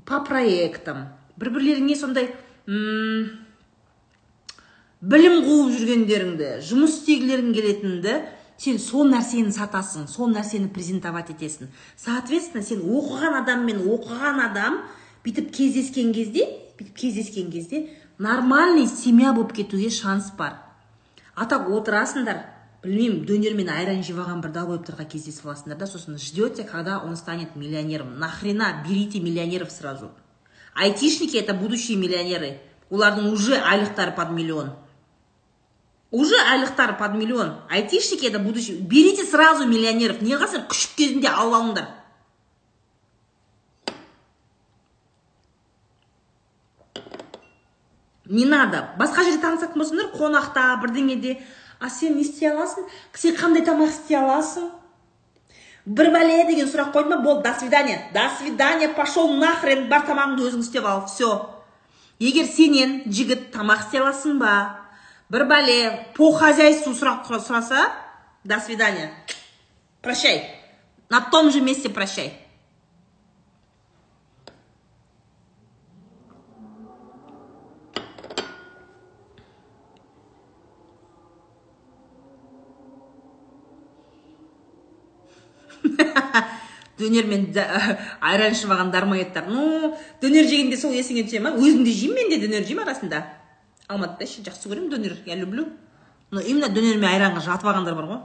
По 0.05 0.23
проектам. 0.23 1.09
Бір 1.39 1.51
бірлеріңе 1.55 1.95
сондай 1.99 2.29
білім 4.99 5.39
қуып 5.45 5.75
жүргендеріңді 5.75 6.49
жұмыс 6.67 6.99
істегілерің 6.99 7.53
келетінді 7.55 8.15
сен 8.59 8.79
сол 8.83 9.07
нәрсені 9.11 9.51
сатасың 9.55 10.07
сол 10.11 10.31
нәрсені 10.31 10.71
презентовать 10.75 11.31
етесің. 11.31 11.71
Соответственно 11.95 12.63
сен 12.63 12.83
оқыған 12.83 13.39
адаммен 13.41 13.83
оқыған 13.83 14.43
адам 14.49 14.81
бүйтіп 15.23 15.51
кездескен 15.55 16.11
кезде 16.15 16.47
бүйтіп 16.79 16.95
кездескен 16.95 17.51
кезде 17.51 17.87
нормальный 18.19 18.85
семья 18.85 19.33
болып 19.33 19.53
кетуге 19.53 19.89
шанс 19.89 20.31
бар. 20.37 20.59
А 21.35 21.45
так 21.45 21.69
отырасыңдар 21.71 22.43
білмеймін 22.83 23.23
дөнер 23.25 23.55
мен 23.55 23.71
айран 23.71 24.03
жеп 24.03 24.19
алған 24.19 24.43
бір 24.43 24.51
долбоебтерға 24.57 25.05
кездесіп 25.09 25.47
аласыңдар 25.47 25.79
да 25.79 25.87
сосын 25.87 26.19
ждете 26.19 26.63
когда 26.63 26.99
он 26.99 27.15
станет 27.15 27.55
миллионером. 27.55 28.19
Нахрена 28.19 28.83
берите 28.87 29.19
миллионеров 29.19 29.71
сразу? 29.71 30.11
Айтишники 30.75 31.37
это 31.37 31.53
будущие 31.53 31.97
миллионеры. 31.97 32.59
Олардың 32.89 33.31
уже 33.31 33.55
айлықтары 33.55 34.11
под 34.11 34.31
миллион. 34.31 34.73
Уже 36.11 36.35
айлықтары 36.35 36.93
под 36.93 37.15
миллион. 37.15 37.61
Айтишники 37.69 38.25
это 38.25 38.39
будущее 38.39 38.77
берите 38.77 39.23
сразу 39.23 39.65
миллионеров. 39.65 40.21
Неғасыр 40.21 40.65
күшік 40.67 40.95
кезінде 40.97 41.29
алып 41.29 41.53
алыңдар. 41.53 41.87
Не 48.29 48.45
надо. 48.45 48.89
Басқа 48.97 49.25
жерде 49.25 49.41
танысатын 49.41 49.81
болсаңдар 49.81 50.11
қонақта 50.13 50.75
бірдеңеде. 50.83 51.39
А 51.79 51.89
сен 51.89 52.15
не 52.15 52.21
істей 52.21 52.51
аласың? 52.51 52.85
Сен 53.13 53.35
қандай 53.35 53.65
тамақ 53.65 53.89
істей 53.89 54.19
аласың? 54.19 54.69
Бір 55.85 56.11
бәле 56.13 56.43
деген 56.45 56.67
сұрақ 56.69 56.91
қойды 56.93 57.09
ма? 57.09 57.21
Болды 57.23 57.49
до 57.49 57.59
свидания. 57.59 58.03
До 58.13 58.29
свидания 58.37 58.89
пошел 58.89 59.33
нахрен 59.33 59.87
бар 59.89 60.05
тамағыңды 60.05 60.45
өзің 60.45 60.61
істеп 60.61 60.85
ал 60.85 61.05
все 61.07 61.31
егер 62.19 62.45
сенен 62.45 63.01
жігіт 63.07 63.49
тамақ 63.55 63.87
істей 63.87 64.03
аласың 64.03 64.37
ба? 64.37 64.53
Бір 65.29 65.47
бәле 65.49 65.79
по 66.15 66.31
хозяйству 66.31 66.93
сұрақ 66.93 67.25
сұраса 67.25 67.87
до 68.43 68.59
свидания. 68.59 69.11
Прощай. 70.01 70.55
На 71.09 71.21
том 71.21 71.49
же 71.51 71.61
месте 71.61 71.89
прощай. 71.89 72.33
дөнер 86.99 87.27
мен 87.29 87.45
айран 88.29 88.55
ішіп 88.55 88.73
алған 88.73 88.91
дармоедтар. 88.93 89.47
Ну 89.47 89.93
дөнер 90.21 90.47
жегенде 90.49 90.77
сол 90.77 90.95
есіңе 90.95 91.25
түсе 91.27 91.43
ма? 91.43 91.53
Өзім 91.57 91.85
де 91.87 91.93
жеймін 91.95 92.17
мен 92.19 92.33
де 92.33 92.41
дөнер 92.45 92.65
жеймін 92.67 92.85
арасында. 92.87 93.21
Алматыда 93.89 94.27
ше 94.29 94.43
жақсы 94.45 94.69
көремін 94.69 94.91
дөнер 94.93 95.17
я 95.25 95.37
люблю. 95.39 95.69
Но 96.31 96.41
именно 96.41 96.69
дөнер 96.69 96.99
мен 96.99 97.09
айранға 97.09 97.45
жатып 97.45 97.71
алғандар 97.71 97.95
бар 97.97 98.09
ғой. 98.09 98.19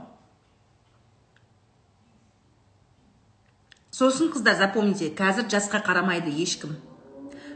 Сосын 3.95 4.27
қыздар 4.33 4.57
запомните 4.59 5.07
қазір 5.15 5.47
жасқа 5.49 5.79
қарамайды 5.85 6.33
ешкім. 6.43 6.75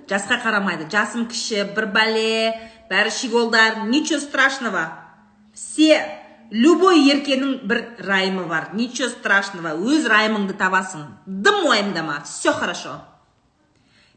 Жасқа 0.09 0.39
қарамайды. 0.41 0.87
Жасым 0.89 1.27
кіші 1.29 1.67
бір 1.75 1.89
бәле 1.93 2.55
бәрі 2.89 3.11
щеголдар 3.11 3.83
ничего 3.85 4.19
страшного. 4.19 4.87
Все 5.53 5.99
любой 6.51 7.01
еркенің 7.05 7.65
бір 7.67 7.81
райымы 8.05 8.45
бар. 8.49 8.69
Ничего 8.73 9.09
страшного 9.09 9.75
өз 9.77 10.07
райымыңды 10.09 10.55
табасың. 10.57 11.05
Дым 11.25 11.65
уайымдама 11.69 12.23
все 12.25 12.53
хорошо. 12.53 12.99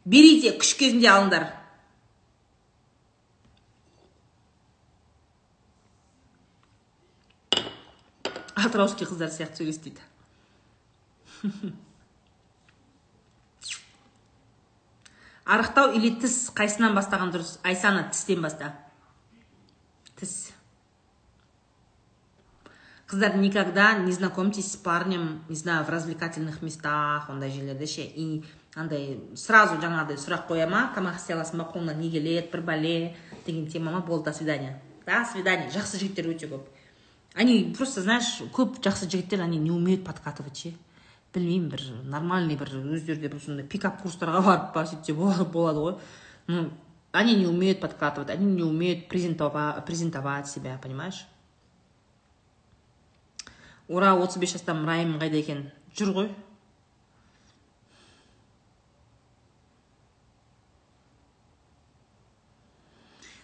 Берите 0.05 0.57
күш 0.59 0.75
кезінде 0.79 1.09
алыңдар. 1.13 1.51
Атырауский 8.55 9.07
қыздар 9.09 9.33
сияқты 9.33 9.63
сөйлес 9.63 9.81
дейді 9.83 10.01
арықтау 15.45 15.93
или 15.97 16.13
тіс 16.23 16.51
қайсынан 16.55 16.95
бастаған 16.97 17.33
дұрыс? 17.35 17.57
Айсана 17.67 18.07
тістен 18.11 18.43
баста. 18.45 18.73
Тіс. 20.17 20.52
Қыздар 23.13 23.37
никогда 23.37 23.99
не 23.99 24.11
знакомьтесь 24.13 24.73
с 24.73 24.77
парнем 24.77 25.45
не 25.51 25.57
знаю 25.57 25.85
в 25.85 25.91
развлекательных 25.91 26.63
местах 26.63 27.29
ондай 27.29 27.51
жерлерде 27.51 27.87
ше 27.87 28.01
и 28.01 28.43
андай 28.75 29.21
сразу 29.37 29.77
жаңағыдай 29.83 30.17
сұрақ 30.17 30.47
қоя 30.49 30.65
ма 30.65 30.87
тамақ 30.97 31.19
істей 31.21 31.37
аласың 31.37 31.61
ба 31.61 31.67
қолыңнан 31.75 32.01
не 32.01 32.09
келеді 32.11 32.49
бір 32.55 32.63
бәле 32.65 32.95
деген 33.45 33.67
тема 33.67 33.93
ма 33.93 34.01
болды 34.01 34.31
до 34.31 34.33
свидания 34.33 34.81
до 35.05 35.27
свидания 35.31 35.69
жақсы 35.69 36.01
жігіттер 36.01 36.31
өте 36.33 36.49
көп 36.49 36.65
они 37.35 37.75
просто 37.77 38.01
знаешь 38.01 38.31
көп 38.57 38.81
жақсы 38.81 39.11
жігіттер 39.11 39.43
они 39.45 39.59
не 39.59 39.71
умеют 39.71 40.07
подкатывать 40.07 40.57
ше 40.57 40.73
білмеймін 41.35 41.69
бір 41.69 41.85
нормальный 42.09 42.57
бір 42.57 42.73
өздері 42.81 43.29
бір 43.29 43.45
сондай 43.45 43.67
пикап 43.67 44.01
курстарға 44.01 44.41
барып 44.49 44.73
па 44.73 44.87
сөйтсе 44.87 45.13
болады 45.13 45.85
ғой. 45.85 45.99
Ну 46.47 46.71
они 47.13 47.37
не 47.37 47.47
умеют 47.47 47.81
подкатывать 47.81 48.31
они 48.31 48.47
не 48.47 48.63
умеют 48.63 49.09
презентовать 49.09 50.49
себя 50.49 50.79
понимаешь? 50.83 51.27
Ура 53.93 54.15
отыз 54.17 54.41
бес 54.41 54.57
жастамын 54.57 54.89
райым 54.89 55.19
қайда 55.21 55.39
екен? 55.39 55.69
Жүр 55.97 56.17
ғой. 56.17 56.33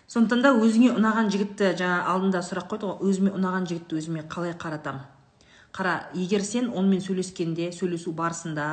Сондықтан 0.08 0.40
да 0.40 0.54
өзіңе 0.56 0.94
ұнаған 0.96 1.28
жігітті 1.28 1.74
жаңа 1.76 1.98
алдында 2.08 2.40
сұрақ 2.40 2.70
қойды 2.70 2.88
ғой. 2.88 3.10
Өзіме 3.10 3.32
ұнаған 3.36 3.66
жігітті 3.68 3.98
өзіме 4.00 4.22
қалай 4.32 4.54
қаратам? 4.56 5.02
Қара 5.76 6.08
егер 6.16 6.40
сен 6.40 6.70
онымен 6.72 7.02
сөйлескенде 7.04 7.68
сөйлесу 7.76 8.14
барысында 8.16 8.68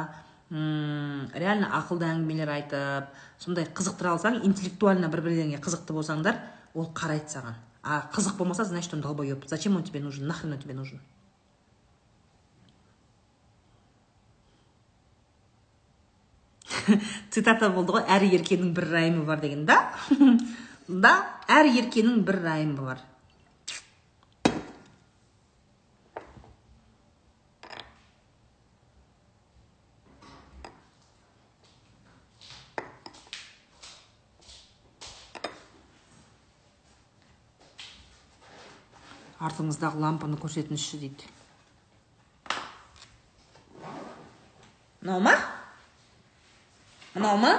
м 0.50 1.28
реально 1.36 1.74
ақылды 1.76 2.08
әңгімелер 2.08 2.54
айтып 2.54 3.12
сондай 3.38 3.68
қызықтыра 3.68 4.14
алсаң 4.16 4.40
интеллектуально 4.48 5.10
бір 5.12 5.26
бірлеріңе 5.26 5.60
қызықты 5.60 5.98
болсаңдар 5.98 6.40
ол 6.74 6.88
қарайды 6.96 7.28
саған. 7.36 7.60
А 7.84 8.08
қызық 8.16 8.38
болмаса 8.38 8.64
значит 8.64 8.94
он 8.94 9.02
долбоеб. 9.02 9.44
Зачем 9.46 9.76
он 9.76 9.84
тебе 9.84 10.00
нужен? 10.00 10.28
Нахрен 10.28 10.54
он 10.54 10.60
тебе 10.60 10.74
нужен? 10.74 11.02
цитата 17.34 17.70
болды 17.74 17.98
ғой 17.98 18.06
әр 18.12 18.28
еркенің 18.28 18.72
бір 18.78 18.90
райымы 18.94 19.26
бар 19.26 19.42
деген 19.44 19.66
да? 19.66 19.82
Да 20.88 21.18
әр 21.50 21.66
еркенің 21.72 22.22
бір 22.28 22.44
райымы 22.46 22.86
бар 22.86 23.04
артыңыздағы 39.46 40.00
лампаны 40.02 40.38
көрсетіңізші 40.42 41.02
дейді. 41.02 41.34
Мынау 45.02 45.22
ма? 45.22 45.36
Мынау 47.16 47.38
ма? 47.40 47.54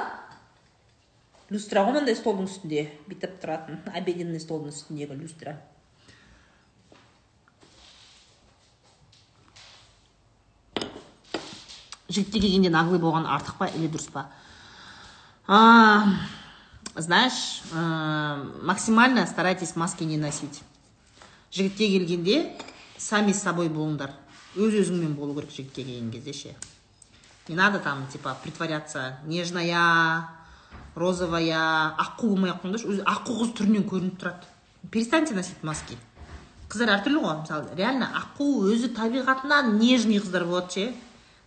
Люстра 1.48 1.82
ғой 1.86 1.94
мындай 1.96 2.16
столдың 2.18 2.46
үстінде 2.50 2.90
бүйтіп 3.06 3.38
тұратын 3.42 3.80
обеденный 3.94 4.40
столдың 4.42 4.74
үстіндегі 4.74 5.16
люстра. 5.16 5.56
Жігітке 12.10 12.40
келгенде 12.40 12.70
наглый 12.70 13.00
болған 13.02 13.26
артық 13.30 13.56
па 13.58 13.70
или 13.72 13.88
дұрыс 13.88 14.10
па? 14.12 14.28
Знаешь 16.96 17.62
максимально 17.72 19.26
старайтесь 19.26 19.76
маски 19.76 20.04
не 20.04 20.16
носить. 20.16 20.62
Жігітке 21.52 21.88
келгенде 21.88 22.58
сами 22.98 23.32
с 23.32 23.42
собой 23.42 23.68
болыңдар. 23.68 24.10
Өз 24.56 24.74
өзіңмен 24.82 25.14
болу 25.14 25.34
керек 25.34 25.50
жігітке 25.50 25.84
келген 25.84 26.10
кезде 26.10 26.32
ше 26.32 26.56
не 27.48 27.54
надо 27.54 27.78
там 27.78 28.06
типа 28.08 28.36
притворяться 28.42 29.18
нежная 29.24 30.28
розовая 30.94 31.94
аққу 32.00 32.34
болмай 32.34 32.50
ақ 32.50 32.62
қойыңдаршы 32.64 32.92
өзі 32.92 33.02
аққу 33.04 33.40
қыз 33.40 33.56
түрінен 33.58 33.84
көрініп 33.88 34.20
тұрады 34.20 34.54
перестаньте 34.90 35.34
носить 35.34 35.62
маски. 35.62 35.96
Қыздар 36.70 36.96
әртүрлі 36.96 37.20
ғой 37.22 37.36
мысалы 37.42 37.76
реально 37.78 38.08
аққу 38.20 38.46
өзі 38.72 38.90
табиғатынан 38.96 39.76
нежный 39.78 40.18
қыздар 40.22 40.46
болады 40.48 40.72
ше. 40.72 40.86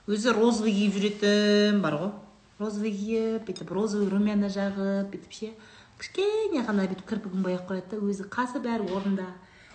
Өзі 0.07 0.33
розовый 0.35 0.73
киіп 0.73 0.95
жүретін 0.95 1.81
бар 1.83 1.97
ғой. 1.99 2.11
Розовый 2.59 2.93
киіп 2.95 3.47
бүйтіп 3.47 3.73
розовый 3.75 4.09
румяна 4.09 4.49
жағып 4.53 5.11
бүйтіп 5.11 5.35
ше. 5.35 5.51
Кішкене 5.99 6.63
ғана 6.63 6.87
бүйтіп 6.87 7.05
кірпігін 7.09 7.43
бояп 7.43 7.67
қояды 7.69 7.97
да 7.97 8.01
өзі 8.05 8.29
қасы 8.31 8.61
бәрі 8.63 8.87
орнында. 8.95 9.27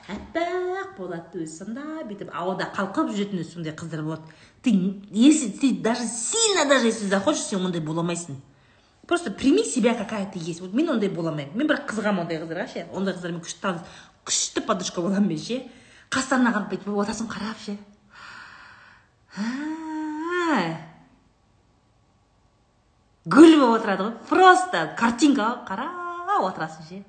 Аппақ 0.08 0.96
болады 0.98 1.46
сондай 1.48 2.04
бүйтіп 2.08 2.32
ауада 2.32 2.70
қалқып 2.76 3.12
жүретін 3.14 3.44
сондай 3.44 3.72
қыздар 3.72 4.02
болады. 4.02 4.22
Ты 4.62 4.70
если 5.10 5.50
ты 5.50 5.74
даже 5.74 6.04
сильно 6.04 6.68
даже 6.68 6.86
если 6.86 7.06
захочешь 7.06 7.44
сен 7.44 7.64
ондай 7.64 7.80
бола 7.80 8.02
алмайсың. 8.02 8.36
Просто 9.06 9.30
прими 9.30 9.64
себя 9.64 9.94
какая 9.94 10.30
ты 10.30 10.38
есть. 10.38 10.60
Вот 10.60 10.72
мен 10.72 10.90
ондай 10.90 11.08
бола 11.08 11.30
алмаймын. 11.30 11.56
Мен 11.56 11.68
бірақ 11.68 11.88
қызығамын 11.88 12.24
ондай 12.24 12.38
қыздарға 12.42 12.68
ше 12.72 12.86
ондай 12.92 13.14
қыздармен 13.14 13.40
күшті 13.40 13.78
күшті 14.24 14.64
подружка 14.66 15.00
боламын 15.00 15.28
мен 15.28 15.38
ше 15.38 15.62
қастарына 16.10 16.52
қарап 16.52 16.70
бүйтіп 16.72 16.88
қарап 17.32 17.58
ше 17.64 17.78
гүл 23.24 23.58
болып 23.58 23.80
отырады 23.80 24.04
ғой. 24.04 24.14
Просто 24.28 24.94
картинка 24.98 25.64
қарап 25.68 26.44
отырасың 26.44 26.88
ше 26.88 27.04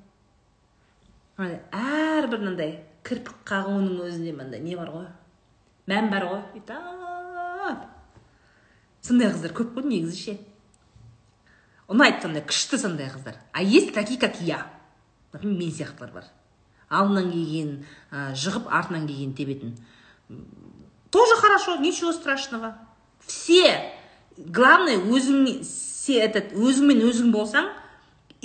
әрбір 1.37 2.39
мынандай 2.39 2.77
кірпік 3.03 3.41
қағуының 3.47 3.99
өзінде 4.07 4.31
мынандай 4.35 4.61
не 4.63 4.75
бар 4.79 4.89
ғой? 4.93 5.07
Мән 5.91 6.09
бар 6.13 6.23
ғой? 6.29 6.41
Бүйтіп 6.55 7.91
сондай 9.05 9.29
қыздар 9.29 9.53
көп 9.53 9.75
қой 9.75 9.85
негізі 9.89 10.17
ше 10.17 10.37
ұнайды 11.91 12.23
сондай 12.23 12.41
күшті 12.47 12.79
сондай 12.81 13.11
қыздар. 13.11 13.35
А 13.51 13.61
есть 13.61 13.93
такие 13.93 14.19
как 14.19 14.39
я. 14.41 14.65
Например 15.33 15.59
мен 15.59 15.71
сияқтылар 15.71 16.11
бар. 16.13 16.23
Алдынан 16.89 17.31
келген 17.31 17.85
жығып 18.11 18.69
артынан 18.71 19.07
келген 19.07 19.33
тебетін. 19.35 19.77
Тоже 21.11 21.35
хорошо 21.35 21.75
ничего 21.77 22.11
страшного. 22.13 22.77
Все. 23.19 23.91
Главное 24.37 24.97
өзің 24.97 25.61
этот 26.19 26.53
өзіңмен 26.53 27.05
өзің 27.05 27.31
болсаң 27.31 27.69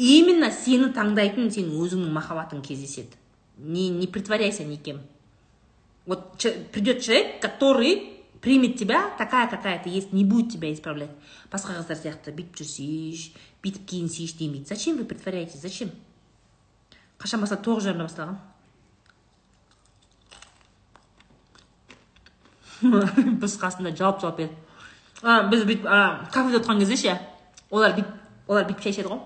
именно 0.01 0.49
сені 0.55 0.89
таңдайтын 0.97 1.51
сенің 1.53 1.81
өзіңнің 1.85 2.13
махаббатың 2.15 2.63
кездеседі. 2.65 3.19
Не, 3.59 3.89
не 3.91 4.07
притворяйся 4.07 4.65
никем. 4.65 5.01
Вот 6.07 6.39
придет 6.73 7.03
человек 7.03 7.43
который 7.43 8.23
примет 8.41 8.79
тебя 8.79 9.11
такая 9.19 9.49
какая 9.49 9.83
ты 9.83 9.91
есть 9.91 10.13
не 10.13 10.25
будет 10.25 10.53
тебя 10.53 10.73
исправлять. 10.73 11.11
Басқа 11.53 11.77
қыздар 11.77 11.99
сияқты 11.99 12.33
бүйтіп 12.33 12.57
жүрсейші 12.63 13.35
бүйтіп 13.63 13.87
киінсейші 13.87 14.39
демейді. 14.39 14.67
Зачем 14.67 14.97
вы 14.97 15.05
притворяетесь? 15.05 15.61
Зачем? 15.61 15.91
Қашан 17.19 17.41
басталды 17.43 17.65
тоғыз 17.67 17.85
жарымда 17.91 18.09
басталған. 18.09 18.39
Біз 23.43 23.59
қасында 23.61 23.93
жауап 23.93 24.23
жауап 24.23 24.39
берді 24.39 24.57
біз 25.21 25.67
бүйтіп 25.69 25.85
кафеде 26.33 26.59
отырған 26.61 26.81
кезде 26.81 26.97
ше 26.97 27.17
олар 27.71 27.93
бүйтіп 27.93 28.49
олар 28.49 28.65
бүйтіп 28.69 28.87
шай 28.87 29.05
ғой. 29.05 29.21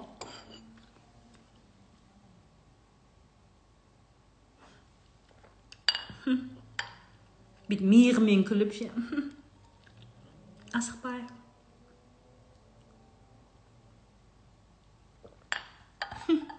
Бүйтіп 7.75 7.87
миығымен 7.91 8.45
күліп 8.47 8.73
ше 8.75 8.87
асықпай 10.75 11.23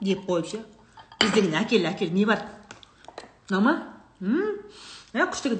деп 0.01 0.25
қойып 0.27 0.49
ше 0.49 0.59
біз 1.21 1.31
деген 1.31 1.55
әкел 1.61 1.87
әкел 1.91 2.11
не 2.11 2.25
бар 2.25 2.43
мынау 3.49 3.61
ма 3.63 3.73
иә 5.15 5.27
күшті 5.31 5.55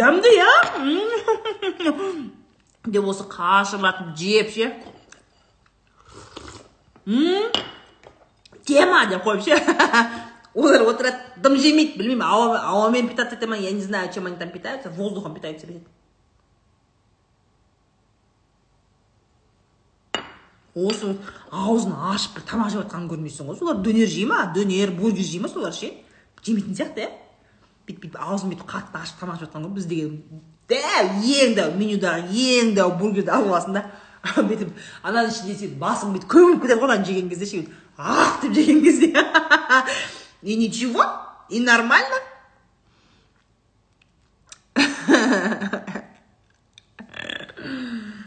дәмді 0.00 0.34
иә 0.38 0.50
деп 2.86 3.04
осы 3.04 3.28
қашырлатып 3.28 4.14
жеп 4.16 4.52
ше 4.56 4.72
тема 8.64 9.06
деп 9.10 9.26
қойып 9.26 9.42
ше 9.44 9.54
олар 10.54 10.86
отырады 10.86 11.18
дым 11.42 11.58
жемейді 11.58 11.98
білмеймін 11.98 12.22
ауа, 12.22 12.58
ауамен 12.62 13.08
питаться 13.08 13.36
ете 13.36 13.46
ма 13.46 13.56
я 13.56 13.72
не 13.72 13.82
знаю 13.82 14.12
чем 14.12 14.26
они 14.26 14.36
там 14.36 14.50
питаются 14.50 14.90
воздухом 14.90 15.34
питаются 15.34 15.66
бүйтеді 15.66 15.90
осы 20.74 21.16
аузын 21.50 21.92
ашып 22.12 22.38
бір 22.38 22.46
тамақ 22.50 22.70
жеп 22.70 22.84
жатқанын 22.84 23.10
көрмейсің 23.10 23.50
ғой 23.50 23.58
солар 23.58 23.82
дөнер 23.82 24.08
жей 24.10 24.26
ма 24.26 24.44
дөнер 24.54 24.94
бургер 24.94 25.26
жей 25.26 25.40
ма 25.40 25.48
солар 25.48 25.74
ше 25.74 25.92
жемейтін 26.42 26.74
сияқты 26.78 27.04
иә 27.04 27.10
бүйтіп 27.86 28.00
бүйтіп 28.02 28.18
аузын 28.18 28.50
бүйтіп 28.50 28.66
қатты 28.70 29.02
ашып 29.02 29.20
тамақ 29.22 29.38
жеп 29.38 29.48
жатқан 29.48 29.66
ғой 29.66 29.74
біз 29.78 29.86
деген 29.90 30.18
дәу 30.70 31.04
ең 31.38 31.54
дәу 31.58 31.76
менюдағы 31.78 32.42
ең 32.46 32.74
дәу 32.78 32.94
бургерді 32.98 33.30
алып 33.30 33.52
аласың 33.52 33.78
да 33.78 33.84
бүйтіп 34.48 34.74
ананың 35.02 35.30
ішінде 35.30 35.56
сөйтіп 35.60 35.78
басың 35.82 36.14
бүйтіп 36.16 36.30
көміліп 36.34 36.62
кетеді 36.64 36.80
ғой 36.80 36.90
ананы 36.90 37.06
жеген 37.10 37.30
кезде 37.30 37.46
ше 37.46 37.64
ах 37.96 38.40
деп 38.42 38.58
жеген 38.58 38.82
кезде 38.82 39.12
и 40.44 40.56
ничего 40.56 41.04
и 41.48 41.58
нормально. 41.60 42.16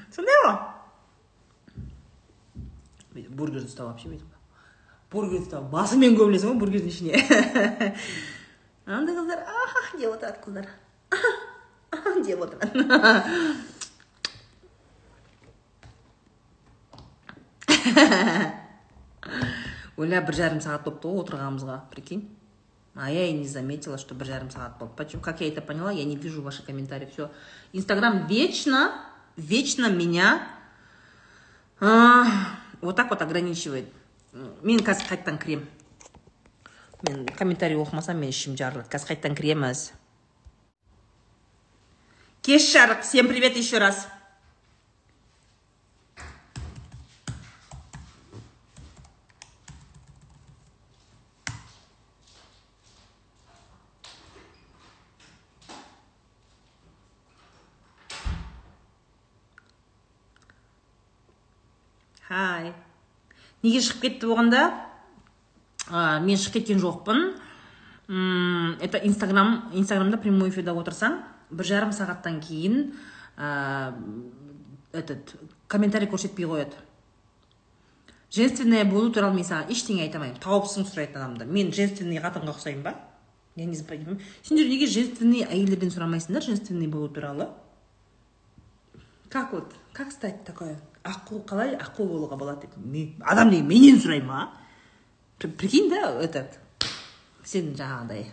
Сондай 0.10 0.38
ғой 0.41 0.56
бүйтіп 3.14 3.34
бургерді 3.38 3.68
ұстап 3.69 3.91
вообще 3.91 4.10
бүйтіп 4.10 4.31
бургерді 5.14 5.44
ұстап 5.45 5.69
басыңмен 5.73 6.18
көмілесің 6.18 6.49
ғой 6.56 6.60
бургердің 6.64 6.89
ішіне 6.89 7.14
андай 8.88 9.14
қыздар 9.14 9.39
ах 9.45 9.94
деп 9.99 10.10
отырады 10.15 10.39
қыздар 10.41 10.68
деп 12.26 12.39
отырады 12.48 12.81
оля 19.97 20.21
бір 20.21 20.35
жарым 20.37 20.61
сағат 20.61 20.85
болыпты 20.85 21.09
ғой 21.09 21.23
отырғанымызға 21.25 21.79
прикинь. 21.91 22.27
А 22.95 23.11
я 23.11 23.27
и 23.27 23.33
не 23.33 23.47
заметила 23.47 23.97
что 23.97 24.15
бір 24.15 24.27
жарым 24.27 24.49
сағат 24.49 24.79
болды 24.79 24.93
почему? 24.95 25.21
Как 25.21 25.41
я 25.41 25.49
это 25.49 25.61
поняла? 25.61 25.91
Я 25.91 26.05
не 26.05 26.15
вижу 26.15 26.41
ваши 26.41 26.63
комментарии. 26.63 27.09
Все 27.11 27.31
инстаграм 27.73 28.25
вечно 28.27 28.93
вечно 29.35 29.89
меня 29.89 30.47
а, 31.79 32.25
вот 32.81 32.95
так 32.95 33.09
вот 33.09 33.21
ограничивает. 33.21 33.85
Мен 34.61 34.83
қазір 34.85 35.07
қайтадан 35.09 35.37
кіремін. 35.41 35.67
Мен 37.07 37.25
комментарий 37.37 37.77
оқымасам 37.79 38.19
мен 38.21 38.29
ішім 38.29 38.57
жарылады. 38.59 38.89
Қазір 38.91 39.13
қайтадан 39.13 39.37
кіреміз. 39.37 39.93
Кеш 42.45 42.67
жарық. 42.73 43.01
Всем 43.01 43.27
привет 43.27 43.57
еще 43.57 43.79
раз. 43.79 44.07
Хай. 62.27 62.73
Неге 63.63 63.81
шығып 63.81 64.03
кетті 64.05 64.29
болғанда 64.29 64.63
мен 66.23 66.37
шығып 66.37 66.59
кеткен 66.59 66.81
жоқпын. 66.83 67.23
Это 68.83 69.01
инстаграм 69.03 69.71
инстаграмда 69.73 70.19
прямой 70.21 70.51
эфирде 70.51 70.71
отырсаң 70.71 71.21
бір 71.51 71.67
жарым 71.67 71.91
сағаттан 71.95 72.39
кейін 72.43 72.93
ә, 73.37 73.93
этот 74.91 75.35
комментарий 75.67 76.07
көрсетпей 76.07 76.47
қояды. 76.47 76.75
Женственная 78.31 78.83
болу 78.85 79.11
туралы 79.11 79.35
мен 79.39 79.47
саған 79.47 79.71
ештеңе 79.71 80.03
айта 80.03 80.19
алмаймын. 80.19 80.39
Тауыпсың 80.43 80.87
сұрайды 80.87 81.15
адамды. 81.15 81.47
Мен 81.47 81.71
женственный 81.71 82.19
қатынға 82.19 82.55
ұқсаймын 82.55 82.83
ба? 82.83 82.95
Я 83.55 83.65
не 83.65 83.77
понимаю 83.81 84.19
сендер 84.43 84.67
неге 84.69 84.85
женственный 84.85 85.41
әйелдерден 85.47 85.89
сұрамайсыңдар 85.89 86.43
женственный 86.45 86.87
болу 86.87 87.09
туралы? 87.09 87.47
Как 89.29 89.51
вот? 89.51 89.73
Как 89.93 90.11
стать 90.11 90.43
такой 90.43 90.75
аққу 91.07 91.43
қалай 91.47 91.75
аққу 91.77 92.07
болуға 92.07 92.38
болады 92.38 92.67
деп. 92.67 93.19
Адам 93.25 93.49
деген 93.51 93.67
менен 93.67 93.99
сұрай 94.01 94.23
ма 94.23 94.49
При- 95.39 95.51
прикинь 95.51 95.89
да 95.89 96.19
этот 96.21 96.57
сен 97.45 97.75
жаңағыдай 97.77 98.25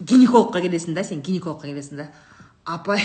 гинекологқа 0.00 0.62
келесің 0.64 0.94
да 0.94 1.04
сен 1.04 1.20
гинекологқа 1.20 1.68
келесің 1.68 1.96
да. 1.96 2.08
Апай 2.64 3.04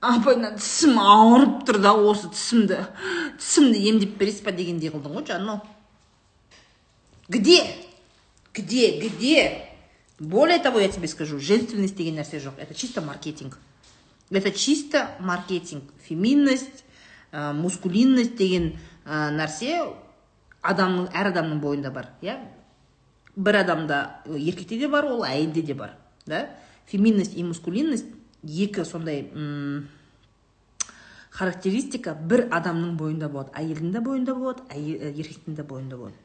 апай 0.00 0.36
мына 0.36 0.54
тісім 0.56 0.96
ауырып 1.02 1.66
тұр 1.68 1.80
да 1.82 1.92
осы 1.92 2.30
тісімді 2.30 2.78
тісімді 3.38 3.82
емдеп 3.90 4.16
бересіз 4.16 4.44
ба 4.46 4.54
дегендей 4.54 4.94
қылдың 4.94 5.18
ғой 5.18 5.26
жаным 5.26 5.60
где? 7.30 7.62
Где 8.52 8.98
где? 8.98 9.66
Более 10.18 10.58
того 10.58 10.80
я 10.80 10.88
тебе 10.88 11.08
скажу 11.08 11.38
женственность 11.38 11.96
деген 11.96 12.16
нәрсе 12.18 12.38
жоқ. 12.42 12.58
Это 12.58 12.74
чисто 12.74 13.00
маркетинг. 13.00 13.58
Это 14.38 14.52
чисто 14.52 15.10
маркетинг. 15.20 15.84
Феминность 16.06 16.84
ә, 17.32 17.52
мускулинность 17.52 18.36
деген 18.36 18.76
ә, 19.04 19.30
нәрсе 19.34 19.80
адамның 20.62 21.10
әр 21.12 21.32
адамның 21.32 21.60
бойында 21.60 21.90
бар 21.90 22.10
иә? 22.22 22.38
Бір 23.36 23.62
адамда 23.62 24.22
еркекте 24.26 24.78
де 24.78 24.88
бар 24.88 25.06
ол 25.06 25.24
әйелде 25.24 25.62
де 25.62 25.74
бар 25.74 25.96
да? 26.26 26.50
Феминность 26.86 27.36
и 27.36 27.44
мускулинность 27.44 28.06
екі 28.42 28.84
сондай 28.84 29.28
м, 29.34 29.88
характеристика 31.30 32.14
бір 32.14 32.48
адамның 32.50 32.96
бойында 32.98 33.28
болады. 33.28 33.52
Әйелдің 33.58 33.92
де 33.94 34.00
бойында 34.04 34.34
болады 34.34 34.62
еркектің 34.74 35.56
де 35.56 35.62
бойында 35.62 35.96
болады. 35.96 36.16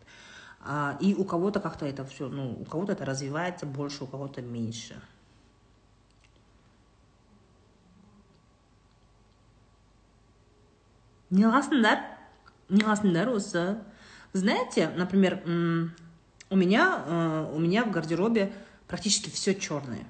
А, 0.66 0.98
и 1.00 1.14
у 1.14 1.24
кого-то 1.26 1.60
как-то 1.60 1.86
это 1.86 2.06
все, 2.06 2.28
ну, 2.28 2.58
у 2.60 2.66
кого-то 2.66 2.94
это 2.94 3.06
развивается 3.06 3.66
больше, 3.66 4.04
у 4.04 4.08
кого-то 4.08 4.42
меньше. 4.42 4.96
Не 11.30 11.44
қыласыңдар 11.44 12.04
не 12.70 12.82
қыласыңдар 12.82 13.32
осы 13.34 13.78
знаете 14.34 14.90
например 14.96 15.42
у 15.46 16.56
меня 16.56 17.04
э, 17.06 17.52
у 17.54 17.60
меня 17.60 17.86
в 17.86 17.92
гардеробе 17.92 18.54
практически 18.88 19.30
все 19.30 19.56
черное 19.56 20.06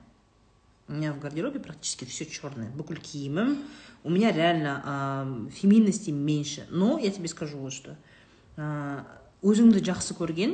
у 0.88 0.94
меня 0.94 1.14
в 1.14 1.20
гардеробе 1.20 1.60
практически 1.60 2.06
все 2.06 2.26
черное 2.26 2.70
бүкіл 2.72 2.98
киімім 2.98 3.58
у 4.06 4.10
меня 4.12 4.32
реально 4.32 4.84
э, 4.86 5.50
феминности 5.50 6.12
меньше. 6.12 6.68
Но 6.70 7.00
я 7.00 7.10
тебе 7.10 7.28
скажу 7.28 7.58
вот 7.58 7.74
что. 7.74 7.98
Э, 8.56 9.02
өзіңді 9.42 9.82
жақсы 9.82 10.14
көрген 10.18 10.54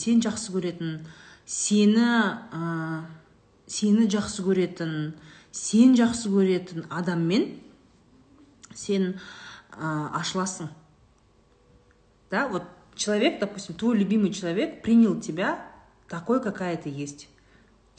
сен 0.00 0.20
жақсы 0.24 0.52
көретін 0.54 1.00
сені 1.44 2.04
ә, 2.04 3.02
сені 3.68 4.06
жақсы 4.12 4.44
көретін 4.46 4.94
сен 5.52 5.96
жақсы 5.98 6.30
көретін 6.32 6.86
адаммен 6.88 7.58
сен 8.72 9.18
ә, 9.80 10.10
ашыласың 10.20 10.68
да 12.30 12.46
вот 12.48 12.64
человек 12.94 13.40
допустим 13.40 13.74
твой 13.74 13.96
любимый 13.98 14.32
человек 14.32 14.82
принял 14.82 15.18
тебя 15.20 15.58
такой 16.08 16.42
какая 16.42 16.76
ты 16.76 16.90
есть. 16.90 17.28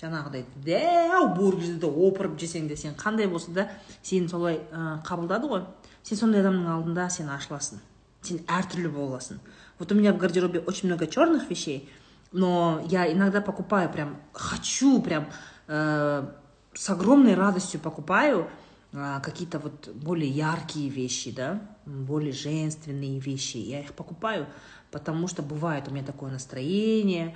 Жаңағыдай 0.01 0.45
дәу 0.65 1.27
бургерді 1.37 1.85
опырып 1.85 2.39
жесең 2.41 2.67
де 2.67 2.75
сен 2.77 2.95
қандай 2.97 3.27
болса 3.29 3.51
да 3.51 3.67
сені 4.01 4.29
солай 4.29 4.61
ә, 4.71 5.01
қабылдады 5.05 5.49
ғой. 5.49 5.65
Сен 6.01 6.17
сондай 6.17 6.41
адамның 6.41 6.71
алдында 6.73 7.09
сен 7.09 7.29
ашыласың 7.29 7.81
сен 8.21 8.39
әртүрлі 8.47 8.89
боласың. 8.89 9.37
Вот 9.77 9.91
у 9.91 9.95
меня 9.95 10.13
в 10.13 10.17
гардеробе 10.17 10.59
очень 10.59 10.87
много 10.89 11.05
черных 11.07 11.49
вещей 11.49 11.89
но 12.31 12.81
я 12.89 13.11
иногда 13.11 13.41
покупаю 13.41 13.89
прям 13.91 14.17
хочу 14.33 15.01
прям 15.01 15.27
э, 15.67 16.25
с 16.73 16.89
огромной 16.89 17.35
радостью 17.35 17.79
покупаю 17.79 18.41
а, 18.41 18.47
какие-то 18.91 19.59
вот 19.59 19.89
более 19.95 20.29
яркие 20.29 20.89
вещи, 20.89 21.31
да, 21.31 21.61
более 21.85 22.33
женственные 22.33 23.19
вещи. 23.19 23.57
Я 23.57 23.79
их 23.79 23.93
покупаю, 23.93 24.47
потому 24.91 25.27
что 25.27 25.41
бывает 25.41 25.87
у 25.87 25.91
меня 25.91 26.03
такое 26.03 26.31
настроение, 26.31 27.35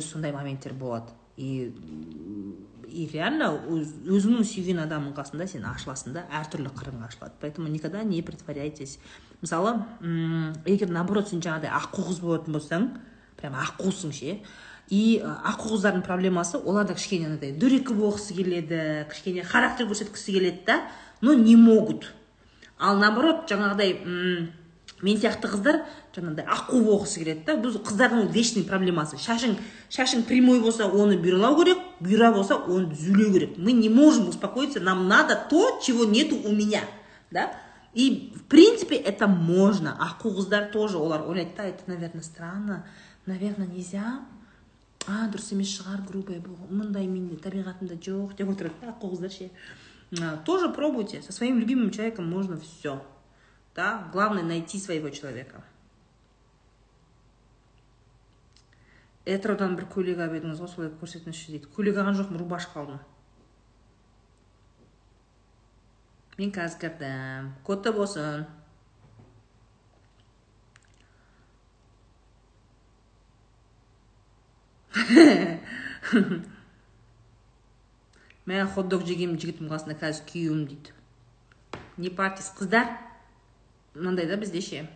сондай 0.00 0.32
моменттер 0.32 0.74
болады 0.74 1.10
и 1.36 1.74
и 2.92 3.06
реально 3.08 3.46
өз- 3.72 4.04
өзіңнің 4.04 4.44
сүйген 4.44 4.82
адамның 4.82 5.14
қасында 5.16 5.46
сен 5.48 5.64
ашыласың 5.64 6.12
да 6.12 6.26
әртүрлі 6.28 6.68
қырың 6.76 7.06
ашылады 7.06 7.32
поэтому 7.40 7.68
никогда 7.68 8.02
не 8.02 8.20
притворяйтесь. 8.20 8.98
Мысалы 9.40 9.86
егер 10.66 10.90
наоборот 10.90 11.30
сен 11.30 11.40
жаңағыдай 11.40 11.72
аққу 11.72 12.04
қыз 12.10 12.20
болатын 12.20 12.52
болсаң 12.52 12.90
прям 13.40 13.56
аққусың 13.56 14.12
ше 14.12 14.36
и 14.92 15.22
ы, 15.24 15.24
аққу 15.24 15.72
қыздардың 15.72 16.02
проблемасы 16.04 16.58
олар 16.60 16.84
да 16.84 16.94
кішкене 16.98 17.30
андай 17.30 17.54
дөрекі 17.56 17.94
болғысы 17.96 18.34
келеді 18.36 19.06
кішкене 19.08 19.44
характер 19.48 19.88
көрсеткісі 19.88 20.34
келеді 20.36 20.66
да 20.66 20.82
но 21.22 21.32
не 21.32 21.56
могут. 21.56 22.12
Ал 22.78 22.98
наоборот 22.98 23.46
жаңағыдай 23.48 23.94
мен 24.04 25.16
сияқты 25.22 25.48
қыздар 25.48 25.78
жаңағыдай 26.12 26.44
аққу 26.44 26.82
болғысы 26.84 27.22
келеді 27.22 27.46
да 27.46 27.56
бұл 27.62 27.78
қыздардың 27.78 28.28
вечный 28.34 28.66
проблемасы. 28.68 29.16
Шашың 29.22 29.54
шашың 29.88 30.26
прямой 30.28 30.60
болса 30.60 30.90
оны 30.90 31.16
бұрылау 31.16 31.56
керек 31.62 31.80
бұйра 32.02 32.32
болса 32.34 32.58
оны 32.58 32.90
түзулеу 32.92 33.32
керек. 33.32 33.56
Мы 33.56 33.72
не 33.72 33.88
можем 33.88 34.28
успокоиться 34.28 34.80
нам 34.80 35.08
надо 35.08 35.40
то 35.48 35.80
чего 35.82 36.04
нету 36.04 36.36
у 36.36 36.52
меня 36.52 36.82
да? 37.30 37.52
И 37.94 38.34
в 38.36 38.44
принципе 38.44 38.96
это 38.96 39.26
можно. 39.26 39.96
Аққу 40.00 40.36
қыздар 40.36 40.70
тоже 40.70 40.98
олар 40.98 41.26
ойлайды 41.26 41.52
да 41.56 41.64
это 41.64 41.82
наверное 41.86 42.22
странно 42.22 42.84
наверное 43.26 43.66
нельзя 43.66 44.20
а 45.06 45.28
дұрыс 45.32 45.52
емес 45.54 45.72
шығар 45.76 46.04
грубая 46.06 46.40
болған 46.40 46.70
мындай 46.82 47.06
менде 47.06 47.36
табиғатымда 47.36 47.98
жоқ 47.98 48.36
деп 48.38 48.52
отырады 48.52 48.74
да 48.80 48.94
қыздар 49.00 49.30
ше. 49.30 49.50
Тоже 50.44 50.68
пробуйте. 50.68 51.22
Со 51.22 51.32
своим 51.32 51.58
любимым 51.58 51.90
человеком 51.90 52.28
можно 52.28 52.58
все 52.58 53.02
да? 53.74 54.08
Главное 54.12 54.42
найти 54.42 54.78
своего 54.78 55.10
человека. 55.10 55.62
Этродан 59.24 59.76
бір 59.78 59.86
көйлек 59.86 60.18
алып 60.18 60.40
едіңіз 60.40 60.58
ғой 60.58 60.70
солай 60.70 60.88
көрсетіңізші 60.98 61.52
дейді. 61.54 61.68
Көйлек 61.76 62.00
алған 62.02 62.16
жоқпын 62.18 62.40
рубашка 62.40 62.80
алдым 62.82 62.98
мен 66.40 66.50
қазір 66.50 66.80
кірдім. 66.82 67.52
Құтты 67.62 67.92
болсын. 67.94 68.48
мә 78.46 78.66
хот 78.74 78.88
дог 78.92 79.06
жегенмін 79.08 79.38
жігітімнің 79.40 79.72
қасында 79.72 79.94
қазір 80.00 80.24
күйеуім 80.28 80.66
дейді. 80.68 80.90
Не 81.96 82.10
партиясы 82.12 82.52
қыздар? 82.58 82.86
Мынандай 83.94 84.26
да 84.28 84.36
бізде 84.40 84.60
ше. 84.60 84.88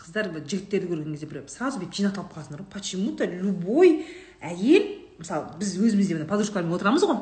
Қыздар 0.00 0.32
жігіттерді 0.40 0.86
көрген 0.92 1.12
кезде 1.14 1.26
бір 1.28 1.44
сразу 1.48 1.80
бүйтіп 1.80 1.98
жинақталып 2.00 2.32
қаласыңдар 2.34 2.60
ғой. 2.64 2.72
Почему 2.72 3.16
то 3.16 3.24
любой 3.24 4.06
әйел 4.40 5.01
мысалы 5.18 5.58
біз 5.60 5.74
өзіміз 5.76 6.08
де 6.08 6.18
мына 6.18 6.28
подружкалармен 6.30 6.76
отырамыз 6.76 7.06
ғой. 7.08 7.18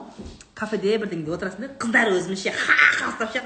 Кафеде 0.55 0.99
бірдеңеде 0.99 1.35
отырасың 1.37 1.67
да 1.67 1.71
қыздар 1.81 2.13
өзімізше 2.15 2.53
ха 2.55 2.77
ха 2.99 3.11
ұстап 3.13 3.33
ше 3.33 3.43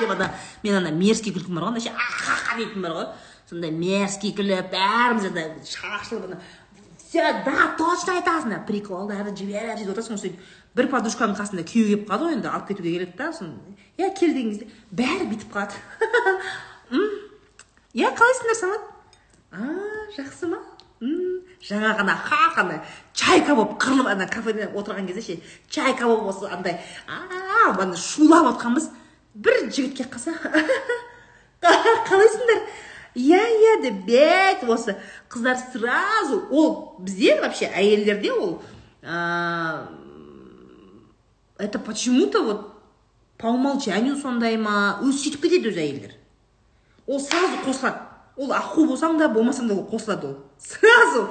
деп 0.00 0.10
ана 0.14 0.30
мен 0.62 0.80
ана 0.80 0.90
мерзкий 0.90 1.34
күлкім 1.34 1.58
бар 1.58 1.68
ғой 1.68 1.74
ана 1.74 1.84
ше 1.84 1.92
ха 1.94 2.56
дейтін 2.56 2.82
бар 2.82 2.96
ғой. 2.98 3.06
Сондай 3.50 3.70
мерзкий 3.74 4.34
күліп 4.36 4.70
бәріміз 4.72 5.30
ана 5.30 5.46
шашылып 5.66 6.30
ана 6.30 6.40
все 7.10 7.22
да 7.44 7.74
точно 7.76 8.20
айтасың! 8.20 8.52
да 8.54 8.58
приколдарды 8.66 9.34
жіберіп 9.34 9.80
сөйтіп 9.80 9.90
отырасың 9.90 10.14
ғой 10.14 10.20
сөйтіп 10.22 10.44
бір 10.78 10.88
подружканың 10.92 11.34
қасында 11.34 11.64
күйеу 11.66 11.88
келіп 11.88 12.04
қалады 12.06 12.28
ғой 12.28 12.36
енді 12.36 12.50
алып 12.52 12.68
кетуге 12.68 12.92
келеді 12.94 13.16
да 13.18 13.32
сосын 13.34 13.56
иә 13.98 14.12
кел 14.14 14.30
деген 14.36 14.52
кезде 14.52 14.68
бәрі 14.94 15.26
бүйтіп 15.32 15.50
қалады 15.56 15.74
иә 17.98 18.12
қалайсыңдар 18.14 18.58
самат 18.60 18.82
а 19.50 19.66
жақсы 20.14 20.52
ма? 20.52 20.62
Жаңа 21.00 21.94
ғана 21.96 22.14
хақ 22.26 22.58
ана 22.60 22.80
чайка 23.16 23.54
болып 23.54 23.78
қырылып 23.80 24.10
ана 24.12 24.26
кафеде 24.28 24.68
отырған 24.74 25.06
кезде 25.08 25.22
ше 25.22 25.40
чайка 25.68 26.06
болып 26.06 26.34
осы 26.34 26.48
андай 26.52 26.80
ана 27.08 27.96
шулап 27.96 28.54
отқанбыз. 28.54 28.90
Бір 29.34 29.70
жігіт 29.70 29.96
келіп 29.96 30.12
қалса 30.14 30.34
қалайсыңдар? 32.08 32.60
Иә 33.14 33.40
иә 33.40 33.82
деп 33.82 34.04
бет 34.06 34.64
осы 34.68 34.96
қыздар 35.30 35.56
сразу 35.72 36.44
ол 36.50 36.96
бізде 36.98 37.40
вообще 37.40 37.66
әйелдерде 37.66 38.32
ол 38.32 38.62
это 41.58 41.78
почему 41.78 42.26
то 42.26 42.42
вот 42.42 42.74
по 43.38 43.48
умолчанию 43.48 44.16
сондай 44.16 44.56
ма 44.56 45.00
өзі 45.00 45.24
сөйтіп 45.24 45.42
кетеді 45.46 45.70
өзі 45.70 45.80
әйелдер. 45.80 46.12
Ол 47.06 47.20
сразу 47.20 47.56
қосылады. 47.64 48.09
Ол 48.40 48.54
аққу 48.56 48.86
болсаң 48.88 49.18
да 49.20 49.28
болмасаң 49.28 49.68
да 49.68 49.76
ол 49.76 49.86
қосылады 49.90 50.30
ол. 50.32 50.36
Сразу 50.58 51.28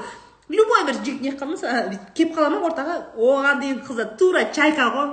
любой 0.50 0.86
бір 0.86 1.02
жігіт 1.04 1.22
не 1.22 1.34
қалмаса 1.38 1.90
келіп 2.14 2.36
қала 2.38 2.50
ма 2.54 2.62
ортаға 2.70 2.96
оған 3.18 3.62
дейін 3.64 3.82
қыздар 3.88 4.16
тура 4.18 4.46
чайка 4.54 4.90
ғой 4.94 5.10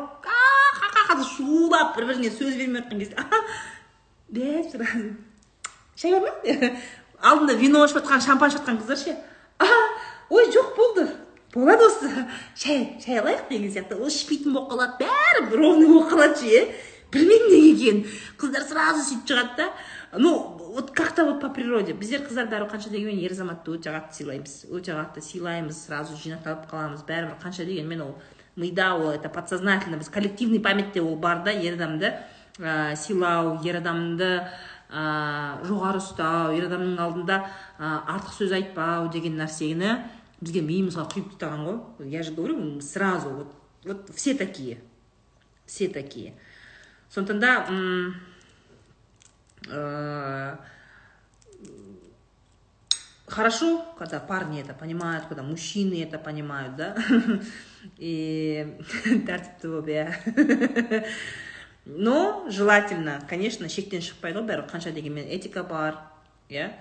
шулап 1.36 1.96
бір 1.96 2.08
біріне 2.10 2.30
сөз 2.30 2.56
бермей 2.56 2.82
жатқан 2.82 2.98
кезде 2.98 3.16
бәп 4.32 4.70
сразу 4.72 5.12
шай 5.96 6.12
бар 6.12 6.24
ма? 6.24 6.70
Алдында 7.30 7.54
вино 7.60 7.84
ішіп 7.86 8.00
жатқан 8.00 8.24
шампан 8.24 8.50
ішіп 8.50 8.64
жатқан 8.64 8.80
қыздар 8.82 9.00
ше 9.00 9.16
ой 10.30 10.50
жоқ 10.52 10.74
болды 10.76 11.06
болады 11.54 11.86
осы 11.86 12.10
шай 12.56 12.98
шай 13.04 13.20
алайық 13.20 13.48
деген 13.50 13.72
сияқты 13.72 14.00
ол 14.00 14.10
ішпейтін 14.10 14.56
болып 14.56 14.72
қалады 14.72 15.04
бәрі 15.04 15.56
ровный 15.56 15.86
болып 15.86 16.12
қалады 16.12 16.40
ше 16.40 16.52
иә. 16.52 16.66
Білмеймін 17.12 17.52
неге 17.52 17.68
екенін. 17.70 18.00
Қыздар 18.36 18.64
сразу 18.66 19.04
сөйтіп 19.06 19.30
шығады 19.30 19.56
да 19.60 19.66
ну 20.18 20.56
вот 20.74 20.90
как 20.90 21.14
то 21.14 21.24
вот 21.24 21.40
по 21.40 21.48
природе. 21.48 21.92
Біздер 21.92 22.22
қыздар 22.22 22.68
қанша 22.68 22.90
дегенмен 22.90 23.18
ер 23.18 23.32
азаматты 23.32 23.70
өте 23.70 23.90
қатты 23.90 24.12
сыйлаймыз. 24.12 24.66
Өте 24.70 24.92
қатты 24.92 25.20
сыйлаймыз 25.20 25.86
сразу 25.86 26.16
жинақталып 26.16 26.66
қаламыз. 26.70 27.04
Бәрібір 27.06 27.38
қанша 27.42 27.64
дегенмен 27.64 28.02
ол 28.02 28.14
мида 28.56 28.94
ол 28.94 29.10
это 29.10 29.28
подсознательно 29.28 29.96
біз 29.96 30.08
коллективный 30.08 30.60
памятьте 30.60 31.02
ол 31.02 31.16
бар 31.16 31.42
да 31.44 31.50
ер 31.50 31.74
адамды 31.74 32.14
ә, 32.58 32.96
сыйлау 32.96 33.60
ер 33.62 33.76
адамды 33.76 34.48
ә, 34.88 35.62
жоғары 35.62 36.00
ұстау 36.00 36.56
ер 36.56 36.66
адамның 36.68 36.98
алдында 36.98 37.42
ә, 37.78 38.00
артық 38.16 38.32
сөз 38.38 38.52
айтпау 38.56 39.10
деген 39.12 39.36
нәрсені 39.36 39.98
бізге 40.40 40.62
миымызға 40.62 41.04
құйып 41.12 41.36
тастаған 41.36 41.66
ғой. 41.66 42.08
Я 42.08 42.22
же 42.22 42.32
говорю 42.32 42.80
сразу 42.80 43.28
вот, 43.28 43.52
вот 43.84 44.10
все 44.14 44.34
такие 44.34 44.78
все 45.66 45.88
такие. 45.88 46.34
Сондықтан 47.10 47.40
да 47.40 47.66
хорошо 53.26 53.84
когда 53.98 54.20
парни 54.20 54.60
это 54.60 54.74
понимают 54.74 55.26
когда 55.26 55.42
мужчины 55.42 56.02
это 56.02 56.18
понимают 56.18 56.76
да? 56.76 56.96
И 57.98 58.66
тәртіпті 59.26 59.68
болып 59.68 61.06
но 61.86 62.46
желательно 62.50 63.20
конечно 63.28 63.68
шектен 63.68 64.02
шықпайды 64.02 64.40
ғой 64.40 64.46
бәрі 64.48 64.66
қанша 64.66 64.90
дегенмен 64.90 65.26
этика 65.30 65.62
бар 65.62 66.00
иә 66.50 66.72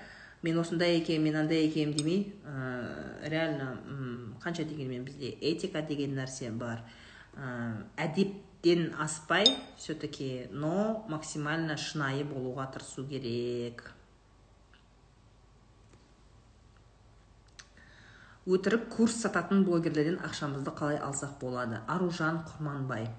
мен 0.41 0.57
осындай 0.57 0.97
екенмін 0.97 1.29
мен 1.29 1.41
андай 1.43 1.67
екенмін 1.67 1.93
демей 1.93 2.33
реально 3.21 3.77
қанша 4.45 4.63
дегенмен 4.63 5.05
бізде 5.05 5.31
этика 5.41 5.81
деген 5.81 6.15
нәрсе 6.17 6.51
бар. 6.51 6.83
Ә, 7.35 7.81
әдептен 8.65 8.95
аспай 8.99 9.45
все 9.77 9.93
таки 9.93 10.47
но 10.51 11.05
максимально 11.07 11.77
шынайы 11.77 12.23
болуға 12.25 12.65
тырысу 12.73 13.05
керек. 13.07 13.91
Өтірік 18.45 18.89
курс 18.89 19.21
сататын 19.21 19.63
блогерлерден 19.65 20.19
ақшамызды 20.19 20.71
қалай 20.73 20.97
алсақ 20.97 21.39
болады? 21.39 21.81
Аружан 21.87 22.43
құрманбай. 22.45 23.09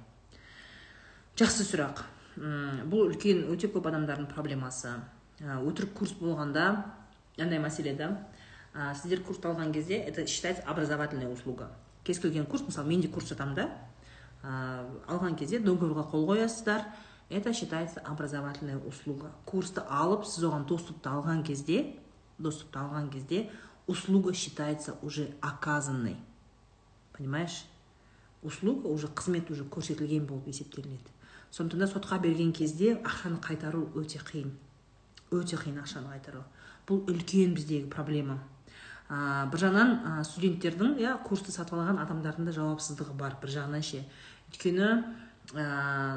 Жақсы 1.36 1.66
сұрақ. 1.66 2.05
Бұл 2.36 3.10
үлкен 3.10 3.47
өте 3.51 3.68
көп 3.68 3.86
адамдардың 3.86 4.28
проблемасы. 4.31 4.97
Өтірік 5.40 5.94
курс 5.94 6.12
болғанда 6.18 6.85
андай 7.39 7.59
мәселе 7.59 7.94
да. 7.94 8.27
Сіздер 8.94 9.23
курсты 9.23 9.48
алған 9.48 9.73
кезде 9.73 9.97
это 9.97 10.27
считается 10.27 10.62
образовательная 10.64 11.28
услуга. 11.28 11.70
Кез 12.05 12.18
келген 12.18 12.47
курс 12.47 12.62
мысалы 12.62 12.89
мен 12.89 13.01
де 13.01 13.09
курс 13.09 13.28
жатамын 13.28 13.55
да 13.55 13.70
алған 14.42 15.36
кезде 15.36 15.58
договорға 15.58 16.10
қол 16.10 16.26
қоясыздар. 16.30 16.84
Это 17.28 17.52
считается 17.52 18.00
образовательная 18.00 18.78
услуга. 18.78 19.32
Курсты 19.44 19.82
алып 19.88 20.24
сіз 20.24 20.44
оған 20.44 20.66
доступты 20.66 21.10
алған 21.10 21.42
кезде 21.42 21.96
доступты 22.38 22.78
алған 22.78 23.10
кезде 23.10 23.50
услуга 23.86 24.32
считается 24.32 24.96
уже 25.02 25.34
оказанной. 25.40 26.16
Понимаешь? 27.12 27.64
Услуга 28.42 28.86
уже 28.86 29.08
қызмет 29.08 29.50
уже 29.50 29.64
көрсетілген 29.64 30.26
болып 30.26 30.46
есептелінеді. 30.46 31.10
Сондықтан 31.50 31.78
да 31.80 31.86
сотқа 31.86 32.20
берген 32.20 32.52
кезде 32.52 32.94
ақшаны 32.94 33.40
қайтару 33.40 33.88
өте 33.94 34.20
қиын. 34.22 34.52
Өте 35.30 35.56
қиын 35.56 35.80
ақшаны 35.82 36.12
қайтару. 36.12 36.44
Бұл 36.86 37.06
үлкен 37.10 37.54
біздегі 37.54 37.88
проблема. 37.90 38.38
Ә, 39.08 39.46
бір 39.50 39.62
жағынан 39.62 39.92
ә, 39.96 40.24
студенттердің 40.26 40.96
иә 41.02 41.16
курсты 41.26 41.52
сатып 41.54 41.78
алған 41.78 42.00
адамдардың 42.02 42.48
да 42.48 42.54
жауапсыздығы 42.56 43.14
бар 43.18 43.36
бір 43.42 43.54
жағынан 43.54 43.84
ше. 43.86 44.02
Өйткені 44.50 44.88
ә, 45.54 45.66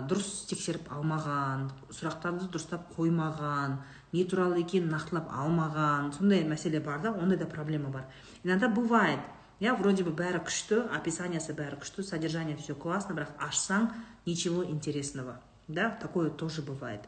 дұрыс 0.09 0.47
тексеріп 0.49 0.89
алмаған 0.93 1.69
сұрақтарды 1.93 2.49
дұрыстап 2.49 2.89
қоймаған 2.95 3.77
не 4.13 4.23
туралы 4.25 4.63
екенін 4.63 4.89
нақтылап 4.95 5.29
алмаған 5.29 6.13
сондай 6.17 6.41
мәселе 6.47 6.81
бар 6.81 7.01
да 7.03 7.13
ондай 7.13 7.37
да 7.37 7.45
проблема 7.45 7.89
бар. 7.89 8.05
Иногда 8.43 8.67
бывает 8.67 9.19
иә 9.59 9.75
вроде 9.77 10.03
бы 10.03 10.11
бәрі 10.15 10.41
күшті 10.47 10.81
описаниесі 10.97 11.53
бәрі 11.53 11.77
күшті 11.83 12.03
содержание 12.07 12.57
все 12.57 12.73
классно 12.73 13.13
бірақ 13.13 13.37
ашсаң 13.37 13.91
ничего 14.25 14.63
интересного. 14.63 15.39
Да 15.67 15.91
такое 16.01 16.29
тоже 16.29 16.61
бывает. 16.61 17.01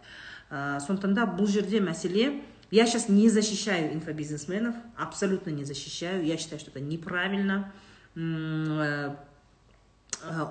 Ә, 0.51 0.79
сондықтан 0.79 1.15
да 1.15 1.25
бұл 1.25 1.47
жерде 1.47 1.79
мәселе 1.81 2.43
я 2.71 2.85
сейчас 2.85 3.09
не 3.09 3.29
защищаю 3.29 3.93
инфобизнесменов 3.93 4.75
абсолютно 4.97 5.51
не 5.51 5.63
защищаю. 5.63 6.25
Я 6.25 6.37
считаю 6.37 6.59
что 6.59 6.71
это 6.71 6.79
неправильно. 6.79 7.71
Ә, 8.15 9.15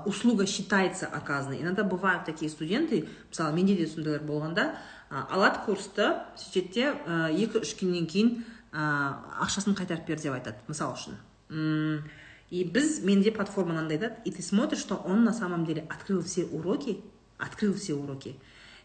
услуга 0.04 0.46
считается 0.46 1.06
оказанной. 1.06 1.60
Иногда 1.62 1.84
бывают 1.84 2.24
такие 2.24 2.50
студенты 2.50 3.08
мысалы 3.30 3.54
менде 3.54 3.76
де 3.76 3.86
сондайлар 3.86 4.22
болғанда 4.22 4.78
алады 5.10 5.60
курсты 5.66 6.22
сөйтеді 6.36 6.72
де 6.74 7.42
екі 7.44 7.60
үш 7.62 7.76
күннен 7.78 8.08
кейін 8.10 8.44
ақшасын 8.72 9.76
қайтарып 9.78 10.08
бер 10.08 10.18
деп 10.18 10.34
айтады 10.34 10.58
мысалы 10.66 10.96
үшін 10.98 12.02
и 12.50 12.64
біз 12.64 13.04
менде 13.04 13.30
платформа 13.30 13.74
мынандай 13.74 13.98
да 13.98 14.16
и 14.24 14.32
ты 14.32 14.42
смотришь 14.42 14.80
что 14.80 14.96
он 14.96 15.22
на 15.22 15.32
самом 15.32 15.64
деле 15.64 15.86
открыл 15.88 16.22
все 16.22 16.44
уроки 16.46 16.98
открыл 17.40 17.74
все 17.74 17.94
уроки. 17.94 18.36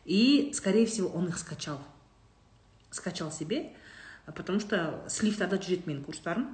И 0.05 0.51
скорее 0.53 0.85
всего 0.85 1.09
он 1.09 1.27
их 1.27 1.37
скачал. 1.37 1.79
Скачал 2.95 3.31
себе 3.31 3.75
потому 4.33 4.59
что 4.59 5.03
сливтарда 5.09 5.59
жүреді 5.61 5.89
менің 5.89 6.03
курстарым. 6.05 6.47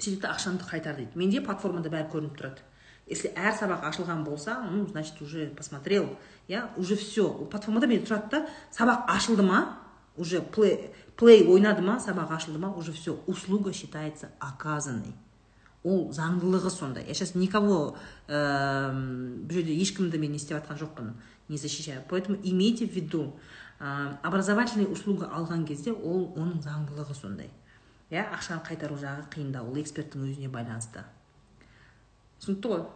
Сөйтеді 0.00 0.26
ақшамды 0.30 0.66
қайтар 0.66 0.96
дейді. 0.98 1.18
Менде 1.18 1.42
платформада 1.44 1.90
бәрі 1.92 2.08
көрініп 2.10 2.34
тұрады. 2.38 2.64
Если 3.10 3.30
әр 3.34 3.54
сабақ 3.58 3.84
ашылған 3.88 4.24
болса 4.24 4.60
ну 4.70 4.86
значит 4.86 5.20
уже 5.22 5.48
посмотрел. 5.56 6.16
Иә 6.48 6.68
уже 6.76 6.96
все 6.96 7.28
платформада 7.50 7.86
менде 7.86 8.06
тұрады 8.06 8.30
да 8.30 8.48
сабақ 8.72 9.06
ашылды 9.08 9.42
ма 9.42 9.78
уже 10.16 10.40
плей, 10.40 10.94
плей 11.16 11.46
ойнады 11.46 11.82
ма 11.82 12.00
сабақ 12.00 12.34
ашылды 12.36 12.58
ма 12.58 12.72
уже 12.74 12.92
все 12.92 13.20
услуга 13.26 13.72
считается 13.72 14.30
оказанной. 14.38 15.14
Ол 15.82 16.10
заңдылығы 16.12 16.70
сондай. 16.70 17.06
Я 17.06 17.14
сейчас 17.14 17.34
никого 17.34 17.96
бұл 18.28 19.50
жерде 19.50 19.74
ешкімді 19.74 20.18
мен 20.18 20.32
не 20.32 20.36
істеп 20.36 20.60
жатқан 20.60 20.78
жоқпын 20.78 21.14
не 21.48 21.56
защищаю. 21.56 22.02
Поэтому 22.08 22.38
имейте 22.42 22.86
в 22.86 22.92
виду 22.92 23.34
образовательный 23.80 24.86
услуга 24.92 25.30
алған 25.32 25.64
кезде 25.68 25.92
ол 25.92 26.26
оның 26.36 26.60
заңдылығы 26.66 27.16
сондай. 27.16 27.48
Иә 28.12 28.26
ақшаны 28.36 28.60
қайтару 28.66 28.98
жағы 29.00 29.24
қиындау 29.32 29.70
ол 29.72 29.80
эксперттің 29.80 30.28
өзіне 30.28 30.52
байланысты. 30.52 31.06
Түсінікті 32.40 32.74
ғой? 32.74 32.88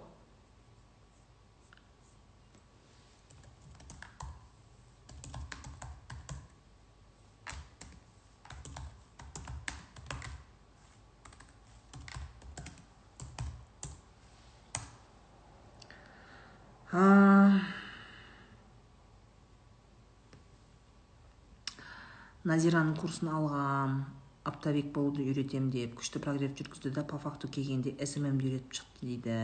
Назираның 22.45 22.97
курсын 23.01 23.31
алғам 23.33 23.99
оптовик 24.45 24.91
болуды 24.93 25.25
үйретем 25.25 25.71
деп 25.73 25.95
күшті 25.99 26.21
прогресс 26.25 26.59
жүргізді 26.59 26.93
да 26.99 27.05
по 27.09 27.19
факту 27.19 27.49
келгенде 27.49 27.95
сммді 28.05 28.51
үйретіп 28.51 28.77
шықты 28.79 29.07
дейді. 29.09 29.37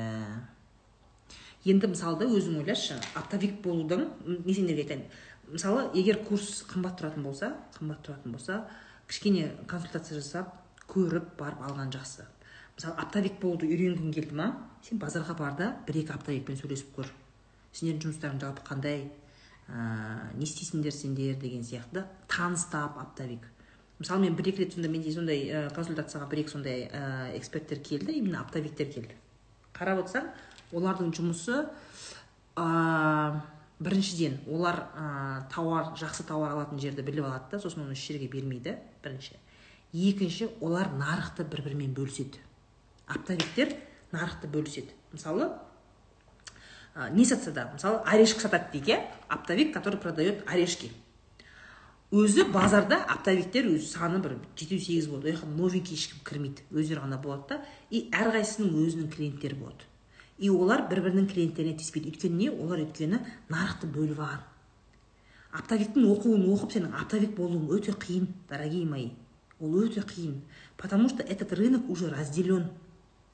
Енді 1.64 1.90
мысалы 1.92 2.20
да 2.20 2.28
өзің 2.28 2.60
ойлашы 2.60 2.98
оптовик 3.16 3.62
болудың 3.64 4.04
мен 4.26 4.54
сендерге 4.54 4.84
айтайын 4.84 5.06
мысалы 5.52 5.86
егер 5.96 6.20
курс 6.24 6.62
қымбат 6.68 7.00
тұратын 7.00 7.24
болса 7.24 7.54
қымбат 7.78 8.04
тұратын 8.04 8.36
болса 8.36 8.60
кішкене 9.08 9.48
консультация 9.68 10.20
жасап 10.20 10.52
көріп 10.90 11.32
барып 11.38 11.64
алған 11.70 11.92
жақсы. 11.94 12.28
Мысалы 12.76 13.00
оптовик 13.00 13.40
болуды 13.40 13.68
үйренгің 13.70 14.12
келді 14.12 14.36
ма 14.36 14.52
сен 14.84 15.00
базарға 15.00 15.36
бар 15.38 15.56
да 15.56 15.72
бір 15.88 16.02
екі 16.02 16.14
оптовикпен 16.16 16.60
сөйлесіп 16.60 16.94
көр. 16.96 17.10
Сендердің 17.72 18.06
жұмыстарың 18.06 18.40
жалпы 18.44 18.64
қандай? 18.68 19.04
Ә, 19.70 20.34
не 20.34 20.44
істейсіңдер 20.44 20.92
сендер 20.92 21.40
деген 21.40 21.64
сияқты. 21.64 22.04
Таныстап 22.28 22.98
оптовик 23.00 23.46
мысалы 24.00 24.24
мен 24.24 24.36
бір 24.36 24.48
екі 24.48 24.64
рет 24.64 24.74
сондай 24.74 24.90
менде 24.90 25.12
сондай 25.12 25.42
ә, 25.44 25.62
консультацияға 25.76 26.28
бір 26.30 26.40
екі 26.42 26.54
сондай 26.54 26.86
ә, 26.88 27.36
эксперттер 27.36 27.82
келді 27.84 28.16
именно 28.16 28.40
оптовиктер 28.40 28.88
келді. 28.88 29.16
Қарап 29.76 30.00
отырсаң 30.00 30.30
олардың 30.72 31.12
жұмысы 31.18 31.58
ә, 32.56 33.40
біріншіден 33.80 34.38
олар 34.48 34.86
ә, 34.96 35.04
тауар 35.52 35.92
жақсы 36.00 36.24
тауар 36.28 36.56
алатын 36.56 36.80
жерді 36.80 37.04
біліп 37.04 37.28
алады 37.28 37.52
да 37.52 37.60
сосын 37.60 37.84
оны 37.84 37.92
еш 37.92 38.06
жерге 38.08 38.30
бермейді 38.32 38.78
бірінші. 39.04 39.36
Екінші 39.92 40.48
олар 40.64 40.88
нарықты 40.96 41.44
бір 41.44 41.66
бірімен 41.68 41.92
бөліседі. 41.92 42.40
Оптовиктер 43.04 43.74
нарықты 44.14 44.48
бөліседі. 44.48 44.96
Мысалы 45.12 45.52
не 47.10 47.24
сатса 47.24 47.52
да 47.52 47.70
мысалы 47.72 48.02
орешка 48.04 48.40
сатады 48.40 48.72
дейік 48.72 48.88
иә 48.88 49.00
оптовик 49.28 49.72
который 49.74 49.98
продает 50.00 50.44
орешки. 50.46 50.90
Өзі 52.10 52.48
базарда 52.50 52.96
оптовиктер 53.06 53.68
өзі 53.70 53.86
саны 53.86 54.18
бір 54.18 54.32
жетеу 54.58 54.80
сегіз 54.82 55.06
болады. 55.06 55.30
Ол 55.30 55.36
жаққа 55.36 55.50
новенький 55.54 55.94
ешкім 55.94 56.18
кірмейді. 56.26 56.64
Өздері 56.74 57.04
ғана 57.04 57.20
болады 57.22 57.54
да. 57.54 57.58
И 57.90 58.08
әрқайсысының 58.10 58.72
өзінің 58.82 59.12
клиенттері 59.14 59.54
болады. 59.60 59.86
И 60.42 60.50
олар 60.50 60.88
бір 60.90 61.04
бірінің 61.04 61.28
клиенттеріне 61.30 61.76
тиіспейді. 61.78 62.10
Өйткені 62.10 62.34
не? 62.34 62.48
Олар 62.50 62.82
өйткені 62.82 63.20
нарықты 63.46 63.86
бөліп 63.94 64.18
алған. 64.26 64.42
Оптовиктің 65.60 66.08
оқуын 66.10 66.48
оқып 66.50 66.74
сенің 66.74 66.98
оптовик 66.98 67.36
болуың 67.38 67.70
өте 67.78 67.94
қиын 67.94 68.26
дорогие 68.50 68.86
мои. 68.90 69.12
Ол 69.60 69.78
өте 69.84 70.02
қиын. 70.02 70.40
Потому 70.76 71.08
что 71.08 71.22
этот 71.22 71.52
рынок 71.52 71.88
уже 71.88 72.10
разделен. 72.10 72.70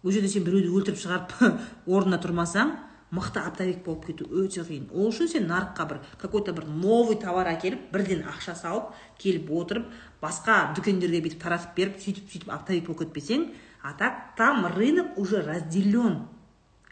Ол 0.03 0.11
жерде 0.11 0.29
сен 0.29 0.45
біреуді 0.45 0.69
өлтіріп 0.69 1.01
шығарып 1.01 1.33
орнына 1.87 2.21
тұрмасаң 2.21 2.77
мықты 3.17 3.41
оптовик 3.41 3.83
болып 3.85 4.07
кету 4.07 4.27
өте 4.29 4.65
қиын. 4.67 4.89
Ол 4.93 5.09
үшін 5.11 5.31
сен 5.33 5.47
нарыққа 5.49 5.87
бір 5.89 6.01
какой 6.21 6.45
то 6.45 6.53
бір 6.53 6.67
новый 6.69 7.17
товар 7.21 7.49
әкеліп 7.55 7.89
бірден 7.93 8.25
ақша 8.29 8.57
салып 8.59 8.93
келіп 9.23 9.51
отырып 9.51 9.89
басқа 10.23 10.75
дүкендерге 10.77 11.23
бүйтіп 11.25 11.43
таратып 11.43 11.75
беріп 11.79 11.99
сөйтіп 12.05 12.29
сөйтіп 12.33 12.53
оптовик 12.53 12.87
болып 12.87 13.07
кетпесең 13.07 13.49
а 13.83 13.95
так 13.99 14.37
там 14.37 14.67
рынок 14.77 15.19
уже 15.19 15.43
разделен. 15.43 16.27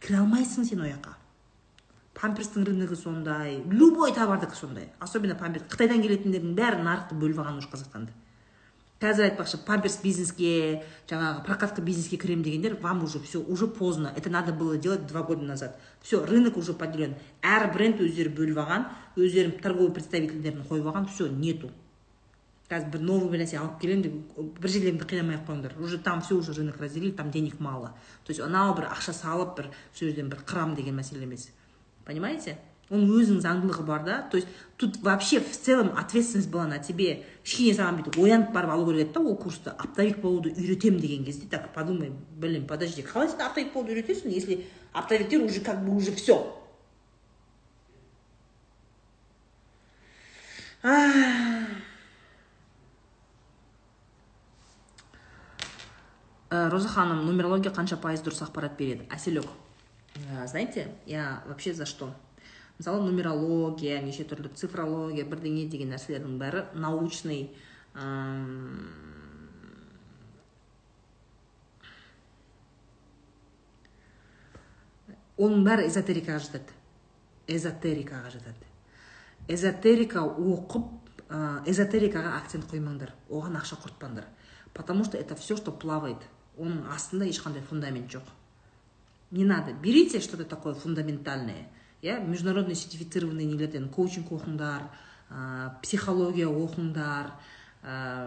Кіре 0.00 0.22
алмайсың 0.22 0.64
сен 0.68 0.80
ол 0.80 0.90
жаққа 0.90 1.20
памперстің 2.14 2.64
рыногы 2.68 2.96
сондай 2.96 3.56
любой 3.66 4.12
товардікі 4.14 4.56
сондай. 4.56 4.88
Особенно 5.00 5.34
памперс. 5.34 5.66
Қытайдан 5.68 6.02
келетіндердің 6.04 6.54
бәрі 6.54 6.84
нарықты 6.86 7.18
бөліп 7.18 7.42
алған 7.42 7.58
уже 7.58 7.68
қазақстанда 7.72 8.14
қазір 9.04 9.26
айтпақшы 9.28 9.58
памперс 9.66 9.98
бизнеске 10.00 10.82
жаңағы 11.10 11.44
прокатка 11.44 11.82
бизнеске 11.84 12.16
кіремін 12.16 12.44
дегендер 12.46 12.76
вам 12.80 13.04
уже 13.04 13.20
все 13.20 13.38
уже 13.38 13.66
поздно. 13.66 14.12
Это 14.16 14.30
надо 14.30 14.52
было 14.52 14.78
делать 14.78 15.06
два 15.06 15.22
года 15.22 15.42
назад. 15.42 15.78
Все 16.00 16.24
рынок 16.24 16.56
уже 16.56 16.72
поделен. 16.72 17.14
Әр 17.42 17.68
бренд 17.74 18.00
өздері 18.00 18.32
бөліп 18.32 18.62
алған 18.64 18.86
өздерінің 19.16 19.60
торговый 19.60 19.92
представительдерін 19.92 20.64
қойып 20.70 20.88
алған 20.88 21.08
все 21.12 21.28
нету. 21.28 21.70
Қазір 22.70 22.94
бір 22.94 23.04
новый 23.04 23.28
бір 23.28 23.44
нәрсе 23.44 23.60
алып 23.60 23.76
келемін 23.82 24.02
деп 24.06 24.60
бір 24.60 24.72
жерлеріңді 24.72 25.08
қинамай 25.10 25.36
ақ 25.36 25.48
қойыңдар. 25.50 25.76
Уже 25.84 25.98
там 25.98 26.22
все 26.22 26.34
уже 26.34 26.54
рынок 26.54 26.80
разделили 26.80 27.12
там 27.12 27.30
денег 27.30 27.60
мало. 27.60 27.92
То 28.24 28.32
есть 28.32 28.40
анау 28.40 28.74
бір 28.74 28.88
ақша 28.88 29.12
салып 29.12 29.56
бір 29.58 29.68
сол 29.92 30.08
жерден 30.08 30.30
бір 30.32 30.40
қырам 30.48 30.74
деген 30.74 30.96
мәселе 30.96 31.24
емес. 31.24 31.50
Понимаете? 32.06 32.56
Оның 32.90 33.12
өзінің 33.20 33.40
заңдылығы 33.44 33.84
бар 33.86 34.04
да. 34.04 34.22
То 34.30 34.36
есть 34.36 34.48
тут 34.76 34.98
вообще 35.02 35.40
в 35.40 35.50
целом 35.50 35.96
ответственность 35.96 36.50
была 36.50 36.66
на 36.66 36.78
тебе. 36.78 37.24
Кішкене 37.44 37.74
саған 37.76 38.00
бүйтіп 38.00 38.18
оянып 38.22 38.52
барып 38.52 38.70
алу 38.70 38.86
керек 38.90 39.08
еді 39.08 39.14
да 39.14 39.20
ол 39.20 39.36
курсты. 39.36 39.70
Оптовик 39.70 40.18
болуды 40.20 40.54
үйретемін 40.56 41.00
деген 41.00 41.24
кезде. 41.24 41.46
Так 41.48 41.72
подумай 41.74 42.12
блин 42.36 42.66
подожди 42.66 43.02
қалай 43.02 43.28
сен 43.28 43.40
оптовик 43.40 43.72
болуды 43.72 43.94
үйретесің 43.94 44.28
если 44.30 44.66
оптовиктер 44.92 45.42
уже 45.42 45.60
как 45.60 45.84
бы 45.84 45.96
уже 45.96 46.12
все 46.12 46.44
роза 56.50 56.88
ханым 56.88 57.24
нумерология 57.26 57.72
қанша 57.72 57.96
пайыз 57.98 58.22
дұрыс 58.22 58.44
ақпарат 58.46 58.76
береді? 58.78 59.08
Әселек 59.10 59.48
знаете 60.46 60.88
я 61.06 61.42
вообще 61.46 61.74
за 61.74 61.86
что? 61.86 62.14
Мысалы 62.78 63.04
нумерология 63.06 64.00
неше 64.02 64.24
түрлі 64.28 64.50
цифрология 64.58 65.24
бірдеңе 65.28 65.68
деген 65.70 65.94
нәрселердің 65.94 66.38
бәрі 66.40 66.64
научный 66.74 67.48
оның 75.38 75.64
бәрі 75.66 75.88
эзотерикаға 75.88 76.40
жатады. 76.46 76.76
Эзотерикаға 77.46 78.30
жатады. 78.34 78.70
Эзотерика 79.48 80.22
оқып 80.24 81.04
эзотерикаға 81.68 82.36
акцент 82.38 82.66
қоймаңдар 82.70 83.12
оған 83.28 83.58
ақша 83.60 83.78
құртпаңдар. 83.82 84.26
Потому 84.72 85.04
что 85.04 85.16
это 85.16 85.36
все 85.36 85.56
что 85.56 85.72
плавает. 85.72 86.18
Оның 86.58 86.86
астында 86.90 87.26
ешқандай 87.26 87.62
фундамент 87.62 88.10
жоқ. 88.10 88.26
Не 89.30 89.44
надо. 89.44 89.72
Берите 89.72 90.20
что 90.20 90.36
то 90.36 90.44
такое 90.44 90.74
фундаментальное. 90.74 91.68
Иә 92.04 92.20
международный 92.20 92.74
сертифицированный 92.76 93.46
нелерден 93.48 93.88
коучинг 93.88 94.30
оқыңдар 94.36 94.84
ә, 95.30 95.72
психология 95.82 96.50
оқыңдар 96.52 97.30
ә, 97.82 98.20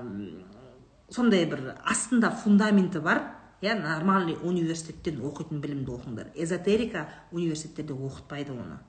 сондай 1.14 1.46
бір 1.46 1.76
астында 1.86 2.32
фундаменті 2.32 3.04
бар 3.06 3.22
иә 3.62 3.78
нормальный 3.78 4.38
университеттен 4.42 5.22
оқитын 5.22 5.62
білімді 5.62 5.94
оқыңдар. 5.94 6.32
Эзотерика 6.36 7.08
университеттерде 7.32 7.94
оқытпайды 7.94 8.54
оны. 8.54 8.80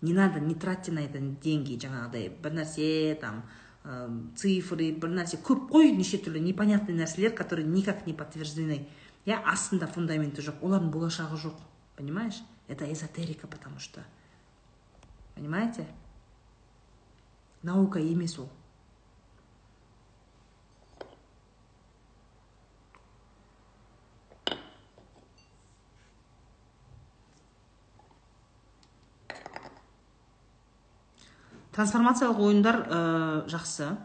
Не 0.00 0.12
надо 0.12 0.40
не 0.40 0.54
тратьте 0.54 0.92
на 0.92 1.00
это 1.00 1.18
деньги 1.18 1.78
жаңағыдай. 1.80 2.30
Бір 2.40 2.56
нәрсе 2.60 3.14
там 3.20 3.44
ә, 3.84 4.08
цифры 4.36 4.90
бір 4.92 5.12
нәрсе 5.20 5.36
көп 5.36 5.68
қой 5.68 5.92
неше 5.92 6.16
түрлі 6.16 6.40
непонятный 6.40 6.96
нәрселер 6.96 7.36
которые 7.36 7.66
никак 7.66 8.06
не 8.06 8.14
подтверждены. 8.14 8.86
Иә 9.26 9.40
астында 9.44 9.86
фундаменті 9.86 10.40
жоқ 10.40 10.64
олардың 10.64 10.90
болашағы 10.92 11.40
жоқ 11.44 11.60
понимаешь? 11.96 12.42
Это 12.68 12.90
эзотерика 12.92 13.46
потому 13.46 13.78
что 13.78 14.04
понимаете? 15.34 15.86
Наука 17.62 17.98
емес 17.98 18.38
ол 18.38 18.50
трансформациялық 31.74 32.38
ойындар 32.38 32.76
ә, 32.86 32.98
жақсы. 33.50 33.96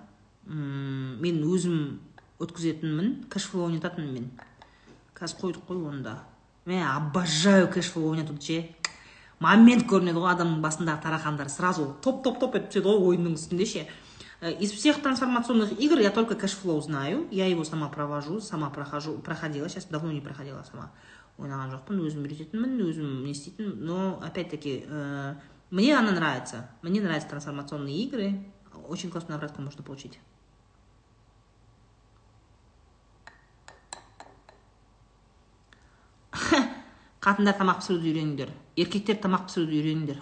Мен 0.49 1.43
өзім 1.45 1.99
өткізетінмін 2.41 3.27
кэшфлоу 3.29 3.67
ойнататынмын 3.67 4.13
мен. 4.15 4.29
Қазір 5.13 5.43
қойдық 5.43 5.67
қой 5.67 5.83
оны 5.85 6.01
да 6.07 6.15
мен 6.69 6.85
обожаю 6.85 7.67
кэшфлоу 7.73 8.13
ойнатуды 8.13 8.45
ше 8.45 8.59
момент 9.39 9.87
көрінеді 9.87 10.19
ғой 10.19 10.33
адамның 10.33 10.61
басындағы 10.63 11.01
тарақандар 11.05 11.49
сразу 11.51 11.95
топ 12.03 12.23
топ 12.23 12.39
топ 12.41 12.57
етіп 12.59 12.71
түседі 12.73 12.89
ғой 12.89 13.13
ойынның 13.13 13.37
үстінде 13.39 13.65
ше. 13.65 13.85
Э, 14.41 14.51
из 14.51 14.71
всех 14.71 15.01
трансформационных 15.01 15.79
игр 15.79 15.99
я 15.99 16.11
только 16.11 16.35
кэшфлоу 16.35 16.81
знаю. 16.81 17.27
Я 17.31 17.47
его 17.47 17.63
сама 17.63 17.87
провожу 17.89 18.41
сама 18.41 18.69
прохожу 18.69 19.17
проходила 19.19 19.69
сейчас 19.69 19.85
давно 19.85 20.11
не 20.11 20.21
проходила 20.21 20.63
сама. 20.69 20.91
Ойнаған 21.39 21.71
жоқпын 21.71 22.01
өзім 22.03 22.25
үйрететінмін 22.27 22.81
өзім 22.83 23.23
не 23.23 23.31
істейтінмін. 23.31 23.79
Но 23.79 24.19
опять 24.21 24.49
таки 24.51 24.83
ә, 24.85 25.35
мне 25.69 25.95
она 25.97 26.11
нравится. 26.11 26.69
Мне 26.81 26.99
нравятся 26.99 27.29
трансформационные 27.29 27.95
игры. 28.03 28.43
Очень 28.89 29.09
классную 29.09 29.37
обратку 29.37 29.61
можно 29.61 29.81
получить. 29.83 30.19
Қатындар 37.19 37.57
тамақ 37.59 37.81
пісіруді 37.81 38.11
үйреніңдер 38.11 38.51
еркектер 38.79 39.17
тамақ 39.23 39.47
пісіруді 39.49 39.79
үйреніңдер 39.79 40.21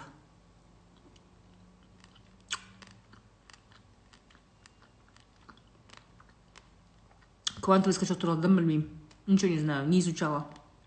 квантовый 7.62 7.94
скачок 7.94 8.18
туралы 8.18 8.42
дым 8.42 8.56
білмеймін 8.58 8.88
ничего 9.26 9.52
не 9.52 9.60
знаю 9.60 9.88
не 9.88 10.00
изучала 10.00 10.46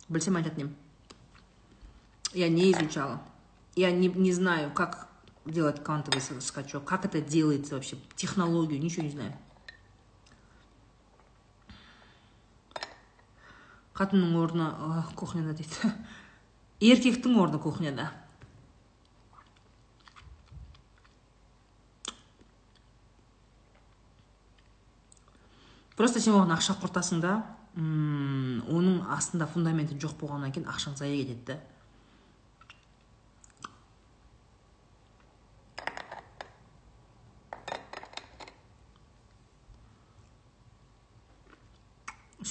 білсем 0.09 0.35
айтатын 0.35 0.67
едім 0.67 0.75
я 2.33 2.49
не 2.49 2.71
изучала 2.71 3.21
я 3.75 3.91
не, 3.91 4.07
не 4.07 4.33
знаю 4.33 4.71
как 4.73 5.07
делать 5.45 5.83
квантовый 5.83 6.21
скачок 6.21 6.83
как 6.85 7.05
это 7.05 7.21
делается 7.21 7.75
вообще? 7.75 7.97
Технологию 8.15 8.81
ничего 8.81 9.03
не 9.03 9.11
знаю. 9.11 9.33
Қатынның 14.01 14.33
орны 14.41 14.67
кухняда 15.15 15.53
дейді. 15.53 15.93
Еркектің 16.91 17.37
орны 17.37 17.61
кухняда. 17.61 18.09
Просто 25.99 26.21
сен 26.23 26.33
оған 26.33 26.55
ақша 26.55 26.79
құртасың 26.81 27.21
да 27.21 27.35
оның 27.77 29.03
астында 29.13 29.45
фундаменті 29.47 29.99
жоқ 30.01 30.17
болғаннан 30.23 30.55
кейін 30.55 30.71
ақшаң 30.71 30.97
зая 30.97 31.13
кетеді 31.13 31.53
да. 31.53 31.59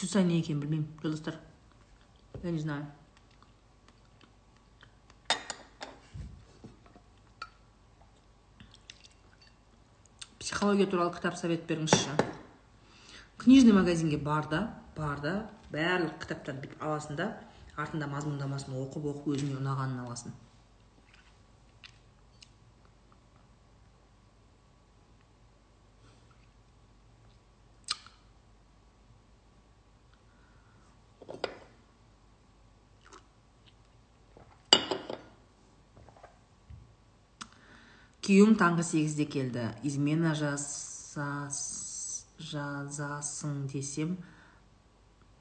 Швейцария 0.01 0.27
не 0.27 0.39
екенін 0.40 0.60
білмеймін 0.62 0.86
жолдастар 1.02 1.35
я 2.43 2.51
не 2.51 2.59
знаю 2.59 2.86
психология 10.39 10.89
туралы 10.89 11.12
кітап 11.18 11.36
совет 11.36 11.68
беріңізші 11.68 12.16
книжный 13.44 13.77
магазинге 13.77 14.16
бар 14.16 14.48
да 14.48 14.62
бар 14.97 15.20
да 15.20 15.35
барлық 15.68 16.16
кітаптарды 16.24 16.64
бүйтіп 16.64 16.86
аласың 16.89 17.20
да 17.20 17.28
артында 17.77 18.09
мазмұндамасын 18.09 18.81
оқып 18.81 19.10
оқып 19.12 19.35
өзіңе 19.36 19.60
ұнағанын 19.60 20.01
аласың 20.06 20.32
күйеуім 38.31 38.52
таңғы 38.55 38.85
сегізде 38.86 39.24
келді. 39.27 39.74
Измена 39.82 40.36
жазасың 42.39 43.57
десем 43.73 44.12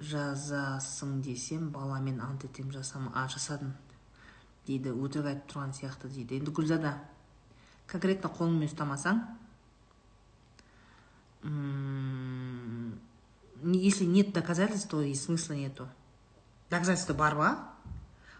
жазасың 0.01 1.21
десем 1.21 1.69
баламен 1.69 2.17
ант 2.25 2.47
етем 2.47 2.71
жасам 2.73 3.11
а 3.13 3.27
жасадым 3.29 3.75
дейді. 4.65 4.89
Өтірік 4.89 5.29
айтып 5.29 5.53
тұрған 5.53 5.77
сияқты 5.77 6.09
дейді. 6.09 6.41
Енді 6.41 6.49
гүлзада 6.49 6.97
конкретно 7.85 8.33
қолыңмен 8.33 8.65
ұстамасаң 8.73 9.21
если 13.69 14.05
нет 14.05 14.33
доказательств 14.33 14.89
то 14.89 15.03
и 15.03 15.13
смысла 15.13 15.53
нету. 15.53 15.87
Доказательство 16.71 17.13
бар 17.13 17.35
ба 17.35 17.69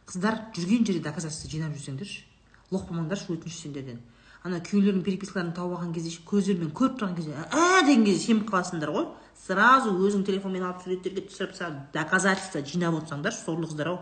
қыздар 0.08 0.50
жүрген 0.58 0.86
жерде 0.88 1.04
доказательство 1.06 1.52
жинап 1.52 1.78
жүрсеңдерші. 1.78 2.26
Лох 2.72 2.90
болмаңдаршы 2.90 3.30
өтініш 3.36 3.62
сендерден. 3.62 4.02
Ана 4.44 4.60
күйеулерінің 4.64 5.04
перепискаларын 5.06 5.54
тауып 5.56 5.78
алған 5.78 5.94
кезде 5.96 6.12
көздерімен 6.28 6.72
көріп 6.76 7.00
тұрған 7.00 7.16
кезде 7.18 7.36
ә 7.36 7.82
деген 7.86 8.06
кезде 8.08 8.26
сеніп 8.26 8.46
қаласыңдар 8.52 8.92
ғой 8.96 9.08
сразу 9.40 9.92
өзің 9.96 10.24
телефонмен 10.28 10.66
алып 10.68 10.84
суреттерге 10.84 11.26
түсіріп 11.28 11.92
доказательства 11.94 12.62
жинап 12.66 13.00
отырсаңдаршы 13.02 13.44
сорлы 13.46 13.68
қыздар 13.68 13.92
ау. 13.94 14.00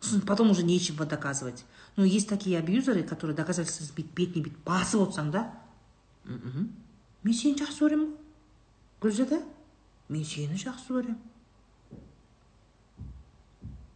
Сосын 0.00 0.20
потом 0.20 0.50
уже 0.50 0.64
нечего 0.64 1.06
доказывать. 1.06 1.64
Но 1.96 2.04
есть 2.04 2.28
такие 2.28 2.58
абьюзеры 2.58 3.02
которые 3.02 3.36
доказательства 3.36 3.86
бүйтіп 3.94 4.14
бетіне 4.14 4.44
бүйтіп 4.44 4.64
басып 4.66 5.06
отырсаң 5.06 5.30
да. 5.30 5.46
Мен 6.24 7.34
сені 7.34 7.56
жақсы 7.60 7.86
көремін 7.86 8.10
ғой 8.10 9.06
гүлзада. 9.06 9.40
Мен 10.08 10.24
сені 10.24 10.58
жақсы 10.58 10.90
көремін 10.90 11.22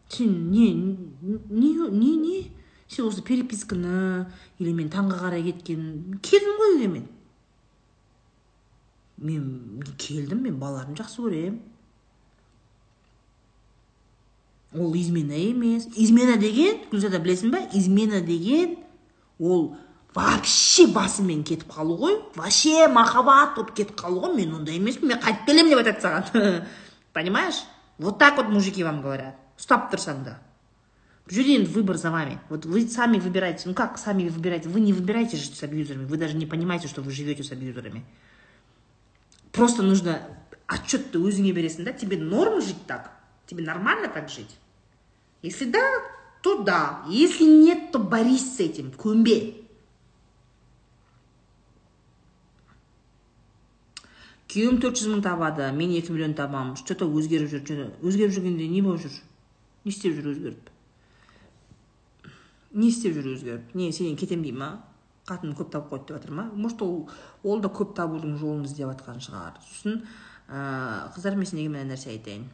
сен 0.09 0.51
не 0.51 0.73
не 0.73 1.75
не 1.91 2.17
не 2.17 2.51
сен 2.89 3.07
осы 3.07 3.23
переписканы 3.23 4.27
или 4.59 4.73
мен 4.73 4.89
таңға 4.93 5.21
қарай 5.23 5.45
кеткен 5.51 6.19
келдім 6.25 6.61
ғой 6.61 6.75
үйге 6.77 6.89
мен. 6.93 7.09
Мен 9.19 9.83
келдім 9.99 10.45
мен 10.47 10.57
балаларымды 10.61 11.03
жақсы 11.03 11.21
көремін. 11.23 11.59
Ол 14.75 14.95
измена 14.97 15.37
емес. 15.37 15.89
Измена 15.97 16.37
деген 16.41 16.83
гүлзада 16.91 17.21
білесің 17.25 17.53
ба? 17.53 17.63
Измена 17.77 18.21
деген 18.21 18.77
ол 19.39 19.77
вообще 20.15 20.87
басымен 20.93 21.45
кетіп 21.45 21.71
қалу 21.73 21.97
ғой. 22.01 22.19
Вообще 22.37 22.89
махаббат 22.89 23.57
болып 23.57 23.75
кетіп 23.77 23.97
қалу 24.01 24.25
ғой. 24.25 24.37
Мен 24.37 24.55
ондай 24.61 24.77
емеспін. 24.77 25.13
Мен 25.13 25.23
қайтып 25.25 25.47
келемін 25.47 25.73
деп 25.73 25.85
айтады 25.85 26.05
саған. 26.05 26.65
Понимаешь? 27.13 27.65
Вот 27.99 28.19
так 28.19 28.37
вот 28.37 28.49
мужики 28.49 28.85
вам 28.85 29.03
говорят. 29.03 29.35
Ұстап 29.59 29.91
тұрсаң 29.91 30.25
да. 30.25 30.39
Жюри, 31.28 31.66
выбор 31.66 31.98
за 31.98 32.12
вами. 32.12 32.40
Вот 32.50 32.66
вы 32.66 32.88
сами 32.88 33.18
выбираете. 33.18 33.64
Ну 33.66 33.74
как 33.74 33.98
сами 33.98 34.28
выбираете? 34.28 34.70
Вы 34.70 34.82
не 34.82 34.94
выбираете 34.94 35.38
жить 35.38 35.56
с 35.56 35.64
абьюзерами. 35.64 36.06
Вы 36.06 36.18
даже 36.18 36.36
не 36.36 36.46
понимаете, 36.46 36.88
что 36.88 37.02
вы 37.02 37.12
живете 37.12 37.44
с 37.44 37.52
абьюзерами. 37.52 38.04
Просто 39.52 39.84
нужно 39.84 40.20
отчет 40.68 41.12
ты 41.12 41.22
өзіңе 41.22 41.54
бересің 41.56 41.88
да 41.88 41.94
тебе 41.94 42.18
норм 42.18 42.62
жить 42.62 42.86
так 42.88 43.12
тебе 43.48 43.64
нормально 43.64 44.08
так 44.08 44.30
жить 44.30 44.56
если 45.42 45.66
да 45.66 45.82
то 46.42 46.64
да 46.64 47.04
если 47.10 47.44
нет 47.44 47.92
то 47.92 48.00
борись 48.00 48.56
с 48.56 48.60
этим 48.60 48.92
көнбе 48.92 49.38
күйеуім 54.54 54.80
төрт 54.82 55.02
жүз 55.02 55.16
мың 55.16 55.24
табады 55.26 55.72
мен 55.76 55.94
екі 55.98 56.14
миллион 56.14 56.36
табамын 56.38 56.78
что 56.80 56.96
то 56.96 57.10
өзгеріп 57.10 57.52
жүр 57.52 57.86
өзгеріп 58.02 58.38
жүргенде 58.38 58.70
не 58.70 58.84
болып 58.86 59.04
жүр 59.06 59.20
не 59.84 59.92
істеп 59.92 60.16
жүр 60.20 60.32
өзгеріп 60.34 60.70
не 62.73 62.89
істеп 62.89 63.15
жүр 63.17 63.33
өзгеріп 63.35 63.75
не 63.75 63.93
сенен 63.93 64.17
кетем 64.17 64.43
дей 64.43 64.53
ма? 64.53 64.85
Қатын 65.29 65.55
көп 65.57 65.71
тауып 65.73 65.91
қойды 65.93 66.09
деп 66.09 66.17
жатыр 66.19 66.33
ма? 66.33 66.49
Может 66.55 66.83
ол 66.83 67.09
ол 67.43 67.61
да 67.61 67.69
көп 67.69 67.95
табудың 67.97 68.39
жолын 68.41 68.65
іздеп 68.65 68.91
жатқан 68.93 69.21
шығар. 69.21 69.61
Сосын 69.69 70.03
ә, 70.49 71.09
қыздар 71.15 71.37
мен 71.37 71.47
сендерге 71.47 71.75
мына 71.75 71.93
нәрсе 71.93 72.11
айтайын. 72.15 72.49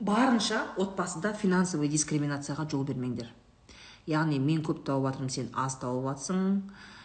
Барынша 0.00 0.64
отбасыда 0.76 1.32
финансовый 1.34 1.88
дискриминацияға 1.88 2.66
жол 2.70 2.84
бермеңдер. 2.88 3.28
Яғни 4.10 4.40
мен 4.42 4.64
көп 4.66 4.82
тауып 4.86 5.12
жатырмын 5.12 5.30
сен 5.30 5.52
аз 5.54 5.76
тауып 5.78 6.08
жатсың 6.08 6.40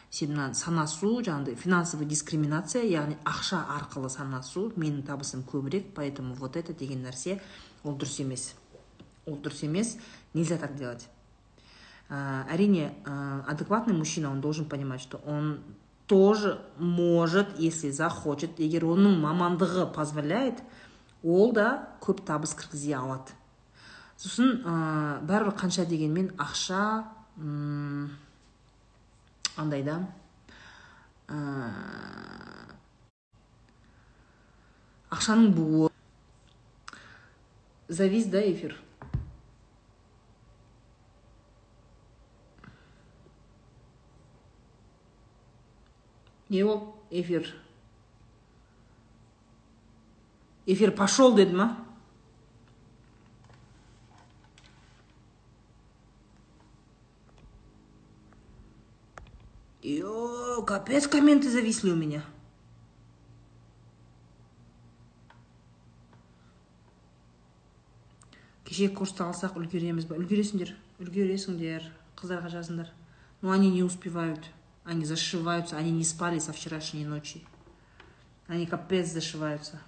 сен 0.09 0.31
мына 0.33 0.53
санасу 0.55 1.19
жаңағыдай 1.21 1.59
финансовый 1.59 2.07
дискриминация 2.09 2.83
яғни 2.87 3.19
ақша 3.27 3.59
арқылы 3.75 4.09
санасу 4.09 4.71
менің 4.75 5.03
табысым 5.05 5.43
көбірек 5.43 5.91
поэтому 5.95 6.33
вот 6.33 6.55
это 6.55 6.73
деген 6.73 7.03
нәрсе 7.05 7.41
ол 7.83 7.93
дұрыс 7.93 8.21
емес. 8.23 8.55
Ол 9.27 9.37
дұрыс 9.43 9.65
емес 9.67 9.97
нельзя 10.33 10.57
так 10.57 10.75
делать. 10.75 11.07
Әрине 12.09 12.93
адекватный 13.05 13.93
мужчина 13.93 14.31
он 14.31 14.41
должен 14.41 14.65
понимать 14.65 15.01
что 15.01 15.17
он 15.25 15.59
тоже 16.07 16.61
может 16.77 17.59
если 17.59 17.91
захочет. 17.91 18.59
Егер 18.59 18.85
оның 18.87 19.19
мамандығы 19.19 19.91
позволяет? 19.93 20.63
Ол 21.23 21.51
да 21.51 21.89
көп 21.99 22.23
табыс 22.23 22.55
кіргізе 22.55 22.95
алады. 22.95 23.35
Сосын 24.17 24.63
ә, 24.63 25.19
бәрібір 25.27 25.53
қанша 25.59 25.83
дегенмен 25.85 26.31
ақша 26.39 27.03
андай 29.59 29.83
да. 29.83 29.99
Ә, 31.27 31.37
ақшаның 35.11 35.51
буы. 35.53 35.91
Завис 37.89 38.25
да 38.31 38.41
эфир? 38.41 38.77
не 46.49 46.63
эфир. 47.11 47.53
Эфир 50.65 50.91
пошел 50.91 51.35
деді 51.35 51.55
ма 51.55 51.83
Йо, 59.83 60.63
капец, 60.63 61.07
комменты 61.07 61.49
зависли 61.49 61.91
у 61.91 61.95
меня. 61.95 62.21
кешегі 68.77 68.93
курсты 68.93 69.23
алсақ 69.25 69.55
үлгереміз 69.57 70.05
ба? 70.05 70.17
Үлгересіңдер 70.19 70.75
үлгересіңдер 71.01 71.87
қыздарға 72.19 72.51
жазыңдар. 72.51 72.91
Но 73.41 73.51
они 73.51 73.71
не 73.71 73.81
успевают 73.81 74.51
они 74.87 75.03
зашиваются 75.05 75.77
они 75.77 75.91
не 75.91 76.03
спали 76.03 76.39
со 76.39 76.53
вчерашней 76.53 77.05
ночи. 77.05 77.45
Они 78.47 78.65
капец 78.65 79.07
зашиваются. 79.09 79.81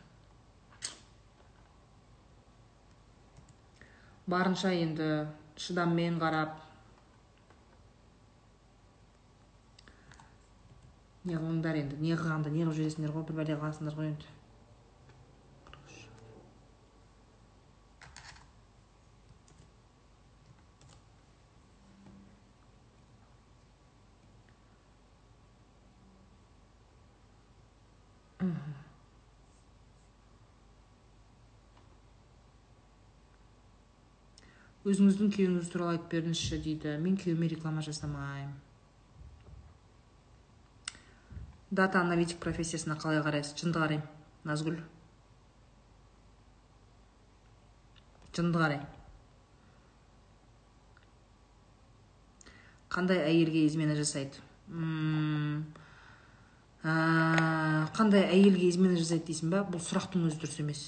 Барынша 4.28 4.70
енді 4.76 5.28
шыдаммен 5.58 6.20
қарап. 6.20 6.60
Не 11.24 11.40
қылыңдар 11.40 11.80
енді 11.80 11.98
не 12.04 12.14
қылғанда 12.20 12.52
не 12.52 12.68
қылып 12.68 12.78
жүресіңдер 12.78 13.16
ғой 13.16 13.26
бір 13.32 13.40
бәле 13.40 13.58
қыласыңдар 13.58 13.96
ғой 13.96 14.12
енді. 14.12 14.28
Өзіңіздің 34.90 35.36
күйеуіңіз 35.36 35.70
туралы 35.74 35.98
айтып 35.98 36.18
беріңізші 36.18 36.64
дейді 36.66 36.98
мен 37.04 37.20
күйеуіме 37.20 37.54
реклама 37.54 37.86
жасамаймын 37.86 38.58
дата 41.72 42.02
аналитик 42.02 42.40
профессиясына 42.42 42.98
қалай 42.98 43.22
қарайсыз? 43.22 43.54
Жынды 43.60 43.80
қараймын 43.80 44.06
назгүл. 44.48 44.80
Жынды 48.34 48.58
қараймын. 48.58 48.88
Қандай 52.90 53.22
әйелге 53.22 53.68
измена 53.68 53.96
жасайды? 54.00 54.42
Қандай 56.82 58.26
әйелге 58.26 58.70
измена 58.72 58.98
жасайды 58.98 59.30
дейсің 59.30 59.54
ба 59.54 59.62
бұл 59.70 59.84
сұрақтың 59.84 60.26
өзі 60.26 60.42
дұрыс 60.42 60.60
емес. 60.64 60.86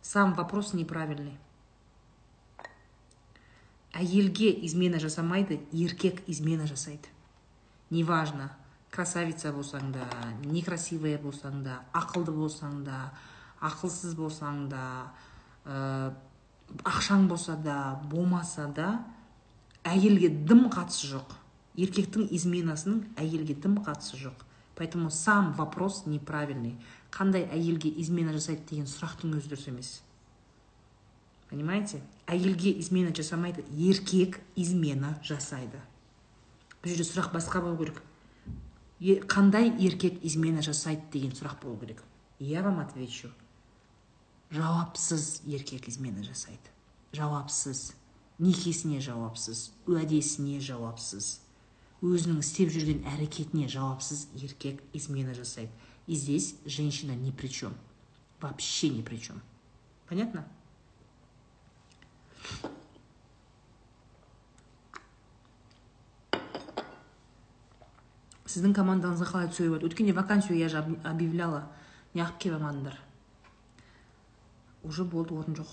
Сам 0.00 0.32
вопрос 0.34 0.72
неправильный. 0.72 1.36
Әйелге 3.92 4.50
измена 4.66 4.98
жасамайды 5.00 5.60
еркек 5.72 6.22
измена 6.26 6.66
жасайды 6.66 7.08
неважно 7.90 8.50
красавица 8.90 9.52
болсаң 9.52 9.92
да 9.92 10.08
некрасивая 10.44 11.18
болсаң 11.18 11.62
да 11.64 11.80
ақылды 11.96 12.34
болсаң 12.36 12.82
да 12.84 13.12
ақылсыз 13.62 14.14
болсаң 14.18 14.66
да 14.68 14.84
ә, 15.64 16.12
ақшаң 16.84 17.28
болса 17.28 17.56
да 17.56 18.00
болмаса 18.10 18.66
да 18.66 19.04
әйелге 19.84 20.28
дым 20.28 20.68
қатысы 20.70 21.10
жоқ. 21.10 21.36
Еркектің 21.76 22.28
изменасының 22.36 23.04
әйелге 23.16 23.54
дым 23.54 23.78
қатысы 23.84 24.18
жоқ. 24.20 24.44
Поэтому 24.76 25.10
сам 25.10 25.52
вопрос 25.54 26.04
неправильный. 26.06 26.76
Қандай 27.10 27.46
әйелге 27.52 27.92
измена 28.00 28.32
жасайды 28.32 28.64
деген 28.70 28.88
сұрақтың 28.88 29.36
өзі 29.36 29.52
дұрыс 29.52 29.68
емес. 29.68 29.90
Понимаете? 31.52 32.00
Әйелге 32.26 32.72
измена 32.80 33.12
жасамайды 33.14 33.64
еркек 33.76 34.40
измена 34.56 35.18
жасайды 35.22 35.78
бұл 36.82 36.90
жерде 36.90 37.04
сұрақ 37.06 37.30
басқа 37.36 37.60
болу 37.62 37.76
керек. 37.78 38.00
Қандай 39.30 39.70
еркек 39.78 40.18
измена 40.24 40.62
жасайды 40.64 41.04
деген 41.12 41.36
сұрақ 41.36 41.60
болу 41.62 41.76
керек? 41.78 42.02
Я 42.40 42.62
вам 42.62 42.80
отвечу. 42.80 43.30
Жауапсыз 44.50 45.42
еркек 45.46 45.88
измена 45.88 46.24
жасайды 46.24 46.72
жауапсыз. 47.12 47.92
Некесіне 48.38 48.98
жауапсыз 49.04 49.70
уәдесіне 49.86 50.58
жауапсыз. 50.64 51.38
Өзінің 52.02 52.40
істеп 52.42 52.72
жүрген 52.74 53.04
әрекетіне 53.12 53.68
жауапсыз 53.70 54.26
еркек 54.40 54.80
измена 54.92 55.36
жасайды 55.36 55.70
и 56.08 56.16
здесь 56.16 56.56
женщина 56.64 57.12
ни 57.12 57.30
при 57.30 57.46
чем 57.46 57.74
вообще 58.40 58.88
ни 58.88 59.02
при 59.02 59.18
чем 59.18 59.40
понятно? 60.08 60.48
Сіздің 68.52 68.74
командаңызға 68.76 69.30
қалай 69.30 69.48
түсе 69.48 69.70
болады 69.70 69.88
өткенде 69.88 70.12
вакансию 70.12 70.58
я 70.58 70.68
же 70.68 70.82
объявляла. 71.04 71.64
Неғып 72.12 72.38
келе 72.44 72.58
алмадыңдар 72.58 72.98
уже 74.84 75.04
болды 75.04 75.34
орын 75.34 75.54
жоқ. 75.56 75.72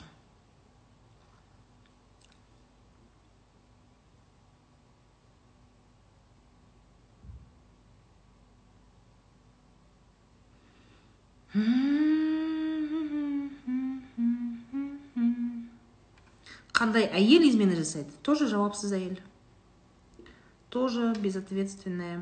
Қандай 16.79 17.09
әйел 17.11 17.43
измена 17.43 17.75
жасайды? 17.75 18.13
Тоже 18.23 18.47
жауапсыз 18.47 18.93
әйел. 18.95 19.17
Тоже 20.71 21.11
безответственная. 21.19 22.21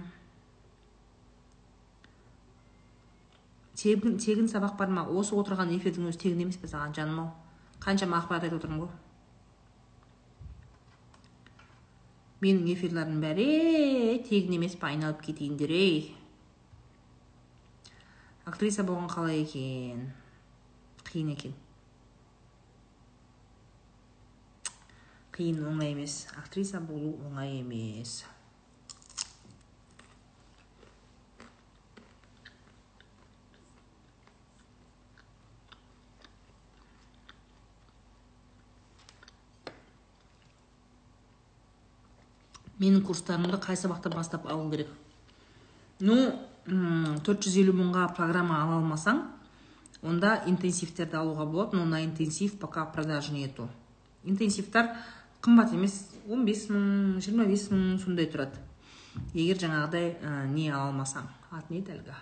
Тегін, 3.78 4.18
тегін 4.18 4.48
сабақ 4.50 4.74
бар 4.80 4.90
ма? 4.90 5.04
Осы 5.06 5.36
отырған 5.38 5.76
эфирдің 5.76 6.08
өзі 6.10 6.24
тегін 6.24 6.48
емес 6.48 6.58
пе 6.58 6.70
саған 6.72 6.96
жаным 6.98 7.20
ау? 7.22 7.28
Қаншама 7.84 8.18
ақпарат 8.18 8.48
айтып 8.48 8.58
отырмын 8.58 8.88
ғой. 8.88 8.96
Менің 12.42 12.72
эфирлерімнің 12.74 13.22
бәрі 13.22 13.48
тегін 14.26 14.58
емес 14.58 14.74
пе 14.80 14.90
айналып 14.90 15.22
кетейіндер 15.28 15.76
ей! 15.78 16.02
Актриса 18.50 18.82
болған 18.88 19.12
қалай 19.14 19.44
екен? 19.44 20.08
Қиын 21.06 21.34
екен. 21.36 21.54
Қиын 25.38 25.62
оңай 25.70 25.94
емес 25.94 26.24
актриса 26.40 26.80
болу 26.82 27.14
оңай 27.30 27.60
емес 27.60 28.24
менің 42.82 43.04
курстарымды 43.06 43.58
қай 43.62 43.78
сабақтан 43.78 44.16
бастап 44.16 44.46
алу 44.50 44.70
керек? 44.72 44.90
Ну 46.00 46.16
төрт 47.26 47.46
жүз 47.46 47.58
елу 47.64 47.74
мыңға 47.78 48.08
программа 48.18 48.62
ала 48.62 48.78
алмасаң 48.82 49.24
онда 50.06 50.44
интенсивтерді 50.50 51.18
алуға 51.18 51.46
болады 51.50 51.78
но 51.78 51.86
на 51.86 52.04
интенсив 52.06 52.60
пока 52.60 52.86
продаж 52.86 53.30
нету. 53.30 53.68
Интенсивтар 54.24 54.98
қымбат 55.46 55.74
емес 55.76 56.00
15 56.28 56.46
бес 56.48 56.66
мың 56.72 57.22
жиырма 57.24 57.46
бес 57.48 57.68
мың 57.72 58.00
сондай 58.04 58.28
тұрады. 58.32 58.60
Егер 59.34 59.60
жаңағыдай 59.62 60.12
ә, 60.22 60.34
не 60.52 60.68
ала 60.72 60.90
алмасаң 60.90 61.30
аты 61.52 61.74
не 61.74 61.80
еді 61.82 61.96
әлгі 61.96 62.14
ә, 62.14 62.18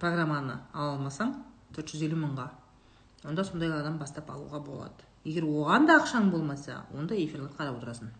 программаны 0.00 0.56
ала 0.72 0.96
алмасаң 0.96 1.34
төрт 1.74 1.92
жүз 1.92 2.06
елу 2.08 2.18
мыңға. 2.22 2.48
Онда 3.28 3.44
сондайлардан 3.44 3.98
бастап 4.00 4.30
алуға 4.32 4.62
болады. 4.64 5.06
Егер 5.24 5.44
оған 5.44 5.86
да 5.86 5.98
ақшаң 6.00 6.30
болмаса 6.32 6.84
онда 6.96 7.14
эфирлер 7.14 7.52
қарап 7.58 7.76
отырасың. 7.82 8.10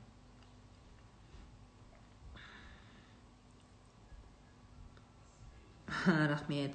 Рахмет. 6.06 6.74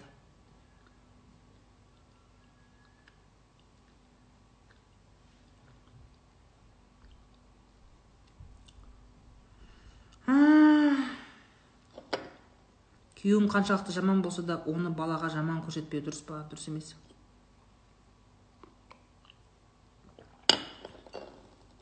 Күйеуім 13.25 13.49
қаншалықты 13.49 13.91
жаман 13.95 14.21
болса 14.21 14.41
да 14.41 14.61
оны 14.69 14.89
балаға 14.89 15.29
жаман 15.33 15.61
көрсетпеу 15.65 16.01
дұрыс 16.05 16.21
па? 16.25 16.43
Дұрыс 16.49 16.67
емес. 16.69 16.95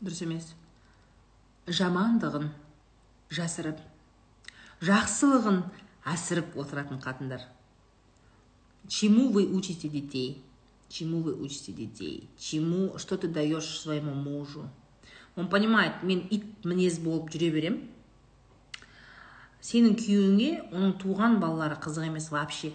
Дұрыс 0.01 0.21
емес. 0.23 0.53
Жамандығын 1.67 2.51
жасырып 3.31 3.79
жақсылығын 4.83 5.61
асырып 6.03 6.57
отыратын 6.59 6.99
қатындар. 6.99 7.41
Чему 8.87 9.29
вы 9.31 9.45
учите 9.47 9.87
детей? 9.87 10.43
Чему 10.89 11.21
вы 11.21 11.33
учите 11.33 11.71
детей? 11.71 12.29
Чему 12.37 12.97
что 12.97 13.17
ты 13.17 13.29
даешь 13.29 13.79
своему 13.79 14.13
мужу? 14.13 14.69
Он 15.35 15.49
понимает 15.49 16.03
мен 16.03 16.27
ит 16.29 16.65
мінез 16.65 16.99
болып 16.99 17.31
жүре 17.31 17.49
берем. 17.49 17.92
Сенің 19.63 19.95
күйеуіңе 19.95 20.49
оның 20.75 20.95
туған 20.99 21.39
балалары 21.39 21.77
қызық 21.79 22.09
емес 22.09 22.29
вообще. 22.33 22.73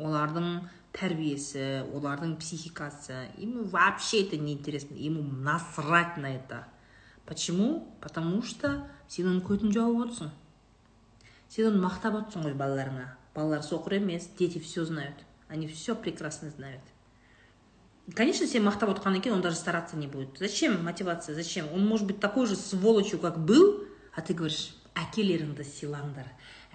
Олардың 0.00 0.62
тәрбиесі 0.96 1.84
олардың 1.92 2.36
психикасы 2.40 3.28
ему 3.38 3.64
вообще 3.64 4.24
это 4.24 4.38
не 4.38 4.54
интересно 4.54 4.94
ему 4.94 5.22
насрать 5.22 6.16
на 6.16 6.34
это. 6.34 6.64
Почему? 7.26 7.86
Потому 8.00 8.42
что 8.42 8.88
сен 9.08 9.28
оның 9.28 9.42
көтін 9.46 9.74
жауып 9.76 10.06
отырсың 10.06 10.32
сен 11.52 11.68
оны 11.68 11.82
мақтап 11.84 12.16
отырсың 12.18 12.48
ғой 12.48 12.56
балаларыңа 12.58 13.06
балалар 13.34 13.62
соқыр 13.62 13.98
емес 14.00 14.26
дети 14.38 14.58
все 14.58 14.84
знают. 14.84 15.14
Они 15.48 15.68
все 15.68 15.94
прекрасно 15.94 16.50
знают. 16.50 16.82
Конечно 18.14 18.46
сен 18.46 18.66
мақтап 18.66 18.90
отқаннан 18.96 19.20
кейін 19.20 19.34
он 19.36 19.42
даже 19.42 19.56
стараться 19.56 19.96
не 19.96 20.06
будет. 20.06 20.38
Зачем 20.38 20.82
мотивация? 20.82 21.34
Зачем? 21.34 21.70
Он 21.72 21.86
может 21.86 22.06
быть 22.06 22.20
такой 22.20 22.46
же 22.46 22.56
сволочью 22.56 23.20
как 23.20 23.38
был 23.38 23.84
а 24.16 24.22
ты 24.22 24.34
говоришь 24.34 24.74
әкелеріңді 25.04 25.66
сыйлаңдар. 25.66 26.30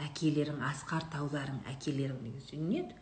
Әкелерің 0.05 0.61
асқар 0.69 1.05
таударың 1.13 1.61
әкелерің 1.71 2.23
деген 2.49 2.69
нет 2.69 2.95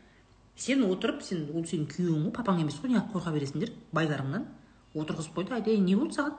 сен 0.55 0.83
отырып 0.85 1.23
сен 1.25 1.47
ол 1.53 1.63
сенің 1.65 1.87
күйеуің 1.89 2.27
ғой 2.27 2.33
папаң 2.35 2.61
емес 2.61 2.77
қой 2.81 2.93
неғып 2.93 3.15
қорқа 3.15 3.33
бересіңдер 3.33 3.71
байларыңнан 3.95 4.45
отырғызып 4.93 5.39
қойды 5.39 5.55
айта 5.57 5.73
не 5.81 5.95
болды 5.97 6.19
саған? 6.19 6.35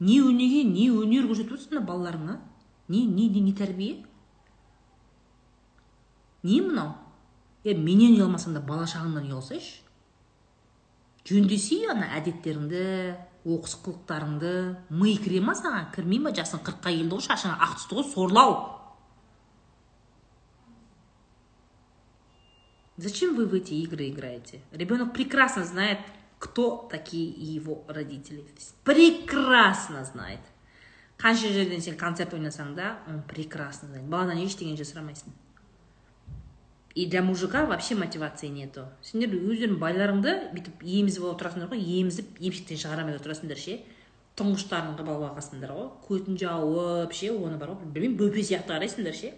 Не 0.00 0.18
өнеге 0.26 0.64
не 0.66 0.88
өнер 0.90 1.28
көрсетіп 1.30 1.54
отырсың 1.54 1.76
мына 1.76 1.86
балаларыңа? 1.86 2.40
Не 2.88 3.04
не 3.06 3.28
не, 3.28 3.40
не 3.40 3.54
тәрбие? 3.54 4.04
Не 6.42 6.60
мынау? 6.60 6.96
Е 7.64 7.76
менен 7.78 8.18
ұялмасаң 8.18 8.58
да 8.58 8.60
бала 8.60 8.88
шағаңнан 8.90 9.30
ұялсайшы. 9.30 9.84
Жөндесей 11.24 11.86
ана 11.88 12.10
әдеттеріңді. 12.18 12.82
Оқыс 13.44 13.76
қылықтарыңды 13.84 14.52
ми 14.90 15.16
кіре 15.20 15.40
ма 15.44 15.54
саған 15.58 15.90
кірмей 15.94 16.22
ма 16.24 16.32
жасың 16.36 16.64
қырыққа 16.64 16.94
келді 16.96 17.12
ғой 17.16 17.26
шашың 17.28 17.52
ақ 17.54 17.76
түсті 17.80 18.00
ғой 18.00 18.08
сорлау 18.14 18.56
Зачем 22.96 23.34
вы 23.34 23.46
в 23.46 23.54
эти 23.54 23.74
игры 23.74 24.08
играете? 24.08 24.60
Ребенок 24.70 25.12
прекрасно 25.12 25.64
знает, 25.64 25.98
кто 26.38 26.88
такие 26.88 27.28
его 27.28 27.82
родители. 27.88 28.44
Прекрасно 28.84 30.04
знает. 30.04 30.38
қанша 31.18 31.48
жерден 31.54 31.80
сен 31.80 31.96
концерт 31.96 32.34
ойнасаң 32.34 32.74
да 32.74 32.98
он 33.08 33.22
прекрасно 33.22 33.88
знает 33.88 34.06
баладан 34.10 34.40
ештеңе 34.42 34.74
жасырамайсың 34.76 35.32
и 36.94 37.06
для 37.06 37.22
мужика 37.22 37.66
вообще 37.66 37.94
мотивации 37.94 38.48
нету. 38.48 38.86
Сендер 39.02 39.34
өздерің 39.34 39.80
байларыңды 39.82 40.34
бүйтіп 40.54 40.84
емізіп 40.86 41.26
отырасыңдар 41.32 41.72
ғой 41.72 41.82
емізіп 42.00 42.38
емшектен 42.38 42.78
шығара 42.78 43.02
алмай 43.02 43.18
отырасыңдар 43.18 43.58
ше. 43.58 43.80
Тұңғыштарыңды 44.38 45.06
бала 45.06 45.32
бағасыңдар 45.32 45.72
ғой. 45.74 45.88
Көтін 46.06 46.38
жауып 46.38 47.14
ше 47.14 47.32
оны 47.34 47.58
бар 47.58 47.74
ғой 47.74 47.90
білмеймін 47.96 48.18
бөпе 48.20 48.44
сияқты 48.46 48.76
қарайсыңдар 48.76 49.18
ше. 49.18 49.32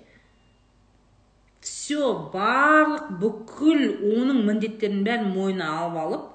Все 1.64 2.12
барлық 2.32 3.08
бүкіл 3.22 3.80
оның 4.04 4.42
міндеттерінің 4.46 5.06
бәрін 5.08 5.32
мойнына 5.32 5.70
алып 5.80 5.96
алып 6.02 6.26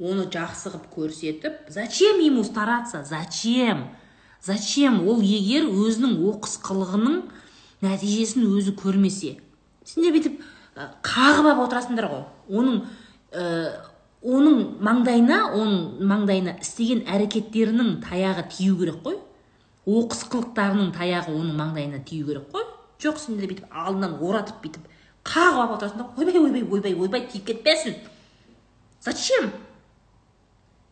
оны 0.00 0.24
жақсы 0.32 0.72
қылып 0.72 0.86
көрсетіп 0.94 1.68
зачем 1.68 2.20
ему 2.24 2.42
стараться? 2.42 3.04
Зачем? 3.04 3.84
Зачем? 4.42 5.02
Ол 5.06 5.20
егер 5.20 5.68
өзінің 5.68 6.16
оқыс 6.32 6.56
қылығының 6.64 7.20
нәтижесін 7.84 8.48
өзі 8.48 8.74
көрмесе. 8.80 9.36
Сендер 9.84 10.16
бүйтіп 10.16 10.40
қағып 11.06 11.48
алып 11.50 11.64
отырасыңдар 11.66 12.08
ғой. 12.10 12.22
Оның 12.50 12.82
ә, 13.32 13.44
оның 14.20 14.60
маңдайына 14.84 15.40
оның 15.56 16.06
маңдайына 16.10 16.56
істеген 16.60 17.02
әрекеттерінің 17.08 17.98
таяғы 18.04 18.46
тию 18.56 18.76
керек 18.80 19.00
қой. 19.04 19.18
Оқыс 19.88 20.26
қылықтарының 20.32 20.92
таяғы 20.96 21.34
оның 21.34 21.56
маңдайына 21.60 22.04
тию 22.04 22.28
керек 22.28 22.50
қой. 22.52 22.66
Жоқ 23.00 23.18
сендер 23.22 23.48
бүйтіп 23.48 23.72
алдынан 23.72 24.18
оратып 24.20 24.60
бүйтіп 24.64 24.88
қағып 25.24 25.58
алып 25.62 25.74
отырасың 25.78 25.98
да 25.98 26.06
ойбай 26.16 26.38
ойбай 26.40 26.62
ойбай 26.62 26.94
ойбай 26.94 27.26
тиіп 27.32 27.46
кетпесін. 27.46 27.96
Зачем? 29.00 29.50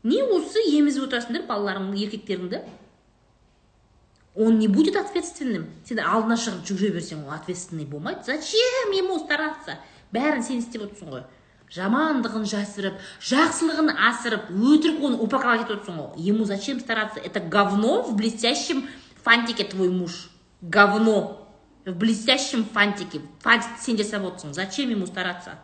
Не 0.05 0.23
осы 0.23 0.63
емізіп 0.73 1.09
отырасыңдар 1.09 1.45
балаларыңды 1.49 2.01
еркектеріңді? 2.07 2.63
Он 4.39 4.61
не 4.61 4.69
будет 4.69 4.95
ответственным. 4.95 5.67
Сен 5.85 5.99
алдына 5.99 6.37
шығып 6.39 6.63
жүгіре 6.69 6.93
берсең 6.95 7.25
ол 7.27 7.35
ответственный 7.35 7.85
болмайды. 7.85 8.23
Зачем 8.25 8.93
ему 8.95 9.19
стараться? 9.19 9.81
Бәрін 10.15 10.45
сен 10.47 10.61
істеп 10.63 10.85
отырсың 10.85 11.11
ғой. 11.11 11.25
Жамандығын 11.75 12.45
жасырып 12.47 13.01
жақсылығын 13.19 13.91
асырып 14.09 14.53
өтірік 14.55 15.03
оны 15.03 15.19
упаковать 15.25 15.65
етіп 15.65 15.81
отырсың 15.81 15.99
ғой. 15.99 16.23
Ему 16.23 16.47
зачем 16.47 16.79
стараться? 16.79 17.19
Это 17.19 17.41
говно 17.41 18.03
в 18.03 18.15
блестящем 18.15 18.87
фантике 19.25 19.65
твой 19.65 19.91
муж. 19.91 20.31
Говно 20.63 21.51
в 21.85 21.97
блестящем 21.99 22.65
фантике. 22.65 23.21
Фантик 23.41 23.83
сен 23.83 23.99
жасап 23.99 24.23
отырсың. 24.23 24.55
Зачем 24.55 24.91
ему 24.91 25.09
стараться? 25.11 25.59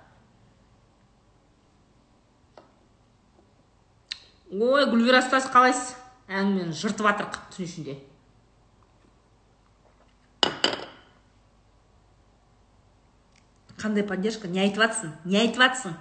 Ой 4.50 4.90
гүлвира 4.90 5.22
ұстаз 5.22 5.46
қалайсыз? 5.54 5.94
Әңгімені 6.26 6.74
жыртып 6.74 7.06
жатырық 7.06 7.38
түн 7.54 7.68
ішінде. 7.68 7.96
Қандай 13.84 14.08
поддержка? 14.08 14.48
Не 14.48 14.64
айтып 14.64 14.82
жатсың 14.86 15.14
не 15.28 15.38
айтып 15.44 15.60
жатсың 15.60 15.94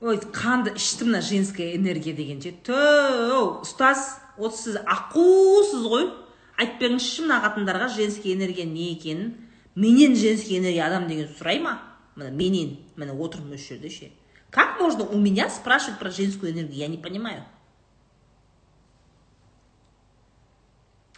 ой 0.00 0.20
қанды 0.32 0.76
ішті 0.76 1.08
мына 1.08 1.20
женская 1.22 1.74
энергия 1.76 2.14
деген 2.14 2.40
ше 2.42 2.52
ту 2.66 2.76
ұстаз 3.64 4.20
осы 4.38 4.62
сіз 4.62 4.78
аққусыз 4.84 5.88
ғой. 5.88 6.06
Айтып 6.60 6.84
беріңізші 6.84 7.26
мына 7.26 7.40
қатындарға 7.44 7.88
женский 7.96 8.34
энергия 8.34 8.64
не 8.64 8.92
екенін. 8.92 9.34
Менен 9.74 10.14
женский 10.16 10.58
энергия 10.58 10.86
адам 10.86 11.08
деген 11.08 11.28
сұрай 11.38 11.60
ма? 11.60 11.80
Міне 12.16 12.30
менен 12.30 12.76
міне 12.96 13.12
отырмын 13.12 13.56
осы 13.56 13.74
жерде 13.74 13.90
ше. 13.90 14.10
Как 14.50 14.80
можно 14.80 15.04
у 15.04 15.18
меня 15.18 15.50
спрашивать 15.50 15.98
про 15.98 16.10
женскую 16.10 16.52
энергию? 16.52 16.78
Я 16.78 16.88
не 16.88 16.98
понимаю. 16.98 17.44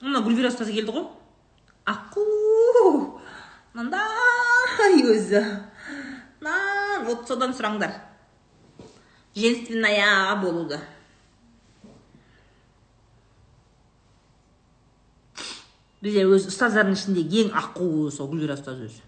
Мына 0.02 0.22
гүлвира 0.22 0.50
ұстаз 0.52 0.70
келді 0.70 0.94
ғой 0.94 1.06
аққу 1.90 2.26
мынандай 3.74 5.02
өзі 5.14 5.42
вот 7.08 7.26
содан 7.26 7.54
сұраңдар 7.56 7.96
женственная 9.34 10.36
болуды 10.42 10.78
бізде 16.02 16.28
өз 16.30 16.46
ұстаздардың 16.52 16.94
ішінде 16.94 17.26
ең 17.42 17.54
аққуы 17.58 18.12
сол 18.14 18.30
гүлвира 18.30 18.58
ұстаз 18.58 18.84
өзі 18.86 19.07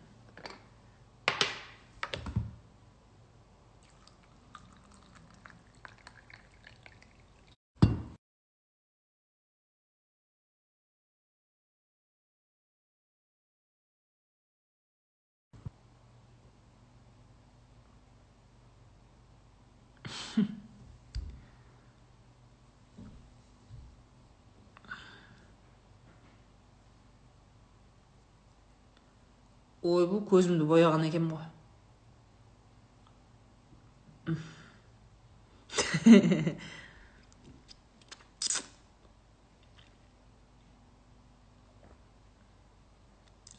ойбу 29.81 30.21
көзімді 30.29 30.67
бояған 30.69 31.07
екенмін 31.07 31.37
ғой 31.37 31.49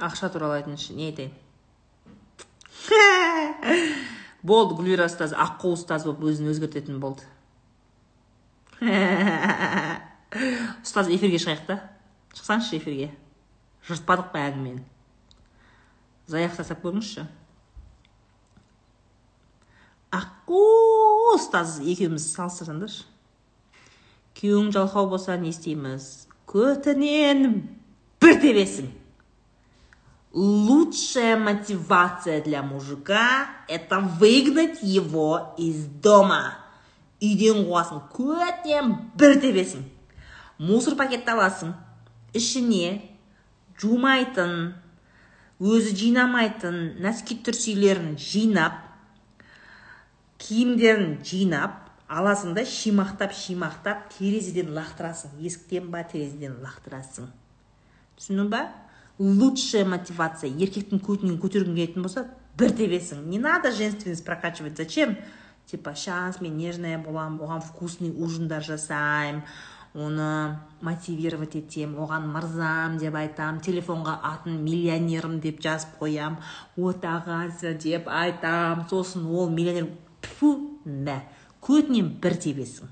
ақша 0.03 0.31
туралы 0.35 0.61
айтыңызшы 0.61 0.95
не 0.99 1.11
айтайын 1.11 1.35
болды 4.43 4.79
гүлвира 4.79 5.07
ұстаз 5.11 5.35
аққу 5.35 5.75
ұстаз 5.77 6.07
болып 6.07 6.23
өзін 6.31 6.51
өзгертетін 6.55 7.03
болды 7.03 7.27
ұстаз 10.83 11.11
эфирге 11.11 11.39
шығайық 11.43 11.67
та 11.69 11.77
шықсаңызшы 12.35 12.79
эфирге 12.79 13.09
жыртпадық 13.91 14.33
па 14.35 14.39
әңгімені 14.49 14.83
заявка 16.33 16.65
жасап 16.65 16.83
көріңізші 16.85 17.27
аққу 20.13 20.63
ұстаз 21.37 21.79
екеуміз 21.85 22.27
салыстырсаңдаршы 22.35 23.07
күйеуің 24.39 24.73
жалқау 24.75 25.09
болса 25.13 25.37
не 25.41 25.53
істейміз 25.53 26.09
көтінен 26.51 27.47
бір 28.23 28.41
тебесің 28.43 28.91
лучшая 30.33 31.37
мотивация 31.37 32.43
для 32.43 32.63
мужика 32.63 33.47
это 33.69 34.01
выгнать 34.01 34.83
его 34.83 35.55
из 35.59 35.85
дома 36.03 36.59
үйден 37.21 37.67
қуасың 37.69 38.05
көтінен 38.17 38.95
бір 39.17 39.37
тебесің 39.41 39.85
мусор 40.59 40.97
пакетті 40.97 41.37
аласың 41.37 41.75
ішіне 42.35 43.03
жумайтын 43.81 44.73
өзі 45.63 45.95
жинамайтын 45.95 46.79
нәски 47.03 47.37
түрсилерін 47.47 48.17
жинап 48.19 48.81
киімдерін 50.43 51.21
жинап 51.23 51.79
аласың 52.11 52.57
да 52.57 52.65
шимақтап 52.67 53.35
шимақтап 53.37 54.09
терезеден 54.17 54.73
лақтырасың 54.75 55.39
есіктен 55.41 55.87
ба 55.93 56.03
терезеден 56.03 56.59
лақтырасың. 56.65 57.31
Түсіндің 58.19 58.51
ба? 58.51 58.65
Лучшая 59.19 59.87
мотивация. 59.87 60.51
Еркектің 60.51 61.01
көтінен 61.07 61.39
көтергің 61.41 61.79
келетін 61.79 62.05
болса 62.05 62.27
бір 62.59 62.75
тебесің. 62.77 63.23
Не 63.31 63.39
надо 63.39 63.71
женственность 63.71 64.25
прокачивать. 64.25 64.77
Зачем? 64.77 65.17
Типа 65.67 65.95
сейчас 65.95 66.41
мен 66.41 66.57
нежная 66.59 66.99
боламын 66.99 67.41
оған 67.41 67.63
вкусный 67.63 68.11
ужиндар 68.11 68.63
жасаймын 68.67 69.45
оны 69.95 70.59
мотивировать 70.81 71.55
етем 71.55 71.99
оған 72.01 72.31
мырзам 72.33 72.97
деп 72.99 73.15
айтам 73.15 73.61
телефонға 73.61 74.19
атын 74.25 74.63
миллионерім 74.65 75.39
деп 75.41 75.61
жазып 75.61 75.99
қоям 76.01 76.39
отағасы 76.77 77.75
деп 77.77 78.09
айтам 78.09 78.87
сосын 78.89 79.27
ол 79.27 79.51
миллионер 79.51 79.91
тфу 80.23 80.57
да 80.85 81.23
көтінен 81.63 82.09
бір 82.21 82.37
тебесің. 82.43 82.89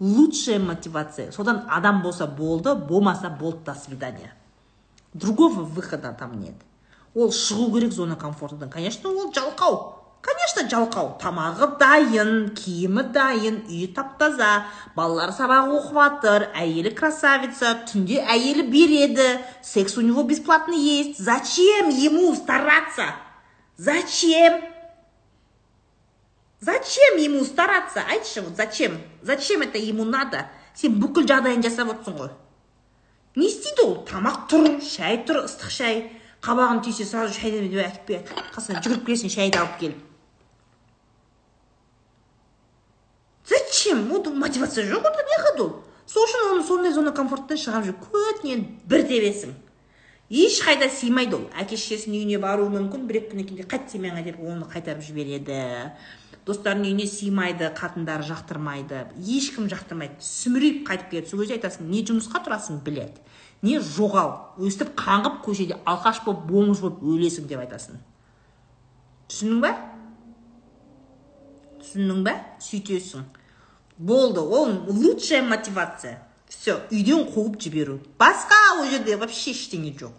Лучшая 0.00 0.58
мотивация. 0.58 1.30
Содан 1.32 1.64
адам 1.68 2.02
болса 2.02 2.26
болды 2.26 2.74
болмаса 2.74 3.30
болды 3.30 3.64
до 3.64 3.74
свидания. 3.74 4.32
Другого 5.12 5.60
выхода 5.62 6.12
там 6.18 6.40
нет. 6.40 6.54
Ол 7.14 7.30
шығу 7.30 7.72
керек 7.72 7.92
зона 7.92 8.16
комфортадан 8.16 8.70
конечно 8.70 9.10
ол 9.10 9.32
жалқау. 9.32 9.93
Конечно 10.24 10.64
жалқау 10.70 11.14
тамағы 11.20 11.68
дайын 11.80 12.30
киімі 12.56 13.04
дайын 13.14 13.58
үйі 13.68 13.88
тап 13.96 14.14
таза 14.20 14.66
балалары 14.96 15.34
сабақ 15.36 15.72
оқып 15.78 15.98
жатыр 15.98 16.46
әйелі 16.56 16.92
красавица 16.96 17.74
түнде 17.90 18.22
әйелі 18.22 18.66
береді. 18.70 19.40
Секс 19.62 19.96
у 19.98 20.00
него 20.00 20.22
бесплатно 20.22 20.74
есть. 20.74 21.18
Зачем 21.18 21.88
ему 21.88 22.34
стараться? 22.34 23.14
Зачем? 23.76 24.62
Зачем 26.60 27.18
ему 27.18 27.44
стараться? 27.44 28.02
Айтшы 28.08 28.40
вот 28.40 28.56
зачем? 28.56 28.98
Зачем 29.22 29.62
это 29.62 29.78
ему 29.78 30.04
надо? 30.04 30.46
Сен 30.74 30.96
бүкіл 30.98 31.28
жағдайын 31.28 31.62
жасап 31.62 31.92
отырсың 31.92 32.16
ғой. 32.18 32.32
Не 33.36 33.46
істейді 33.46 33.84
ол? 33.84 33.94
Тамақ 34.08 34.48
тұр 34.50 34.80
шай 34.82 35.20
тұр 35.26 35.44
ыстық 35.44 35.70
шай 35.70 36.00
қабағын 36.42 36.82
түйсе 36.86 37.06
сразу 37.06 37.36
шай 37.36 37.52
деп 37.54 37.62
әкеліп 37.68 38.08
береді. 38.08 38.42
Қасына 38.56 38.82
жүгіріп 38.82 39.06
келесің 39.06 39.32
шайды 39.36 39.60
алып 39.60 39.78
келіп 39.82 40.13
зачем? 43.84 44.38
Мотивация 44.38 44.84
жоқ 44.86 45.04
онда 45.06 45.22
неғады 45.28 45.62
ол 45.62 45.72
сол 46.06 46.24
үшін 46.24 46.50
оны 46.52 46.64
сондай 46.64 46.92
зона 46.92 47.12
комфорттан 47.12 47.58
шығарып 47.58 47.86
жүр 47.86 47.96
көтінен 48.08 48.64
бір 48.88 49.04
тебесің 49.08 49.54
ешқайда 50.30 50.88
сыймайды 50.88 51.36
ол 51.36 51.46
әке 51.60 51.76
шешесінің 51.76 52.24
үйіне 52.24 52.40
баруы 52.40 52.70
мүмкін 52.72 53.06
бір 53.08 53.20
екі 53.20 53.32
күннен 53.32 53.48
кейін 53.48 53.68
қайт 53.68 53.90
семьяңа 53.92 54.24
деп 54.24 54.40
оны 54.40 54.68
қайтарып 54.68 55.04
жібереді. 55.04 55.92
Достарының 56.44 56.90
үйіне 56.90 57.06
сыймайды 57.08 57.70
қатындары 57.76 58.24
жақтырмайды. 58.28 59.06
Ешкім 59.16 59.68
жақтырмайды. 59.72 60.18
Сүмірейіп 60.20 60.82
қайтып 60.88 61.10
келеді. 61.10 61.30
Сол 61.30 61.40
кезде 61.40 61.56
айтасың 61.56 61.88
не 61.88 62.02
жұмысқа 62.04 62.42
тұрасың 62.44 62.82
блядь 62.84 63.20
не 63.64 63.78
жоғал. 63.80 64.34
Өстіп 64.60 64.92
қаңғып 64.98 65.40
көшеде 65.46 65.78
алқаш 65.88 66.20
болып 66.26 66.44
бомж 66.50 66.82
болып 66.84 67.00
өлесің 67.00 67.48
деп 67.48 67.64
айтасың. 67.64 67.96
Түсіндің 69.32 69.64
ба 69.64 69.72
түсіндің 71.80 72.20
ба 72.28 72.36
сөйтесің. 72.60 73.24
Болды. 73.98 74.40
Ол 74.40 74.70
лучшая 74.88 75.42
мотивация. 75.42 76.22
Все 76.48 76.80
үйден 76.90 77.26
қуып 77.32 77.58
жіберу. 77.60 78.00
Басқа 78.18 78.78
ол 78.78 78.86
жерде 78.86 79.16
вообще 79.16 79.52
ештеңе 79.52 79.94
жоқ. 79.96 80.14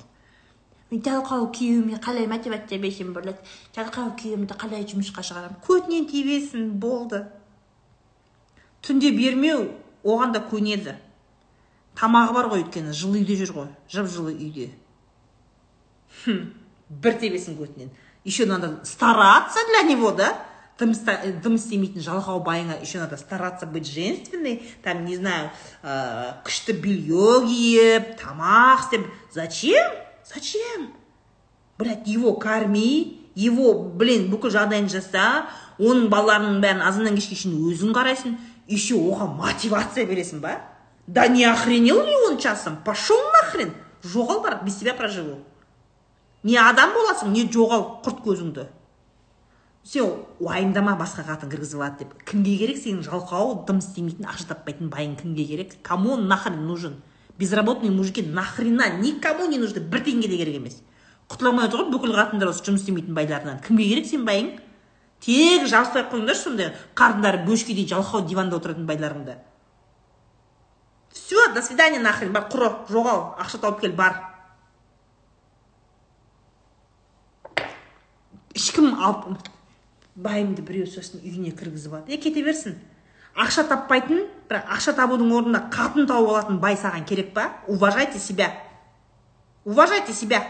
Мен 0.91 1.02
жалқау 1.02 1.47
күйеуіме 1.52 1.99
қалай 1.99 2.27
мотивация 2.27 2.80
берсем 2.80 3.14
болады? 3.14 3.38
Жалқау 3.76 4.14
күйеуімді 4.19 4.53
қалай 4.53 4.85
жұмысқа 4.85 5.23
шығарамын 5.26 5.61
көтінен 5.65 6.06
тебесін 6.11 6.72
болды. 6.80 7.26
Түнде 8.85 9.11
бермеу 9.15 9.72
оған 10.03 10.35
да 10.35 10.43
көнеді. 10.45 10.95
Тамағы 11.97 12.34
бар 12.35 12.49
ғой 12.52 12.65
өйткені 12.65 12.93
жылы 12.93 13.23
үйде 13.23 13.39
жүр 13.39 13.53
ғой 13.56 13.69
жып 13.89 14.11
жылы 14.11 14.35
үйде 14.35 14.69
бір 16.26 17.18
тебесін 17.19 17.57
көтінен. 17.57 17.89
Еще 18.23 18.45
надо 18.45 18.80
стараться 18.84 19.60
для 19.69 19.89
него 19.89 20.11
да? 20.11 20.45
Дым, 20.80 20.93
дым 21.43 21.56
істемейтін 21.56 22.03
жалқау 22.03 22.41
байыңа 22.43 22.81
еще 22.81 22.99
надо 22.99 23.18
стараться 23.18 23.65
быть 23.65 23.88
женственной 23.88 24.64
там 24.84 25.06
не 25.06 25.15
знаю 25.18 25.52
ә, 25.84 26.41
күшті 26.43 26.76
белье 26.84 27.45
киіп 27.47 28.15
тамақ 28.19 28.84
істеп 28.84 29.07
зачем? 29.31 29.91
Зачем? 30.26 30.93
Блять 31.77 32.07
его 32.07 32.34
корми 32.34 33.31
его 33.35 33.73
блин 33.73 34.30
бүкіл 34.31 34.52
жағдайын 34.52 34.89
жаса 34.89 35.47
оның 35.80 36.10
балаларының 36.11 36.61
бәрін 36.64 36.84
азаннан 36.84 37.15
кешке 37.15 37.35
шейін 37.35 37.57
өзің 37.72 37.95
қарайсың 37.95 38.38
еще 38.68 38.95
оған 38.99 39.35
мотивация 39.39 40.06
бересің 40.06 40.39
ба? 40.43 40.60
Да 41.07 41.27
не 41.27 41.45
охренел 41.45 42.03
ли 42.03 42.15
он 42.27 42.38
часом? 42.38 42.77
Пошел 42.84 43.19
нахрен! 43.31 43.73
Жоғал 44.03 44.41
бар 44.41 44.60
без 44.64 44.76
тебя 44.76 44.93
проживу. 44.93 45.39
Не 46.43 46.57
адам 46.57 46.93
боласың 46.93 47.31
не 47.34 47.47
жоғал 47.49 48.02
құрт 48.06 48.22
көзіңді. 48.26 48.68
Сен 49.86 50.26
уайымдама 50.40 50.95
басқа 50.98 51.24
қатын 51.28 51.52
кіргізіп 51.52 51.80
алады 51.80 52.03
деп. 52.03 52.14
Кімге 52.26 52.57
керек? 52.57 52.80
Сенің 52.82 53.03
жалқау 53.06 53.66
дым 53.68 53.80
істемейтін 53.84 54.26
ақша 54.26 54.49
таппайтын 54.49 54.90
байың 54.90 55.16
кімге 55.20 55.45
керек? 55.45 55.76
Кому 55.84 56.14
он 56.14 56.28
нахрен 56.28 56.66
нужен? 56.66 57.02
Безработные 57.38 57.91
мужики 57.91 58.24
нахрена? 58.24 58.98
Никому 58.98 59.45
не 59.45 59.60
нужны 59.60 59.80
бір 59.80 60.02
теңге 60.02 60.28
де 60.28 60.38
керек 60.41 60.57
емес. 60.57 60.82
Құтыла 61.30 61.53
алмай 61.53 61.68
отыр 61.70 61.86
ғой 61.86 61.91
бүкіл 61.94 62.18
қатындар 62.18 62.49
осы 62.49 62.66
жұмыс 62.66 62.82
істемейтін 62.82 63.14
байларынан. 63.14 63.62
Кімге 63.62 63.86
керек 63.91 64.10
сенің 64.10 64.26
байың? 64.26 64.52
Тек 65.22 65.68
жабыспай 65.70 66.03
ақ 66.03 66.14
қойыңдаршы 66.14 66.44
сондай 66.49 66.74
қарындары 66.98 67.45
бөшкедей 67.45 67.86
жалқау 67.90 68.26
диванда 68.26 68.57
отыратын 68.57 68.86
байларыңды. 68.90 69.38
Все 71.14 71.53
до 71.53 71.62
свидания 71.62 71.99
нахрен. 71.99 72.34
Бар 72.34 72.49
құры 72.49 72.72
жоғал. 72.90 73.36
Ақша 73.40 73.62
тауып 73.62 73.82
кел 73.82 73.94
бар. 73.94 74.22
Ешкім 78.56 78.94
алып 78.99 79.38
байымды 80.15 80.63
біреу 80.63 80.87
сосын 80.87 81.19
үйіне 81.23 81.51
кіргізіп 81.51 81.93
алады. 81.93 82.13
Е 82.15 82.17
кете 82.17 82.43
берсін. 82.43 82.77
Ақша 83.35 83.65
таппайтын 83.67 84.25
бірақ 84.49 84.69
ақша 84.77 84.93
табудың 84.95 85.33
орнына 85.35 85.65
қатын 85.73 86.07
тауып 86.07 86.29
алатын 86.31 86.59
бай 86.63 86.77
саған 86.79 87.03
керек 87.07 87.33
па? 87.35 87.49
Уважайте 87.67 88.19
себя. 88.19 88.53
Уважайте 89.65 90.13
себя. 90.13 90.41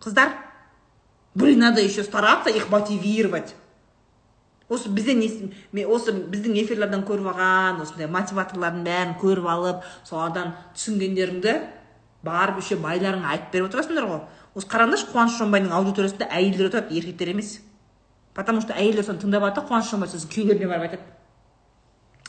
Қыздар 0.00 0.32
блин 1.34 1.60
надо 1.60 1.80
еще 1.80 2.02
стараться 2.02 2.50
их 2.50 2.68
мотивировать. 2.68 3.54
Осы 4.68 4.88
бізден 4.88 5.20
осы 5.86 6.12
біздің 6.12 6.56
эфирлерден 6.64 7.04
көріп 7.06 7.28
алған 7.30 7.82
осындай 7.84 8.08
мотиваторлардың 8.10 8.82
бәрін 8.86 9.12
көріп 9.20 9.46
алып 9.52 9.84
солардан 10.08 10.54
түсінгендеріңді 10.74 11.54
барып 12.24 12.58
еще 12.62 12.78
байларыңа 12.80 13.28
айтып 13.36 13.52
беріп 13.52 13.68
отырасыңдар 13.68 14.08
ғой. 14.08 14.22
Осы 14.56 14.70
қараңдаршы 14.72 15.12
қуаныш 15.12 15.36
шонбайдың 15.38 15.76
аудиториясында 15.76 16.30
әйелдер 16.32 16.70
отырады 16.70 16.96
еркектер 16.96 17.34
емес. 17.34 17.58
Потому 18.34 18.60
что 18.60 18.74
әйелдер 18.74 19.04
соны 19.06 19.22
тыңдап 19.22 19.46
жатыр 19.46 19.64
қуаныш 19.68 19.90
шонбай 19.90 20.08
сосын 20.08 20.28
күйеулеріне 20.30 20.68
барып 20.68 20.88
айтады. 20.88 21.02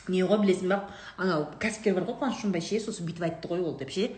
Не 0.08 0.22
ғой 0.22 0.38
білесің 0.44 0.70
ба 0.70 0.80
анау 1.18 1.48
кәсіпкер 1.60 1.94
бар 1.94 2.06
ғой 2.06 2.18
қуаныш 2.20 2.40
шонбай 2.42 2.62
ше 2.62 2.80
сосын 2.80 3.06
бүйтіп 3.08 3.26
айтты 3.26 3.50
ғой 3.50 3.62
ол 3.62 3.76
деп 3.76 3.90
ше. 3.90 4.10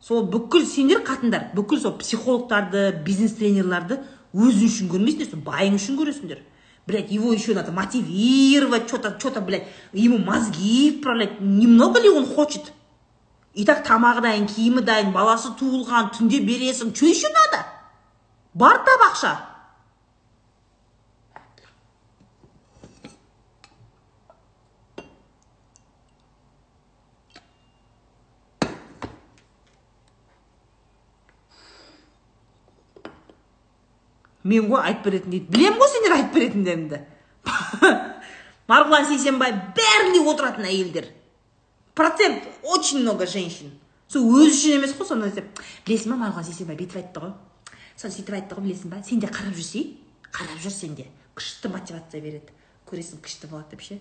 Сол 0.00 0.26
бүкіл 0.28 0.66
сендер 0.66 1.02
қатындар 1.04 1.50
бүкіл 1.54 1.80
сол 1.80 1.96
психологтарды 1.98 2.90
бизнес 3.04 3.34
тренерларды 3.40 4.00
өзің 4.34 4.66
үшін 4.68 4.90
көрмейсіңдер 4.92 5.30
сол 5.30 5.44
байың 5.44 5.76
үшін 5.80 5.98
көресіңдер. 6.00 6.42
Блядь 6.86 7.10
его 7.10 7.32
еще 7.32 7.54
надо 7.54 7.72
мотивировать 7.72 8.88
что 8.88 8.98
то 8.98 9.18
что 9.18 9.30
то 9.30 9.40
блядь 9.40 9.68
ему 9.92 10.18
мозги 10.18 10.98
вправлять. 10.98 11.40
Немного 11.40 12.00
ли 12.00 12.08
он 12.08 12.26
хочет? 12.26 12.72
И 13.54 13.64
так 13.64 13.82
тамағы 13.86 14.22
дайын 14.22 14.46
киімі 14.46 14.82
дайын 14.86 15.10
баласы 15.12 15.50
туылған 15.58 16.12
түнде 16.14 16.38
бересің. 16.38 16.94
Что 16.94 17.06
еще 17.06 17.28
надо? 17.28 17.64
Бар 18.54 18.78
тап 18.86 19.49
мен 34.50 34.68
ғой 34.70 34.82
айтып 34.90 35.08
беретін 35.08 35.34
дейді. 35.36 35.50
Білемін 35.54 35.80
ғой 35.80 35.92
сендер 35.94 36.16
айтып 36.18 36.38
беретіндеріңді 36.38 37.00
марғұлан 38.70 39.06
сейсенбай 39.08 39.54
бәрінде 39.76 40.22
отыратын 40.30 40.68
әйелдер. 40.68 41.08
Процент 41.94 42.44
очень 42.62 43.00
много 43.02 43.26
женщин. 43.26 43.72
Сол 44.10 44.26
өзі 44.34 44.54
үшін 44.54 44.78
емес 44.78 44.94
қой 44.98 45.08
соны 45.08 45.30
білесің 45.86 46.14
ба 46.14 46.20
марғұлан 46.24 46.46
сейсенбай 46.46 46.78
бүйтіп 46.78 47.00
айтты 47.00 47.24
ғой. 47.24 47.34
Соны 47.98 48.14
сөйтіп 48.14 48.36
айтты 48.38 48.56
ғой 48.58 48.68
білесің 48.68 48.94
ба? 48.94 49.02
Сен 49.06 49.20
де 49.22 49.30
қарап 49.30 49.56
жүрсей 49.58 49.96
қарап 50.32 50.62
жүр 50.62 50.74
сен 50.74 50.94
де. 50.98 51.06
Күшті 51.38 51.70
мотивация 51.72 52.22
береді. 52.22 52.54
Көресің 52.90 53.22
күшті 53.24 53.50
болады 53.50 53.74
деп 53.74 53.84
ше? 53.86 53.98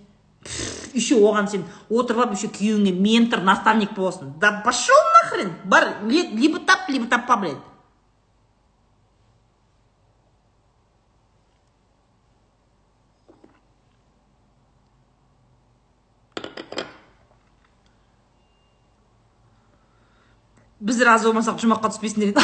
Еще 0.94 1.18
оған 1.20 1.50
сен 1.52 1.66
отырып 1.90 2.24
алып 2.24 2.38
еще 2.38 2.50
күйеуіңе 2.54 2.94
ментор 2.96 3.42
наставник 3.44 3.92
боласың. 3.98 4.34
Да 4.40 4.62
пошел 4.66 5.02
нахрен. 5.18 5.54
Бар 5.66 5.98
либо 6.08 6.60
тап 6.60 6.90
либо 6.90 7.08
таппа 7.08 7.38
блядь. 7.38 7.58
Біз 20.90 21.00
разы 21.06 21.30
болмасақ 21.30 21.62
жұмаққа 21.62 21.94
түспейсіңдер 21.94 22.34
дейді 22.34 22.42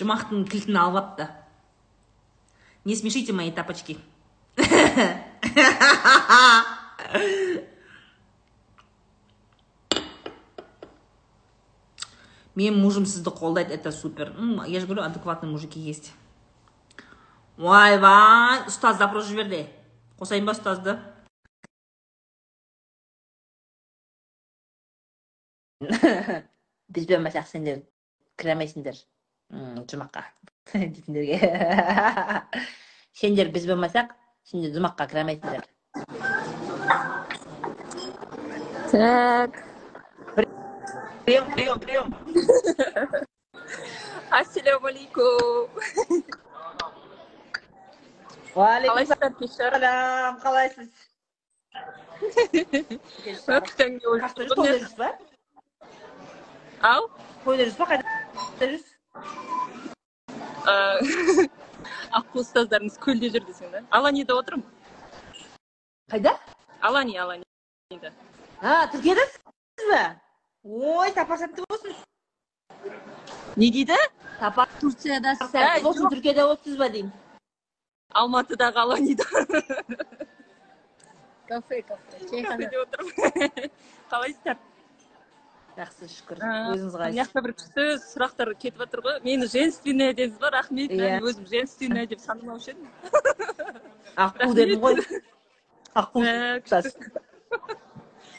жұмақтың 0.00 0.44
кілтін 0.52 0.76
алып 0.76 0.96
алыпты 1.00 1.24
не 2.84 2.94
смешите 2.98 3.32
мои 3.32 3.50
тапочки 3.56 3.96
менің 12.54 12.76
мужым 12.78 13.06
сізді 13.06 13.32
қолдайды 13.34 13.74
это 13.74 13.92
супер 13.92 14.34
я 14.66 14.80
же 14.80 14.86
говорю 14.86 15.02
адекватный 15.02 15.50
мужики 15.50 15.80
есть. 15.80 16.12
Ойбай 17.58 18.64
ұстаз 18.66 18.98
запрос 18.98 19.26
жіберді 19.30 19.66
қосайын 20.18 20.46
ба 20.46 20.54
ұстазды 20.54 20.98
біз 26.94 27.04
болмасақ 27.10 27.46
сендер 27.50 27.78
кіре 28.38 28.50
алмайсыңдар 28.54 28.96
жұмаққа 29.90 30.22
дейтіндерге 30.72 31.38
сендер 33.20 33.48
біз 33.54 33.64
болмасақ 33.70 34.08
сендер 34.50 34.70
жұмаққа 34.78 35.04
кіре 35.10 35.20
алмайсыңдар 35.24 35.62
Так. 38.94 39.50
прием 41.24 41.44
прием 41.54 41.78
прием 41.82 42.08
Ассалаумағалейкум. 44.34 45.68
уағалейкум 48.54 48.94
Қалайсыздар, 48.94 49.32
кешір? 49.38 49.72
салам 49.80 50.36
қалайсыз 50.42 50.90
ба 54.98 55.08
Ау? 56.84 57.08
ба 57.78 57.86
қайда 57.88 58.04
жүрсіз 58.60 58.84
Аққу 62.18 62.40
ұстаздарыңыз 62.42 62.96
көлде 63.02 63.28
жүр 63.34 63.44
десең 63.48 63.70
да. 63.72 63.80
Аланида 63.90 64.36
отырмын. 64.38 64.64
қайда 66.12 66.32
Алани, 66.80 67.16
Аланида. 67.18 68.12
а 68.62 68.86
түркиядасыз 68.92 69.40
ба 69.90 70.02
ой 70.64 71.10
сапар 71.16 71.38
сәтті 71.42 71.64
болсын 71.68 71.94
Не 73.56 73.70
дейді? 73.70 73.96
сапар 74.40 74.68
турцияда 74.80 75.34
сәтті 75.40 75.82
болсын 75.84 76.08
түркияда 76.12 76.46
болыпсыз 76.48 76.76
ба 76.78 76.88
деймін 76.88 77.12
Алматыдағы 78.14 78.78
Аланида. 78.84 79.24
кафе 81.48 81.82
кафе 81.82 82.20
чайхана 82.30 82.56
Кафеде 82.56 82.78
отырмын. 82.78 83.12
Қалайсыздар? 84.10 84.56
Жақсы 85.78 86.06
шүкір 86.12 86.36
өзіңіз 86.44 86.92
Мына 86.94 86.94
қалайсыз 86.94 87.18
жақта 87.20 87.38
бір 87.44 87.52
күшті 87.58 87.82
сұрақтар 88.04 88.48
кетіп 88.54 88.78
жатыр 88.84 89.00
ғой. 89.06 89.16
Мені 89.24 89.44
женственная 89.50 90.12
дедіңіз 90.14 90.38
ба? 90.42 90.48
Рахмет. 90.54 90.90
Иә. 90.94 90.98
Мен 91.18 91.24
өзім 91.30 91.44
женственная 91.50 92.06
деп 92.10 92.20
санамаушы 92.22 92.68
едім. 92.74 92.86
аққу 94.26 94.48
дедім 94.54 94.78
ғой 94.84 94.94
аққу 95.94 96.18
Ә, 96.24 96.26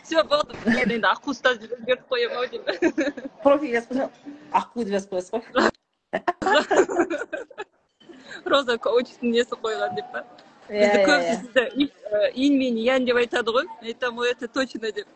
Все, 0.06 0.18
болды. 0.24 0.54
Мен 0.66 0.90
енді 1.00 1.08
аққу 1.10 1.28
ұстаз 1.34 1.56
деп 1.64 1.72
өзгертіп 1.80 2.08
қоямын 2.14 2.38
ау 2.38 2.46
деймін. 2.52 2.76
профиль 3.44 3.76
аққу 3.80 4.78
деп 4.86 4.92
жазып 4.96 5.10
қоясыз 5.16 5.32
ғой 5.34 5.42
роза 8.46 8.78
коучтың 8.78 9.32
несі 9.34 9.56
қойған 9.64 9.96
деп 9.98 10.06
па 10.14 10.20
иә 10.70 10.80
бізді 10.80 11.00
иә 11.00 11.06
көбісі 11.08 11.30
иә 11.30 11.36
сізді 11.42 11.64
и- 11.84 11.96
ин 12.48 12.54
мен 12.60 12.76
ян 12.84 13.02
деп 13.08 13.18
айтады 13.22 13.50
ғой 13.56 13.66
мен 13.68 13.86
айтамын 13.92 14.20
ой 14.26 14.30
это 14.36 14.46
точно 14.48 14.88
деп 14.92 15.08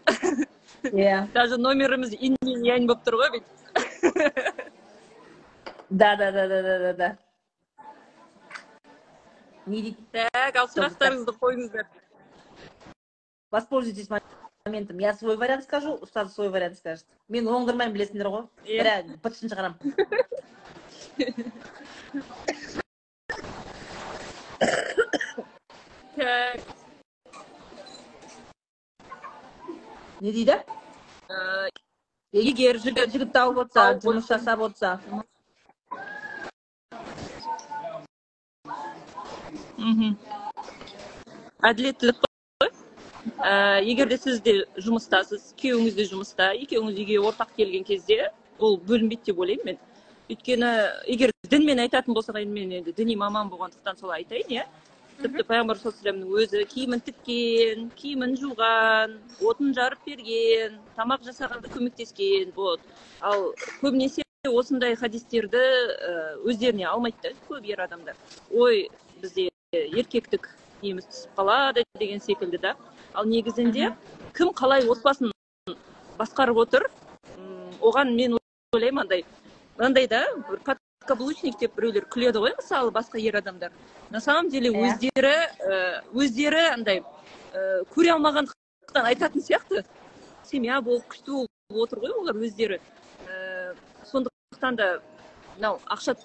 иә. 0.83 1.27
Даже 1.33 1.57
номеріміз 1.57 2.13
ин 2.19 2.35
мен 2.45 2.63
янь 2.65 2.87
болып 2.87 3.03
тұр 3.05 3.15
ғой 3.21 3.29
бүйтіп 3.35 3.57
да 5.89 6.15
да 6.15 6.31
да 6.31 6.47
да 6.47 6.61
да 6.61 6.79
да 6.79 6.93
да. 6.93 7.17
Не 9.65 9.81
дейді. 9.81 9.97
Так 10.11 10.55
ал 10.55 10.67
сұрақтарыңызды 10.67 11.33
қойыңыздар. 11.37 11.85
Воспользуйтесь 13.51 14.09
моментом. 14.65 14.97
Я 14.99 15.13
свой 15.13 15.37
вариант 15.37 15.63
скажу 15.63 15.97
ұстаз 16.01 16.33
свой 16.33 16.49
вариант 16.49 16.77
скажет. 16.77 17.05
Мен 17.27 17.47
оңдырмаймын 17.47 17.93
білесіңдер 17.95 18.27
ғой. 18.29 18.43
Иә. 18.65 18.81
бірақ 18.81 19.05
бытышын 19.23 19.49
шығарамын 19.49 19.77
так. 26.19 26.78
Не 30.21 30.31
дейді? 30.31 30.59
Егер 32.33 32.79
жігіт 32.79 33.11
жігіт 33.11 33.33
тауып 33.33 33.63
отырса 33.65 33.79
Тауып 33.79 34.03
жұмыс 34.05 34.27
жасап 34.29 34.61
отырса 34.61 34.99
мхм 39.79 40.15
әділеттілік 41.69 42.19
қой. 42.23 42.69
Ә, 43.39 43.81
егер 43.83 44.09
де 44.11 44.17
сіз 44.17 44.41
де 44.43 44.53
жұмыстасыз 44.79 45.53
күйеуіңіз 45.59 45.95
де 45.97 46.05
жұмыста. 46.11 46.51
Екеуіңіз 46.55 46.99
үйге 47.01 47.19
ортақ 47.29 47.55
келген 47.57 47.83
кезде 47.87 48.29
ол 48.59 48.77
бөлінбейді 48.77 49.31
деп 49.31 49.39
ойлаймын 49.39 49.65
мен. 49.71 49.79
Өйткені 50.29 50.69
егер 51.15 51.33
дінмен 51.51 51.81
айтатын 51.85 52.15
болсақ 52.15 52.39
енді 52.43 52.59
мен 52.59 52.77
енді 52.79 52.93
діни 52.95 53.17
маман 53.19 53.49
болғандықтан 53.51 53.99
солай 53.99 54.23
айтайын 54.23 54.55
иә. 54.55 54.65
Тіпті 55.19 55.43
пайғамбар 55.49 55.79
саллаллаху 55.81 56.39
өзі 56.39 56.61
киімін 56.71 57.01
тіккен 57.03 57.89
киімін 57.99 58.35
жуған 58.39 59.17
отын 59.43 59.73
жарып 59.75 60.05
берген 60.07 60.77
тамақ 60.95 61.25
жасағанда 61.27 61.71
көмектескен 61.73 62.53
вот. 62.55 62.79
Ал 63.19 63.49
көбінесе 63.81 64.23
осындай 64.47 64.95
хадистерді 64.95 65.59
ә, 65.59 66.13
өздеріне 66.47 66.87
алмайды 66.87 67.29
да 67.29 67.33
көп 67.49 67.67
ер 67.67 67.83
адамдар. 67.83 68.15
Ой 68.49 68.87
бізде 69.19 69.49
еркектік 69.73 70.47
неміз 70.81 71.09
түсіп 71.11 71.35
қалады 71.41 71.83
деген 71.99 72.23
секілді 72.23 72.63
да. 72.63 72.75
Ал 73.13 73.27
негізінде 73.27 73.91
кім 74.37 74.53
қалай 74.55 74.87
отбасын 74.87 75.33
басқарып 76.19 76.63
отыр? 76.63 76.87
Оған 77.81 78.15
мен 78.15 78.39
ойлаймын 78.71 79.03
андай 79.03 79.25
мынандай 79.75 80.07
да 80.07 80.23
бір 80.47 80.63
подкаблучник 81.09 81.57
деп 81.59 81.75
біреулер 81.75 82.05
күледі 82.05 82.41
ғой 82.43 82.53
мысалы 82.57 82.91
басқа 82.93 83.19
ер 83.19 83.37
адамдар. 83.37 83.71
На 84.09 84.19
самом 84.19 84.49
деле 84.49 84.69
Иә. 84.69 84.93
өздері 84.93 85.33
ә, 85.59 86.03
өздері 86.13 86.73
андай 86.73 87.01
ә, 87.53 87.83
көре 87.89 88.13
алмағандықтан 88.13 89.05
айтатын 89.09 89.41
сияқты. 89.41 89.85
Семья 90.43 90.81
болып 90.81 91.07
күшті 91.09 91.47
болып 91.69 91.89
отыр 91.89 91.99
ғой 91.99 92.13
олар 92.13 92.35
өздері. 92.35 92.79
Ә, 93.25 93.75
сондықтан 94.05 94.75
да 94.75 95.01
мынау 95.57 95.79
ақша 95.87 96.15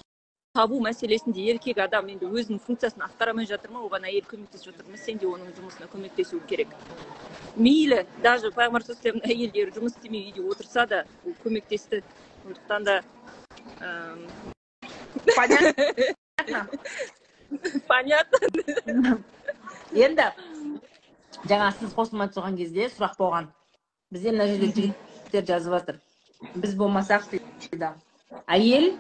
табу 0.55 0.81
мәселесінде 0.81 1.41
еркек 1.41 1.79
адам 1.79 2.09
енді 2.09 2.27
өзінің 2.27 2.61
функциясын 2.61 3.03
атқара 3.09 3.33
алмай 3.33 3.47
жатыр 3.47 3.73
ма 3.73 3.81
оған 3.89 4.05
әйел 4.05 4.25
көмектесіп 4.29 4.71
жатыр 4.71 4.91
ма 4.91 4.99
сен 4.99 5.19
де 5.19 5.27
оның 5.27 5.55
жұмысына 5.57 5.89
көмектесу 5.89 6.41
керек. 6.47 6.69
Мейлі 7.57 8.05
даже 8.23 8.53
пайғамбар 8.53 8.85
саллаллаху 8.85 9.33
әйелдері 9.33 9.75
жұмыс 9.75 9.97
істемей 9.97 10.29
үйде 10.31 10.45
отырса 10.45 10.87
да 10.87 11.07
ол 11.25 11.35
көмектесті. 11.43 12.05
Сондықтан 12.45 12.85
да 12.85 13.03
понятно 15.37 16.67
понятно 17.89 18.39
енді 19.95 20.27
жаңа 21.49 21.71
сіз 21.79 21.95
қосылмай 21.97 22.31
тұрған 22.35 22.57
кезде 22.59 22.89
сұрақ 22.93 23.17
болған 23.21 23.49
бізде 24.15 24.33
мына 24.35 24.49
жерде 24.51 24.71
жігіттер 24.73 25.47
жазып 25.51 25.77
жатыр 25.77 26.01
біз 26.55 26.75
болмасақ 26.81 27.29
дейді 27.33 27.93
әйел 28.47 28.91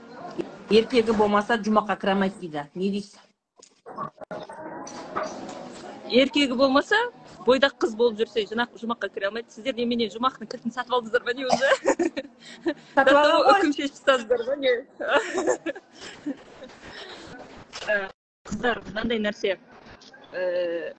еркегі 0.70 1.12
болмаса 1.18 1.58
жұмаққа 1.58 1.98
кіре 2.00 2.16
алмайды 2.16 2.40
дейді 2.40 2.66
не 2.74 2.90
дейсіз 2.94 3.18
еркегі 6.22 6.54
болмаса 6.54 7.00
бойдақ 7.46 7.76
қыз 7.84 7.96
болып 7.98 8.20
жүрсе 8.22 8.46
жұмақ 8.50 8.78
жұмаққа 8.80 9.10
кіре 9.14 9.30
алмайды 9.30 9.52
сіздер 9.52 9.76
немене 9.80 10.08
жұмақтың 10.12 10.50
кілтін 10.52 10.74
сатып 10.74 10.94
алдыңыздар 10.98 11.26
ма 11.26 11.36
не 11.36 11.44
өзі 11.48 11.93
сатып 12.14 13.16
алған 13.20 13.40
ғой 13.46 13.54
үкім 13.54 13.72
шешіп 13.78 13.94
тастадыңыздар 13.98 14.40
ма 14.48 14.54
не 14.62 14.72
қыздар 18.44 18.80
мынандай 18.90 19.18
нәрсе 19.24 19.56
ә, 20.34 20.94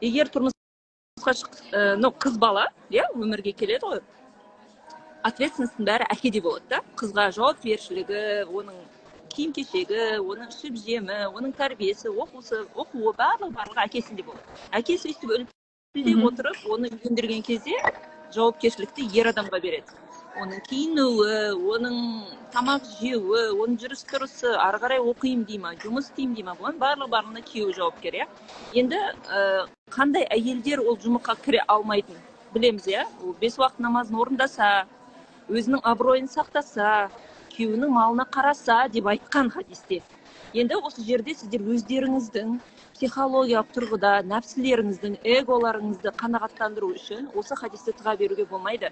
егер 0.00 0.30
тұрмысқа 0.32 1.34
шық 1.40 1.60
ә, 1.72 1.96
ну 2.00 2.12
қыз 2.24 2.38
бала 2.38 2.68
иә 2.90 3.04
өмірге 3.14 3.52
келеді 3.52 3.86
ғой. 3.86 4.00
Ответственностьтың 5.26 5.84
бәрі 5.84 6.06
әкеде 6.14 6.40
болады 6.40 6.64
да. 6.70 6.80
Қызға 6.96 7.26
жауапкершілігі 7.36 8.22
оның 8.48 8.78
киім 9.34 9.52
кешегі 9.56 10.00
оның 10.22 10.48
ішіп 10.54 10.78
жемі 10.80 11.18
оның 11.28 11.52
тәрбиесі 11.58 12.08
оқусы 12.10 12.62
оқуы 12.74 13.12
барлығы 13.18 13.52
барлығы 13.58 13.84
әкесінде 13.84 14.24
болады. 14.26 14.46
Әкесі 14.80 15.12
өйстіп 15.12 15.34
үлпілдеп 15.36 16.24
отырып 16.30 16.64
оны 16.72 16.90
үйлендірген 16.94 17.44
кезде 17.46 17.76
жауапкершілікті 18.34 19.08
ер 19.20 19.30
адамға 19.32 19.60
береді. 19.62 19.98
Оның 20.40 20.60
киінуі 20.68 21.38
оның 21.74 21.96
тамақ 22.54 22.84
жеуі 23.00 23.42
оның 23.56 23.78
жүріс 23.82 24.04
тұрысы 24.10 24.52
ары 24.62 24.78
қарай 24.82 25.00
оқимын 25.02 25.42
дей 25.48 25.58
ма 25.58 25.72
жұмыс 25.82 26.10
істеймін 26.10 26.36
дей 26.38 26.46
ма 26.46 26.54
бұның 26.60 26.78
барлығы 26.78 27.10
барлығына 27.14 27.42
күйеуі 27.48 27.74
жауапкер 27.78 28.18
иә. 28.20 28.26
Енді 28.78 29.00
ә, 29.00 29.66
қандай 29.90 30.28
әйелдер 30.30 30.84
ол 30.84 30.96
жұмысқа 31.02 31.34
кіре 31.44 31.64
алмайтын 31.66 32.22
білеміз 32.54 32.86
иә. 32.86 33.04
Ол 33.24 33.34
бес 33.40 33.58
уақыт 33.58 33.82
намазын 33.82 34.22
орындаса 34.22 34.70
өзінің 35.50 35.82
абыройын 35.90 36.30
сақтаса 36.30 37.10
күйеуінің 37.56 37.90
малына 37.90 38.26
қараса 38.30 38.84
деп 38.88 39.10
айтқан 39.10 39.50
хадисте. 39.50 40.00
Енді 40.52 40.74
осы 40.82 41.04
жерде 41.06 41.30
сіздер 41.38 41.62
өздеріңіздің 41.62 42.56
психологиялық 42.96 43.68
тұрғыда 43.76 44.10
нәпсілеріңіздің 44.26 45.20
эголарыңызды 45.36 46.10
қанағаттандыру 46.18 46.88
үшін 46.96 47.28
осы 47.38 47.54
хадисті 47.54 47.94
тыға 48.00 48.16
беруге 48.18 48.48
болмайды. 48.50 48.90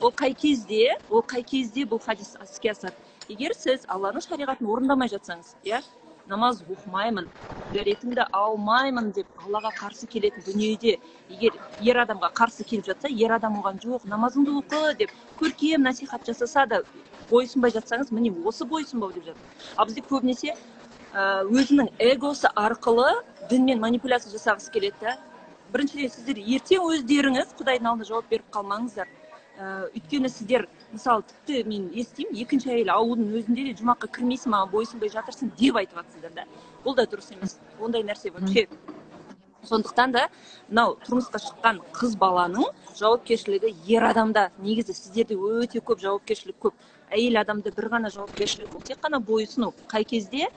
Ол 0.00 0.12
қай 0.12 0.36
кезде 0.36 0.98
ол 1.08 1.24
қай 1.24 1.46
кезде 1.48 1.86
бұл 1.88 2.02
хадис 2.04 2.36
іске 2.44 2.74
асады? 2.74 2.92
Егер 3.28 3.56
сіз 3.56 3.86
алланың 3.88 4.20
шариғатын 4.26 4.68
орындамай 4.68 5.08
жатсаңыз 5.08 5.56
иә 5.64 5.80
намаз 6.28 6.60
оқымаймын 6.68 7.26
дәретімді 7.72 8.26
алмаймын 8.36 9.10
деп 9.16 9.26
аллаға 9.46 9.72
қарсы 9.78 10.06
келетін 10.06 10.44
дүниеде 10.46 10.98
егер 11.32 11.56
ер 11.80 12.02
адамға 12.04 12.30
қарсы 12.36 12.66
келіп 12.68 12.92
жатса 12.92 13.08
ер 13.10 13.32
адам 13.32 13.56
оған 13.62 13.80
жоқ 13.82 14.06
намазыңды 14.12 14.54
оқы 14.60 14.94
деп 15.00 15.16
көркем 15.40 15.82
насихат 15.88 16.28
жасаса 16.28 16.66
да 16.66 16.82
бойсұнбай 17.30 17.74
жатсаңыз 17.74 18.12
міне 18.12 18.30
осы 18.44 18.66
бойсұнбау 18.68 19.12
деп 19.16 19.24
жатыр. 19.32 19.42
Ал 19.76 19.86
бізде 19.86 20.04
көбінесе 20.08 20.54
өзінің 21.12 21.90
эгосы 22.00 22.48
арқылы 22.56 23.10
дінмен 23.50 23.80
манипуляция 23.80 24.32
жасағысы 24.32 24.72
келеді 24.72 24.96
да 25.00 25.16
біріншіден 25.72 26.08
сіздер 26.08 26.38
ертең 26.40 26.86
өздеріңіз 26.88 27.52
құдайдың 27.58 27.88
алдында 27.90 28.06
жауап 28.08 28.30
беріп 28.30 28.48
қалмаңыздар. 28.52 29.08
Ә, 29.60 29.88
өйткені 29.92 30.30
сіздер 30.32 30.66
мысалы 30.92 31.24
тіпті 31.28 31.64
мен 31.68 31.90
естимін 31.92 32.40
екінші 32.40 32.72
әйел 32.72 32.92
алудың 32.94 33.28
өзінде 33.40 33.66
де 33.68 33.74
жұмаққа 33.76 34.08
кірмейсің 34.16 34.52
маған 34.52 34.72
бойсұнбай 34.72 35.12
жатырсың 35.12 35.52
деп 35.60 35.76
айтып 35.80 36.00
жатсыздар 36.00 36.32
да. 36.32 36.46
Бұл 36.84 36.96
да 36.96 37.04
дұрыс 37.04 37.32
емес. 37.36 37.58
Ондай 37.80 38.04
нәрсе 38.08 38.32
вообще. 38.32 38.66
Сондықтан 39.68 40.12
да 40.16 40.26
мынау 40.68 40.96
тұрмысқа 41.04 41.40
шыққан 41.44 41.80
қыз 41.92 42.16
баланың 42.20 42.72
жауапкершілігі 42.98 43.76
ер 43.92 44.08
адамда. 44.08 44.48
Негізі 44.58 44.96
сіздерде 44.96 45.36
өте 45.36 45.84
көп 45.84 46.00
жауапкершілік 46.00 46.56
көп. 46.58 46.74
Әйел 47.12 47.38
адамда 47.44 47.70
бір 47.76 47.92
ғана 47.92 48.10
жауапкершілік 48.10 48.74
ол 48.74 48.82
тек 48.82 48.98
қана 49.04 49.20
бойұсыну 49.20 49.72
қай 49.92 50.04
кезде 50.08 50.48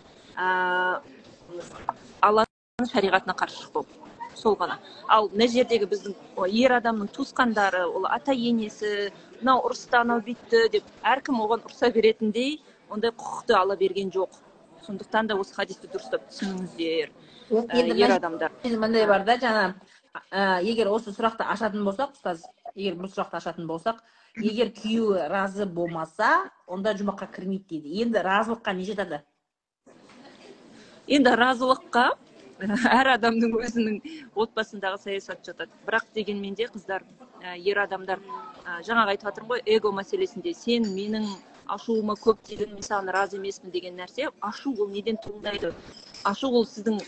алланың 2.25 2.89
шариғатына 2.91 3.35
қарсы 3.39 3.63
шықпау 3.63 3.85
сол 4.35 4.55
ғана. 4.59 4.77
Ал 5.07 5.29
мына 5.31 5.47
жердегі 5.47 5.87
біздің 5.89 6.15
ер 6.51 6.71
адамның 6.79 7.07
туысқандары 7.15 7.85
ол 7.87 8.05
ата 8.11 8.33
енесі 8.35 9.11
мынау 9.39 9.63
ұрысты 9.69 9.95
анау 10.01 10.19
бүйтті 10.25 10.69
деп 10.73 10.83
әркім 11.03 11.39
оған 11.45 11.63
ұрса 11.69 11.91
беретіндей 11.95 12.59
ондай 12.89 13.11
құқықты 13.11 13.55
ала 13.55 13.75
берген 13.79 14.11
жоқ. 14.11 14.31
Сондықтан 14.85 15.27
да 15.27 15.35
осы 15.39 15.55
хадисті 15.55 15.87
дұрыстап 15.89 16.27
түсініңіздер 16.29 17.09
ер 17.49 18.11
адамдар. 18.11 18.51
мындай 18.63 19.07
бар 19.07 19.23
да 19.25 19.37
жаңа 19.37 19.73
егер 20.61 20.87
осы 20.91 21.11
сұрақты 21.11 21.47
ашатын 21.47 21.83
болсақ 21.85 22.13
ұстаз 22.13 22.43
егер 22.75 22.95
бұл 22.99 23.09
сұрақты 23.09 23.39
ашатын 23.39 23.67
болсақ 23.67 24.03
егер 24.37 24.69
күйеуі 24.75 25.29
разы 25.29 25.65
болмаса 25.65 26.51
онда 26.67 26.93
жұмаққа 26.93 27.31
кірмейді 27.31 27.79
дейді. 27.79 28.01
Енді 28.03 28.19
разылыққа 28.19 28.73
не 28.75 28.85
жатады 28.85 29.23
енді 31.07 31.35
разылыққа 31.37 32.05
әр 32.99 33.09
адамның 33.17 33.57
өзінің 33.59 33.97
отбасындағы 34.39 34.99
саясат 35.01 35.43
жатады. 35.45 35.71
Бірақ 35.85 36.05
дегенмен 36.15 36.55
де 36.55 36.69
қыздар 36.71 37.03
ә, 37.43 37.57
ер 37.59 37.81
адамдар 37.83 38.21
ә, 38.63 38.79
жаңағы 38.87 39.13
айтып 39.13 39.27
жатырмын 39.29 39.51
ғой 39.51 39.63
эго 39.75 39.91
мәселесінде 39.91 40.53
сен 40.55 40.87
менің 40.95 41.27
ашуыма 41.67 42.15
көп 42.21 42.39
тидің 42.47 42.73
мен 42.77 42.85
саған 42.85 43.11
разы 43.11 43.37
емеспін 43.37 43.73
деген 43.73 43.99
нәрсе 43.99 44.29
ашу 44.39 44.71
ол 44.79 44.87
неден 44.89 45.17
туындайды? 45.17 45.73
Ашу 46.23 46.49
ол 46.49 46.65
сіздің 46.65 47.01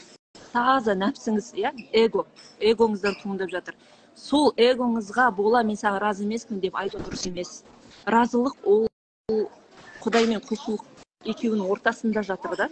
таза 0.52 0.98
нәпсіңіз 0.98 1.54
иә 1.56 1.72
эго 1.94 2.26
эгоңыздан 2.60 3.18
туындап 3.22 3.54
жатыр. 3.54 3.76
Сол 4.16 4.52
эгоңызға 4.58 5.30
бола 5.38 5.64
мен 5.64 5.80
саған 5.80 6.02
разы 6.04 6.26
емеспін 6.28 6.60
деп 6.60 6.76
айту 6.76 7.00
дұрыс 7.00 7.28
емес. 7.30 7.64
Разылық 8.06 8.58
ол 8.66 8.88
құдай 10.04 10.28
мен 10.28 10.44
құлшылық 10.44 10.84
екеуінің 11.26 11.72
ортасында 11.72 12.24
жатыр 12.24 12.56
да. 12.58 12.70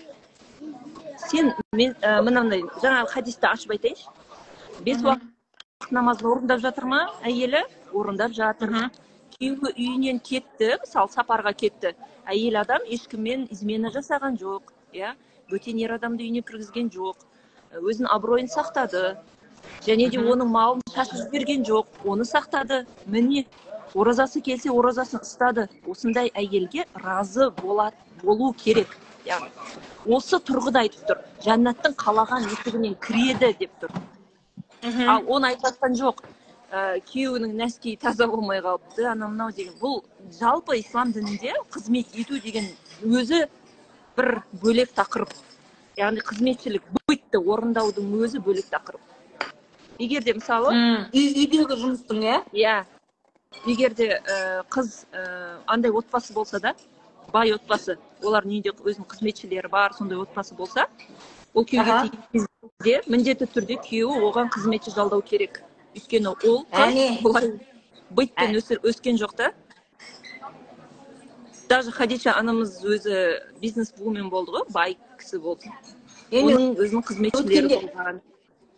Сен 1.30 1.54
мен 1.74 1.96
ә, 2.02 2.22
мынандай 2.26 2.64
жаңағы 2.84 3.12
хадисті 3.14 3.50
ашып 3.50 3.76
айтайыншы. 3.76 4.10
Бес 4.86 5.02
уақыт 5.04 5.92
намазын 5.92 6.30
орындап 6.32 6.62
жатыр 6.64 6.86
ма 6.92 7.02
әйелі? 7.24 7.64
Орындап 7.94 8.34
жатыр. 8.36 8.74
Күйеуі 9.36 9.74
үйінен 9.76 10.22
кетті 10.24 10.78
мысалы 10.82 11.12
сапарға 11.12 11.52
кетті. 11.54 11.94
Әйел 12.26 12.62
адам 12.62 12.86
ешкіммен 12.88 13.48
измена 13.52 13.92
жасаған 13.92 14.38
жоқ 14.40 14.72
иә. 14.96 15.14
Бөтен 15.52 15.82
ер 15.84 15.96
адамды 15.98 16.24
үйіне 16.24 16.42
кіргізген 16.48 16.90
жоқ. 16.94 17.26
Өзінің 17.82 18.12
абыройын 18.16 18.48
сақтады. 18.50 19.18
Және 19.86 20.10
де 20.10 20.22
оның 20.22 20.50
малын 20.50 20.82
шашып 20.96 21.26
жіберген 21.26 21.66
жоқ. 21.68 21.92
Оны 22.06 22.24
сақтады. 22.24 22.86
Міне 23.06 23.46
оразасы 23.94 24.42
келсе 24.42 24.72
оразасын 24.72 25.22
ұстады. 25.22 25.68
Осындай 25.86 26.32
әйелге 26.34 26.86
разы 26.96 27.50
болады 27.62 27.96
болу 28.24 28.54
керек. 28.54 28.88
Яғни 29.26 29.50
осы 30.06 30.40
тұрғыда 30.46 30.86
айтып 30.86 31.08
тұр. 31.10 31.22
Жәннаттың 31.46 31.96
қалаған 31.98 32.48
есігінен 32.52 32.96
кіреді 33.02 33.52
деп 33.60 33.72
тұр. 33.82 33.94
Ал 35.10 35.26
оны 35.28 35.52
айтып 35.52 35.70
жатқан 35.70 35.98
жоқ. 35.98 36.22
Ә, 36.72 37.00
күйеуінің 37.08 37.54
нәскиі 37.58 37.98
таза 38.02 38.28
болмай 38.28 38.60
қалыпты 38.62 39.06
анау 39.10 39.30
мынау 39.32 39.52
деген. 39.56 39.74
Бұл 39.80 40.04
жалпы 40.40 40.80
ислам 40.80 41.12
дінінде 41.14 41.54
қызмет 41.74 42.14
ету 42.14 42.40
деген 42.42 42.68
өзі 43.06 43.46
бір 44.18 44.42
бөлек 44.62 44.94
тақырып. 44.98 45.32
Яғни 45.98 46.26
қызметшілік 46.26 46.84
бытты 47.08 47.40
орындаудың 47.40 48.12
өзі 48.20 48.42
бөлек 48.44 48.68
тақырып. 48.74 49.02
Егер 50.00 50.26
де 50.26 50.34
мысалы 50.36 50.74
үйдегі 51.14 51.78
жұмыстың 51.80 52.26
иә? 52.26 52.42
Иә. 52.52 52.76
Егер 53.66 53.94
де 53.96 54.10
ә, 54.20 54.66
қыз 54.70 55.06
ә, 55.14 55.62
андай 55.66 55.92
отбасы 55.92 56.34
болса 56.34 56.60
да 56.60 56.76
бай 57.34 57.54
отбасы. 57.56 57.98
Олардың 58.24 58.52
үйінде 58.52 58.74
өзінің 58.76 59.08
қызметшілері 59.12 59.70
бар 59.70 59.94
сондай 59.94 60.20
отбасы 60.20 60.56
болса 60.56 60.88
ол 61.54 61.66
күйеуге 61.66 62.10
тиген 62.10 62.48
кезде 62.64 63.02
міндетті 63.08 63.48
түрде 63.54 63.78
күйеуі 63.86 64.24
оған 64.30 64.52
қызметші 64.54 64.94
жалдау 64.96 65.22
керек. 65.22 65.62
Өйткені 65.96 66.34
ол 66.34 66.66
бұлай 67.24 67.52
бытпен 68.12 68.58
өскен 68.60 69.20
жоқ 69.22 69.36
та. 69.36 69.52
Даже 71.70 71.92
хадиша 71.92 72.36
анамыз 72.38 72.78
өзі 72.84 73.42
бизнес 73.62 73.94
вумен 73.98 74.30
болды 74.30 74.52
ғой 74.58 74.66
бай 74.74 74.98
кісі 75.20 75.40
болды. 75.42 75.72
Оның 76.32 76.76
өзінің 76.78 77.06
қызметшілері 77.10 77.80
болған. 77.88 78.22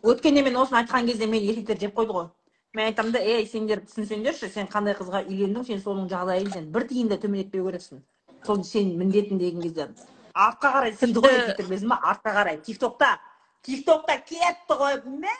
өткенде 0.03 0.43
мен 0.43 0.55
осыны 0.55 0.83
айтқан 0.83 1.07
кезде 1.07 1.27
мені 1.27 1.49
еркектер 1.51 1.79
жеп 1.79 1.95
қойды 1.97 2.13
ғой. 2.13 2.29
Мен 2.73 2.85
айтамын 2.91 3.11
да 3.11 3.19
ей 3.19 3.47
сендер 3.47 3.81
түсінсеңдерші 3.81 4.51
сен 4.53 4.67
қандай 4.71 4.95
қызға 4.95 5.25
үйлендің 5.25 5.65
сен 5.65 5.81
соның 5.81 6.07
жағдайын 6.11 6.51
сен 6.53 6.71
бір 6.71 6.87
тиын 6.87 7.09
да 7.09 7.17
төмендетпеу 7.17 7.65
керексің 7.65 8.03
сол 8.47 8.63
сенің 8.63 8.95
міндетің 9.01 9.41
деген 9.43 9.65
кезде 9.65 9.89
артқа 10.37 10.71
қарай 10.75 10.93
ғой 10.97 11.33
еркектер 11.33 11.67
білесің 11.67 11.91
ба? 11.91 11.99
Артқа 12.11 12.33
қарай. 12.37 12.59
Тик 12.65 12.79
токта 12.79 13.17
тик 13.65 13.85
токта 13.85 14.17
кетті 14.21 14.77
ғой. 14.79 14.99
Мә! 15.05 15.33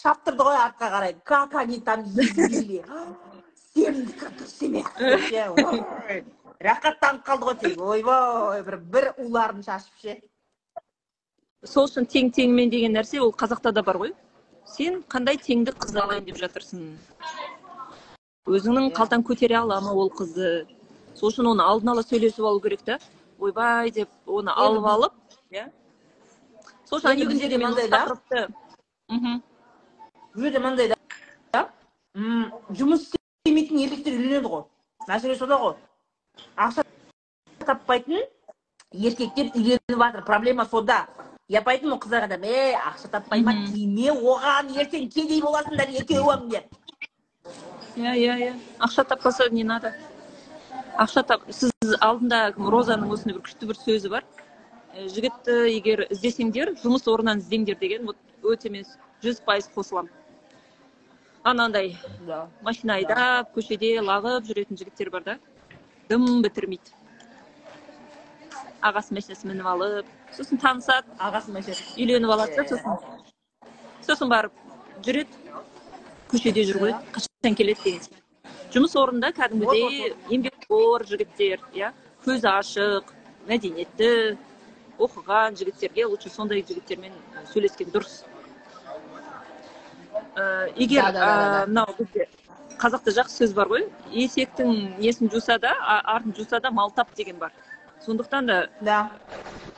Шаптырды 0.00 0.46
ғой 0.48 0.58
артқа 0.64 0.90
қарай. 0.96 1.16
Как 1.24 1.54
они 1.54 1.80
там 1.80 2.04
ездили? 2.04 2.82
Сенікі 3.72 4.28
дұрыс 4.38 4.58
емес 4.66 4.86
рахаттанып 6.62 7.24
қалды 7.26 7.48
ғой 7.48 7.56
тек 7.60 7.80
ойбай 7.80 8.62
бір 8.62 8.76
бір 8.94 9.08
уларын 9.18 9.62
шашып 9.66 10.02
ше. 10.02 10.18
Сол 11.64 11.88
үшін 11.88 12.06
тең 12.06 12.30
теңімен 12.34 12.70
деген 12.70 12.94
нәрсе 12.94 13.20
ол 13.22 13.32
қазақта 13.32 13.72
да 13.72 13.82
бар 13.82 13.98
ғой. 13.98 14.12
Сен 14.66 15.00
қандай 15.10 15.40
теңді 15.42 15.74
қыз 15.74 15.96
алайын 15.98 16.28
деп 16.28 16.38
жатырсың? 16.38 16.84
Өзіңнің 18.46 18.92
қалтаң 18.94 19.24
көтере 19.26 19.58
ала 19.58 19.80
ма 19.80 19.94
ол 19.94 20.10
қызды? 20.10 20.66
Сол 21.14 21.30
үшін 21.30 21.50
оны 21.52 21.62
алдын 21.62 21.92
ала 21.94 22.02
сөйлесіп 22.02 22.44
алу 22.44 22.60
керек 22.60 22.82
та. 22.86 22.98
Ойбай 23.38 23.90
деп 23.90 24.08
оны 24.26 24.52
алып 24.56 24.86
алып 24.86 25.12
иә. 25.50 25.68
сол 26.84 26.98
үшін 26.98 27.58
мен 27.58 27.74
тақырыпты 27.74 28.48
мхм 29.08 29.42
бұл 30.34 30.58
мынандай 30.58 30.92
да. 31.52 31.66
Жұмыс 32.14 33.08
істемейтін 33.12 33.82
еркектер 33.84 34.14
үйленеді 34.16 34.48
ғой. 34.48 34.64
Мәселе 35.08 35.36
сода 35.36 35.58
ғой. 35.60 35.74
Ақша 36.56 36.84
таппайтын 37.66 38.22
еркектер 38.92 39.50
үйленіп 39.54 39.98
жатыр. 39.98 40.24
Проблема 40.24 40.66
сода 40.66 41.06
я 41.48 41.62
ғой 41.62 41.98
қыздарға 42.00 42.28
да 42.36 42.46
ей 42.46 42.76
ақша 42.76 43.10
таппай 43.12 43.42
ма 43.42 43.52
тиме 43.72 44.12
оған 44.12 44.72
ертең 44.76 45.08
кедей 45.12 45.42
боласыңдар 45.42 45.92
екеуің 46.00 46.48
деп. 46.48 46.64
Иә 47.96 48.14
иә 48.16 48.38
иә. 48.46 48.54
Ақша 48.78 49.04
таппаса 49.04 49.48
не 49.50 49.64
надо. 49.64 49.92
Ақша 51.00 51.22
тап 51.26 51.44
сіз 51.48 51.94
алдында 52.00 52.52
розаның 52.56 53.12
осындай 53.14 53.36
бір 53.36 53.44
күшті 53.46 53.68
бір 53.70 53.78
сөзі 53.80 54.10
бар. 54.12 54.24
Ә, 54.92 55.06
жігітті 55.08 55.54
егер 55.72 56.04
іздесеңдер 56.10 56.74
жұмыс 56.82 57.06
орнынан 57.08 57.40
іздеңдер 57.40 57.78
деген 57.80 58.06
вот 58.10 58.18
өте 58.44 58.70
мен 58.70 58.84
жүз 59.24 59.40
пайыз 59.46 59.70
қосыламын. 59.74 60.10
Анандай 61.44 61.96
да. 62.26 62.48
машина 62.62 63.00
айдап 63.00 63.54
көшеде 63.56 63.98
лағып 64.00 64.46
жүретін 64.50 64.78
жігіттер 64.78 65.10
бар 65.10 65.24
да. 65.24 65.38
Дым 66.08 66.42
бітірмейді. 66.44 66.92
Ағасы 68.82 69.14
машинасын 69.16 69.52
мініп 69.52 69.66
алып 69.66 70.06
сосын 70.36 70.60
танысады 70.60 71.16
ағасы 71.18 71.54
мәселе 71.54 71.78
үйленіп 71.96 72.34
алады 72.36 72.56
да 72.56 72.66
сосын. 72.68 72.98
Сосын 74.06 74.28
барып 74.28 74.52
жүреді 75.06 75.62
көшеде 76.32 76.66
жүр 76.68 76.82
ғой 76.84 76.94
қашан 77.14 77.56
келеді 77.56 77.80
деген 77.84 78.02
сияқты. 78.02 78.22
Жұмыс 78.72 78.96
орнында 78.96 79.32
кәдімгідей 79.36 80.14
еңбекқор 80.72 81.04
жігіттер 81.06 81.60
иә 81.76 81.92
көзі 82.24 82.48
ашық 82.48 83.12
мәдениетті 83.48 84.36
оқыған 84.98 85.56
жігіттерге 85.58 86.06
лучше 86.06 86.30
сондай 86.30 86.62
жігіттермен 86.62 87.12
сөйлескен 87.52 87.90
дұрыс. 87.92 88.24
Ә, 90.36 90.72
егер 90.76 91.02
Да, 91.02 91.12
да, 91.12 91.20
да, 91.20 91.26
да, 91.26 91.50
да. 91.50 91.64
ә, 91.64 91.66
мынау 91.66 91.94
бізде 91.98 92.28
қазақта 92.78 93.12
жақсы 93.12 93.44
сөз 93.44 93.54
бар 93.54 93.68
ғой. 93.68 93.88
Есектің 94.12 94.98
несін 94.98 95.30
жуса 95.30 95.58
да 95.58 95.74
артын 96.04 96.34
жуса 96.36 96.60
да 96.60 96.70
мал 96.70 96.90
тап 96.90 97.14
деген 97.16 97.36
бар. 97.38 97.52
Сондықтан 98.04 98.46
да 98.46 98.68
да. 98.80 99.10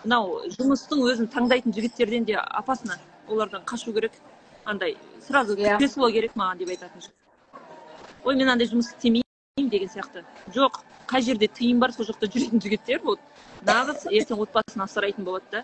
мынау 0.04 0.44
жұмыстың 0.58 1.02
өзін 1.10 1.28
таңдайтын 1.32 1.72
жігіттерден 1.74 2.24
де 2.24 2.36
опасно 2.38 2.98
олардан 3.28 3.62
қашу 3.64 3.92
керек. 3.92 4.12
Андай 4.64 4.96
сразу 5.26 5.56
Иә. 5.56 5.78
кресло 5.78 6.10
керек 6.10 6.34
маған 6.36 6.58
деп 6.58 6.68
айтатын 6.68 7.02
ой 8.24 8.34
мен 8.36 8.48
андай 8.48 8.66
жұмыс 8.66 8.94
істемеймін. 8.94 9.23
Деген 9.56 9.88
сияқты. 9.88 10.24
Жоқ 10.50 10.80
қай 11.06 11.22
жерде 11.22 11.46
тыйым 11.46 11.78
бар 11.78 11.92
сол 11.94 12.06
жақта 12.08 12.26
жүретін 12.26 12.58
жігіттер 12.58 13.02
вот. 13.04 13.20
Нағыз 13.62 14.08
ертең 14.10 14.40
отбасын 14.42 14.82
асырайтын 14.82 15.24
болады 15.24 15.46
да. 15.52 15.60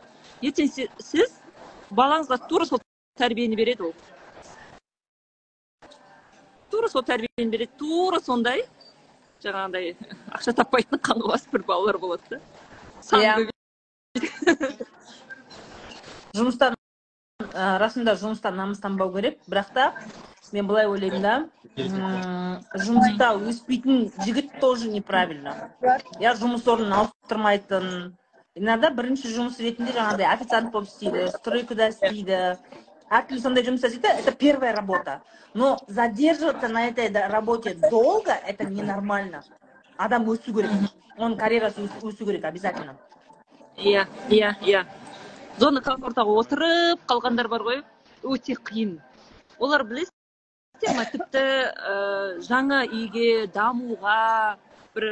Ертең 0.47 0.71
сіз 1.03 1.33
балаңызға 1.91 2.39
тура 2.47 2.69
сол 2.71 2.79
тәрбиені 3.19 3.59
береді 3.59 3.89
ол. 3.89 3.95
Тура 6.71 6.89
сол 6.89 7.03
тәрбиені 7.03 7.51
береді 7.51 7.73
тура 7.83 8.21
сондай. 8.23 8.63
Жаңағындай 9.43 9.97
ақша 10.39 10.55
таппайтын 10.55 11.03
қаңғыбас 11.03 11.49
бір 11.51 11.67
балалар 11.67 11.99
болады 11.99 12.37
да. 12.37 12.41
Иә. 13.19 13.51
жұмыстан 16.37 16.80
ә, 17.55 17.79
расында 17.79 18.15
жұмыстан 18.21 18.57
намыстанбау 18.57 19.13
керек. 19.15 19.39
Бірақ 19.49 19.73
та 19.75 19.93
мен 20.53 20.67
былай 20.67 20.87
ойлаймын 20.91 21.23
да 21.23 21.35
жұмыста 22.75 23.33
өспейтін 23.39 24.11
жігіт 24.25 24.57
тоже 24.61 24.89
неправильно. 24.91 25.71
Иә 26.21 26.35
жұмыс 26.39 26.67
орнын 26.69 26.93
ауыстырмайтын 26.99 27.87
иногда 28.59 28.91
бірінші 28.91 29.31
жұмыс 29.37 29.61
ретінде 29.63 29.95
жаңағыдай 29.95 30.27
официант 30.35 30.73
болып 30.73 30.89
істейді 30.91 31.29
стройкада 31.37 31.89
істейді. 31.93 32.41
Әртүрлі 33.11 33.41
сондай 33.43 33.65
жұмыс 33.67 33.85
істейді 33.87 34.11
это 34.23 34.33
первая 34.33 34.75
работа. 34.75 35.21
Но 35.55 35.79
задерживаться 35.89 36.69
на 36.69 36.87
этой 36.89 37.11
работе 37.29 37.75
долго 37.91 38.33
это 38.33 38.65
ненормально. 38.65 39.43
Адам 39.97 40.29
өсу 40.31 40.55
керек. 40.55 40.71
Оның 41.19 41.37
карьерасы 41.37 41.83
өс- 41.83 42.03
өсу 42.03 42.25
керек 42.27 42.45
обязательно. 42.45 42.97
Иә 43.77 44.07
иә 44.29 44.55
иә 44.63 44.85
зона 45.61 45.83
комфортаға 45.85 46.35
отырып 46.41 47.03
қалғандар 47.11 47.49
бар 47.53 47.65
ғой. 47.67 47.81
Өте 48.25 48.55
қиын. 48.57 48.95
Олар 49.61 49.85
білесіздер 49.85 50.95
ма 50.97 51.05
тіпті 51.13 51.43
ә, 51.43 51.97
жаңа 52.47 52.81
үйге 52.89 53.47
дамуға 53.53 54.57
бір 54.97 55.07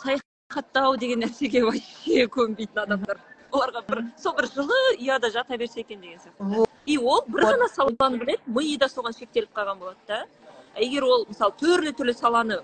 саяхаттау 0.00 0.96
деген 1.00 1.20
нәрсеге 1.24 1.64
вообще 1.66 2.24
көнбейтін 2.32 2.80
адамдар. 2.86 3.20
Оларға 3.52 3.82
бір 3.88 4.00
сол 4.20 4.36
бір 4.38 4.48
жылы 4.54 4.78
ұяда 4.96 5.30
жата 5.34 5.58
берсе 5.60 5.82
екен 5.84 6.00
деген 6.00 6.22
сияқты. 6.22 6.64
И 6.86 6.96
ол 6.98 7.20
бір 7.28 7.50
ғана 7.50 7.68
саланы 7.72 8.22
біледі 8.22 8.54
миы 8.56 8.78
да 8.80 8.88
соған 8.88 9.16
шектеліп 9.18 9.52
қалған 9.56 9.82
болады 9.82 10.00
да. 10.08 10.22
Егер 10.80 11.04
ол 11.04 11.26
мысалы 11.28 11.52
түрлі 11.60 11.92
түрлі 11.92 12.14
саланы 12.16 12.62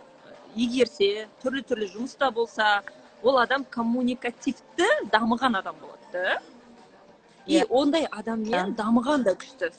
игерсе 0.57 1.29
түрлі 1.45 1.63
түрлі 1.69 1.91
жұмыста 1.93 2.33
болса 2.33 2.81
ол 3.23 3.39
адам 3.39 3.65
коммуникативті 3.71 4.89
дамыған 5.13 5.61
адам 5.61 5.77
болады 5.85 6.11
да. 6.17 6.41
И 7.51 7.65
ондай 7.69 8.07
адаммен 8.07 8.75
дамыған 8.79 9.25
да 9.27 9.35
күшті 9.35 9.73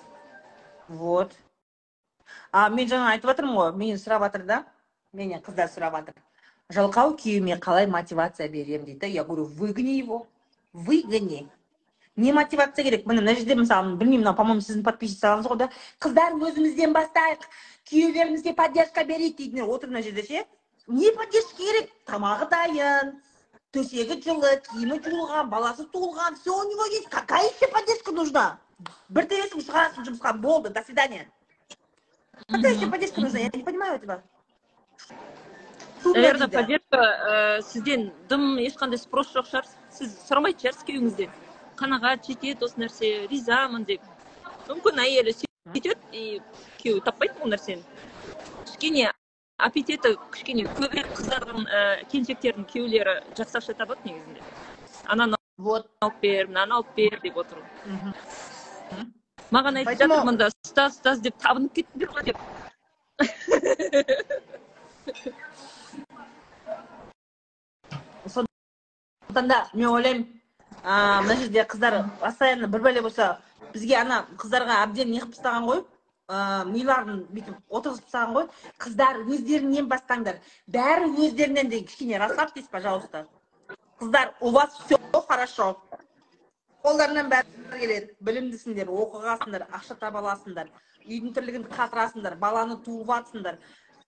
Вот. 0.89 1.31
А 2.51 2.67
мен 2.69 2.87
жаңа 2.87 3.13
айтып 3.13 3.29
жатырмын 3.31 3.55
ғой, 3.55 3.71
мені 3.79 3.95
сұрап 3.95 4.25
жатыр 4.25 4.43
да, 4.43 4.57
менен 5.13 5.39
қыздар 5.45 5.69
сұрап 5.71 5.95
жатыр. 5.95 6.17
Жалқау 6.71 7.15
күйеуіме 7.19 7.57
қалай 7.63 7.87
мотивация 7.87 8.49
беремін 8.49 8.85
дейді. 8.85 9.07
Я 9.07 9.23
говорю, 9.23 9.45
выгони 9.45 9.97
его. 9.99 10.27
Выгони. 10.73 11.47
Не 12.17 12.33
мотивация 12.33 12.83
керек? 12.83 13.05
Міне 13.05 13.21
мына 13.21 13.35
жерде 13.35 13.55
мысалы, 13.55 13.95
білмеймін, 13.95 14.25
мынау, 14.25 14.35
по-моему, 14.35 14.61
сіздің 14.61 14.83
подписчицаларыңыз 14.83 15.47
ғой 15.47 15.57
да, 15.63 15.69
қыздар 16.03 16.35
өзімізден 16.35 16.91
бастайық, 16.95 17.47
күйеулерімізге 17.87 18.53
поддержка 18.53 19.05
берейік 19.07 19.37
дейтіндер 19.37 19.71
отыр 19.71 19.93
мына 19.93 20.03
жерде 20.03 20.27
ше. 20.27 20.43
Не 20.87 21.11
поддержка 21.15 21.55
керек? 21.55 21.89
Тамағы 22.07 22.49
дайын, 22.51 23.15
төсегі 23.71 24.19
жылы, 24.25 24.57
киімі 24.67 24.99
жуылған, 25.05 25.49
баласы 25.49 25.85
туылған, 25.93 26.35
все 26.41 26.51
у 26.51 26.63
него 26.69 26.85
есть. 26.85 27.09
Какая 27.09 27.45
еще 27.47 27.67
поддержка 27.67 28.11
нужна? 28.11 28.59
бір 29.09 29.27
төбесін 29.29 29.63
шығарасың 29.65 30.07
жұмысқа 30.07 30.33
болды 30.41 30.71
до 30.73 30.83
свидания 30.83 31.27
какая 32.47 32.73
еще 32.73 32.87
поддержка 32.87 33.21
нужна 33.21 33.39
я 33.39 33.51
не 33.53 33.63
понимаю 33.63 33.95
этого 33.95 34.23
наверное 36.05 36.47
поддержка 36.47 36.97
ә, 36.97 37.61
сізден 37.61 38.11
дым 38.29 38.57
ешқандай 38.63 38.99
спрос 39.01 39.31
жоқ 39.35 39.49
шығар 39.51 39.69
сіз 39.97 40.15
сұрамайтын 40.27 40.65
шығарсыз 40.65 40.87
күйеуіңізден 40.89 41.35
қанағат 41.81 42.27
жетеді 42.27 42.67
осы 42.67 42.81
нәрсе 42.85 43.11
ризамын 43.31 43.85
деп 43.89 44.01
мүмкін 44.69 45.03
әйелі 45.05 45.35
сөйтеді 45.37 45.97
и 46.11 46.41
күйеуі 46.81 47.05
таппайды 47.05 47.37
бұл 47.41 47.53
нәрсені 47.53 47.83
кішкене 48.65 49.11
аппетиті 49.67 50.15
кішкене 50.33 50.65
көбірек 50.77 51.11
қыздардың 51.17 51.65
ә, 51.67 51.81
келіншектердің 52.11 52.65
күйеулері 52.71 53.13
жақсы 53.37 53.59
ақша 53.61 53.75
табады 53.81 54.01
негізінде. 54.09 54.41
Ананы 55.05 55.37
вот. 55.57 55.87
алып 56.01 56.17
бер 56.21 56.47
мынаны 56.47 56.73
алып 56.79 56.95
бер 56.97 57.19
деп 57.23 57.37
отыр 57.37 57.59
маған 59.51 59.77
айтып 59.81 59.91
Поэтому- 59.91 60.15
жатыр 60.15 60.25
мында 60.31 60.47
ұстаз 60.53 60.97
ұстаз 60.97 61.21
деп 61.21 61.35
табынып 61.43 61.73
кеттіңдер 61.75 62.09
ғой 62.15 62.23
деп. 62.31 62.37
Сондықтан 68.27 69.47
да 69.47 69.67
мен 69.73 69.87
ойлаймын 69.89 70.27
а, 70.83 71.21
мына 71.21 71.35
жерде 71.35 71.63
қыздар 71.69 72.03
постоянно 72.19 72.67
бір 72.67 72.81
бәле 72.87 73.01
болса 73.01 73.27
бізге 73.73 73.95
ана 74.01 74.21
қыздарға 74.41 74.77
әбден 74.85 75.11
не 75.11 75.19
қылып 75.21 75.35
тастаған 75.35 75.67
ғой? 75.69 75.83
Ә, 76.31 76.63
миларын 76.71 77.25
бүйтіп 77.33 77.75
отырғызып 77.75 78.07
тастаған 78.07 78.35
ғой. 78.37 78.47
Қыздар 78.79 79.19
өздеріңнен 79.25 79.89
бастаңдар. 79.91 80.39
Бәрі 80.71 81.11
өздерінен 81.27 81.69
де 81.69 81.81
кішкене 81.83 82.21
расслабьтесь 82.23 82.71
пожалуйста. 82.71 83.27
Қыздар 83.99 84.33
у 84.39 84.51
вас 84.51 84.79
все 84.85 84.97
хорошо. 85.27 85.75
Қолдарынан 86.83 87.27
бәрі 87.29 87.79
келеді. 87.79 88.15
Білімдісіңдер 88.25 88.89
оқығансыңдар 88.89 89.67
ақша 89.69 89.99
таба 89.99 90.23
аласыңдар 90.23 90.71
үйдің 91.05 91.33
тірлігін 91.35 91.67
қатырасыңдар 91.69 92.37
баланы 92.41 92.77
туып 92.85 93.09
жатсыңдар 93.11 93.59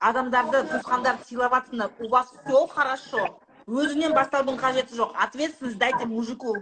адамдарды 0.10 0.64
туысқандарды 0.72 1.27
сыйлап 1.30 1.53
жатсыңдар 1.58 1.92
у 2.00 2.10
вас 2.10 2.32
все 2.40 2.66
хорошо. 2.74 3.27
Өзіңнен 3.68 4.14
бастаудың 4.18 4.58
қажеті 4.60 4.98
жоқ. 4.98 5.14
Ответственность 5.26 5.77
дайте 5.77 6.06
мужику. 6.06 6.58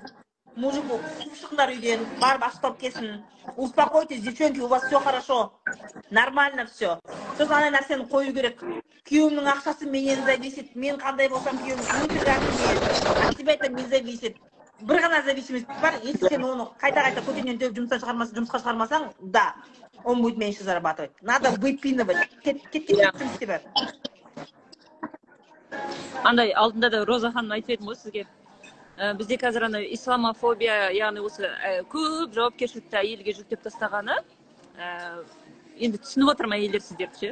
Мужику 0.55 0.97
қуып 0.99 1.35
шығыңдар 1.39 1.71
үйден 1.75 2.03
барып 2.19 2.43
ашық 2.47 2.61
тауып 2.65 2.79
келсін 2.81 3.23
успокойтесь 3.57 4.21
девчонки 4.21 4.59
у 4.59 4.67
вас 4.67 4.83
все 4.85 4.99
хорошо. 4.99 5.53
Нормально 6.09 6.65
все 6.65 6.99
сосын 7.37 7.53
андай 7.53 7.71
нәрсені 7.77 8.07
қою 8.11 8.33
керек 8.33 8.59
күйеуімнің 9.07 9.47
ақшасы 9.53 9.89
менен 9.89 10.23
зависит. 10.25 10.75
Мен 10.75 10.99
қандай 10.99 11.29
болсам 11.29 11.57
күйеуім 11.57 11.79
өтірік 11.79 12.27
әңгіме 12.35 13.29
от 13.29 13.37
тебя 13.37 13.53
это 13.53 13.67
не 13.69 13.83
зависит. 13.83 14.37
Бір 14.81 15.01
ғана 15.01 15.23
зависимость 15.23 15.67
бар 15.81 15.93
если 16.03 16.27
сен 16.27 16.43
оны 16.43 16.67
қайта 16.81 17.03
қайта 17.05 17.21
көтеннен 17.21 17.59
теуіп 17.59 17.77
жұмыстан 17.77 18.01
шығармасаң 18.01 18.35
жұмысқа 18.39 18.61
шығармасаң 18.63 19.09
да 19.19 19.55
он 20.03 20.21
будет 20.21 20.37
меньше 20.37 20.63
зарабатывать. 20.63 21.11
Надо 21.21 21.51
выпинывать. 21.51 22.29
Кет 22.43 22.67
кет 22.69 22.87
кет 22.87 22.97
Иә. 22.97 23.11
жұмыс 23.13 23.39
бер 23.45 23.61
андай 26.23 26.51
алдында 26.51 26.89
да 26.89 27.05
роза 27.05 27.31
ханым 27.31 27.51
айтып 27.57 27.69
едім 27.75 27.87
ғой 27.91 27.95
сізге. 27.95 28.25
Бізде 29.17 29.37
қазір 29.41 29.65
ана 29.65 29.79
исламофобия 29.81 30.91
яғни 30.93 31.23
осы 31.25 31.47
ә, 31.47 31.81
көп 31.89 32.35
жауапкершілікті 32.35 32.99
әйелге 32.99 33.33
жүктеп 33.33 33.63
тастағаны 33.65 34.19
ә, 34.77 34.89
енді 35.81 36.01
түсініп 36.03 36.35
отырмын 36.35 36.59
әйелдер 36.59 36.83
сіздерді 36.85 37.31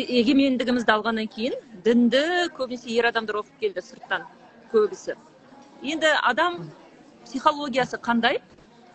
Егемендігімізді 0.00 0.94
алғаннан 0.94 1.28
кейін 1.28 1.58
дінді 1.84 2.22
көбінесе 2.56 2.88
ер 2.96 3.10
адамдар 3.10 3.42
оқып 3.42 3.60
келді 3.60 3.84
сырттан 3.84 4.24
көбісі. 4.72 5.18
Енді 5.84 6.14
адам 6.22 6.58
психологиясы 7.26 8.00
қандай? 8.00 8.40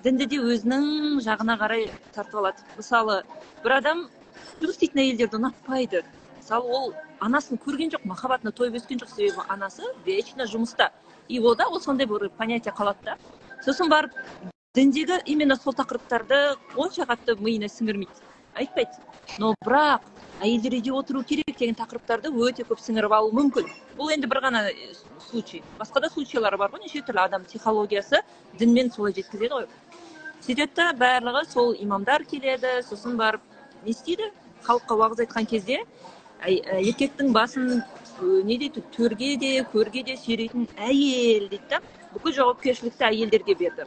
Дінді 0.05 0.25
де 0.29 0.41
өзінің 0.41 1.21
жағына 1.25 1.59
қарай 1.61 1.89
тартып 2.17 2.41
алады. 2.41 2.65
Мысалы 2.77 3.21
бір 3.63 3.77
адам 3.79 4.05
жұмыс 4.59 4.77
істейтін 4.77 5.05
әйелдерді 5.05 5.41
ұнатпайды. 5.41 6.03
Мысалы 6.41 6.79
ол 6.79 6.93
анасын 7.19 7.57
көрген 7.57 7.91
жоқ 7.93 8.05
махаббатына 8.05 8.51
тойып 8.51 8.75
өскен 8.79 8.99
жоқ 8.99 9.15
себебі 9.15 9.45
анасы 9.47 9.83
вечно 10.05 10.43
жұмыста. 10.43 10.91
И 11.27 11.39
ода 11.39 11.67
ол 11.67 11.81
сондай 11.81 12.07
бір 12.07 12.29
понятие 12.29 12.73
қалады 12.73 13.03
да. 13.03 13.17
Сосын 13.65 13.89
барып 13.89 14.11
діндегі 14.75 15.21
именно 15.25 15.55
сол 15.55 15.73
тақырыптарды 15.73 16.57
онша 16.75 17.03
қатты 17.03 17.35
миына 17.39 17.69
сіңірмейді. 17.71 18.21
Айтпайды 18.55 19.05
но 19.39 19.53
бірақ 19.65 20.05
әйелдер 20.43 20.75
үйде 20.77 20.91
отыру 20.93 21.23
керек 21.23 21.57
деген 21.57 21.75
тақырыптарды 21.75 22.29
өте 22.29 22.63
көп 22.67 22.79
сіңіріп 22.79 23.13
алуы 23.15 23.33
мүмкін. 23.35 23.67
Бұл 23.97 24.11
енді 24.13 24.29
бір 24.31 24.41
ғана 24.45 24.61
случай. 25.29 25.63
Басқа 25.79 26.01
да 26.05 26.09
случайлар 26.09 26.57
бар 26.57 26.71
ғой 26.71 26.83
неше 26.83 27.01
түрлі 27.01 27.25
адам 27.25 27.45
психологиясы 27.47 28.21
дінмен 28.59 28.91
солай 28.91 29.15
жеткізеді 29.17 29.53
ғой. 29.53 29.67
Сөйтеді 30.45 30.91
барлығы 30.99 31.45
сол 31.49 31.73
имамдар 31.79 32.23
келеді 32.23 32.81
сосын 32.87 33.17
барып 33.17 33.41
не 33.83 33.95
істейді? 33.95 34.31
Халыққа 34.65 34.95
уағыз 34.97 35.25
айтқан 35.25 35.47
кезде 35.49 35.83
еркектің 36.43 37.31
басын 37.33 37.83
не 38.45 38.57
дейді? 38.57 38.83
Төрге 38.95 39.35
де 39.39 39.51
көрге 39.73 40.03
де 40.05 40.15
сүйрейтін 40.17 40.67
әйел 40.77 41.49
дейді 41.49 41.63
да. 41.69 41.79
Бүкіл 42.13 42.35
жауапкершілікті 42.39 43.03
әйелдерге 43.09 43.55
берді. 43.59 43.85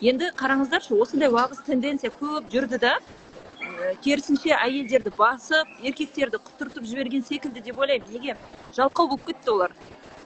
Енді 0.00 0.30
қараңыздаршы 0.36 0.96
осындай 1.00 1.30
уағыз 1.32 1.64
тенденция 1.66 2.10
көп 2.20 2.50
жүрді 2.52 2.80
да 2.80 2.98
керісінше 4.04 4.52
әйелдерді 4.56 5.12
басып 5.16 5.68
еркектерді 5.84 6.40
құтыртып 6.40 6.84
жіберген 6.88 7.24
секілді 7.24 7.60
деп 7.60 7.78
ойлаймын. 7.78 8.08
Неге? 8.12 8.36
Жалқау 8.76 9.08
болып 9.08 9.26
кетті 9.26 9.50
олар. 9.50 9.74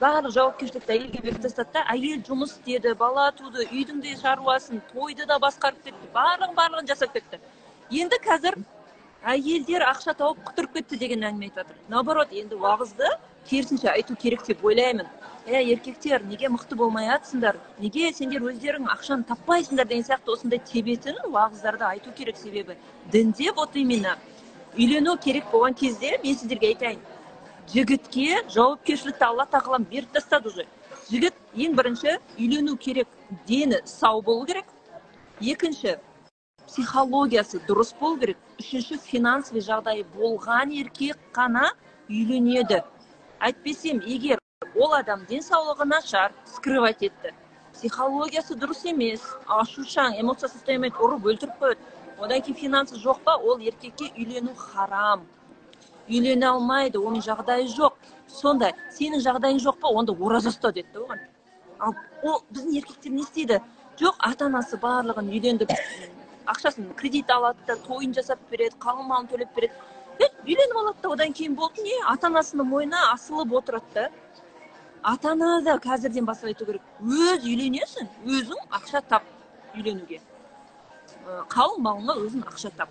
Барлық 0.00 0.34
жауапкершілікті 0.34 0.92
әйелге 0.92 1.20
беріп 1.22 1.42
тастады 1.42 1.74
да 1.74 1.84
әйел 1.94 2.22
жұмыс 2.26 2.56
істеді 2.56 2.94
бала 2.98 3.30
туды 3.32 3.66
үйдің 3.70 4.00
де 4.02 4.16
шаруасын 4.18 4.82
тойды 4.92 5.26
да 5.26 5.38
басқарып 5.42 5.84
кетті 5.86 6.10
барлығын 6.14 6.56
барлығын 6.58 6.90
жасап 6.90 7.14
кетті. 7.14 7.38
Енді 7.90 8.18
қазір 8.26 8.58
әйелдер 9.24 9.84
ақша 9.88 10.12
тауып 10.18 10.40
құтырып 10.48 10.74
кетті 10.78 10.98
деген 11.00 11.24
әңгіме 11.24 11.48
айтып 11.48 11.62
жатыр. 11.62 11.76
Наоборот 11.88 12.32
енді 12.32 12.58
уағызды 12.60 13.08
керісінше 13.48 13.88
айту 13.88 14.16
керек 14.20 14.44
деп 14.46 14.64
ойлаймын. 14.64 15.08
Ә 15.48 15.60
еркектер 15.64 16.22
неге 16.28 16.50
мықты 16.52 16.76
болмай 16.76 17.08
жатсыңдар 17.08 17.56
неге 17.80 18.12
сендер 18.12 18.44
өздерің 18.50 18.88
ақшаны 18.92 19.24
таппайсыңдар 19.28 19.88
деген 19.88 20.04
сияқты 20.04 20.32
осындай 20.32 20.60
тебетін 20.60 21.16
уағыздарды 21.30 21.88
айту 21.88 22.12
керек 22.12 22.36
себебі. 22.36 22.76
Дінде 23.12 23.52
вот 23.56 23.74
именно. 23.74 24.16
Үйлену 24.76 25.16
керек 25.18 25.44
болған 25.52 25.74
кезде 25.74 26.18
мен 26.22 26.36
сіздерге 26.36 26.72
айтайын. 26.74 27.00
Жігітке 27.72 28.42
жауапкершілікті 28.50 29.24
алла 29.24 29.46
тағалам 29.46 29.84
беріп 29.88 30.12
тастады 30.12 30.48
уже. 30.48 30.66
Жігіт 31.10 31.34
ең 31.56 31.76
бірінші 31.76 32.18
үйлену 32.38 32.76
керек 32.76 33.08
дені 33.48 33.80
сау 33.84 34.20
болу 34.22 34.44
керек. 34.46 34.64
Екінші 35.40 35.98
психологиясы 36.74 37.60
дұрыс 37.68 37.92
болу 38.00 38.18
керек. 38.18 38.38
Үшінші 38.58 38.96
финансовый 38.98 39.62
жағдайы 39.62 40.02
болған 40.16 40.72
еркек 40.74 41.18
қана 41.34 41.68
үйленеді. 42.10 42.80
Әйтпесем 43.38 44.00
егер 44.02 44.40
ол 44.74 44.96
адам 44.98 45.22
денсаулығы 45.28 45.86
нашар 45.86 46.34
скрывать 46.50 47.04
етті. 47.06 47.30
Психологиясы 47.76 48.56
дұрыс 48.58 48.82
емес 48.90 49.22
ашушаң 49.46 50.18
эмоция 50.18 50.50
состояние 50.50 50.90
ұрып 50.90 51.28
өлтіріп 51.30 51.62
қояды. 51.62 51.78
Одан 52.18 52.42
кейін 52.42 52.58
финансы 52.58 52.98
жоқ 52.98 53.22
па 53.22 53.36
ол 53.36 53.62
еркекке 53.62 54.10
үйлену 54.18 54.56
харам. 54.58 55.22
Үйлене 56.08 56.48
алмайды 56.50 56.98
оның 56.98 57.22
жағдайы 57.22 57.70
жоқ. 57.70 57.94
Сонда 58.26 58.72
сенің 58.98 59.22
жағдайың 59.22 59.62
жоқ 59.62 59.78
па 59.78 59.94
онда 59.94 60.12
ораза 60.18 60.50
ұста 60.50 60.74
деді 60.74 60.90
да 60.94 61.06
оған. 61.06 61.22
Ал 61.78 61.94
ол 62.22 62.42
біздің 62.50 62.76
еркектер 62.82 63.12
не 63.14 63.22
істейді? 63.22 63.62
Жоқ 64.00 64.18
ата 64.18 64.50
анасы 64.50 64.78
барлығын 64.82 65.30
үйлендіріп 65.30 66.23
ақшасын 66.46 66.94
кредит 66.94 67.30
алады 67.30 67.58
да 67.66 67.76
тойын 67.86 68.14
жасап 68.14 68.38
береді 68.50 68.76
қалың 68.80 69.08
малын 69.08 69.28
төлеп 69.30 69.54
береді. 69.56 69.74
Е 70.20 70.28
үйленіп 70.44 70.76
алады 70.76 71.02
да 71.02 71.10
одан 71.14 71.32
кейін 71.32 71.54
болды 71.56 71.82
не? 71.82 71.94
Ата 72.06 72.28
анасының 72.28 72.68
мойнына 72.68 73.00
асылып 73.12 73.52
отырады 73.60 73.94
да. 73.94 74.10
Ата 75.02 75.32
ана 75.32 75.60
да 75.62 75.76
қазірден 75.78 76.24
бастап 76.24 76.52
айту 76.52 76.66
керек. 76.66 76.82
Өз 77.00 77.44
үйленесің 77.44 78.10
өзің 78.26 78.68
ақша 78.78 79.02
тап 79.08 79.22
үйленуге. 79.74 80.20
Қалың 81.24 81.80
малыңа 81.86 82.18
өзің 82.26 82.44
ақша 82.52 82.70
тап. 82.76 82.88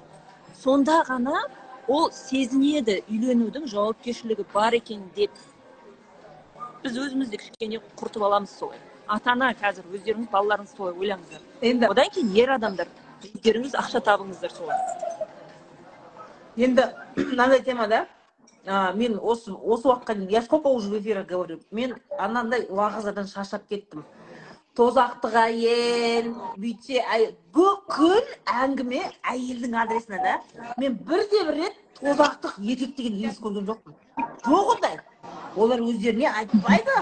Сонда 0.64 1.03
ғана 1.07 1.45
ол 1.88 2.09
сезінеді 2.11 3.01
үйленудің 3.09 3.67
жауапкершілігі 3.69 4.45
бар 4.53 4.73
екен 4.73 5.06
деп. 5.15 5.32
Біз 6.83 6.98
өзімізді 7.06 7.40
кішкене 7.40 7.82
құртып 7.99 8.25
аламыз 8.25 8.57
солай. 8.59 8.80
Ата 9.07 9.32
ана 9.32 9.53
қазір 9.61 9.88
өздеріңіз 9.93 10.30
балаларыңыз 10.32 10.75
солай 10.77 10.93
ойлаңыздар. 10.98 11.41
Енді 11.61 11.90
одан 11.91 12.09
кейін 12.15 12.35
ер 12.35 12.53
адамдар 12.56 12.88
өздеріңіз 13.30 13.77
ақша 13.80 14.03
табыңыздар 14.03 14.52
солай 14.52 14.77
енді 16.58 16.90
мынандай 17.16 17.64
темада 17.64 18.06
ә, 18.66 18.93
мен 18.95 19.18
осы 19.19 19.52
осы 19.52 19.88
уақытқа 19.88 20.16
дейін 20.16 20.30
я 20.30 20.42
сколько 20.42 20.68
уже 20.68 20.90
в 20.90 21.00
эфирах 21.00 21.27
говорю. 21.27 21.60
Мен 21.72 21.95
анандай 22.18 22.68
уағыздардан 22.69 23.27
шаршап 23.27 23.68
кеттім. 23.68 24.06
Тозақтық 24.77 25.35
әйел 25.38 26.32
бүйтсе 26.58 27.03
бүкіл 27.53 28.24
әңгіме 28.50 29.03
әйелдің 29.30 29.76
адресіне 29.84 30.22
да 30.24 30.40
мен 30.77 30.95
бірде 30.95 31.43
бір 31.45 31.60
рет 31.60 31.76
тозақтық 32.00 32.58
еркек 32.58 32.95
деген 32.95 33.19
елес 33.19 33.38
көрген 33.42 33.68
жоқпын. 33.68 33.93
Жоқ 34.48 34.74
ондай. 34.76 35.00
Олар 35.56 35.80
өздеріне 35.80 36.32
айтпайды. 36.32 36.98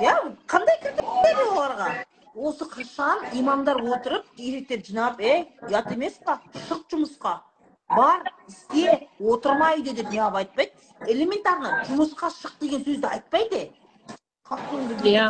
Иә 0.00 0.14
қандай 0.48 0.80
критерий 0.80 1.50
оларға? 1.50 1.90
Осы 2.34 2.64
қашан 2.64 3.24
имамдар 3.34 3.80
отырып 3.82 4.26
еркектерді 4.38 4.92
жинап 4.92 5.20
ей 5.20 5.48
ұят 5.68 5.90
емес 5.92 6.18
па? 6.24 6.38
Шық 6.68 6.86
жұмысқа. 6.92 7.40
Бар 7.90 8.22
істе 8.48 9.08
отырма 9.18 9.72
үйде 9.74 9.94
деп 9.98 10.10
неғып 10.14 10.36
айтпайды. 10.42 10.72
Элементарно 11.06 11.82
жұмысқа 11.90 12.30
шық 12.36 12.58
деген 12.60 12.84
сөзді 12.86 13.10
айтпайды. 13.10 13.62
Қатынды 14.46 14.94
иә. 15.10 15.26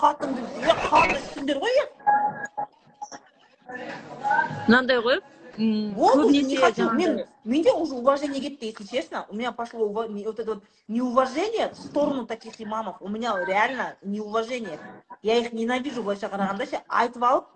Қатынды 0.00 1.56
ғой 1.60 1.80
мынандай 4.68 5.00
ғой? 5.02 5.20
Көбінесе 5.56 6.92
мен 6.92 7.24
менде 7.44 7.72
уже 7.72 7.94
уважение 7.94 8.40
кетті 8.40 8.66
если 8.66 8.84
честно. 8.84 9.26
У 9.28 9.34
меня 9.34 9.52
пошло 9.52 9.88
вот 9.88 10.38
это 10.38 10.54
вот 10.54 10.64
неуважение 10.88 11.68
в 11.68 11.76
сторону 11.76 12.26
таких 12.26 12.60
имамов. 12.60 12.96
У 13.00 13.08
меня 13.08 13.34
реально 13.46 13.96
неуважение. 14.02 14.78
Я 15.22 15.36
их 15.36 15.52
ненавижу 15.52 16.02
былайша 16.02 16.26
қарағанда 16.26 16.66
ше 16.66 16.82
айтып 16.88 17.22
алып 17.22 17.46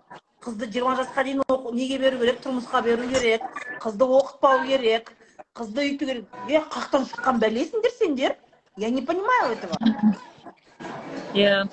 қызды 0.45 0.69
жиырма 0.71 0.95
жасқа 0.99 1.23
дейін 1.23 1.41
неге 1.73 1.97
беру 1.97 2.19
керек? 2.19 2.41
Тұрмысқа 2.43 2.83
беру 2.83 3.07
керек. 3.09 3.41
Қызды 3.81 4.05
оқытпау 4.05 4.65
керек. 4.67 5.11
Қызды 5.53 5.89
үйту 5.89 6.05
керек. 6.05 6.25
Е 6.49 6.61
қаяқтан 6.61 7.07
шыққан 7.09 7.39
бәлесіңдер 7.39 7.97
сендер? 7.97 8.35
Я 8.77 8.89
не 8.89 9.01
понимаю 9.01 9.53
этого. 9.53 9.75
Иә 11.33 11.67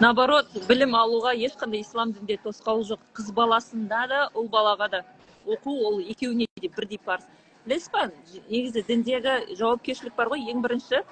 наоборот 0.00 0.48
білім 0.68 0.94
алуға 0.96 1.32
ешқандай 1.36 1.80
ислам 1.84 2.12
дінінде 2.12 2.38
тосқауыл 2.44 2.82
жоқ. 2.88 3.00
Қыз 3.16 3.30
баласында 3.36 4.06
да 4.08 4.20
ұл 4.34 4.48
балаға 4.52 4.88
да. 4.92 5.00
Оқу 5.46 5.76
ол 5.86 6.00
екеуіне 6.00 6.46
де 6.60 6.68
бірдей 6.68 7.00
парыз. 7.04 7.26
Білесіз 7.66 7.90
ба 7.92 8.10
негізі 8.50 8.82
діндегі 8.88 9.56
жауапкершілік 9.56 10.14
бар 10.16 10.30
ғой 10.32 10.46
ең 10.52 10.62
бірінші 10.64 11.02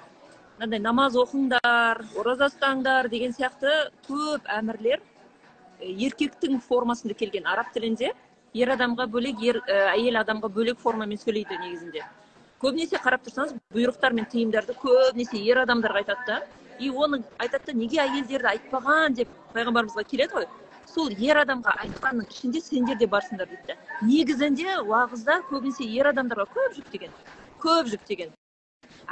мынандай 0.59 0.81
намаз 0.83 1.15
оқыңдар 1.15 2.01
ораза 2.19 2.49
ұстаңдар 2.49 3.09
деген 3.09 3.31
сияқты 3.37 3.91
көп 4.07 4.49
әмірлер 4.49 4.99
еркектің 5.79 6.59
формасында 6.59 7.13
келген. 7.13 7.45
Араб 7.47 7.71
тілінде 7.73 8.13
ер 8.53 8.71
адамға 8.75 9.07
бөлек 9.13 9.43
ер 9.45 9.61
әйел 9.93 10.19
адамға 10.23 10.49
бөлек 10.51 10.79
формамен 10.81 11.21
сөйлейді 11.21 11.59
негізінде. 11.61 12.03
Көбінесе 12.59 12.99
қарап 12.99 13.23
тұрсаңыз 13.23 13.53
бұйрықтар 13.71 14.15
мен 14.17 14.25
тыйымдарды 14.27 14.75
көбінесе 14.81 15.39
ер 15.45 15.61
адамдарға 15.63 16.01
айтады 16.03 16.25
да 16.27 16.41
и 16.79 16.89
оны 16.89 17.21
айтады 17.37 17.71
да 17.71 17.77
неге 17.77 18.01
әйелдерді 18.03 18.49
айтпаған 18.55 19.15
деп 19.15 19.29
пайғамбарымызға 19.53 20.03
келеді 20.09 20.41
ғой. 20.41 20.49
Сол 20.99 21.13
ер 21.23 21.37
адамға 21.39 21.73
айтқанның 21.85 22.27
ішінде 22.33 22.59
сендер 22.59 22.97
де 22.99 23.07
барсыңдар 23.07 23.47
дейді 23.47 23.75
негізінде 24.07 24.73
уағызда 24.81 25.37
көбінесе 25.47 25.87
ер 25.95 26.09
адамдарға 26.11 26.45
көп 26.55 26.75
жүктеген 26.75 27.13
көп 27.63 27.91
жүктеген. 27.93 28.33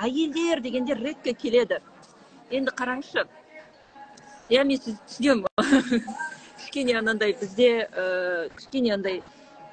Әйелдер 0.03 0.61
дегенде 0.65 0.97
редко 0.99 1.33
келеді. 1.43 1.79
Енді 2.51 2.73
қараңызшы 2.81 3.23
иә 4.51 4.65
мен 4.67 4.81
сізді 4.83 4.99
түсінемін. 5.07 6.03
Кішкене 6.59 6.97
анандай 6.99 7.35
бізде 7.39 7.71
ә, 7.87 8.49
кішкене 8.57 8.93
андай 8.97 9.21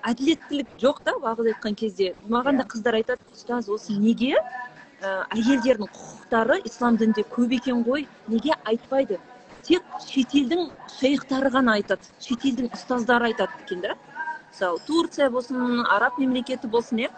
әділеттілік 0.07 0.71
жоқ 0.83 1.03
та 1.07 1.19
уағыз 1.19 1.51
айтқан 1.55 1.75
кезде. 1.83 2.15
Маған 2.31 2.63
да 2.63 2.69
қыздар 2.71 3.01
айтады 3.01 3.35
ұстаз 3.35 3.71
осы 3.75 3.99
неге 3.99 4.37
ә, 4.39 5.25
әйелдердің 5.35 5.91
құқықтары 5.91 6.63
ислам 6.71 6.99
дінінде 7.01 7.27
көп 7.35 7.59
екен 7.59 7.83
ғой? 7.87 8.07
Неге 8.29 8.55
айтпайды? 8.63 9.19
Тек 9.69 9.83
шетелдің 10.07 10.69
шейхтары 10.99 11.51
ғана 11.55 11.79
айтады. 11.79 12.11
Шетелдің 12.21 12.71
ұстаздары 12.77 13.31
айтады 13.33 13.65
екен 13.65 13.85
да. 13.85 13.97
Мысалы 14.51 14.81
турция 14.87 15.31
болсын 15.31 15.85
араб 15.91 16.19
мемлекеті 16.19 16.69
болсын 16.71 17.07
иә. 17.07 17.11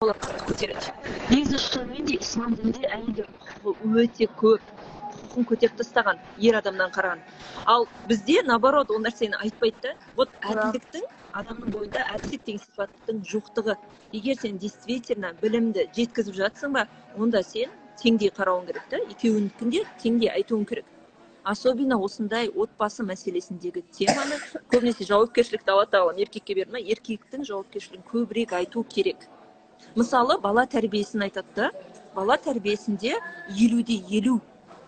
Олар 0.00 0.16
көтереді 0.44 0.92
негізі 1.30 1.58
шынымен 1.62 2.04
де 2.08 2.18
ислам 2.20 2.54
дінінде 2.58 2.88
әйелдер 2.92 3.28
құқығы 3.64 4.02
өте 4.04 4.26
көп 4.40 4.72
құқығын 5.18 5.46
көтеріп 5.48 5.78
тастаған 5.78 6.20
ер 6.44 6.58
адамнан 6.58 6.92
қараған. 6.92 7.22
Ал 7.66 7.86
бізде 8.08 8.42
наоборот 8.48 8.90
ол 8.90 9.00
нәрсені 9.04 9.38
айтпайды 9.40 9.80
да. 9.82 9.94
Вот 10.16 10.34
әділдіктің 10.42 11.06
адамның 11.40 11.72
бойында 11.74 12.04
әділдік 12.14 12.44
деген 12.46 12.62
сипаттың 12.64 13.22
жоқтығы. 13.32 13.76
Егер 14.12 14.36
сен 14.40 14.58
действительно 14.58 15.32
білімді 15.42 15.88
жеткізіп 15.96 16.36
жатсың 16.42 16.76
ба 16.76 16.86
онда 17.16 17.42
сен 17.42 17.70
теңдей 18.02 18.30
қарауың 18.34 18.66
керек 18.68 18.86
та. 18.90 19.00
Екеуінікін 19.14 19.74
де 19.74 19.84
теңдей 20.02 20.30
айтуың 20.34 20.64
керек. 20.68 20.86
Особенно 21.48 21.96
осындай 22.04 22.48
отбасы 22.48 23.04
мәселесіндегі 23.08 23.82
теманы 23.96 24.36
көбінесе 24.72 25.06
жауапкершілікті 25.08 25.72
алады 25.72 25.94
тағылым 25.94 26.18
еркекке 26.24 26.56
берді 26.58 26.74
ма 26.74 26.82
еркектің 26.82 27.46
жауапкершілігін 27.48 28.04
көбірек 28.10 28.52
айту 28.58 28.82
керек. 28.84 29.24
Мысалы 29.96 30.36
бала 30.42 30.66
тәрбиесін 30.68 31.24
айтады 31.24 31.54
да 31.56 31.70
бала 32.14 32.36
тәрбиесінде 32.36 33.14
елуде 33.54 33.96
елу. 34.18 34.40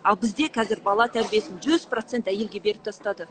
Ал 0.05 0.17
бізде 0.21 0.51
қазір 0.53 0.83
бала 0.85 1.07
тәрбиесін 1.09 1.63
жүз 1.65 1.87
процент 1.89 2.29
әйелге 2.29 2.61
беріп 2.61 2.85
тастады. 2.91 3.29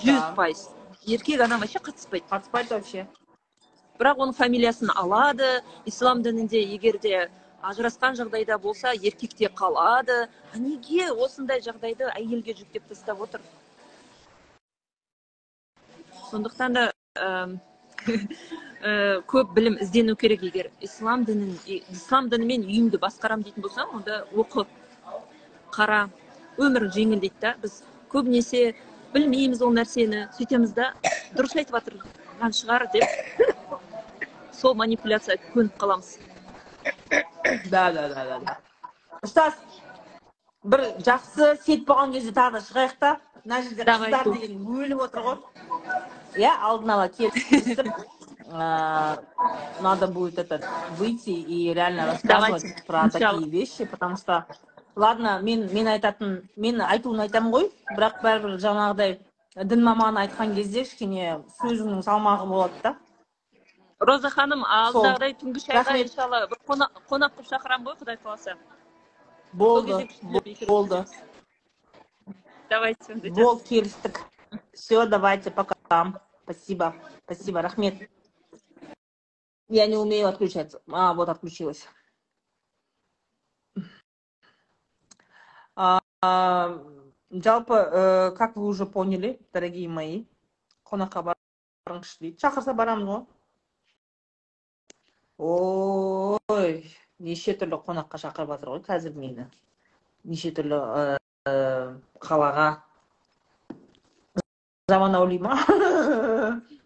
Жүз 0.00 0.34
пайыз. 0.36 0.68
Еркек 1.04 1.40
адам 1.40 1.60
вообще 1.60 1.78
қатыспайды. 1.78 2.24
Қатыспайды 2.30 2.74
вообще. 2.78 3.06
Бірақ 3.98 4.16
оның 4.24 4.36
фамилиясын 4.36 4.92
алады. 4.96 5.60
Ислам 5.84 6.22
дінінде 6.22 6.62
егер 6.62 6.98
де 6.98 7.28
ажырасқан 7.62 8.16
жағдайда 8.18 8.58
болса 8.58 8.92
еркекте 8.92 9.48
қалады. 9.48 10.28
А 10.52 10.58
неге 10.58 11.10
осындай 11.12 11.60
жағдайды 11.60 12.08
әйелге 12.14 12.54
жүктеп 12.58 12.88
тастап 12.88 13.20
отыр? 13.20 13.40
Сондықтан 16.30 16.72
да 16.78 16.92
көп 19.32 19.52
білім 19.54 19.76
іздену 19.84 20.16
керек 20.16 20.42
егер 20.42 20.70
ислам 20.80 21.24
дінін 21.28 21.56
ислам 21.92 22.30
дінімен 22.32 22.64
үйімді 22.64 23.00
басқарам 23.02 23.42
дейтін 23.44 23.66
болсаң 23.66 23.92
онда 23.98 24.22
оқы 24.32 24.64
қара 25.74 26.06
өмірің 26.56 26.94
жеңілдейді 26.96 27.40
да. 27.42 27.54
Біз 27.60 27.82
көбінесе 28.12 28.74
білмейміз 29.12 29.60
ол 29.66 29.74
нәрсені 29.76 30.28
сөйтеміз 30.38 30.72
да 30.78 30.94
дұрыс 31.36 31.56
айтып 31.58 31.76
жатырған 31.76 32.56
шығар 32.56 32.88
деп 32.94 33.04
сол 34.60 34.74
манипуляцияға 34.80 35.52
көніп 35.54 35.76
қаламыз. 35.82 36.16
Да 37.10 37.90
да 37.92 38.08
да 38.08 38.24
да 38.44 38.56
ұстаз 39.24 39.56
бір 40.64 40.84
жақсы 41.06 41.54
сет 41.64 41.84
болған 41.88 42.12
кезде 42.14 42.32
тағы 42.36 42.58
да 42.58 42.64
шығайық 42.68 42.96
та 43.00 43.10
мына 43.44 43.62
жерде 43.66 43.84
қыздар 43.88 44.32
деген 44.32 44.64
өліп 44.78 45.04
отыр 45.06 45.26
ғой 45.26 45.38
иә 46.36 46.52
алдын 46.70 46.94
ала 46.96 47.08
келісіп 47.08 47.86
надо 48.50 50.08
будет 50.08 50.38
этот 50.38 50.66
выйти 50.98 51.30
и 51.30 51.72
реально 51.74 52.06
рассказывать 52.06 52.86
про 52.86 53.08
такие 53.08 53.48
вещи 53.48 53.84
потому 53.84 54.16
что 54.16 54.46
ладно 54.96 55.38
мен 55.42 55.68
мен 55.72 55.88
айтатын 55.88 56.48
мен 56.56 56.80
айтуын 56.80 57.20
айтамын 57.26 57.52
ғой 57.52 57.70
бірақ 57.96 58.22
бәрібір 58.22 58.58
жаңағыдай 58.64 59.18
дін 59.56 59.84
маманы 59.84 60.26
айтқан 60.26 60.54
кезде 60.54 60.84
кішкене 60.84 61.40
сөзіңнің 61.60 62.02
салмағы 62.06 62.46
болады 62.46 62.82
да 62.82 62.96
роза 63.99 64.29
ханым 64.29 64.63
алдағыдай 64.63 65.35
түнгі 65.39 65.61
шайға 65.63 65.97
иншалла 66.01 66.41
бір 66.51 66.59
қонақ 66.67 66.99
қылып 67.09 67.47
шақырамын 67.49 67.87
ғой 67.87 67.97
құдай 68.01 68.17
қаласа 68.23 68.57
болды 69.53 70.07
болды 70.67 71.05
давайте 72.69 73.15
болды 73.15 73.63
келістік 73.69 74.19
все 74.73 75.05
давайте 75.05 75.51
пока 75.51 75.75
спасибо 76.43 76.95
спасибо 77.25 77.61
рахмет 77.61 78.09
я 79.69 79.87
не 79.87 79.97
умею 79.97 80.27
отключаться 80.27 80.81
а 80.91 81.13
вот 81.13 81.29
отключилась 81.29 81.87
жалпы 87.31 87.73
э, 87.73 88.31
как 88.31 88.55
вы 88.55 88.65
уже 88.65 88.85
поняли 88.85 89.39
дорогие 89.53 89.89
мои 89.89 90.25
қонаққа 90.85 91.35
барыңызшы 91.85 92.19
дейді 92.19 92.39
шақырса 92.39 92.73
барамыз 92.73 93.07
ғой 93.09 93.25
ой 95.40 96.72
неше 97.24 97.54
түрлі 97.60 97.78
қонаққа 97.86 98.18
шақырып 98.20 98.50
жатыр 98.54 98.68
ғой 98.74 98.82
қазір 98.84 99.14
мені. 99.16 99.46
Неше 100.24 100.50
түрлі 100.56 100.78
қалаға. 102.26 102.68
Заманауи 104.92 105.38
ма? 105.40 105.56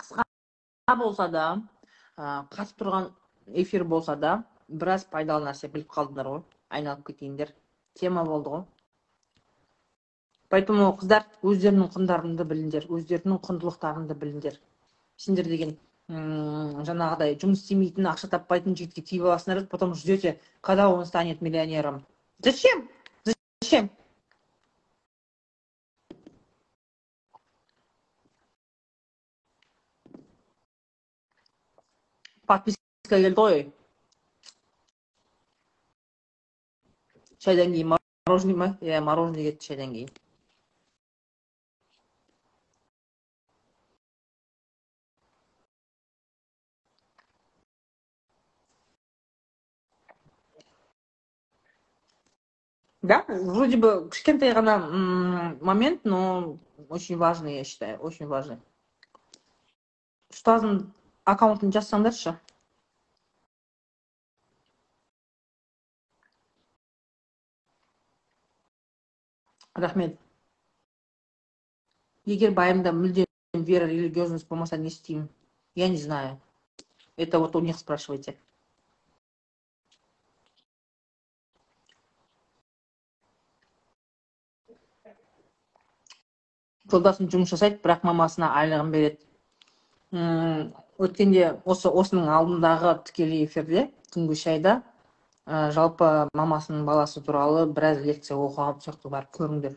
Қысқа 0.00 0.96
болса 1.02 1.26
да 1.28 1.46
қатып 2.16 2.76
тұрған 2.80 3.10
эфир 3.62 3.84
болса 3.84 4.16
да 4.16 4.32
біраз 4.68 5.04
пайдалы 5.10 5.50
нәрсе 5.50 5.68
біліп 5.72 5.90
қалдыңдар 5.92 6.26
ғой. 6.32 6.42
Айналып 6.70 7.06
кетейіндер. 7.10 7.52
Тема 7.98 8.24
болды 8.24 8.50
ғой. 8.54 8.64
Поэтому 10.48 10.92
қыздар 11.00 11.26
өздеріңнің 11.42 11.90
құндарыңды 11.96 12.46
біліңдер 12.52 12.86
өздеріңнің 12.98 13.42
құндылықтарыңды 13.48 14.16
біліңдер. 14.22 14.58
Сендер 15.16 15.48
деген 15.50 15.76
жаңағыдай 16.08 17.34
жұмыс 17.42 17.64
істемейтін 17.64 18.06
ақша 18.12 18.28
таппайтын 18.30 18.76
жігітке 18.78 19.02
тиіп 19.02 19.24
аласыңдар 19.26 19.64
потом 19.66 19.94
ждете 19.94 20.38
когда 20.60 20.88
он 20.88 21.04
станет 21.06 21.40
миллионером. 21.40 22.04
Зачем? 22.38 22.88
Зачем? 23.24 23.90
Подписка 32.46 32.78
келді 33.10 33.34
ғой 33.40 33.64
шайдан 37.42 37.74
кейін 37.74 37.96
мороженый 37.96 38.54
ма? 38.54 38.68
Иә 38.80 39.00
мороженый 39.02 39.50
кетті 39.50 39.72
шайдан 39.72 39.92
кейін. 39.96 40.14
Да, 53.05 53.23
вроде 53.27 53.77
бы 53.81 53.91
кішкентай 54.13 54.53
ғана 54.53 54.77
момент, 55.69 56.05
но 56.05 56.59
очень 56.87 57.17
важный, 57.17 57.57
я 57.57 57.63
считаю, 57.63 57.97
очень 57.97 58.27
важный. 58.27 58.59
Ұстаздың 60.29 60.77
аккаунтын 61.25 61.73
жазсаңдаршы. 61.73 62.35
Рахмет. 69.73 70.19
Егер 72.29 72.53
байымда 72.53 72.93
мүлдем 72.93 73.25
вера 73.71 73.87
религиозность 73.87 74.47
болмаса 74.47 74.77
не 74.77 74.89
істеймін? 74.93 75.27
Я 75.75 75.87
не 75.89 75.97
знаю. 75.97 76.39
Это 77.15 77.39
вот 77.39 77.55
у 77.55 77.61
них 77.61 77.77
спрашивайте. 77.79 78.37
Жолдасым 86.90 87.30
жұмыс 87.32 87.52
жасайды 87.54 87.80
бірақ 87.84 88.04
мамасына 88.06 88.50
айлығын 88.60 88.92
береді. 88.94 89.22
Өткенде 90.96 91.48
осы 91.64 91.90
осының 91.90 92.28
алдындағы 92.32 92.94
тікелей 93.08 93.44
эфирде 93.44 93.88
түнгі 94.14 94.36
шайда 94.40 94.78
ә, 95.44 95.70
жалпы 95.76 96.28
мамасының 96.32 96.86
баласы 96.88 97.20
туралы 97.20 97.66
біраз 97.66 98.00
лекция 98.04 98.38
оқыған 98.38 98.80
сол 98.84 99.10
барып 99.10 99.34
көріңдер. 99.36 99.74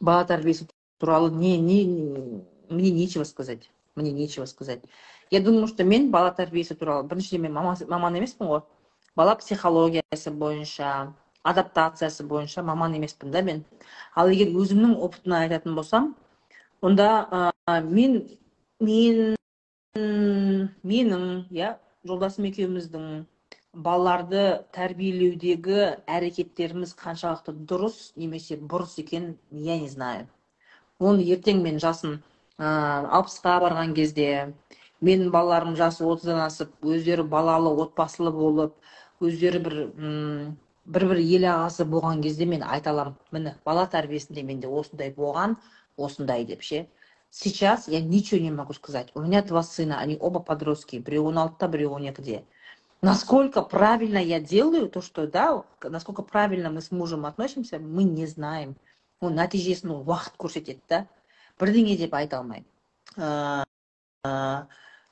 Бала 0.00 0.26
тәрбиесі 0.28 0.68
туралы 0.98 1.30
не 1.30 1.56
не 1.58 1.80
мне 2.68 2.90
нечего 2.90 3.24
сказать 3.24 3.70
мне 3.96 4.12
нечего 4.12 4.44
сказать. 4.44 4.82
Я 5.30 5.40
думаю 5.40 5.66
что 5.66 5.84
мен 5.84 6.10
бала 6.10 6.30
тәрбиесі 6.30 6.76
туралы 6.76 7.08
біріншіден 7.08 7.42
мен 7.42 7.52
маман 7.52 8.16
емеспін 8.16 8.46
ғой. 8.46 8.62
Бала 9.16 9.34
психологиясы 9.34 10.30
бойынша 10.30 11.14
адаптациясы 11.52 12.24
бойынша 12.26 12.62
маман 12.62 12.94
емеспін 12.98 13.30
да 13.30 13.42
мен. 13.42 13.64
Ал 14.14 14.28
егер 14.32 14.52
өзімнің 14.54 14.96
опытымнан 14.96 15.46
айтатын 15.46 15.74
болсам 15.78 16.14
онда 16.82 17.52
ә, 17.66 17.80
мен 17.82 18.22
мен 18.80 19.36
менің 19.96 21.24
иә 21.50 21.76
жолдасым 22.06 22.46
екеуміздің 22.50 23.24
балаларды 23.86 24.42
тәрбиелеудегі 24.76 25.78
әрекеттеріміз 26.06 26.94
қаншалықты 27.00 27.54
дұрыс 27.70 28.12
немесе 28.16 28.56
бұрыс 28.56 28.96
екенін 29.00 29.36
я 29.50 29.78
не 29.80 29.88
знаю. 29.88 30.26
Оны 30.98 31.24
ертең 31.24 31.62
мен 31.64 31.80
жасым 31.80 32.20
алпысқа 32.58 33.58
барған 33.64 33.94
кезде 33.96 34.54
менің 35.04 35.30
балаларым 35.30 35.76
жасы 35.76 36.04
отыздан 36.04 36.40
асып 36.46 36.72
өздері 36.84 37.24
балалы 37.24 37.72
отбасылы 37.84 38.32
болып 38.32 38.76
өздері 39.20 39.60
бір 39.66 39.76
бір 40.85 41.05
бір 41.11 41.21
ел 41.23 41.47
ағасы 41.53 41.87
болған 41.95 42.23
кезде 42.25 42.45
мен 42.53 42.63
айта 42.63 42.91
аламын 42.93 43.17
міне 43.37 43.55
бала 43.65 43.87
тәрбиесінде 43.95 44.43
менде 44.43 44.67
осындай 44.81 45.13
болған 45.17 45.57
осындай 45.97 46.45
деп 46.45 46.61
ше 46.69 46.87
сейчас 47.29 47.87
я 47.87 48.01
ничего 48.01 48.41
не 48.41 48.51
могу 48.51 48.73
сказать 48.73 49.11
у 49.15 49.21
меня 49.21 49.41
два 49.41 49.63
сына 49.63 49.99
они 49.99 50.17
оба 50.19 50.39
подростки 50.39 50.99
біреуі 50.99 51.27
он 51.33 51.37
алтыда 51.45 51.67
біреуі 51.67 51.95
он 51.99 52.09
екіде 52.13 52.43
Насколько 53.03 53.63
правильно 53.63 54.19
я 54.19 54.39
делаю 54.39 54.87
то, 54.87 55.01
что, 55.01 55.25
да, 55.25 55.63
насколько 55.81 56.21
правильно 56.21 56.69
мы 56.69 56.81
с 56.81 56.91
мужем 56.91 57.25
относимся, 57.25 57.79
мы 57.79 58.03
не 58.03 58.27
знаем. 58.27 58.75
ол 59.21 59.29
нәтижесін 59.37 59.93
ол 59.93 60.05
уақыт 60.09 60.37
көрсетеді 60.41 60.81
да 60.89 60.99
бірдеңе 61.61 61.95
деп 61.99 62.15
айта 62.17 62.39
алмаймын 62.41 62.65
ә, 63.17 63.63
ә, 64.25 64.31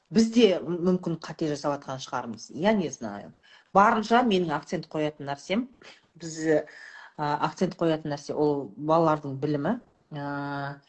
біз 0.10 0.32
де 0.34 0.48
мүмкін 0.66 1.20
қате 1.22 1.50
жасап 1.52 1.76
жатқан 1.76 2.02
шығармыз 2.06 2.50
я 2.58 2.74
не 2.74 2.90
знаю 2.96 3.30
Барынша 3.75 4.23
менің 4.31 4.55
акцент 4.57 4.89
қоятын 4.93 5.29
нәрсем 5.31 5.67
біз 6.23 6.39
ә, 6.55 6.63
акцент 7.19 7.77
қоятын 7.81 8.15
нәрсе 8.15 8.35
ол 8.35 8.69
балалардың 8.77 9.37
білімі. 9.43 9.75
Ә, 10.15 10.81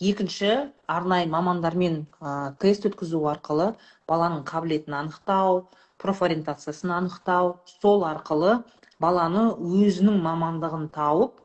екінші 0.00 0.52
арнайы 0.92 1.28
мамандармен 1.32 2.04
ә, 2.20 2.52
тест 2.60 2.86
өткізу 2.90 3.22
арқылы 3.32 3.72
баланың 4.08 4.44
қабілетін 4.50 4.98
анықтау 5.00 5.64
профориентациясын 6.02 6.92
анықтау. 6.98 7.56
Сол 7.80 8.04
арқылы 8.04 8.60
баланы 9.00 9.48
өзінің 9.82 10.20
мамандығын 10.28 10.88
тауып 10.92 11.42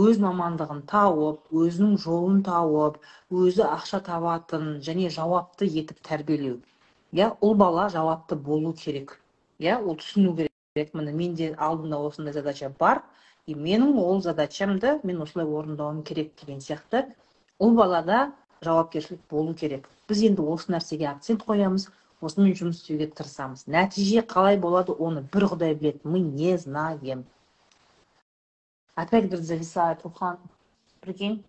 өз 0.00 0.18
мамандығын 0.22 0.82
тауып 0.90 1.54
өзінің 1.62 1.96
жолын 2.04 2.42
тауып 2.48 2.98
өзі 3.44 3.64
ақша 3.68 4.00
табатын 4.08 4.68
және 4.88 5.10
жауапты 5.16 5.68
етіп 5.80 6.00
тәрбиелеу. 6.08 6.60
Иә 7.12 7.32
ұл 7.40 7.56
бала 7.64 7.88
жауапты 7.90 8.36
болу 8.36 8.72
керек. 8.72 9.19
Иә 9.60 9.78
ол 9.78 9.96
түсіну 10.00 10.34
керек 10.36 10.94
міне 10.96 11.12
менде 11.12 11.54
алдымда 11.68 11.98
осындай 12.08 12.32
задача 12.32 12.72
бар 12.80 13.02
и 13.46 13.54
менің 13.54 13.98
ол 14.00 14.20
задачамды 14.24 14.98
мен 15.02 15.20
осылай 15.22 15.46
орындауым 15.46 16.02
керек 16.02 16.32
деген 16.40 16.60
сияқты 16.64 17.04
ұл 17.60 17.74
балада 17.76 18.30
жауапкершілік 18.64 19.20
болу 19.30 19.54
керек. 19.54 19.88
Біз 20.08 20.22
енді 20.28 20.44
осы 20.52 20.72
нәрсеге 20.72 21.08
акцент 21.10 21.44
қоямыз 21.48 21.88
осымен 22.20 22.54
жұмыс 22.56 22.80
істеуге 22.80 23.08
тырысамыз. 23.16 23.66
Нәтиже 23.66 24.24
қалай 24.32 24.58
болады 24.60 24.92
оны 24.92 25.22
бір 25.34 25.48
құдай 25.52 25.74
біледі 25.74 26.00
мы 26.04 26.20
не 26.20 26.56
знаем. 26.58 27.24
Опять 28.94 29.28
говорит 29.28 29.46
зависает 29.46 30.02
рухан 30.04 30.38
прикинь. 31.00 31.42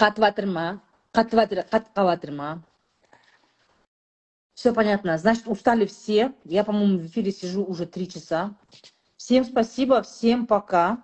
Қатып 0.00 0.24
жатыр 0.24 0.46
ма? 0.46 0.66
Қатып 1.12 1.40
жатыр 1.42 1.64
қатып 1.68 1.92
қалып 1.96 2.14
жатыр 2.16 2.32
ма? 2.32 2.50
Все 4.62 4.72
понятно. 4.72 5.18
Значит 5.18 5.48
устали 5.48 5.86
все. 5.86 6.32
Я 6.44 6.62
по 6.62 6.70
моему 6.70 6.96
в 7.00 7.06
эфире 7.06 7.32
сижу 7.32 7.64
уже 7.64 7.84
три 7.84 8.08
часа. 8.08 8.54
Всем 9.16 9.44
спасибо 9.44 10.02
всем 10.02 10.46
пока. 10.46 11.02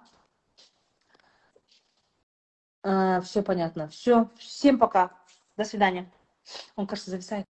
Все 2.84 3.42
понятно. 3.42 3.88
Все 3.88 4.30
всем 4.38 4.78
пока. 4.78 5.10
До 5.56 5.64
свидания. 5.64 6.08
Он 6.76 6.86
кажется 6.86 7.10
зависает 7.10 7.46